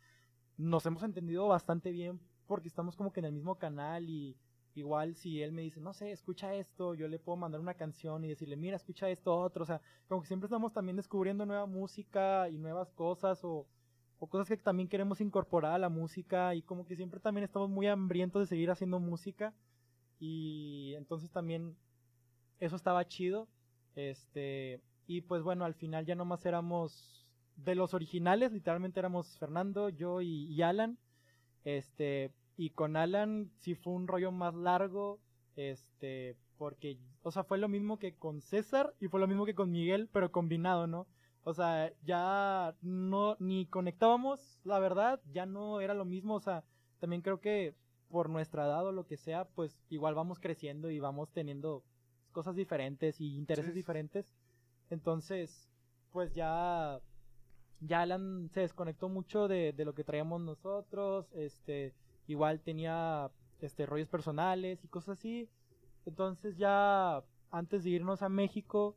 nos 0.57 0.87
hemos 0.87 1.03
entendido 1.03 1.49
bastante 1.49 1.91
bien 1.91 2.21
porque 2.47 2.69
estamos 2.69 2.97
como 2.97 3.13
que 3.13 3.21
en 3.21 3.27
el 3.27 3.33
mismo 3.33 3.57
canal 3.57 4.09
y 4.09 4.37
igual 4.75 5.15
si 5.15 5.43
él 5.43 5.53
me 5.53 5.63
dice, 5.63 5.81
no 5.81 5.93
sé, 5.93 6.11
escucha 6.11 6.55
esto, 6.55 6.95
yo 6.95 7.07
le 7.09 7.19
puedo 7.19 7.37
mandar 7.37 7.61
una 7.61 7.75
canción 7.75 8.25
y 8.25 8.29
decirle, 8.29 8.57
mira, 8.57 8.77
escucha 8.77 9.09
esto 9.09 9.37
otro, 9.37 9.63
o 9.63 9.67
sea, 9.67 9.81
como 10.09 10.21
que 10.21 10.27
siempre 10.27 10.47
estamos 10.47 10.73
también 10.73 10.97
descubriendo 10.97 11.47
nueva 11.47 11.67
música 11.67 12.49
y 12.49 12.59
nuevas 12.59 12.91
cosas 12.93 13.41
o, 13.45 13.67
cosas 14.31 14.49
que 14.49 14.57
también 14.57 14.89
queremos 14.89 15.21
incorporar 15.21 15.73
a 15.73 15.79
la 15.79 15.91
música 15.91 16.55
y 16.55 16.63
como 16.63 16.87
que 16.87 16.97
siempre 16.97 17.21
también 17.21 17.45
estamos 17.45 17.69
muy 17.69 17.87
hambrientos 17.87 18.41
de 18.41 18.47
seguir 18.47 18.71
haciendo 18.71 18.99
música 18.99 19.53
y 20.19 20.95
entonces 20.97 21.31
también 21.31 21.77
eso 22.59 22.75
estaba 22.75 23.07
chido. 23.07 23.47
Este, 23.95 24.81
y 25.07 25.21
pues 25.21 25.43
bueno, 25.43 25.67
al 25.67 25.75
final 25.75 26.07
ya 26.07 26.15
nomás 26.15 26.47
éramos 26.47 27.27
de 27.57 27.75
los 27.75 27.95
originales, 27.95 28.53
literalmente 28.53 28.99
éramos 28.99 29.39
Fernando, 29.39 29.89
yo 29.89 30.21
y, 30.21 30.61
Alan. 30.63 30.99
Este, 31.65 32.33
y 32.57 32.71
con 32.71 32.97
Alan 32.97 33.51
sí 33.59 33.75
fue 33.75 33.93
un 33.93 34.07
rollo 34.07 34.31
más 34.33 34.55
largo, 34.55 35.19
este, 35.57 36.37
porque, 36.59 36.99
o 37.23 37.31
sea, 37.31 37.45
fue 37.45 37.59
lo 37.59 37.69
mismo 37.69 37.99
que 37.99 38.15
con 38.15 38.41
César 38.41 38.95
y 39.01 39.09
fue 39.09 39.21
lo 39.21 39.27
mismo 39.27 39.47
que 39.47 39.55
con 39.55 39.71
Miguel, 39.71 40.09
pero 40.13 40.31
combinado, 40.31 40.87
¿no? 40.87 41.07
O 41.43 41.53
sea, 41.53 41.93
ya 42.05 42.75
no, 42.81 43.37
ni 43.39 43.67
conectábamos, 43.67 44.59
la 44.65 44.79
verdad, 44.79 45.21
ya 45.33 45.47
no 45.47 45.81
era 45.81 45.95
lo 45.95 46.05
mismo, 46.05 46.35
o 46.35 46.41
sea, 46.41 46.65
también 47.01 47.23
creo 47.23 47.41
que 47.41 47.75
por 48.09 48.31
nuestra 48.31 48.65
edad 48.65 48.87
o 48.87 48.93
lo 48.93 49.07
que 49.07 49.17
sea, 49.17 49.45
pues 49.45 49.77
igual 49.91 50.15
vamos 50.15 50.39
creciendo 50.39 50.91
y 50.91 51.01
vamos 51.01 51.31
teniendo 51.33 51.83
cosas 52.33 52.55
diferentes 52.57 53.21
y 53.21 53.37
intereses 53.37 53.75
diferentes. 53.75 54.27
Entonces, 54.89 55.69
pues 56.13 56.33
ya, 56.35 57.01
ya 57.87 58.03
Alan 58.03 58.51
se 58.53 58.61
desconectó 58.61 59.09
mucho 59.09 59.49
de, 59.49 59.73
de, 59.73 59.85
lo 59.85 59.95
que 59.95 60.05
traíamos 60.05 60.41
nosotros, 60.41 61.27
este, 61.35 61.93
igual 62.27 62.61
tenía, 62.61 63.31
este, 63.61 63.87
rollos 63.87 64.09
personales 64.09 64.85
y 64.85 64.89
cosas 64.89 65.19
así. 65.19 65.49
Entonces 66.07 66.57
ya, 66.57 67.23
antes 67.51 67.85
de 67.85 67.91
irnos 67.91 68.23
a 68.23 68.29
México, 68.29 68.97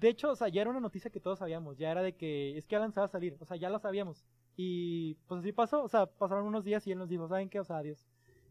de 0.00 0.08
hecho, 0.08 0.30
o 0.30 0.36
sea, 0.36 0.48
ya 0.48 0.62
era 0.62 0.70
una 0.70 0.80
noticia 0.80 1.10
que 1.10 1.20
todos 1.20 1.38
sabíamos, 1.38 1.78
ya 1.78 1.90
era 1.90 2.02
de 2.02 2.14
que 2.14 2.56
es 2.58 2.66
que 2.66 2.76
Alan 2.76 2.92
se 2.92 3.00
va 3.00 3.06
a 3.06 3.10
salir, 3.10 3.36
o 3.40 3.44
sea, 3.44 3.56
ya 3.56 3.70
lo 3.70 3.78
sabíamos. 3.78 4.24
Y 4.56 5.14
pues 5.26 5.40
así 5.40 5.52
pasó, 5.52 5.82
o 5.82 5.88
sea, 5.88 6.06
pasaron 6.06 6.46
unos 6.46 6.64
días 6.64 6.86
y 6.86 6.92
él 6.92 6.98
nos 6.98 7.08
dijo, 7.08 7.28
¿saben 7.28 7.48
qué? 7.48 7.60
O 7.60 7.64
sea, 7.64 7.78
adiós. 7.78 8.06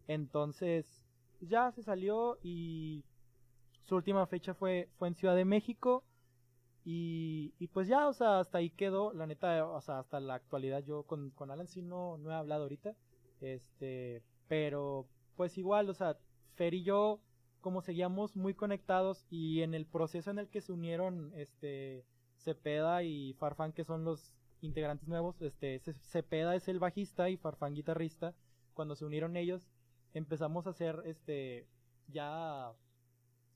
Entonces, 0.07 1.03
ya 1.41 1.71
se 1.71 1.83
salió 1.83 2.37
y 2.43 3.03
su 3.83 3.95
última 3.95 4.25
fecha 4.27 4.53
fue, 4.53 4.89
fue 4.97 5.07
en 5.07 5.15
Ciudad 5.15 5.35
de 5.35 5.45
México. 5.45 6.03
Y, 6.87 7.67
pues 7.73 7.87
ya, 7.87 8.07
o 8.07 8.13
sea, 8.13 8.39
hasta 8.39 8.59
ahí 8.59 8.69
quedó. 8.69 9.11
La 9.13 9.25
neta, 9.25 9.67
o 9.67 9.81
sea, 9.81 9.99
hasta 9.99 10.19
la 10.19 10.35
actualidad 10.35 10.83
yo 10.83 11.03
con, 11.03 11.31
con 11.31 11.49
Alan 11.49 11.67
sí 11.67 11.81
no, 11.81 12.17
no 12.19 12.31
he 12.31 12.35
hablado 12.35 12.63
ahorita. 12.63 12.95
Este, 13.41 14.21
pero 14.47 15.07
pues 15.35 15.57
igual, 15.57 15.89
o 15.89 15.93
sea, 15.93 16.17
Fer 16.55 16.75
y 16.75 16.83
yo, 16.83 17.19
como 17.59 17.81
seguíamos 17.81 18.35
muy 18.35 18.53
conectados 18.53 19.25
y 19.29 19.61
en 19.63 19.73
el 19.73 19.87
proceso 19.87 20.29
en 20.29 20.39
el 20.39 20.47
que 20.47 20.61
se 20.61 20.71
unieron, 20.71 21.33
este, 21.35 22.05
Cepeda 22.37 23.03
y 23.03 23.33
Farfán, 23.33 23.73
que 23.73 23.83
son 23.83 24.05
los 24.05 24.33
integrantes 24.61 25.07
nuevos, 25.07 25.41
este, 25.41 25.79
Cepeda 25.79 26.55
es 26.55 26.67
el 26.67 26.79
bajista 26.79 27.29
y 27.29 27.37
Farfán 27.37 27.73
guitarrista. 27.73 28.35
Cuando 28.75 28.95
se 28.95 29.05
unieron 29.05 29.37
ellos, 29.37 29.67
empezamos 30.13 30.67
a 30.67 30.71
hacer 30.71 31.01
este 31.05 31.67
ya 32.07 32.71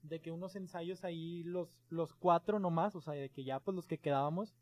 de 0.03 0.19
que 0.19 0.31
unos 0.31 0.55
ensayos 0.55 1.03
ahí 1.03 1.43
los 1.43 1.77
los 1.89 2.13
cuatro 2.13 2.59
nomás, 2.59 2.95
o 2.95 3.01
sea, 3.01 3.13
de 3.13 3.29
que 3.29 3.43
ya 3.43 3.59
pues 3.59 3.75
los 3.75 3.87
que 3.87 3.97
quedábamos 3.97 4.53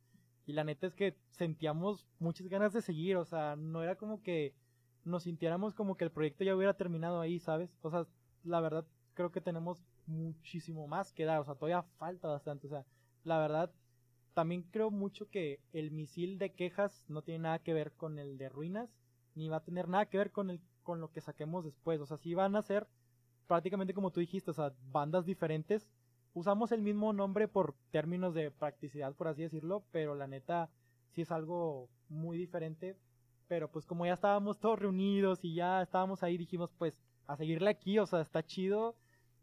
y 0.45 0.53
la 0.53 0.63
neta 0.63 0.87
es 0.87 0.95
que 0.95 1.15
sentíamos 1.31 2.05
muchas 2.19 2.47
ganas 2.47 2.73
de 2.73 2.81
seguir, 2.81 3.17
o 3.17 3.25
sea, 3.25 3.55
no 3.55 3.83
era 3.83 3.95
como 3.95 4.21
que 4.21 4.53
nos 5.03 5.23
sintiéramos 5.23 5.73
como 5.73 5.97
que 5.97 6.05
el 6.05 6.11
proyecto 6.11 6.43
ya 6.43 6.55
hubiera 6.55 6.73
terminado 6.75 7.19
ahí, 7.19 7.39
¿sabes? 7.39 7.77
O 7.81 7.89
sea, 7.89 8.07
la 8.43 8.61
verdad 8.61 8.85
creo 9.13 9.31
que 9.31 9.41
tenemos 9.41 9.79
muchísimo 10.05 10.87
más 10.87 11.11
que 11.13 11.25
dar, 11.25 11.39
o 11.39 11.45
sea, 11.45 11.55
todavía 11.55 11.83
falta 11.97 12.27
bastante, 12.27 12.67
o 12.67 12.69
sea, 12.69 12.85
la 13.23 13.39
verdad 13.39 13.71
también 14.33 14.63
creo 14.63 14.91
mucho 14.91 15.29
que 15.29 15.59
el 15.73 15.91
misil 15.91 16.37
de 16.37 16.53
quejas 16.53 17.03
no 17.07 17.23
tiene 17.23 17.39
nada 17.39 17.59
que 17.59 17.73
ver 17.73 17.91
con 17.93 18.19
el 18.19 18.37
de 18.37 18.49
ruinas, 18.49 18.89
ni 19.35 19.49
va 19.49 19.57
a 19.57 19.63
tener 19.63 19.87
nada 19.89 20.05
que 20.07 20.17
ver 20.17 20.31
con 20.31 20.49
el 20.49 20.61
con 20.87 21.01
lo 21.01 21.11
que 21.11 21.19
saquemos 21.19 21.65
después. 21.65 21.99
O 21.99 22.05
sea, 22.05 22.15
si 22.15 22.33
van 22.33 22.55
a 22.55 22.61
ser 22.61 22.87
prácticamente 23.47 23.93
como 23.93 24.11
tú 24.11 24.19
dijiste, 24.19 24.51
o 24.51 24.53
sea, 24.53 24.73
bandas 24.91 25.25
diferentes. 25.25 25.87
Usamos 26.33 26.71
el 26.71 26.81
mismo 26.81 27.13
nombre 27.13 27.47
por 27.47 27.73
términos 27.91 28.33
de 28.33 28.51
practicidad, 28.51 29.15
por 29.15 29.27
así 29.27 29.41
decirlo, 29.43 29.83
pero 29.91 30.13
la 30.15 30.27
neta 30.27 30.69
sí 31.11 31.21
es 31.21 31.31
algo 31.31 31.89
muy 32.09 32.37
diferente. 32.37 32.95
Pero 33.47 33.71
pues 33.71 33.85
como 33.85 34.05
ya 34.05 34.13
estábamos 34.13 34.59
todos 34.59 34.77
reunidos 34.77 35.39
y 35.43 35.55
ya 35.55 35.81
estábamos 35.81 36.21
ahí, 36.21 36.37
dijimos 36.37 36.71
pues 36.77 36.93
a 37.27 37.37
seguirle 37.37 37.69
aquí, 37.69 37.97
o 37.97 38.05
sea, 38.05 38.21
está 38.21 38.45
chido. 38.45 38.95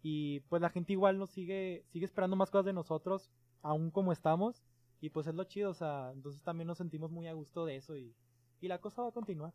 Y 0.02 0.40
pues 0.50 0.60
la 0.60 0.68
gente 0.70 0.92
igual 0.92 1.18
nos 1.18 1.30
sigue, 1.30 1.84
sigue 1.88 2.04
esperando 2.04 2.36
más 2.36 2.50
cosas 2.50 2.66
de 2.66 2.74
nosotros, 2.74 3.30
aún 3.62 3.90
como 3.90 4.12
estamos. 4.12 4.62
y 5.00 5.10
pues 5.10 5.26
es 5.26 5.34
lo 5.34 5.44
chido, 5.44 5.70
o 5.70 5.74
sea, 5.74 6.12
entonces 6.14 6.42
también 6.42 6.66
nos 6.66 6.78
sentimos 6.78 7.10
muy 7.10 7.26
a 7.28 7.34
gusto 7.34 7.66
de 7.66 7.76
eso 7.76 7.96
y, 7.96 8.14
y 8.60 8.68
la 8.68 8.78
cosa 8.80 9.02
va 9.02 9.08
a 9.08 9.12
continuar. 9.12 9.52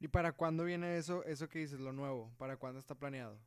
¿Y 0.00 0.08
para 0.08 0.32
cuándo 0.32 0.64
viene 0.64 0.96
eso, 0.96 1.22
eso 1.24 1.48
que 1.48 1.58
dices, 1.58 1.78
lo 1.78 1.92
nuevo? 1.92 2.32
¿Para 2.38 2.56
cuándo 2.56 2.78
está 2.78 2.94
planeado? 2.94 3.38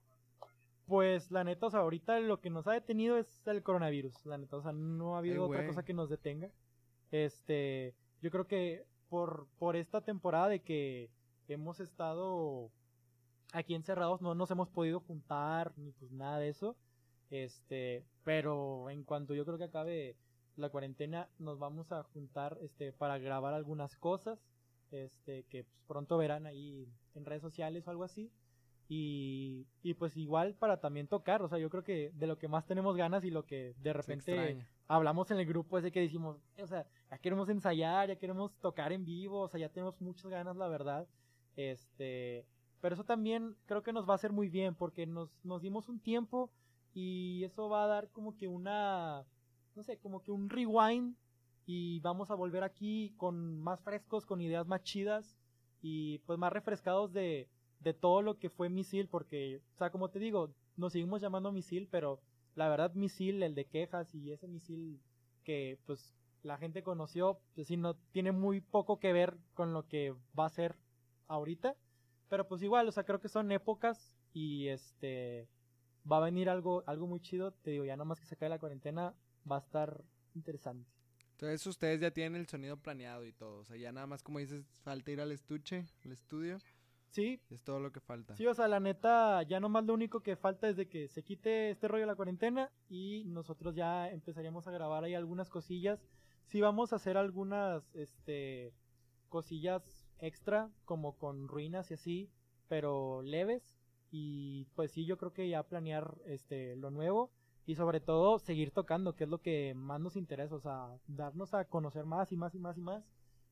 Pues 0.86 1.32
la 1.32 1.44
neta, 1.44 1.66
o 1.66 1.72
sea, 1.72 1.80
ahorita 1.80 2.20
lo 2.20 2.40
que 2.40 2.50
nos 2.50 2.68
ha 2.68 2.74
detenido 2.74 3.18
es 3.18 3.48
el 3.48 3.64
coronavirus, 3.64 4.26
la 4.26 4.38
neta, 4.38 4.58
o 4.58 4.62
sea, 4.62 4.72
no 4.72 5.16
ha 5.16 5.20
habido 5.20 5.46
otra 5.46 5.66
cosa 5.66 5.84
que 5.84 5.94
nos 5.94 6.10
detenga. 6.10 6.50
Este, 7.12 7.96
yo 8.22 8.30
creo 8.30 8.48
que 8.48 8.86
por, 9.10 9.48
por 9.58 9.76
esta 9.76 10.02
temporada 10.02 10.50
de 10.50 10.62
que 10.62 11.10
hemos 11.48 11.80
estado 11.80 12.70
aquí 13.54 13.76
encerrados, 13.76 14.22
no 14.22 14.36
nos 14.36 14.52
hemos 14.52 14.70
podido 14.70 15.00
juntar, 15.00 15.72
ni 15.78 15.92
pues 15.92 16.12
nada 16.12 16.38
de 16.38 16.50
eso. 16.50 16.76
Este, 17.32 18.06
pero 18.24 18.90
en 18.90 19.04
cuanto 19.04 19.34
yo 19.34 19.46
creo 19.46 19.58
que 19.58 19.64
acabe 19.64 20.16
la 20.56 20.70
cuarentena, 20.70 21.30
nos 21.40 21.58
vamos 21.58 21.92
a 21.92 22.04
juntar, 22.04 22.58
este, 22.62 22.92
para 22.92 23.18
grabar 23.18 23.54
algunas 23.54 23.96
cosas, 23.96 24.40
este, 24.94 25.44
que 25.44 25.64
pues, 25.64 25.82
pronto 25.88 26.18
verán 26.18 26.46
ahí 26.46 26.88
en 27.16 27.26
redes 27.26 27.42
sociales 27.42 27.88
o 27.88 27.92
algo 27.92 28.04
así. 28.04 28.32
Y, 28.90 29.66
y 29.82 29.94
pues 29.96 30.16
igual 30.18 30.56
para 30.56 30.80
también 30.80 31.08
tocar, 31.08 31.42
o 31.42 31.48
sea, 31.48 31.58
yo 31.58 31.70
creo 31.70 31.84
que 31.84 32.12
de 32.14 32.28
lo 32.28 32.38
que 32.38 32.48
más 32.48 32.66
tenemos 32.66 32.96
ganas 32.96 33.24
y 33.24 33.32
lo 33.32 33.46
que 33.46 33.74
de 33.80 33.94
repente 33.94 34.68
hablamos 34.88 35.32
en 35.32 35.40
el 35.40 35.46
grupo 35.46 35.78
es 35.78 35.84
de 35.84 35.92
que 35.92 36.02
decimos, 36.02 36.38
o 36.62 36.68
sea, 36.68 36.86
ya 37.10 37.18
queremos 37.18 37.50
ensayar, 37.50 38.10
ya 38.10 38.18
queremos 38.18 38.54
tocar 38.60 38.92
en 38.92 39.06
vivo, 39.06 39.42
o 39.42 39.48
sea, 39.48 39.60
ya 39.60 39.70
tenemos 39.70 40.00
muchas 40.02 40.30
ganas, 40.30 40.58
la 40.58 40.68
verdad. 40.68 41.08
Este, 41.56 42.46
pero 42.82 42.96
eso 42.96 43.06
también 43.06 43.56
creo 43.66 43.84
que 43.84 43.94
nos 43.94 44.08
va 44.08 44.14
a 44.14 44.16
hacer 44.16 44.34
muy 44.34 44.50
bien 44.50 44.76
porque 44.76 45.08
nos, 45.08 45.30
nos 45.44 45.62
dimos 45.62 45.88
un 45.88 46.00
tiempo 46.00 46.52
y 46.94 47.44
eso 47.46 47.70
va 47.70 47.86
a 47.86 47.88
dar 47.88 48.10
como 48.10 48.36
que 48.36 48.48
una, 48.48 49.26
no 49.76 49.84
sé, 49.84 49.98
como 49.98 50.22
que 50.22 50.32
un 50.32 50.50
rewind 50.50 51.16
y 51.66 52.00
vamos 52.02 52.30
a 52.32 52.36
volver 52.36 52.64
aquí 52.64 53.14
con 53.18 53.60
más 53.62 53.82
frescos, 53.82 54.26
con 54.26 54.42
ideas 54.42 54.68
más 54.68 54.84
chidas 54.84 55.38
y 55.82 56.20
pues 56.20 56.38
más 56.40 56.52
refrescados 56.54 57.14
de, 57.14 57.48
de 57.80 57.94
todo 57.94 58.22
lo 58.22 58.38
que 58.38 58.50
fue 58.50 58.70
Misil, 58.70 59.08
porque, 59.08 59.62
o 59.76 59.78
sea, 59.78 59.92
como 59.92 60.10
te 60.10 60.20
digo, 60.20 60.50
nos 60.78 60.94
seguimos 60.94 61.22
llamando 61.22 61.52
Misil, 61.52 61.88
pero 61.90 62.20
la 62.56 62.70
verdad 62.70 62.94
Misil, 62.94 63.44
el 63.44 63.56
de 63.56 63.66
quejas 63.66 64.14
y 64.14 64.32
ese 64.32 64.48
Misil 64.48 65.00
que 65.44 65.78
pues 65.86 66.14
la 66.44 66.58
gente 66.58 66.84
conoció, 66.84 67.40
pues 67.56 67.68
sí, 67.68 67.78
no 67.78 67.96
tiene 68.12 68.32
muy 68.32 68.62
poco 68.62 69.00
que 69.00 69.14
ver 69.14 69.38
con 69.54 69.74
lo 69.74 69.88
que 69.88 70.14
va 70.38 70.46
a 70.46 70.50
ser 70.50 70.76
ahorita, 71.28 71.76
pero 72.30 72.48
pues 72.48 72.62
igual, 72.62 72.88
o 72.88 72.92
sea, 72.92 73.04
creo 73.06 73.20
que 73.20 73.30
son 73.30 73.52
épocas 73.52 74.14
y 74.34 74.68
este 74.68 75.48
va 76.10 76.18
a 76.18 76.26
venir 76.26 76.50
algo 76.50 76.84
algo 76.86 77.08
muy 77.08 77.22
chido, 77.22 77.52
te 77.52 77.72
digo, 77.72 77.86
ya 77.86 77.96
nomás 77.96 78.20
que 78.20 78.26
se 78.26 78.36
cae 78.36 78.50
la 78.50 78.60
cuarentena 78.60 79.14
va 79.50 79.58
a 79.58 79.60
estar 79.60 80.04
interesante. 80.36 80.93
Entonces 81.44 81.68
ustedes 81.68 82.00
ya 82.00 82.10
tienen 82.10 82.40
el 82.40 82.48
sonido 82.48 82.78
planeado 82.78 83.26
y 83.26 83.34
todo, 83.34 83.60
o 83.60 83.66
sea, 83.66 83.76
ya 83.76 83.92
nada 83.92 84.08
más 84.08 84.24
como 84.24 84.40
dices, 84.40 84.66
falta 84.82 85.12
ir 85.12 85.20
al 85.20 85.34
estuche, 85.34 85.86
al 86.06 86.14
estudio 86.14 86.58
Sí. 87.10 87.42
Es 87.52 87.62
todo 87.62 87.82
lo 87.82 87.92
que 87.92 88.00
falta. 88.00 88.34
Sí, 88.36 88.48
o 88.48 88.54
sea, 88.54 88.70
la 88.70 88.80
neta, 88.80 89.44
ya 89.44 89.60
nomás 89.60 89.84
lo 89.84 89.94
único 89.94 90.22
que 90.22 90.38
falta 90.38 90.70
es 90.70 90.78
de 90.78 90.88
que 90.88 91.10
se 91.10 91.22
quite 91.22 91.70
este 91.70 91.90
rollo 91.90 92.04
de 92.04 92.08
la 92.08 92.16
cuarentena 92.16 92.72
y 92.90 93.26
nosotros 93.26 93.76
ya 93.76 94.10
empezaríamos 94.10 94.68
a 94.68 94.72
grabar 94.72 95.04
ahí 95.04 95.14
algunas 95.14 95.50
cosillas. 95.50 96.00
Sí 96.48 96.62
vamos 96.62 96.92
a 96.92 96.96
hacer 96.96 97.18
algunas, 97.18 97.94
este, 97.94 98.74
cosillas 99.30 100.08
extra, 100.20 100.72
como 100.86 101.18
con 101.18 101.50
ruinas 101.50 101.92
y 101.92 101.96
así, 101.96 102.32
pero 102.70 103.22
leves. 103.22 103.76
Y 104.10 104.66
pues 104.74 104.92
sí, 104.92 105.06
yo 105.06 105.18
creo 105.18 105.34
que 105.34 105.50
ya 105.50 105.62
planear, 105.62 106.16
este, 106.26 106.78
lo 106.78 106.90
nuevo 106.90 107.32
y 107.66 107.76
sobre 107.76 108.00
todo 108.00 108.40
seguir 108.40 108.72
tocando, 108.72 109.16
que 109.16 109.24
es 109.24 109.30
lo 109.30 109.42
que 109.42 109.74
más 109.76 110.00
nos 110.02 110.16
interesa, 110.16 110.56
o 110.56 110.60
sea, 110.60 110.98
darnos 111.08 111.54
a 111.54 111.66
conocer 111.66 112.06
más 112.06 112.32
y 112.32 112.38
más 112.38 112.54
y 112.56 112.60
más 112.60 112.78
y 112.78 112.82
más 112.82 113.04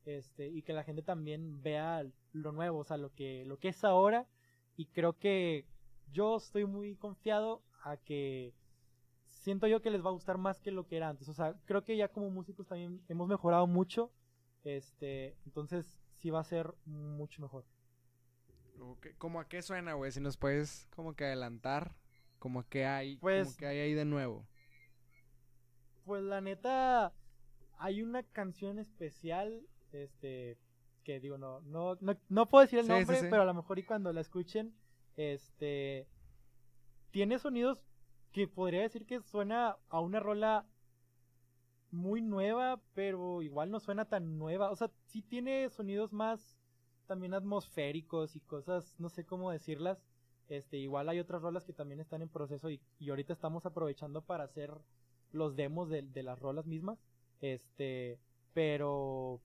este, 0.05 0.47
y 0.47 0.61
que 0.63 0.73
la 0.73 0.83
gente 0.83 1.01
también 1.01 1.61
vea 1.61 2.05
lo 2.33 2.51
nuevo, 2.51 2.79
o 2.79 2.83
sea, 2.83 2.97
lo 2.97 3.13
que, 3.13 3.45
lo 3.45 3.57
que 3.57 3.69
es 3.69 3.83
ahora, 3.83 4.27
y 4.75 4.87
creo 4.87 5.13
que 5.13 5.65
yo 6.11 6.37
estoy 6.37 6.65
muy 6.65 6.95
confiado 6.95 7.61
a 7.83 7.97
que 7.97 8.53
siento 9.27 9.67
yo 9.67 9.81
que 9.81 9.91
les 9.91 10.03
va 10.03 10.09
a 10.09 10.13
gustar 10.13 10.37
más 10.37 10.59
que 10.59 10.71
lo 10.71 10.87
que 10.87 10.97
era 10.97 11.09
antes, 11.09 11.29
o 11.29 11.33
sea, 11.33 11.55
creo 11.65 11.83
que 11.83 11.97
ya 11.97 12.07
como 12.07 12.29
músicos 12.29 12.67
también 12.67 13.01
hemos 13.09 13.27
mejorado 13.27 13.67
mucho, 13.67 14.11
este, 14.63 15.37
entonces 15.45 15.99
sí 16.17 16.29
va 16.29 16.39
a 16.39 16.45
ser 16.45 16.73
mucho 16.85 17.41
mejor. 17.41 17.65
¿Cómo 19.19 19.39
a 19.39 19.47
qué 19.47 19.61
suena, 19.61 19.93
güey? 19.93 20.11
Si 20.11 20.19
nos 20.19 20.37
puedes 20.37 20.87
como 20.95 21.15
que 21.15 21.25
adelantar, 21.25 21.93
como 22.41 22.67
que 22.67 22.87
hay, 22.87 23.17
pues, 23.17 23.55
que 23.55 23.67
hay 23.67 23.77
ahí 23.77 23.93
de 23.93 24.03
nuevo. 24.03 24.47
Pues 26.05 26.23
la 26.23 26.41
neta, 26.41 27.13
hay 27.77 28.01
una 28.01 28.23
canción 28.23 28.79
especial 28.79 29.61
este, 29.91 30.57
que 31.03 31.19
digo, 31.19 31.37
no, 31.37 31.61
no, 31.61 31.99
no, 32.29 32.49
puedo 32.49 32.63
decir 32.63 32.79
el 32.79 32.87
nombre, 32.87 33.19
pero 33.29 33.43
a 33.43 33.45
lo 33.45 33.53
mejor 33.53 33.77
y 33.77 33.83
cuando 33.83 34.11
la 34.11 34.21
escuchen, 34.21 34.73
este, 35.17 36.07
tiene 37.11 37.37
sonidos 37.37 37.85
que 38.31 38.47
podría 38.47 38.81
decir 38.81 39.05
que 39.05 39.21
suena 39.21 39.77
a 39.89 39.99
una 39.99 40.19
rola 40.19 40.65
muy 41.91 42.23
nueva, 42.23 42.81
pero 42.95 43.43
igual 43.43 43.69
no 43.69 43.79
suena 43.79 44.05
tan 44.05 44.39
nueva, 44.39 44.71
o 44.71 44.75
sea, 44.75 44.89
sí 45.05 45.21
tiene 45.21 45.69
sonidos 45.69 46.11
más 46.11 46.57
también 47.05 47.35
atmosféricos 47.35 48.35
y 48.35 48.39
cosas, 48.39 48.95
no 48.97 49.09
sé 49.09 49.27
cómo 49.27 49.51
decirlas, 49.51 50.03
este, 50.51 50.77
igual 50.77 51.09
hay 51.09 51.19
otras 51.19 51.41
rolas 51.41 51.65
que 51.65 51.73
también 51.73 51.99
están 51.99 52.21
en 52.21 52.29
proceso 52.29 52.69
y, 52.69 52.81
y 52.99 53.09
ahorita 53.09 53.33
estamos 53.33 53.65
aprovechando 53.65 54.21
para 54.21 54.43
hacer 54.43 54.71
los 55.31 55.55
demos 55.55 55.89
de, 55.89 56.01
de 56.01 56.23
las 56.23 56.39
rolas 56.39 56.65
mismas, 56.67 56.99
este, 57.41 58.19
pero 58.53 59.41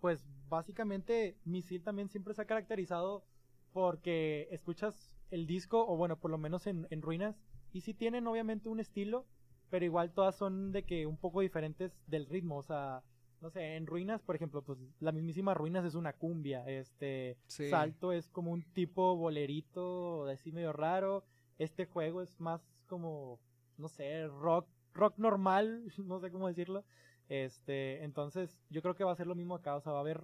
pues 0.00 0.22
básicamente 0.48 1.36
Misil 1.44 1.82
también 1.82 2.08
siempre 2.10 2.34
se 2.34 2.42
ha 2.42 2.46
caracterizado 2.46 3.24
porque 3.72 4.48
escuchas 4.50 5.10
el 5.30 5.46
disco, 5.46 5.84
o 5.86 5.96
bueno, 5.96 6.16
por 6.16 6.30
lo 6.30 6.38
menos 6.38 6.66
en, 6.66 6.86
Ruinas, 7.02 7.36
y 7.72 7.80
sí 7.80 7.92
tienen 7.92 8.26
obviamente 8.26 8.68
un 8.68 8.78
estilo, 8.78 9.26
pero 9.70 9.84
igual 9.84 10.12
todas 10.12 10.36
son 10.36 10.70
de 10.70 10.84
que 10.84 11.06
un 11.06 11.16
poco 11.16 11.40
diferentes 11.40 11.92
del 12.06 12.26
ritmo, 12.26 12.58
o 12.58 12.62
sea, 12.62 13.02
no 13.44 13.50
sé, 13.50 13.76
en 13.76 13.86
Ruinas, 13.86 14.22
por 14.22 14.36
ejemplo, 14.36 14.62
pues 14.62 14.78
la 15.00 15.12
mismísima 15.12 15.52
Ruinas 15.52 15.84
es 15.84 15.94
una 15.94 16.14
cumbia, 16.14 16.64
este 16.66 17.36
Salto 17.46 18.10
es 18.10 18.30
como 18.30 18.50
un 18.50 18.62
tipo 18.72 19.16
bolerito, 19.16 20.24
así 20.28 20.50
medio 20.50 20.72
raro, 20.72 21.24
este 21.58 21.84
juego 21.84 22.22
es 22.22 22.40
más 22.40 22.62
como, 22.86 23.38
no 23.76 23.88
sé, 23.88 24.28
rock, 24.28 24.66
rock 24.94 25.18
normal, 25.18 25.84
no 25.98 26.20
sé 26.20 26.30
cómo 26.30 26.48
decirlo, 26.48 26.86
este, 27.28 28.02
entonces, 28.02 28.62
yo 28.70 28.80
creo 28.80 28.94
que 28.94 29.04
va 29.04 29.12
a 29.12 29.16
ser 29.16 29.26
lo 29.26 29.34
mismo 29.34 29.56
acá, 29.56 29.76
o 29.76 29.82
sea, 29.82 29.92
va 29.92 29.98
a 29.98 30.00
haber 30.00 30.22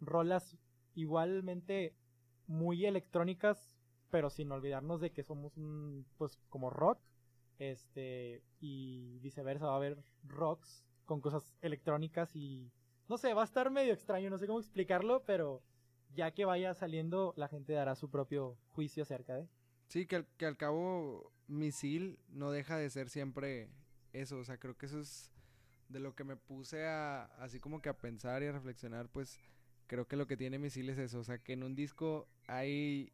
rolas 0.00 0.56
igualmente 0.94 1.94
muy 2.46 2.86
electrónicas, 2.86 3.76
pero 4.08 4.30
sin 4.30 4.50
olvidarnos 4.50 4.98
de 5.02 5.12
que 5.12 5.24
somos 5.24 5.58
un, 5.58 6.06
pues, 6.16 6.40
como 6.48 6.70
rock, 6.70 6.98
este, 7.58 8.42
y 8.60 9.18
viceversa, 9.18 9.66
va 9.66 9.74
a 9.74 9.76
haber 9.76 10.02
rocks 10.24 10.86
con 11.12 11.20
cosas 11.20 11.54
electrónicas 11.60 12.34
y, 12.34 12.72
no 13.06 13.18
sé, 13.18 13.34
va 13.34 13.42
a 13.42 13.44
estar 13.44 13.70
medio 13.70 13.92
extraño, 13.92 14.30
no 14.30 14.38
sé 14.38 14.46
cómo 14.46 14.60
explicarlo, 14.60 15.22
pero 15.26 15.62
ya 16.14 16.30
que 16.30 16.46
vaya 16.46 16.72
saliendo, 16.72 17.34
la 17.36 17.48
gente 17.48 17.74
dará 17.74 17.94
su 17.94 18.08
propio 18.08 18.56
juicio 18.70 19.02
acerca 19.02 19.34
de. 19.34 19.46
Sí, 19.88 20.06
que, 20.06 20.24
que 20.38 20.46
al 20.46 20.56
cabo, 20.56 21.30
Misil 21.48 22.18
no 22.28 22.50
deja 22.50 22.78
de 22.78 22.88
ser 22.88 23.10
siempre 23.10 23.68
eso, 24.14 24.38
o 24.38 24.44
sea, 24.44 24.56
creo 24.56 24.74
que 24.74 24.86
eso 24.86 25.00
es 25.00 25.30
de 25.90 26.00
lo 26.00 26.14
que 26.14 26.24
me 26.24 26.36
puse 26.36 26.86
a, 26.86 27.24
así 27.36 27.60
como 27.60 27.82
que 27.82 27.90
a 27.90 27.98
pensar 27.98 28.42
y 28.42 28.46
a 28.46 28.52
reflexionar, 28.52 29.10
pues 29.10 29.38
creo 29.86 30.06
que 30.06 30.16
lo 30.16 30.26
que 30.26 30.38
tiene 30.38 30.58
Misil 30.58 30.88
es 30.88 30.96
eso, 30.96 31.18
o 31.18 31.24
sea, 31.24 31.36
que 31.36 31.52
en 31.52 31.62
un 31.62 31.74
disco 31.74 32.26
hay 32.46 33.12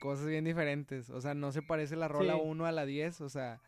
cosas 0.00 0.26
bien 0.26 0.44
diferentes, 0.44 1.08
o 1.10 1.20
sea, 1.20 1.34
no 1.34 1.52
se 1.52 1.62
parece 1.62 1.94
la 1.94 2.08
rola 2.08 2.34
1 2.34 2.66
a 2.66 2.72
la 2.72 2.84
10, 2.84 3.20
o 3.20 3.28
sea, 3.28 3.60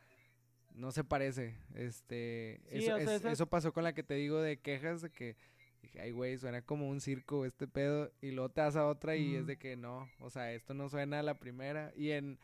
no 0.75 0.93
se 0.93 1.05
parece, 1.05 1.57
este, 1.75 2.61
eso, 2.71 3.47
pasó 3.47 3.73
con 3.73 3.85
la 3.85 3.93
que 3.93 4.03
te 4.03 4.15
digo 4.15 4.41
de 4.41 4.59
quejas 4.59 5.03
de 5.03 5.11
que 5.11 5.37
dije, 5.83 6.01
ay 6.01 6.11
güey, 6.13 6.39
suena 6.39 6.63
como 6.63 6.89
un 6.89 7.01
circo 7.01 7.45
este 7.45 7.67
pedo, 7.67 8.13
y 8.21 8.31
luego 8.31 8.51
te 8.51 8.61
das 8.61 8.77
a 8.77 8.87
otra 8.87 9.17
y 9.17 9.37
es 9.37 9.47
de 9.47 9.57
que 9.57 9.77
no, 9.77 10.09
o 10.21 10.31
sea, 10.31 10.53
esto 10.53 10.75
no 10.75 10.89
suena 10.89 11.21
a 11.21 11.23
la 11.23 11.39
primera, 11.39 11.93
y 11.97 12.11
en... 12.11 12.39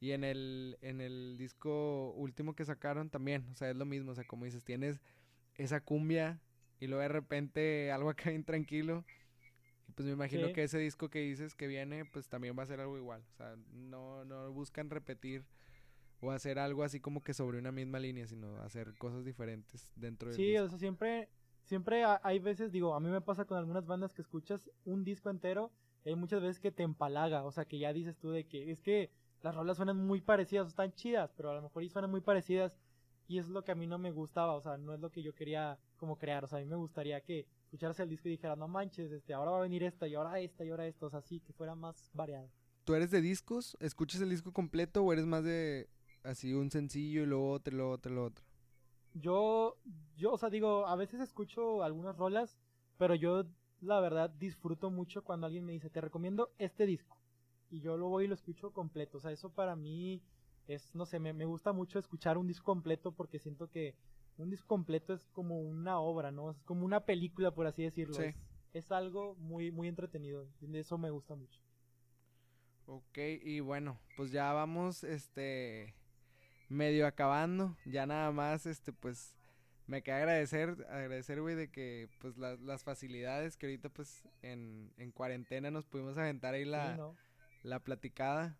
Y 0.00 0.12
en 0.12 0.22
el, 0.22 0.78
en 0.80 1.00
el 1.00 1.34
disco 1.38 2.12
último 2.12 2.54
que 2.54 2.64
sacaron 2.64 3.10
también, 3.10 3.44
o 3.50 3.56
sea, 3.56 3.68
es 3.68 3.76
lo 3.76 3.84
mismo, 3.84 4.12
o 4.12 4.14
sea, 4.14 4.22
como 4.22 4.44
dices, 4.44 4.62
tienes 4.62 5.00
esa 5.56 5.80
cumbia 5.80 6.40
y 6.78 6.86
luego 6.86 7.02
de 7.02 7.08
repente 7.08 7.90
algo 7.90 8.08
acá 8.08 8.30
bien 8.30 8.44
tranquilo. 8.44 9.04
Y 9.88 9.92
pues 9.92 10.06
me 10.06 10.12
imagino 10.12 10.52
que 10.52 10.62
ese 10.62 10.78
disco 10.78 11.08
que 11.08 11.18
dices 11.20 11.56
que 11.56 11.66
viene, 11.66 12.04
pues 12.04 12.28
también 12.28 12.56
va 12.56 12.62
a 12.62 12.66
ser 12.66 12.78
algo 12.78 12.96
igual. 12.96 13.24
O 13.32 13.36
sea, 13.36 13.56
no, 13.72 14.24
no 14.24 14.52
buscan 14.52 14.88
repetir 14.88 15.44
o 16.20 16.30
hacer 16.30 16.58
algo 16.58 16.82
así 16.82 17.00
como 17.00 17.22
que 17.22 17.34
sobre 17.34 17.58
una 17.58 17.72
misma 17.72 17.98
línea, 17.98 18.26
sino 18.26 18.60
hacer 18.62 18.96
cosas 18.96 19.24
diferentes 19.24 19.92
dentro 19.94 20.30
de 20.30 20.36
Sí, 20.36 20.56
o 20.56 20.68
sea, 20.68 20.78
siempre, 20.78 21.28
siempre 21.64 22.04
hay 22.04 22.38
veces, 22.38 22.72
digo, 22.72 22.94
a 22.94 23.00
mí 23.00 23.08
me 23.08 23.20
pasa 23.20 23.44
con 23.44 23.58
algunas 23.58 23.86
bandas 23.86 24.12
que 24.12 24.22
escuchas 24.22 24.70
un 24.84 25.04
disco 25.04 25.30
entero 25.30 25.70
y 26.04 26.10
hay 26.10 26.16
muchas 26.16 26.42
veces 26.42 26.60
que 26.60 26.72
te 26.72 26.82
empalaga, 26.82 27.44
o 27.44 27.52
sea, 27.52 27.64
que 27.64 27.78
ya 27.78 27.92
dices 27.92 28.16
tú 28.18 28.30
de 28.30 28.46
que 28.46 28.70
es 28.70 28.80
que 28.80 29.10
las 29.42 29.54
rolas 29.54 29.76
suenan 29.76 29.96
muy 29.96 30.20
parecidas, 30.20 30.68
están 30.68 30.92
chidas, 30.94 31.32
pero 31.36 31.50
a 31.50 31.54
lo 31.54 31.62
mejor 31.62 31.84
y 31.84 31.88
suenan 31.88 32.10
muy 32.10 32.20
parecidas 32.20 32.76
y 33.28 33.38
es 33.38 33.48
lo 33.48 33.62
que 33.62 33.72
a 33.72 33.74
mí 33.74 33.86
no 33.86 33.98
me 33.98 34.10
gustaba, 34.10 34.54
o 34.54 34.60
sea, 34.60 34.78
no 34.78 34.94
es 34.94 35.00
lo 35.00 35.10
que 35.10 35.22
yo 35.22 35.34
quería 35.34 35.78
como 35.96 36.18
crear, 36.18 36.44
o 36.44 36.48
sea, 36.48 36.58
a 36.58 36.62
mí 36.62 36.66
me 36.66 36.76
gustaría 36.76 37.20
que 37.20 37.46
escucharse 37.64 38.02
el 38.02 38.08
disco 38.08 38.28
y 38.28 38.32
dijera, 38.32 38.56
no 38.56 38.66
manches, 38.66 39.12
este, 39.12 39.34
ahora 39.34 39.50
va 39.52 39.58
a 39.58 39.62
venir 39.62 39.82
esta 39.82 40.08
y 40.08 40.14
ahora 40.14 40.40
esta 40.40 40.64
y 40.64 40.70
ahora 40.70 40.86
esto, 40.86 41.06
o 41.06 41.10
sea, 41.10 41.18
así, 41.18 41.40
que 41.40 41.52
fuera 41.52 41.74
más 41.74 42.10
variado. 42.14 42.48
¿Tú 42.84 42.94
eres 42.94 43.10
de 43.10 43.20
discos? 43.20 43.76
¿Escuchas 43.80 44.22
el 44.22 44.30
disco 44.30 44.50
completo 44.52 45.02
o 45.02 45.12
eres 45.12 45.26
más 45.26 45.44
de 45.44 45.90
así 46.28 46.54
un 46.54 46.70
sencillo 46.70 47.22
y 47.22 47.26
luego 47.26 47.50
otro, 47.50 47.74
y 47.74 47.76
luego 47.76 47.92
otro, 47.92 48.12
y 48.12 48.14
luego 48.14 48.28
otro? 48.28 48.44
Yo, 49.14 49.76
yo, 50.16 50.32
o 50.32 50.38
sea, 50.38 50.50
digo, 50.50 50.86
a 50.86 50.96
veces 50.96 51.20
escucho 51.20 51.82
algunas 51.82 52.16
rolas, 52.16 52.58
pero 52.98 53.14
yo 53.14 53.44
la 53.80 54.00
verdad 54.00 54.30
disfruto 54.30 54.90
mucho 54.90 55.24
cuando 55.24 55.46
alguien 55.46 55.64
me 55.64 55.72
dice, 55.72 55.90
te 55.90 56.00
recomiendo 56.00 56.50
este 56.58 56.86
disco. 56.86 57.16
Y 57.70 57.80
yo 57.80 57.96
lo 57.96 58.08
voy 58.08 58.24
y 58.24 58.28
lo 58.28 58.34
escucho 58.34 58.72
completo. 58.72 59.18
O 59.18 59.20
sea, 59.20 59.32
eso 59.32 59.50
para 59.50 59.76
mí 59.76 60.22
es, 60.66 60.94
no 60.94 61.06
sé, 61.06 61.18
me, 61.18 61.32
me 61.32 61.44
gusta 61.44 61.72
mucho 61.72 61.98
escuchar 61.98 62.38
un 62.38 62.46
disco 62.46 62.64
completo 62.64 63.12
porque 63.12 63.38
siento 63.38 63.70
que 63.70 63.94
un 64.36 64.50
disco 64.50 64.68
completo 64.68 65.14
es 65.14 65.26
como 65.28 65.60
una 65.60 65.98
obra, 65.98 66.30
¿no? 66.30 66.50
Es 66.50 66.62
como 66.62 66.84
una 66.84 67.04
película, 67.04 67.50
por 67.50 67.66
así 67.66 67.82
decirlo. 67.82 68.20
Es, 68.20 68.36
es, 68.72 68.92
algo 68.92 69.34
muy, 69.36 69.70
muy 69.70 69.88
entretenido. 69.88 70.46
Eso 70.72 70.96
me 70.96 71.10
gusta 71.10 71.34
mucho. 71.34 71.60
Ok, 72.86 73.18
y 73.42 73.60
bueno, 73.60 73.98
pues 74.16 74.30
ya 74.30 74.52
vamos, 74.52 75.04
este, 75.04 75.94
medio 76.68 77.06
acabando. 77.06 77.76
Ya 77.84 78.06
nada 78.06 78.30
más, 78.32 78.66
este, 78.66 78.92
pues, 78.92 79.34
me 79.86 80.02
queda 80.02 80.18
agradecer, 80.18 80.86
agradecer, 80.90 81.40
güey, 81.40 81.54
de 81.54 81.70
que, 81.70 82.08
pues, 82.20 82.36
las 82.36 82.84
facilidades 82.84 83.56
que 83.56 83.66
ahorita, 83.66 83.88
pues, 83.88 84.22
en, 84.42 84.92
en 84.96 85.12
cuarentena 85.12 85.70
nos 85.70 85.86
pudimos 85.86 86.18
aventar 86.18 86.54
ahí 86.54 86.64
la, 86.64 87.14
la 87.62 87.80
platicada. 87.80 88.56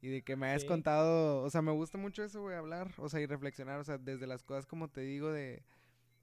Y 0.00 0.08
de 0.08 0.22
que 0.22 0.34
me 0.34 0.48
hayas 0.48 0.64
contado, 0.64 1.42
o 1.44 1.50
sea, 1.50 1.62
me 1.62 1.70
gusta 1.70 1.96
mucho 1.96 2.24
eso, 2.24 2.42
güey, 2.42 2.56
hablar, 2.56 2.92
o 2.96 3.08
sea, 3.08 3.20
y 3.20 3.26
reflexionar, 3.26 3.78
o 3.78 3.84
sea, 3.84 3.98
desde 3.98 4.26
las 4.26 4.42
cosas 4.42 4.66
como 4.66 4.88
te 4.88 5.02
digo, 5.02 5.30
de, 5.30 5.62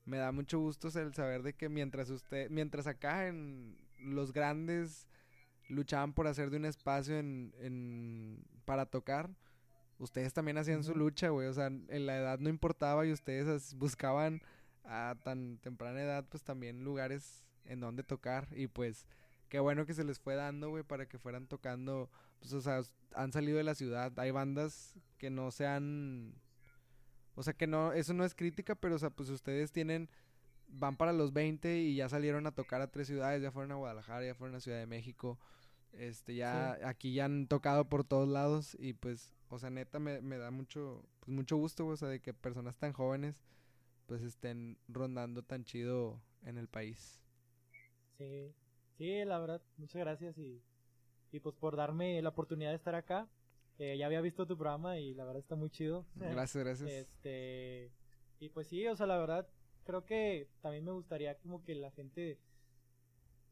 me 0.04 0.18
da 0.18 0.34
mucho 0.34 0.60
gusto 0.60 0.90
el 1.00 1.14
saber 1.14 1.44
de 1.44 1.54
que 1.54 1.70
mientras 1.70 2.10
usted, 2.10 2.50
mientras 2.50 2.88
acá 2.88 3.28
en 3.28 3.78
los 3.98 4.34
grandes 4.34 5.08
luchaban 5.70 6.14
por 6.14 6.28
hacer 6.28 6.50
de 6.50 6.58
un 6.58 6.66
espacio 6.66 7.18
en, 7.18 7.54
en 7.60 8.44
para 8.66 8.86
tocar, 8.86 9.30
ustedes 10.00 10.34
también 10.34 10.58
hacían 10.58 10.84
su 10.84 10.96
lucha, 10.96 11.30
güey, 11.30 11.48
o 11.48 11.54
sea, 11.54 11.68
en 11.68 12.06
la 12.06 12.18
edad 12.18 12.40
no 12.40 12.50
importaba 12.50 13.06
y 13.06 13.12
ustedes 13.12 13.74
buscaban 13.76 14.42
a 14.84 15.16
tan 15.24 15.60
temprana 15.60 16.02
edad, 16.02 16.26
pues 16.28 16.44
también 16.44 16.84
lugares 16.84 17.46
en 17.66 17.80
donde 17.80 18.04
tocar 18.04 18.48
y 18.52 18.68
pues 18.68 19.06
qué 19.50 19.60
bueno 19.60 19.86
que 19.86 19.94
se 19.94 20.04
les 20.04 20.20
fue 20.20 20.36
dando, 20.36 20.70
güey, 20.70 20.84
para 20.84 21.08
que 21.08 21.20
fueran 21.20 21.48
tocando 21.48 22.10
pues, 22.40 22.54
o 22.54 22.62
sea, 22.62 22.82
han 23.14 23.32
salido 23.32 23.58
de 23.58 23.64
la 23.64 23.76
ciudad. 23.76 24.18
Hay 24.18 24.32
bandas 24.32 24.96
que 25.18 25.30
no 25.30 25.52
sean, 25.52 26.34
o 27.36 27.44
sea, 27.44 27.54
que 27.54 27.68
no, 27.68 27.94
eso 27.94 28.14
no 28.14 28.26
es 28.26 28.36
crítica, 28.36 28.76
pero, 28.76 28.96
o 28.96 29.00
sea, 29.00 29.10
pues 29.10 29.30
ustedes 29.30 29.72
tienen, 29.72 30.10
van 30.68 30.98
para 30.98 31.14
los 31.14 31.34
20 31.34 31.80
y 31.80 31.96
ya 31.96 32.10
salieron 32.10 32.48
a 32.48 32.52
tocar 32.52 32.82
a 32.82 32.92
tres 32.92 33.08
ciudades, 33.08 33.42
ya 33.42 33.52
fueron 33.52 33.72
a 33.72 33.76
Guadalajara, 33.76 34.26
ya 34.26 34.36
fueron 34.36 34.56
a 34.56 34.60
Ciudad 34.60 34.80
de 34.80 34.88
México. 34.88 35.40
Este, 35.92 36.36
ya, 36.36 36.78
aquí 36.88 37.14
ya 37.14 37.26
han 37.26 37.48
tocado 37.48 37.90
por 37.90 38.04
todos 38.04 38.30
lados 38.30 38.78
y 38.80 38.94
pues, 38.94 39.32
o 39.50 39.60
sea, 39.60 39.70
neta 39.70 40.00
me, 40.00 40.22
me 40.22 40.38
da 40.38 40.52
mucho, 40.52 41.04
pues 41.20 41.30
mucho 41.30 41.58
gusto, 41.58 41.86
o 41.88 41.98
sea, 41.98 42.08
de 42.08 42.22
que 42.22 42.34
personas 42.34 42.78
tan 42.78 42.94
jóvenes, 42.94 43.42
pues 44.06 44.22
estén 44.22 44.78
rondando 44.88 45.44
tan 45.44 45.66
chido 45.66 46.22
en 46.44 46.58
el 46.58 46.68
país. 46.68 47.20
Sí, 48.18 48.54
sí, 48.98 49.26
la 49.26 49.40
verdad, 49.40 49.62
muchas 49.78 50.00
gracias 50.00 50.38
y 50.38 50.62
y 51.32 51.40
pues 51.40 51.56
por 51.56 51.76
darme 51.76 52.22
la 52.22 52.30
oportunidad 52.30 52.72
de 52.72 52.76
estar 52.76 52.96
acá. 52.96 53.28
ya 53.78 54.06
había 54.06 54.22
visto 54.22 54.46
tu 54.46 54.58
programa 54.58 54.98
y 55.00 55.14
la 55.14 55.24
verdad 55.26 55.40
está 55.40 55.56
muy 55.56 55.70
chido. 55.70 56.06
Gracias, 56.16 56.64
gracias. 56.64 56.90
Este, 56.90 57.92
y 58.40 58.50
pues 58.50 58.68
sí, 58.68 58.86
o 58.88 58.96
sea, 58.96 59.06
la 59.06 59.18
verdad, 59.18 59.48
creo 59.86 60.06
que 60.06 60.50
también 60.62 60.84
me 60.84 60.92
gustaría 60.92 61.36
como 61.38 61.64
que 61.64 61.76
la 61.76 61.92
gente 61.92 62.40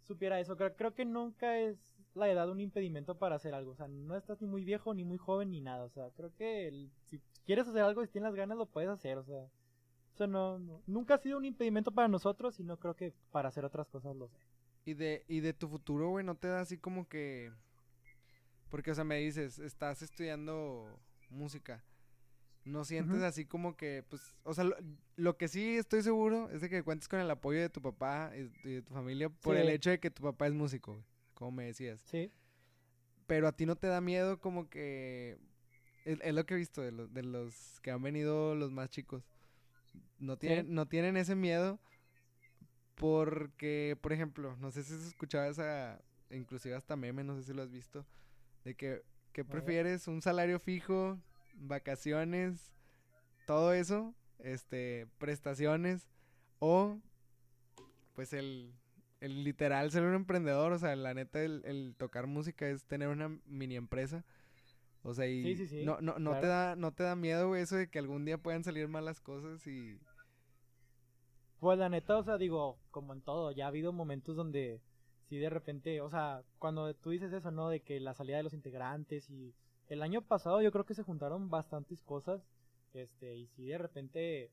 supiera 0.04 0.40
eso. 0.40 0.58
Creo, 0.58 0.76
creo 0.76 0.94
que 0.94 1.06
nunca 1.06 1.60
es 1.60 1.97
la 2.18 2.30
edad 2.30 2.50
un 2.50 2.60
impedimento 2.60 3.18
para 3.18 3.36
hacer 3.36 3.54
algo. 3.54 3.72
O 3.72 3.76
sea, 3.76 3.88
no 3.88 4.16
estás 4.16 4.42
ni 4.42 4.48
muy 4.48 4.66
viejo, 4.66 4.94
ni 4.94 5.04
muy 5.04 5.18
joven, 5.18 5.52
ni 5.52 5.62
nada. 5.62 5.86
O 5.86 5.90
sea, 5.90 6.10
creo 6.12 6.34
que 6.36 6.90
si 7.10 7.22
quieres 7.46 7.68
hacer 7.68 7.84
algo 7.84 8.04
y 8.04 8.08
tienes 8.08 8.30
las 8.30 8.36
ganas, 8.36 8.58
lo 8.58 8.66
puedes 8.66 8.90
hacer. 8.90 9.18
O 9.18 9.24
sea, 9.24 9.48
eso 10.14 10.28
no, 10.28 10.60
nunca 10.86 11.16
ha 11.16 11.20
sido 11.20 11.38
un 11.38 11.46
impedimento 11.46 11.92
para 11.92 12.08
nosotros 12.08 12.60
y 12.60 12.64
no 12.64 12.78
creo 12.78 12.96
que 12.96 13.14
para 13.32 13.50
hacer 13.50 13.66
otras 13.66 13.88
cosas 13.88 14.16
lo 14.16 14.28
sé. 14.28 14.38
Y 14.86 14.94
de, 14.94 15.24
y 15.28 15.42
de 15.42 15.54
tu 15.54 15.68
futuro, 15.68 16.10
güey, 16.10 16.26
¿no 16.26 16.36
te 16.36 16.48
da 16.48 16.62
así 16.62 16.78
como 16.78 17.08
que 17.08 17.52
porque, 18.70 18.92
o 18.92 18.96
sea, 18.96 19.04
me 19.04 19.18
dices, 19.18 19.60
estás 19.60 20.02
estudiando 20.02 21.00
música. 21.30 21.84
No 22.66 22.84
sientes 22.84 23.22
así 23.22 23.46
como 23.46 23.78
que, 23.78 24.04
pues, 24.10 24.36
o 24.44 24.54
sea, 24.54 24.66
lo, 25.16 25.38
que 25.38 25.48
sí 25.48 25.78
estoy 25.78 26.02
seguro 26.02 26.50
es 26.50 26.60
de 26.60 26.70
que 26.70 26.84
cuentes 26.84 27.08
con 27.08 27.22
el 27.22 27.32
apoyo 27.32 27.62
de 27.62 27.70
tu 27.70 27.82
papá 27.82 28.34
y, 28.36 28.70
de 28.70 28.82
tu 28.82 28.94
familia 28.94 29.30
por 29.30 29.56
el 29.56 29.70
hecho 29.70 29.90
de 29.90 30.02
que 30.02 30.12
tu 30.12 30.22
papá 30.22 30.48
es 30.48 30.54
músico, 30.54 31.02
como 31.38 31.52
me 31.52 31.66
decías. 31.66 32.02
Sí. 32.02 32.32
Pero 33.28 33.48
a 33.48 33.52
ti 33.52 33.68
no 33.68 33.76
te 33.76 33.88
da 33.88 34.02
miedo 34.02 34.40
como 34.40 34.70
que... 34.70 35.38
Es, 36.04 36.34
lo 36.34 36.46
que 36.46 36.56
he 36.56 36.58
visto 36.58 36.82
de, 36.82 36.92
de 36.92 37.22
los 37.22 37.80
que 37.82 37.92
han 37.92 38.02
venido 38.02 38.56
los 38.56 38.72
más 38.72 38.90
chicos. 38.90 39.24
No 40.18 40.38
tienen, 40.38 40.74
no 40.74 40.88
tienen 40.88 41.16
ese 41.16 41.36
miedo 41.36 41.80
porque, 42.96 43.98
por 44.02 44.14
ejemplo, 44.14 44.56
no 44.58 44.72
sé 44.72 44.84
si 44.84 44.94
has 44.94 45.06
escuchado 45.06 45.46
esa, 45.46 46.02
inclusive 46.32 46.74
hasta 46.74 46.96
meme, 46.96 47.24
no 47.24 47.36
sé 47.36 47.44
si 47.44 47.54
lo 47.54 47.62
has 47.62 47.72
visto, 47.72 48.06
de 48.64 48.74
que, 48.74 49.04
¿qué 49.32 49.46
prefieres? 49.46 50.08
¿Un 50.08 50.24
salario 50.24 50.60
fijo? 50.60 51.20
¿Vacaciones? 51.54 52.72
Todo 53.46 53.74
eso, 53.74 54.16
este, 54.40 55.08
prestaciones 55.20 56.10
o 56.60 57.00
pues 58.16 58.34
el, 58.34 58.74
el 59.20 59.44
literal 59.44 59.92
ser 59.92 60.04
un 60.04 60.14
emprendedor, 60.14 60.72
o 60.72 60.80
sea, 60.80 60.96
la 60.96 61.14
neta 61.14 61.42
el, 61.42 61.96
tocar 61.98 62.28
música 62.28 62.68
es 62.68 62.84
tener 62.86 63.08
una 63.08 63.30
mini 63.46 63.76
empresa. 63.76 64.24
O 65.04 65.14
sea, 65.14 65.28
y 65.28 65.56
no, 65.86 66.02
no, 66.02 66.20
no 66.20 66.40
te 66.40 66.48
da, 66.48 66.76
no 66.76 66.92
te 66.92 67.04
da 67.04 67.16
miedo, 67.16 67.56
eso 67.56 67.76
de 67.76 67.90
que 67.90 68.00
algún 68.00 68.26
día 68.26 68.38
puedan 68.38 68.64
salir 68.64 68.88
malas 68.88 69.22
cosas 69.22 69.66
y 69.66 69.98
pues 71.60 71.80
la 71.80 71.90
neta, 71.90 72.18
o 72.18 72.24
sea, 72.24 72.38
digo, 72.38 72.78
como 72.92 73.14
en 73.14 73.22
todo, 73.22 73.52
ya 73.52 73.66
ha 73.66 73.70
habido 73.70 73.92
momentos 73.92 74.36
donde 74.36 74.80
si 75.28 75.38
de 75.38 75.50
repente, 75.50 76.02
o 76.02 76.10
sea, 76.10 76.44
cuando 76.60 76.94
tú 76.94 77.10
dices 77.10 77.34
eso, 77.34 77.52
¿no? 77.52 77.70
De 77.70 77.82
que 77.82 78.00
la 78.00 78.14
salida 78.14 78.38
de 78.38 78.44
los 78.44 78.54
integrantes 78.54 79.30
y 79.30 79.54
el 79.90 80.02
año 80.02 80.22
pasado 80.22 80.62
yo 80.62 80.72
creo 80.72 80.86
que 80.86 80.94
se 80.94 81.04
juntaron 81.04 81.50
bastantes 81.50 82.02
cosas, 82.04 82.42
este, 82.94 83.36
y 83.36 83.48
si 83.48 83.66
de 83.66 83.78
repente, 83.78 84.52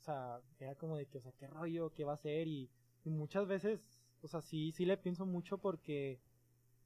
o 0.00 0.02
sea, 0.04 0.40
era 0.60 0.74
como 0.76 0.96
de 0.96 1.06
que, 1.06 1.18
o 1.18 1.22
sea, 1.22 1.32
qué 1.32 1.48
rollo, 1.48 1.92
qué 1.92 2.04
va 2.04 2.14
a 2.14 2.18
ser 2.18 2.46
y, 2.48 2.70
muchas 3.04 3.46
veces, 3.46 3.80
o 4.22 4.28
sea, 4.28 4.40
sí, 4.42 4.72
sí 4.72 4.84
le 4.86 4.96
pienso 4.96 5.26
mucho 5.26 5.58
porque 5.58 6.20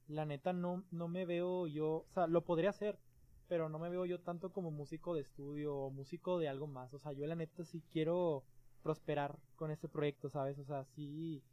la 0.07 0.25
neta 0.25 0.53
no, 0.53 0.83
no 0.91 1.07
me 1.07 1.25
veo 1.25 1.67
yo, 1.67 2.05
o 2.09 2.13
sea, 2.13 2.27
lo 2.27 2.43
podría 2.43 2.71
hacer, 2.71 2.97
pero 3.47 3.69
no 3.69 3.79
me 3.79 3.89
veo 3.89 4.05
yo 4.05 4.19
tanto 4.19 4.51
como 4.51 4.71
músico 4.71 5.13
de 5.13 5.21
estudio 5.21 5.75
o 5.75 5.89
músico 5.89 6.39
de 6.39 6.49
algo 6.49 6.67
más, 6.67 6.93
o 6.93 6.99
sea, 6.99 7.13
yo 7.13 7.25
la 7.27 7.35
neta 7.35 7.63
sí 7.65 7.83
quiero 7.91 8.43
prosperar 8.83 9.37
con 9.55 9.71
este 9.71 9.87
proyecto, 9.87 10.29
¿sabes? 10.29 10.57
O 10.59 10.65
sea, 10.65 10.85
sí 10.85 11.43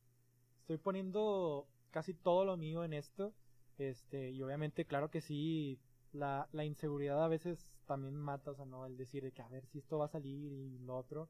estoy 0.60 0.78
poniendo 0.78 1.66
casi 1.90 2.14
todo 2.14 2.44
lo 2.44 2.56
mío 2.56 2.84
en 2.84 2.92
esto. 2.92 3.32
Este, 3.78 4.30
y 4.30 4.42
obviamente, 4.42 4.84
claro 4.84 5.10
que 5.10 5.20
sí, 5.20 5.78
la, 6.12 6.48
la 6.52 6.64
inseguridad 6.64 7.22
a 7.24 7.28
veces 7.28 7.68
también 7.86 8.16
mata, 8.16 8.50
o 8.50 8.54
sea, 8.54 8.64
no 8.64 8.86
el 8.86 8.96
decir 8.96 9.22
de 9.22 9.32
que 9.32 9.42
a 9.42 9.48
ver 9.48 9.66
si 9.66 9.78
esto 9.78 9.98
va 9.98 10.06
a 10.06 10.08
salir 10.08 10.52
y 10.52 10.78
lo 10.80 10.96
otro. 10.96 11.28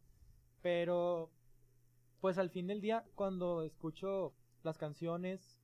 Pero, 0.62 1.30
pues 2.20 2.38
al 2.38 2.50
fin 2.50 2.66
del 2.66 2.80
día, 2.80 3.04
cuando 3.14 3.62
escucho 3.62 4.32
las 4.62 4.78
canciones 4.78 5.58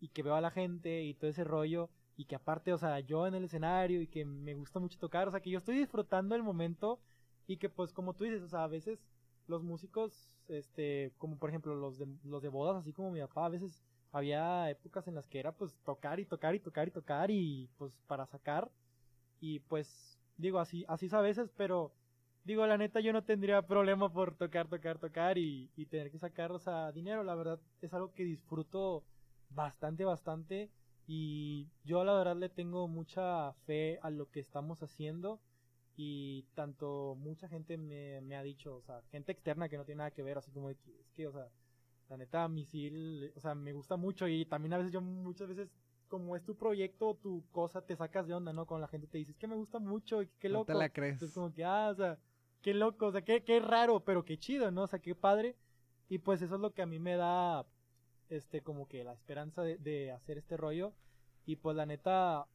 y 0.00 0.08
que 0.08 0.22
veo 0.22 0.34
a 0.34 0.40
la 0.40 0.50
gente 0.50 1.02
y 1.02 1.14
todo 1.14 1.30
ese 1.30 1.44
rollo, 1.44 1.90
y 2.16 2.26
que 2.26 2.34
aparte, 2.34 2.72
o 2.72 2.78
sea, 2.78 3.00
yo 3.00 3.26
en 3.26 3.34
el 3.34 3.44
escenario 3.44 4.00
y 4.00 4.06
que 4.06 4.24
me 4.24 4.54
gusta 4.54 4.78
mucho 4.78 4.98
tocar, 4.98 5.28
o 5.28 5.30
sea, 5.30 5.40
que 5.40 5.50
yo 5.50 5.58
estoy 5.58 5.78
disfrutando 5.78 6.34
el 6.34 6.42
momento 6.42 7.00
y 7.46 7.56
que 7.56 7.68
pues 7.68 7.92
como 7.92 8.14
tú 8.14 8.24
dices, 8.24 8.42
o 8.42 8.48
sea, 8.48 8.64
a 8.64 8.68
veces 8.68 9.08
los 9.46 9.62
músicos 9.62 10.30
este, 10.48 11.12
como 11.18 11.38
por 11.38 11.48
ejemplo 11.48 11.74
los 11.74 11.98
de, 11.98 12.06
los 12.24 12.42
de 12.42 12.48
bodas, 12.48 12.76
así 12.76 12.92
como 12.92 13.10
mi 13.10 13.20
papá, 13.20 13.46
a 13.46 13.50
veces 13.50 13.82
había 14.12 14.70
épocas 14.70 15.08
en 15.08 15.14
las 15.14 15.26
que 15.26 15.40
era 15.40 15.52
pues 15.52 15.74
tocar 15.84 16.20
y 16.20 16.26
tocar 16.26 16.54
y 16.54 16.60
tocar 16.60 16.88
y 16.88 16.90
tocar 16.90 17.30
y 17.30 17.70
pues 17.78 17.98
para 18.06 18.26
sacar. 18.26 18.70
Y 19.40 19.60
pues 19.60 20.18
digo 20.36 20.58
así, 20.58 20.84
así 20.88 21.06
es 21.06 21.14
a 21.14 21.20
veces, 21.20 21.50
pero 21.56 21.92
digo 22.44 22.66
la 22.66 22.78
neta 22.78 23.00
yo 23.00 23.12
no 23.12 23.22
tendría 23.22 23.62
problema 23.62 24.12
por 24.12 24.34
tocar, 24.34 24.68
tocar, 24.68 24.98
tocar 24.98 25.38
y, 25.38 25.70
y 25.76 25.86
tener 25.86 26.10
que 26.10 26.18
sacar, 26.18 26.52
o 26.52 26.58
sea, 26.58 26.92
dinero, 26.92 27.22
la 27.22 27.34
verdad 27.34 27.60
es 27.80 27.92
algo 27.94 28.12
que 28.12 28.24
disfruto 28.24 29.04
bastante, 29.50 30.04
bastante 30.04 30.70
y 31.06 31.68
yo 31.84 32.04
la 32.04 32.14
verdad 32.14 32.36
le 32.36 32.48
tengo 32.48 32.88
mucha 32.88 33.52
fe 33.66 33.98
a 34.02 34.10
lo 34.10 34.30
que 34.30 34.40
estamos 34.40 34.82
haciendo 34.82 35.40
y 35.96 36.44
tanto 36.54 37.16
mucha 37.18 37.48
gente 37.48 37.76
me, 37.76 38.20
me, 38.22 38.36
ha 38.36 38.42
dicho, 38.42 38.76
o 38.76 38.82
sea, 38.82 39.02
gente 39.10 39.32
externa 39.32 39.68
que 39.68 39.76
no 39.76 39.84
tiene 39.84 39.98
nada 39.98 40.10
que 40.10 40.22
ver, 40.22 40.38
así 40.38 40.50
como 40.50 40.68
de 40.68 40.76
que, 40.76 41.00
es 41.00 41.10
que, 41.10 41.26
o 41.26 41.32
sea, 41.32 41.48
la 42.08 42.16
neta, 42.16 42.48
misil, 42.48 43.32
o 43.36 43.40
sea, 43.40 43.54
me 43.54 43.72
gusta 43.72 43.96
mucho 43.96 44.26
y 44.28 44.44
también 44.46 44.72
a 44.72 44.78
veces 44.78 44.92
yo 44.92 45.00
muchas 45.00 45.48
veces, 45.48 45.70
como 46.08 46.36
es 46.36 46.44
tu 46.44 46.56
proyecto, 46.56 47.14
tu 47.14 47.44
cosa, 47.52 47.82
te 47.84 47.96
sacas 47.96 48.26
de 48.26 48.34
onda, 48.34 48.52
¿no? 48.52 48.66
Con 48.66 48.80
la 48.80 48.88
gente 48.88 49.06
te 49.06 49.18
dice, 49.18 49.32
es 49.32 49.38
que 49.38 49.46
me 49.46 49.54
gusta 49.54 49.78
mucho 49.78 50.22
y 50.22 50.28
qué 50.38 50.48
loco. 50.48 50.72
No 50.72 50.78
te 50.78 50.78
la 50.78 50.88
crees. 50.88 51.14
Entonces 51.14 51.34
como 51.34 51.52
que, 51.52 51.64
ah, 51.64 51.88
o 51.90 51.94
sea, 51.94 52.18
qué 52.62 52.74
loco, 52.74 53.06
o 53.06 53.12
sea, 53.12 53.22
qué, 53.22 53.44
qué 53.44 53.60
raro, 53.60 54.00
pero 54.00 54.24
qué 54.24 54.38
chido, 54.38 54.70
¿no? 54.70 54.84
O 54.84 54.86
sea, 54.86 55.00
qué 55.00 55.14
padre. 55.14 55.56
Y 56.08 56.18
pues 56.18 56.42
eso 56.42 56.54
es 56.54 56.60
lo 56.60 56.72
que 56.72 56.82
a 56.82 56.86
mí 56.86 56.98
me 56.98 57.16
da, 57.16 57.66
este, 58.28 58.62
como 58.62 58.86
que 58.88 59.04
la 59.04 59.12
esperanza 59.12 59.62
de, 59.62 59.78
de 59.78 60.12
hacer 60.12 60.38
este 60.38 60.56
rollo. 60.56 60.92
Y 61.44 61.56
pues 61.56 61.76
la 61.76 61.86
neta, 61.86 62.46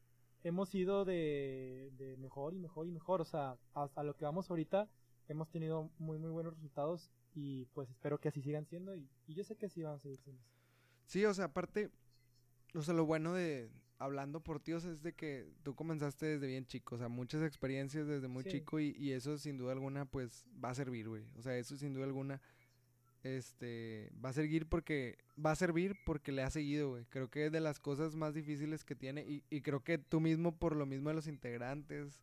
hemos 0.42 0.74
ido 0.74 1.04
de, 1.04 1.90
de 1.98 2.16
mejor 2.16 2.54
y 2.54 2.58
mejor 2.58 2.86
y 2.86 2.90
mejor. 2.90 3.20
O 3.20 3.24
sea, 3.24 3.56
hasta 3.74 4.02
lo 4.02 4.16
que 4.16 4.24
vamos 4.24 4.50
ahorita, 4.50 4.88
hemos 5.28 5.50
tenido 5.50 5.90
muy, 5.98 6.18
muy 6.18 6.30
buenos 6.30 6.54
resultados. 6.54 7.10
Y 7.34 7.66
pues 7.66 7.90
espero 7.90 8.18
que 8.18 8.28
así 8.28 8.42
sigan 8.42 8.66
siendo. 8.66 8.94
Y, 8.94 9.08
y 9.26 9.34
yo 9.34 9.44
sé 9.44 9.56
que 9.56 9.66
así 9.66 9.82
van 9.82 9.94
a 9.94 9.98
seguir 9.98 10.18
siendo. 10.20 10.42
Sí, 11.04 11.24
o 11.24 11.34
sea, 11.34 11.46
aparte, 11.46 11.90
o 12.74 12.82
sea, 12.82 12.94
lo 12.94 13.06
bueno 13.06 13.32
de, 13.34 13.70
hablando 13.98 14.40
por 14.40 14.60
ti, 14.60 14.72
o 14.72 14.80
sea, 14.80 14.92
es 14.92 15.02
de 15.02 15.12
que 15.12 15.50
tú 15.62 15.74
comenzaste 15.74 16.26
desde 16.26 16.46
bien 16.46 16.66
chico, 16.66 16.94
o 16.94 16.98
sea, 16.98 17.08
muchas 17.08 17.42
experiencias 17.42 18.06
desde 18.06 18.28
muy 18.28 18.44
chico 18.44 18.78
y, 18.78 18.94
y, 18.96 19.12
eso 19.12 19.36
sin 19.38 19.58
duda 19.58 19.72
alguna, 19.72 20.04
pues, 20.04 20.46
va 20.64 20.70
a 20.70 20.74
servir, 20.74 21.08
güey. 21.08 21.24
O 21.36 21.42
sea, 21.42 21.56
eso 21.56 21.76
sin 21.76 21.94
duda 21.94 22.04
alguna, 22.04 22.40
este, 23.24 24.12
va 24.24 24.30
a 24.30 24.32
servir 24.32 24.68
porque, 24.68 25.18
va 25.44 25.50
a 25.50 25.56
servir 25.56 25.96
porque 26.06 26.30
le 26.30 26.42
ha 26.42 26.50
seguido, 26.50 26.90
güey. 26.90 27.06
Creo 27.06 27.28
que 27.28 27.46
es 27.46 27.52
de 27.52 27.60
las 27.60 27.80
cosas 27.80 28.14
más 28.14 28.34
difíciles 28.34 28.84
que 28.84 28.94
tiene 28.94 29.22
y, 29.22 29.42
y 29.50 29.62
creo 29.62 29.82
que 29.82 29.98
tú 29.98 30.20
mismo, 30.20 30.56
por 30.56 30.76
lo 30.76 30.86
mismo 30.86 31.08
de 31.08 31.16
los 31.16 31.26
integrantes 31.26 32.22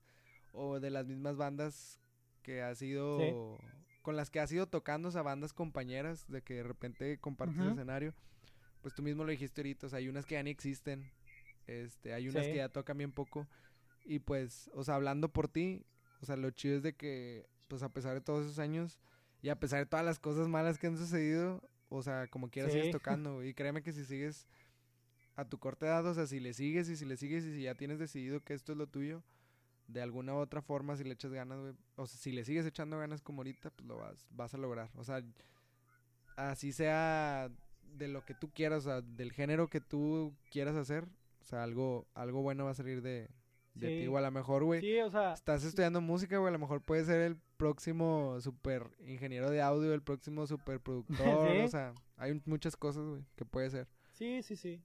o 0.54 0.80
de 0.80 0.90
las 0.90 1.06
mismas 1.06 1.36
bandas 1.36 2.00
que 2.42 2.62
has 2.62 2.82
ido, 2.82 3.60
con 4.02 4.16
las 4.16 4.30
que 4.30 4.40
has 4.40 4.52
ido 4.52 4.68
tocando, 4.68 5.10
o 5.10 5.12
sea, 5.12 5.24
bandas 5.24 5.52
compañeras, 5.52 6.26
de 6.30 6.42
que 6.42 6.56
de 6.56 6.64
repente 6.64 7.18
compartes 7.18 7.58
el 7.58 7.72
escenario, 7.72 8.14
pues 8.82 8.94
tú 8.94 9.02
mismo 9.02 9.24
lo 9.24 9.32
dijiste 9.32 9.62
ahorita, 9.62 9.88
o 9.88 9.90
sea, 9.90 9.98
hay 9.98 10.08
unas 10.08 10.26
que 10.26 10.36
ya 10.36 10.44
ni 10.44 10.52
existen 10.52 11.12
este, 11.68 12.14
hay 12.14 12.28
unas 12.28 12.46
que 12.46 12.56
ya 12.56 12.70
tocan 12.70 12.98
bien 12.98 13.12
poco. 13.12 13.48
Y 14.04 14.20
pues, 14.20 14.70
o 14.74 14.84
sea, 14.84 14.96
hablando 14.96 15.30
por 15.32 15.48
ti, 15.48 15.86
o 16.22 16.26
sea, 16.26 16.36
lo 16.36 16.52
chido 16.52 16.78
es 16.78 16.84
de 16.84 16.96
que, 16.96 17.48
pues 17.68 17.84
a 17.84 17.90
pesar 17.90 18.14
de 18.14 18.22
todos 18.22 18.46
esos 18.46 18.60
años 18.60 19.00
y 19.42 19.50
a 19.50 19.60
pesar 19.60 19.80
de 19.80 19.86
todas 19.86 20.06
las 20.06 20.20
cosas 20.20 20.48
malas 20.48 20.78
que 20.78 20.88
han 20.88 20.98
sucedido, 20.98 21.68
o 21.90 22.02
sea, 22.02 22.28
como 22.28 22.50
quieras 22.50 22.72
sigues 22.72 22.92
tocando. 22.92 23.44
Y 23.44 23.54
créeme 23.54 23.82
que 23.82 23.94
si 23.94 24.06
sigues 24.06 24.48
a 25.36 25.46
tu 25.46 25.58
corta 25.58 25.88
edad, 25.88 26.06
o 26.06 26.14
sea, 26.14 26.28
si 26.28 26.40
le 26.40 26.54
sigues 26.54 26.90
y 26.90 26.96
si 26.96 27.06
le 27.06 27.18
sigues 27.18 27.44
y 27.46 27.54
si 27.54 27.64
ya 27.64 27.76
tienes 27.76 28.00
decidido 28.00 28.44
que 28.44 28.54
esto 28.54 28.72
es 28.72 28.78
lo 28.78 28.88
tuyo, 28.88 29.24
de 29.88 30.02
alguna 30.02 30.34
u 30.34 30.38
otra 30.38 30.62
forma, 30.62 30.96
si 30.98 31.04
le 31.04 31.14
echas 31.14 31.32
ganas, 31.32 31.76
o 31.96 32.08
sea, 32.08 32.20
si 32.20 32.32
le 32.32 32.46
sigues 32.46 32.66
echando 32.66 32.98
ganas 32.98 33.22
como 33.22 33.40
ahorita, 33.40 33.70
pues 33.72 33.88
lo 33.88 33.98
vas, 33.98 34.26
vas 34.32 34.54
a 34.54 34.58
lograr. 34.58 34.90
O 34.96 35.04
sea, 35.04 35.24
así 36.38 36.72
sea 36.72 37.52
de 37.98 38.08
lo 38.08 38.26
que 38.26 38.34
tú 38.34 38.52
quieras, 38.52 38.86
o 38.86 38.90
sea, 38.90 39.02
del 39.02 39.32
género 39.32 39.70
que 39.70 39.82
tú 39.82 40.36
quieras 40.52 40.76
hacer, 40.76 41.08
o 41.46 41.48
sea, 41.48 41.62
algo, 41.62 42.08
algo 42.16 42.42
bueno 42.42 42.66
va 42.66 42.72
a 42.72 42.74
salir 42.74 43.04
de, 43.04 43.30
de 43.76 44.00
ti. 44.00 44.08
O 44.08 44.18
a 44.18 44.22
lo 44.22 44.32
mejor, 44.32 44.64
güey, 44.64 44.82
sí, 44.82 45.00
o 45.00 45.12
sea, 45.12 45.34
estás 45.34 45.64
estudiando 45.64 46.02
música, 46.02 46.40
güey, 46.40 46.50
a 46.50 46.54
lo 46.54 46.58
mejor 46.58 46.82
puedes 46.82 47.06
ser 47.06 47.22
el 47.22 47.38
próximo 47.58 48.42
super 48.42 48.90
ingeniero 49.06 49.52
de 49.52 49.62
audio, 49.62 49.94
el 49.94 50.02
próximo 50.02 50.48
super 50.48 50.80
productor, 50.80 51.18
o 51.66 51.68
sea, 51.68 51.94
hay 52.18 52.42
muchas 52.46 52.76
cosas, 52.76 53.06
güey, 53.06 53.24
que 53.36 53.46
puede 53.46 53.70
ser. 53.70 53.88
Sí, 54.14 54.42
sí, 54.42 54.56
sí. 54.56 54.82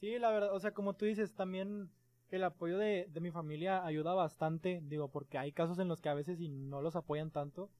Sí, 0.00 0.18
la 0.18 0.30
verdad, 0.30 0.54
o 0.54 0.60
sea, 0.60 0.72
como 0.72 0.94
tú 0.94 1.04
dices, 1.04 1.34
también 1.34 1.90
el 2.30 2.44
apoyo 2.44 2.78
de, 2.78 3.06
de 3.10 3.20
mi 3.20 3.30
familia 3.30 3.84
ayuda 3.84 4.14
bastante, 4.14 4.80
digo, 4.82 5.10
porque 5.10 5.36
hay 5.36 5.52
casos 5.52 5.78
en 5.78 5.88
los 5.88 6.00
que 6.00 6.08
a 6.08 6.14
veces 6.14 6.40
y 6.40 6.48
no 6.48 6.80
los 6.80 6.96
apoyan 6.96 7.30
tanto, 7.30 7.70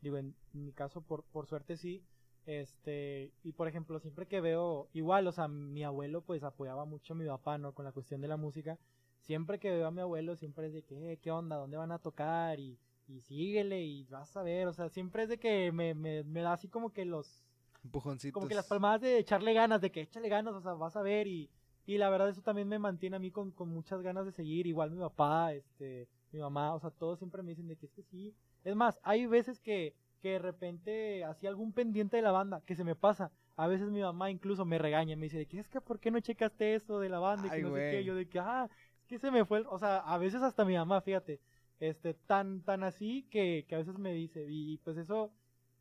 digo, 0.00 0.16
en 0.16 0.34
mi 0.54 0.72
caso, 0.72 1.02
por, 1.02 1.22
por 1.24 1.46
suerte 1.46 1.76
sí, 1.76 2.02
este, 2.46 3.30
y 3.44 3.52
por 3.52 3.68
ejemplo, 3.68 3.98
siempre 4.00 4.26
que 4.26 4.40
veo, 4.40 4.88
igual, 4.92 5.26
o 5.26 5.32
sea, 5.32 5.48
mi 5.48 5.84
abuelo 5.84 6.22
pues 6.22 6.42
apoyaba 6.42 6.84
mucho 6.84 7.14
a 7.14 7.16
mi 7.16 7.26
papá, 7.26 7.58
¿no? 7.58 7.72
Con 7.72 7.84
la 7.84 7.92
cuestión 7.92 8.20
de 8.20 8.28
la 8.28 8.36
música. 8.36 8.78
Siempre 9.20 9.58
que 9.60 9.70
veo 9.70 9.86
a 9.86 9.92
mi 9.92 10.00
abuelo, 10.00 10.34
siempre 10.34 10.66
es 10.66 10.72
de 10.72 10.82
que, 10.82 11.12
eh, 11.12 11.16
¿qué 11.18 11.30
onda? 11.30 11.56
¿Dónde 11.56 11.76
van 11.76 11.92
a 11.92 12.00
tocar? 12.00 12.58
Y, 12.58 12.76
y 13.06 13.20
síguele 13.20 13.84
y 13.84 14.04
vas 14.04 14.36
a 14.36 14.42
ver, 14.42 14.66
o 14.66 14.72
sea, 14.72 14.88
siempre 14.88 15.24
es 15.24 15.28
de 15.28 15.38
que 15.38 15.70
me, 15.70 15.94
me, 15.94 16.24
me 16.24 16.40
da 16.40 16.54
así 16.54 16.68
como 16.68 16.92
que 16.92 17.04
los... 17.04 17.44
Empujoncitos. 17.84 18.34
Como 18.34 18.48
que 18.48 18.54
las 18.54 18.66
palmadas 18.66 19.00
de 19.00 19.18
echarle 19.18 19.52
ganas, 19.54 19.80
de 19.80 19.90
que 19.90 20.02
échale 20.02 20.28
ganas, 20.28 20.54
o 20.54 20.60
sea, 20.60 20.74
vas 20.74 20.96
a 20.96 21.02
ver 21.02 21.26
y, 21.26 21.50
y 21.86 21.98
la 21.98 22.10
verdad 22.10 22.28
eso 22.28 22.42
también 22.42 22.68
me 22.68 22.78
mantiene 22.78 23.16
a 23.16 23.18
mí 23.18 23.30
con, 23.30 23.50
con 23.50 23.68
muchas 23.68 24.02
ganas 24.02 24.24
de 24.24 24.32
seguir, 24.32 24.66
igual 24.66 24.90
mi 24.90 24.98
papá, 24.98 25.52
este, 25.52 26.08
mi 26.30 26.38
mamá, 26.38 26.74
o 26.74 26.80
sea, 26.80 26.90
todos 26.90 27.18
siempre 27.18 27.42
me 27.42 27.50
dicen 27.50 27.66
de 27.66 27.76
que 27.76 27.86
es 27.86 27.92
que 27.92 28.02
sí. 28.04 28.34
Es 28.64 28.76
más, 28.76 29.00
hay 29.02 29.26
veces 29.26 29.58
que 29.60 29.94
que 30.22 30.30
de 30.30 30.38
repente 30.38 31.24
hacía 31.24 31.50
algún 31.50 31.72
pendiente 31.72 32.16
de 32.16 32.22
la 32.22 32.30
banda 32.30 32.62
que 32.64 32.76
se 32.76 32.84
me 32.84 32.94
pasa. 32.94 33.32
A 33.56 33.66
veces 33.66 33.90
mi 33.90 34.00
mamá 34.00 34.30
incluso 34.30 34.64
me 34.64 34.78
regaña, 34.78 35.16
me 35.16 35.24
dice 35.24 35.38
de 35.38 35.46
que 35.46 35.58
es 35.58 35.68
que 35.68 35.80
¿por 35.80 35.98
qué 35.98 36.10
no 36.10 36.20
checaste 36.20 36.74
esto 36.74 37.00
de 37.00 37.08
la 37.08 37.18
banda? 37.18 37.48
y 37.48 37.50
que 37.50 37.62
no 37.62 37.74
sé 37.74 37.90
qué. 37.90 38.04
Yo 38.04 38.14
de 38.14 38.28
que, 38.28 38.38
ah, 38.38 38.70
es 39.00 39.06
que 39.06 39.18
se 39.18 39.30
me 39.32 39.44
fue, 39.44 39.64
o 39.68 39.78
sea, 39.78 39.98
a 39.98 40.16
veces 40.18 40.40
hasta 40.42 40.64
mi 40.64 40.74
mamá, 40.74 41.00
fíjate, 41.00 41.40
este, 41.80 42.14
tan, 42.14 42.62
tan 42.62 42.84
así 42.84 43.26
que, 43.30 43.66
que 43.68 43.74
a 43.74 43.78
veces 43.78 43.98
me 43.98 44.12
dice, 44.12 44.46
y 44.48 44.78
pues 44.78 44.96
eso, 44.96 45.32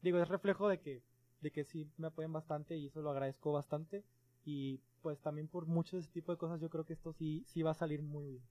digo, 0.01 0.19
es 0.19 0.27
reflejo 0.27 0.68
de 0.68 0.80
que, 0.80 1.03
de 1.41 1.51
que 1.51 1.63
sí 1.63 1.88
me 1.97 2.07
apoyan 2.07 2.34
bastante 2.34 2.76
y 2.76 2.88
eso 2.88 3.01
lo 3.01 3.11
agradezco 3.11 3.51
bastante. 3.51 4.03
Y 4.43 4.80
pues 5.03 5.19
también 5.22 5.47
por 5.47 5.68
mucho 5.68 5.95
de 5.95 6.01
ese 6.01 6.11
tipo 6.11 6.31
de 6.31 6.39
cosas 6.39 6.59
yo 6.59 6.69
creo 6.69 6.84
que 6.84 6.93
esto 6.93 7.13
sí, 7.13 7.43
sí 7.45 7.61
va 7.61 7.72
a 7.72 7.76
salir 7.76 8.01
muy 8.01 8.26
bien. 8.26 8.43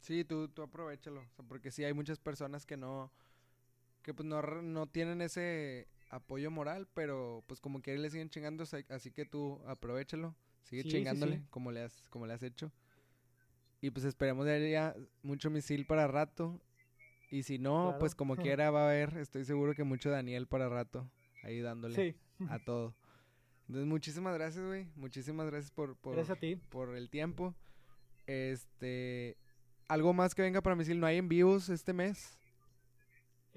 Sí, 0.00 0.24
tú, 0.24 0.48
tú 0.48 0.62
aprovechalo, 0.62 1.20
o 1.20 1.30
sea, 1.30 1.44
porque 1.46 1.70
sí 1.70 1.84
hay 1.84 1.92
muchas 1.92 2.18
personas 2.18 2.66
que 2.66 2.76
no, 2.76 3.12
que 4.08 4.14
pues 4.14 4.26
no, 4.26 4.40
no 4.62 4.86
tienen 4.86 5.20
ese 5.20 5.86
apoyo 6.08 6.50
moral, 6.50 6.88
pero 6.94 7.44
pues 7.46 7.60
como 7.60 7.82
quiere 7.82 7.98
le 7.98 8.08
siguen 8.08 8.30
chingando, 8.30 8.64
así 8.88 9.10
que 9.10 9.26
tú 9.26 9.60
aprovechalo, 9.66 10.34
sigue 10.62 10.84
chingándole 10.84 11.42
como 11.50 11.72
le 11.72 11.82
has 11.82 12.00
como 12.08 12.26
le 12.26 12.32
has 12.32 12.42
hecho. 12.42 12.72
Y 13.82 13.90
pues 13.90 14.06
esperemos 14.06 14.46
de 14.46 14.70
ya 14.70 14.96
mucho 15.22 15.50
misil 15.50 15.84
para 15.84 16.06
rato. 16.06 16.58
Y 17.30 17.42
si 17.42 17.58
no, 17.58 17.96
pues 18.00 18.14
como 18.14 18.36
quiera 18.36 18.70
va 18.70 18.84
a 18.84 18.88
haber, 18.88 19.18
estoy 19.18 19.44
seguro 19.44 19.74
que 19.74 19.84
mucho 19.84 20.08
Daniel 20.08 20.46
para 20.46 20.70
rato 20.70 21.10
ahí 21.42 21.60
dándole 21.60 22.16
a 22.48 22.58
todo. 22.60 22.96
Entonces, 23.66 23.86
muchísimas 23.86 24.32
gracias, 24.32 24.64
güey. 24.64 24.86
Muchísimas 24.96 25.48
gracias 25.48 25.70
por, 25.70 25.96
por, 25.96 26.16
por 26.70 26.96
el 26.96 27.10
tiempo. 27.10 27.54
Este, 28.26 29.36
algo 29.86 30.14
más 30.14 30.34
que 30.34 30.40
venga 30.40 30.62
para 30.62 30.76
misil, 30.76 30.98
no 30.98 31.06
hay 31.06 31.18
en 31.18 31.28
vivos 31.28 31.68
este 31.68 31.92
mes. 31.92 32.38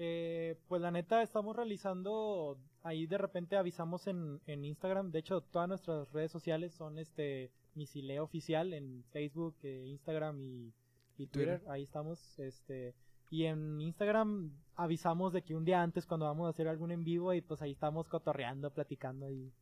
Eh, 0.04 0.56
pues 0.66 0.82
la 0.82 0.90
neta 0.90 1.22
estamos 1.22 1.54
realizando, 1.54 2.58
ahí 2.82 3.06
de 3.06 3.18
repente 3.18 3.54
avisamos 3.54 4.08
en, 4.08 4.40
en, 4.48 4.64
Instagram, 4.64 5.12
de 5.12 5.20
hecho 5.20 5.42
todas 5.42 5.68
nuestras 5.68 6.10
redes 6.10 6.32
sociales 6.32 6.74
son 6.74 6.98
este 6.98 7.52
Misileo 7.76 8.24
Oficial 8.24 8.74
en 8.74 9.04
Facebook, 9.12 9.54
eh, 9.62 9.84
Instagram 9.86 10.40
y, 10.40 10.72
Twitter. 11.14 11.62
ahí 11.68 11.84
estamos, 11.84 12.36
este 12.40 12.96
y 13.30 13.44
en 13.44 13.80
Instagram 13.80 14.50
avisamos 14.74 15.32
de 15.32 15.42
que 15.42 15.54
un 15.54 15.64
día 15.64 15.80
antes 15.80 16.04
cuando 16.04 16.26
vamos 16.26 16.48
a 16.48 16.50
hacer 16.50 16.66
algún 16.66 16.90
en 16.90 17.04
vivo 17.04 17.32
y 17.32 17.40
pues 17.40 17.62
ahí 17.62 17.70
estamos 17.70 18.08
cotorreando, 18.08 18.72
platicando 18.72 19.30
y 19.30 19.52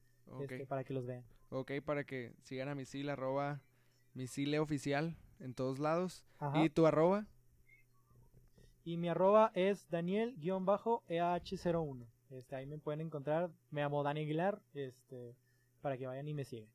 este, 0.40 0.64
para 0.64 0.84
que 0.84 0.94
los 0.94 1.04
vean. 1.04 1.22
Ok, 1.50 1.72
para 1.84 2.04
que 2.04 2.32
sigan 2.44 2.70
a 2.70 2.74
Misil, 2.74 3.10
arroba 3.10 3.60
Misile 4.14 4.58
Oficial 4.58 5.18
en 5.38 5.52
todos 5.52 5.78
lados. 5.78 6.24
¿Y 6.54 6.70
tu 6.70 6.86
arroba? 6.86 7.26
Y 8.84 8.96
mi 8.96 9.08
arroba 9.08 9.50
es 9.54 9.88
Daniel-EH01. 9.90 12.06
Este, 12.30 12.56
ahí 12.56 12.66
me 12.66 12.78
pueden 12.78 13.00
encontrar. 13.00 13.50
Me 13.70 13.82
llamo 13.82 14.02
Dani 14.02 14.20
Aguilar. 14.20 14.60
Este, 14.74 15.34
para 15.80 15.98
que 15.98 16.06
vayan 16.06 16.28
y 16.28 16.34
me 16.34 16.44
sigan. 16.44 16.68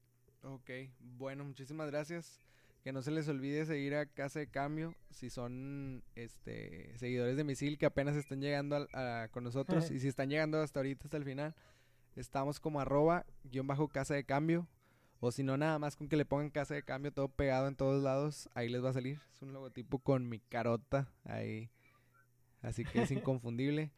Ok, 0.44 0.70
bueno, 1.00 1.44
muchísimas 1.44 1.88
gracias. 1.88 2.40
Que 2.84 2.92
no 2.92 3.02
se 3.02 3.10
les 3.10 3.28
olvide 3.28 3.66
seguir 3.66 3.96
a 3.96 4.06
Casa 4.06 4.40
de 4.40 4.48
Cambio 4.48 4.94
si 5.10 5.32
son 5.32 6.04
este 6.14 6.96
seguidores 7.00 7.36
de 7.36 7.44
Misil 7.44 7.80
que 7.80 7.88
apenas 7.88 8.16
están 8.16 8.42
llegando 8.42 8.88
con 9.32 9.44
nosotros. 9.44 9.90
y 9.92 10.00
si 10.00 10.08
están 10.08 10.30
llegando 10.30 10.62
hasta 10.62 10.80
ahorita, 10.80 11.06
hasta 11.06 11.18
el 11.18 11.24
final, 11.24 11.56
estamos 12.16 12.60
como 12.60 12.80
arroba 12.80 13.26
guion 13.44 13.66
bajo 13.66 13.88
Casa 13.88 14.14
de 14.14 14.24
Cambio. 14.24 14.68
O 15.20 15.32
si 15.32 15.42
no, 15.42 15.58
nada 15.58 15.80
más 15.80 15.96
con 15.96 16.08
que 16.08 16.18
le 16.18 16.26
pongan 16.26 16.52
Casa 16.52 16.76
de 16.76 16.84
Cambio 16.84 17.12
todo 17.12 17.30
pegado 17.30 17.68
en 17.68 17.76
todos 17.76 18.04
lados, 18.04 18.50
ahí 18.54 18.70
les 18.70 18.84
va 18.84 18.92
a 18.92 18.94
salir. 18.94 19.20
Es 19.34 19.42
un 19.42 19.54
logotipo 19.54 19.98
con 19.98 20.30
mi 20.30 20.40
carota 20.40 21.12
ahí 21.24 21.72
Así 22.66 22.84
que 22.84 23.04
es 23.04 23.12
inconfundible. 23.12 23.92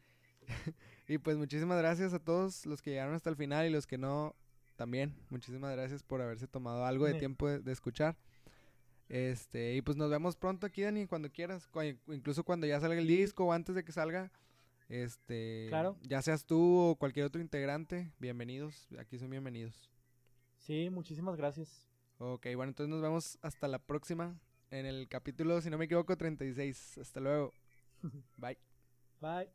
y 1.08 1.18
pues 1.18 1.38
muchísimas 1.38 1.78
gracias 1.78 2.14
a 2.14 2.20
todos 2.20 2.66
los 2.66 2.82
que 2.82 2.92
llegaron 2.92 3.16
hasta 3.16 3.30
el 3.30 3.38
final 3.38 3.66
y 3.66 3.70
los 3.70 3.88
que 3.88 3.98
no 3.98 4.36
también. 4.76 5.16
Muchísimas 5.30 5.76
gracias 5.76 6.04
por 6.04 6.22
haberse 6.22 6.48
tomado 6.48 6.86
algo 6.86 7.06
de 7.06 7.14
tiempo 7.16 7.48
de, 7.48 7.72
escuchar. 7.72 8.18
Este, 9.08 9.76
y 9.76 9.82
pues 9.82 9.96
nos 9.96 10.10
vemos 10.10 10.36
pronto 10.36 10.68
aquí, 10.68 10.82
Dani, 10.82 11.08
cuando 11.08 11.32
quieras. 11.32 11.70
incluso 12.08 12.44
cuando 12.44 12.68
ya 12.68 12.80
salga 12.80 13.00
el 13.00 13.08
disco 13.08 13.46
o 13.46 13.54
antes 13.54 13.74
de 13.74 13.84
que 13.84 13.92
salga. 13.94 14.32
Este, 14.90 15.68
claro. 15.70 15.98
ya 16.02 16.22
seas 16.22 16.46
tú 16.46 16.78
o 16.78 16.96
cualquier 16.96 17.26
otro 17.26 17.42
integrante, 17.42 18.12
bienvenidos. 18.20 18.88
Aquí 19.00 19.18
son 19.18 19.30
bienvenidos. 19.30 19.90
Sí, 20.58 20.90
muchísimas 20.90 21.38
gracias. 21.38 21.88
Ok, 22.20 22.48
bueno, 22.56 22.72
entonces 22.72 22.90
nos 22.90 23.02
vemos 23.02 23.38
hasta 23.42 23.68
la 23.68 23.80
próxima 23.80 24.40
en 24.72 24.86
el 24.86 25.08
capítulo, 25.08 25.62
si 25.62 25.70
no 25.70 25.78
me 25.78 25.86
equivoco, 25.86 26.18
36. 26.18 26.98
Hasta 26.98 27.20
luego. 27.22 27.54
Bye. 28.40 28.56
Bye. 29.22 29.48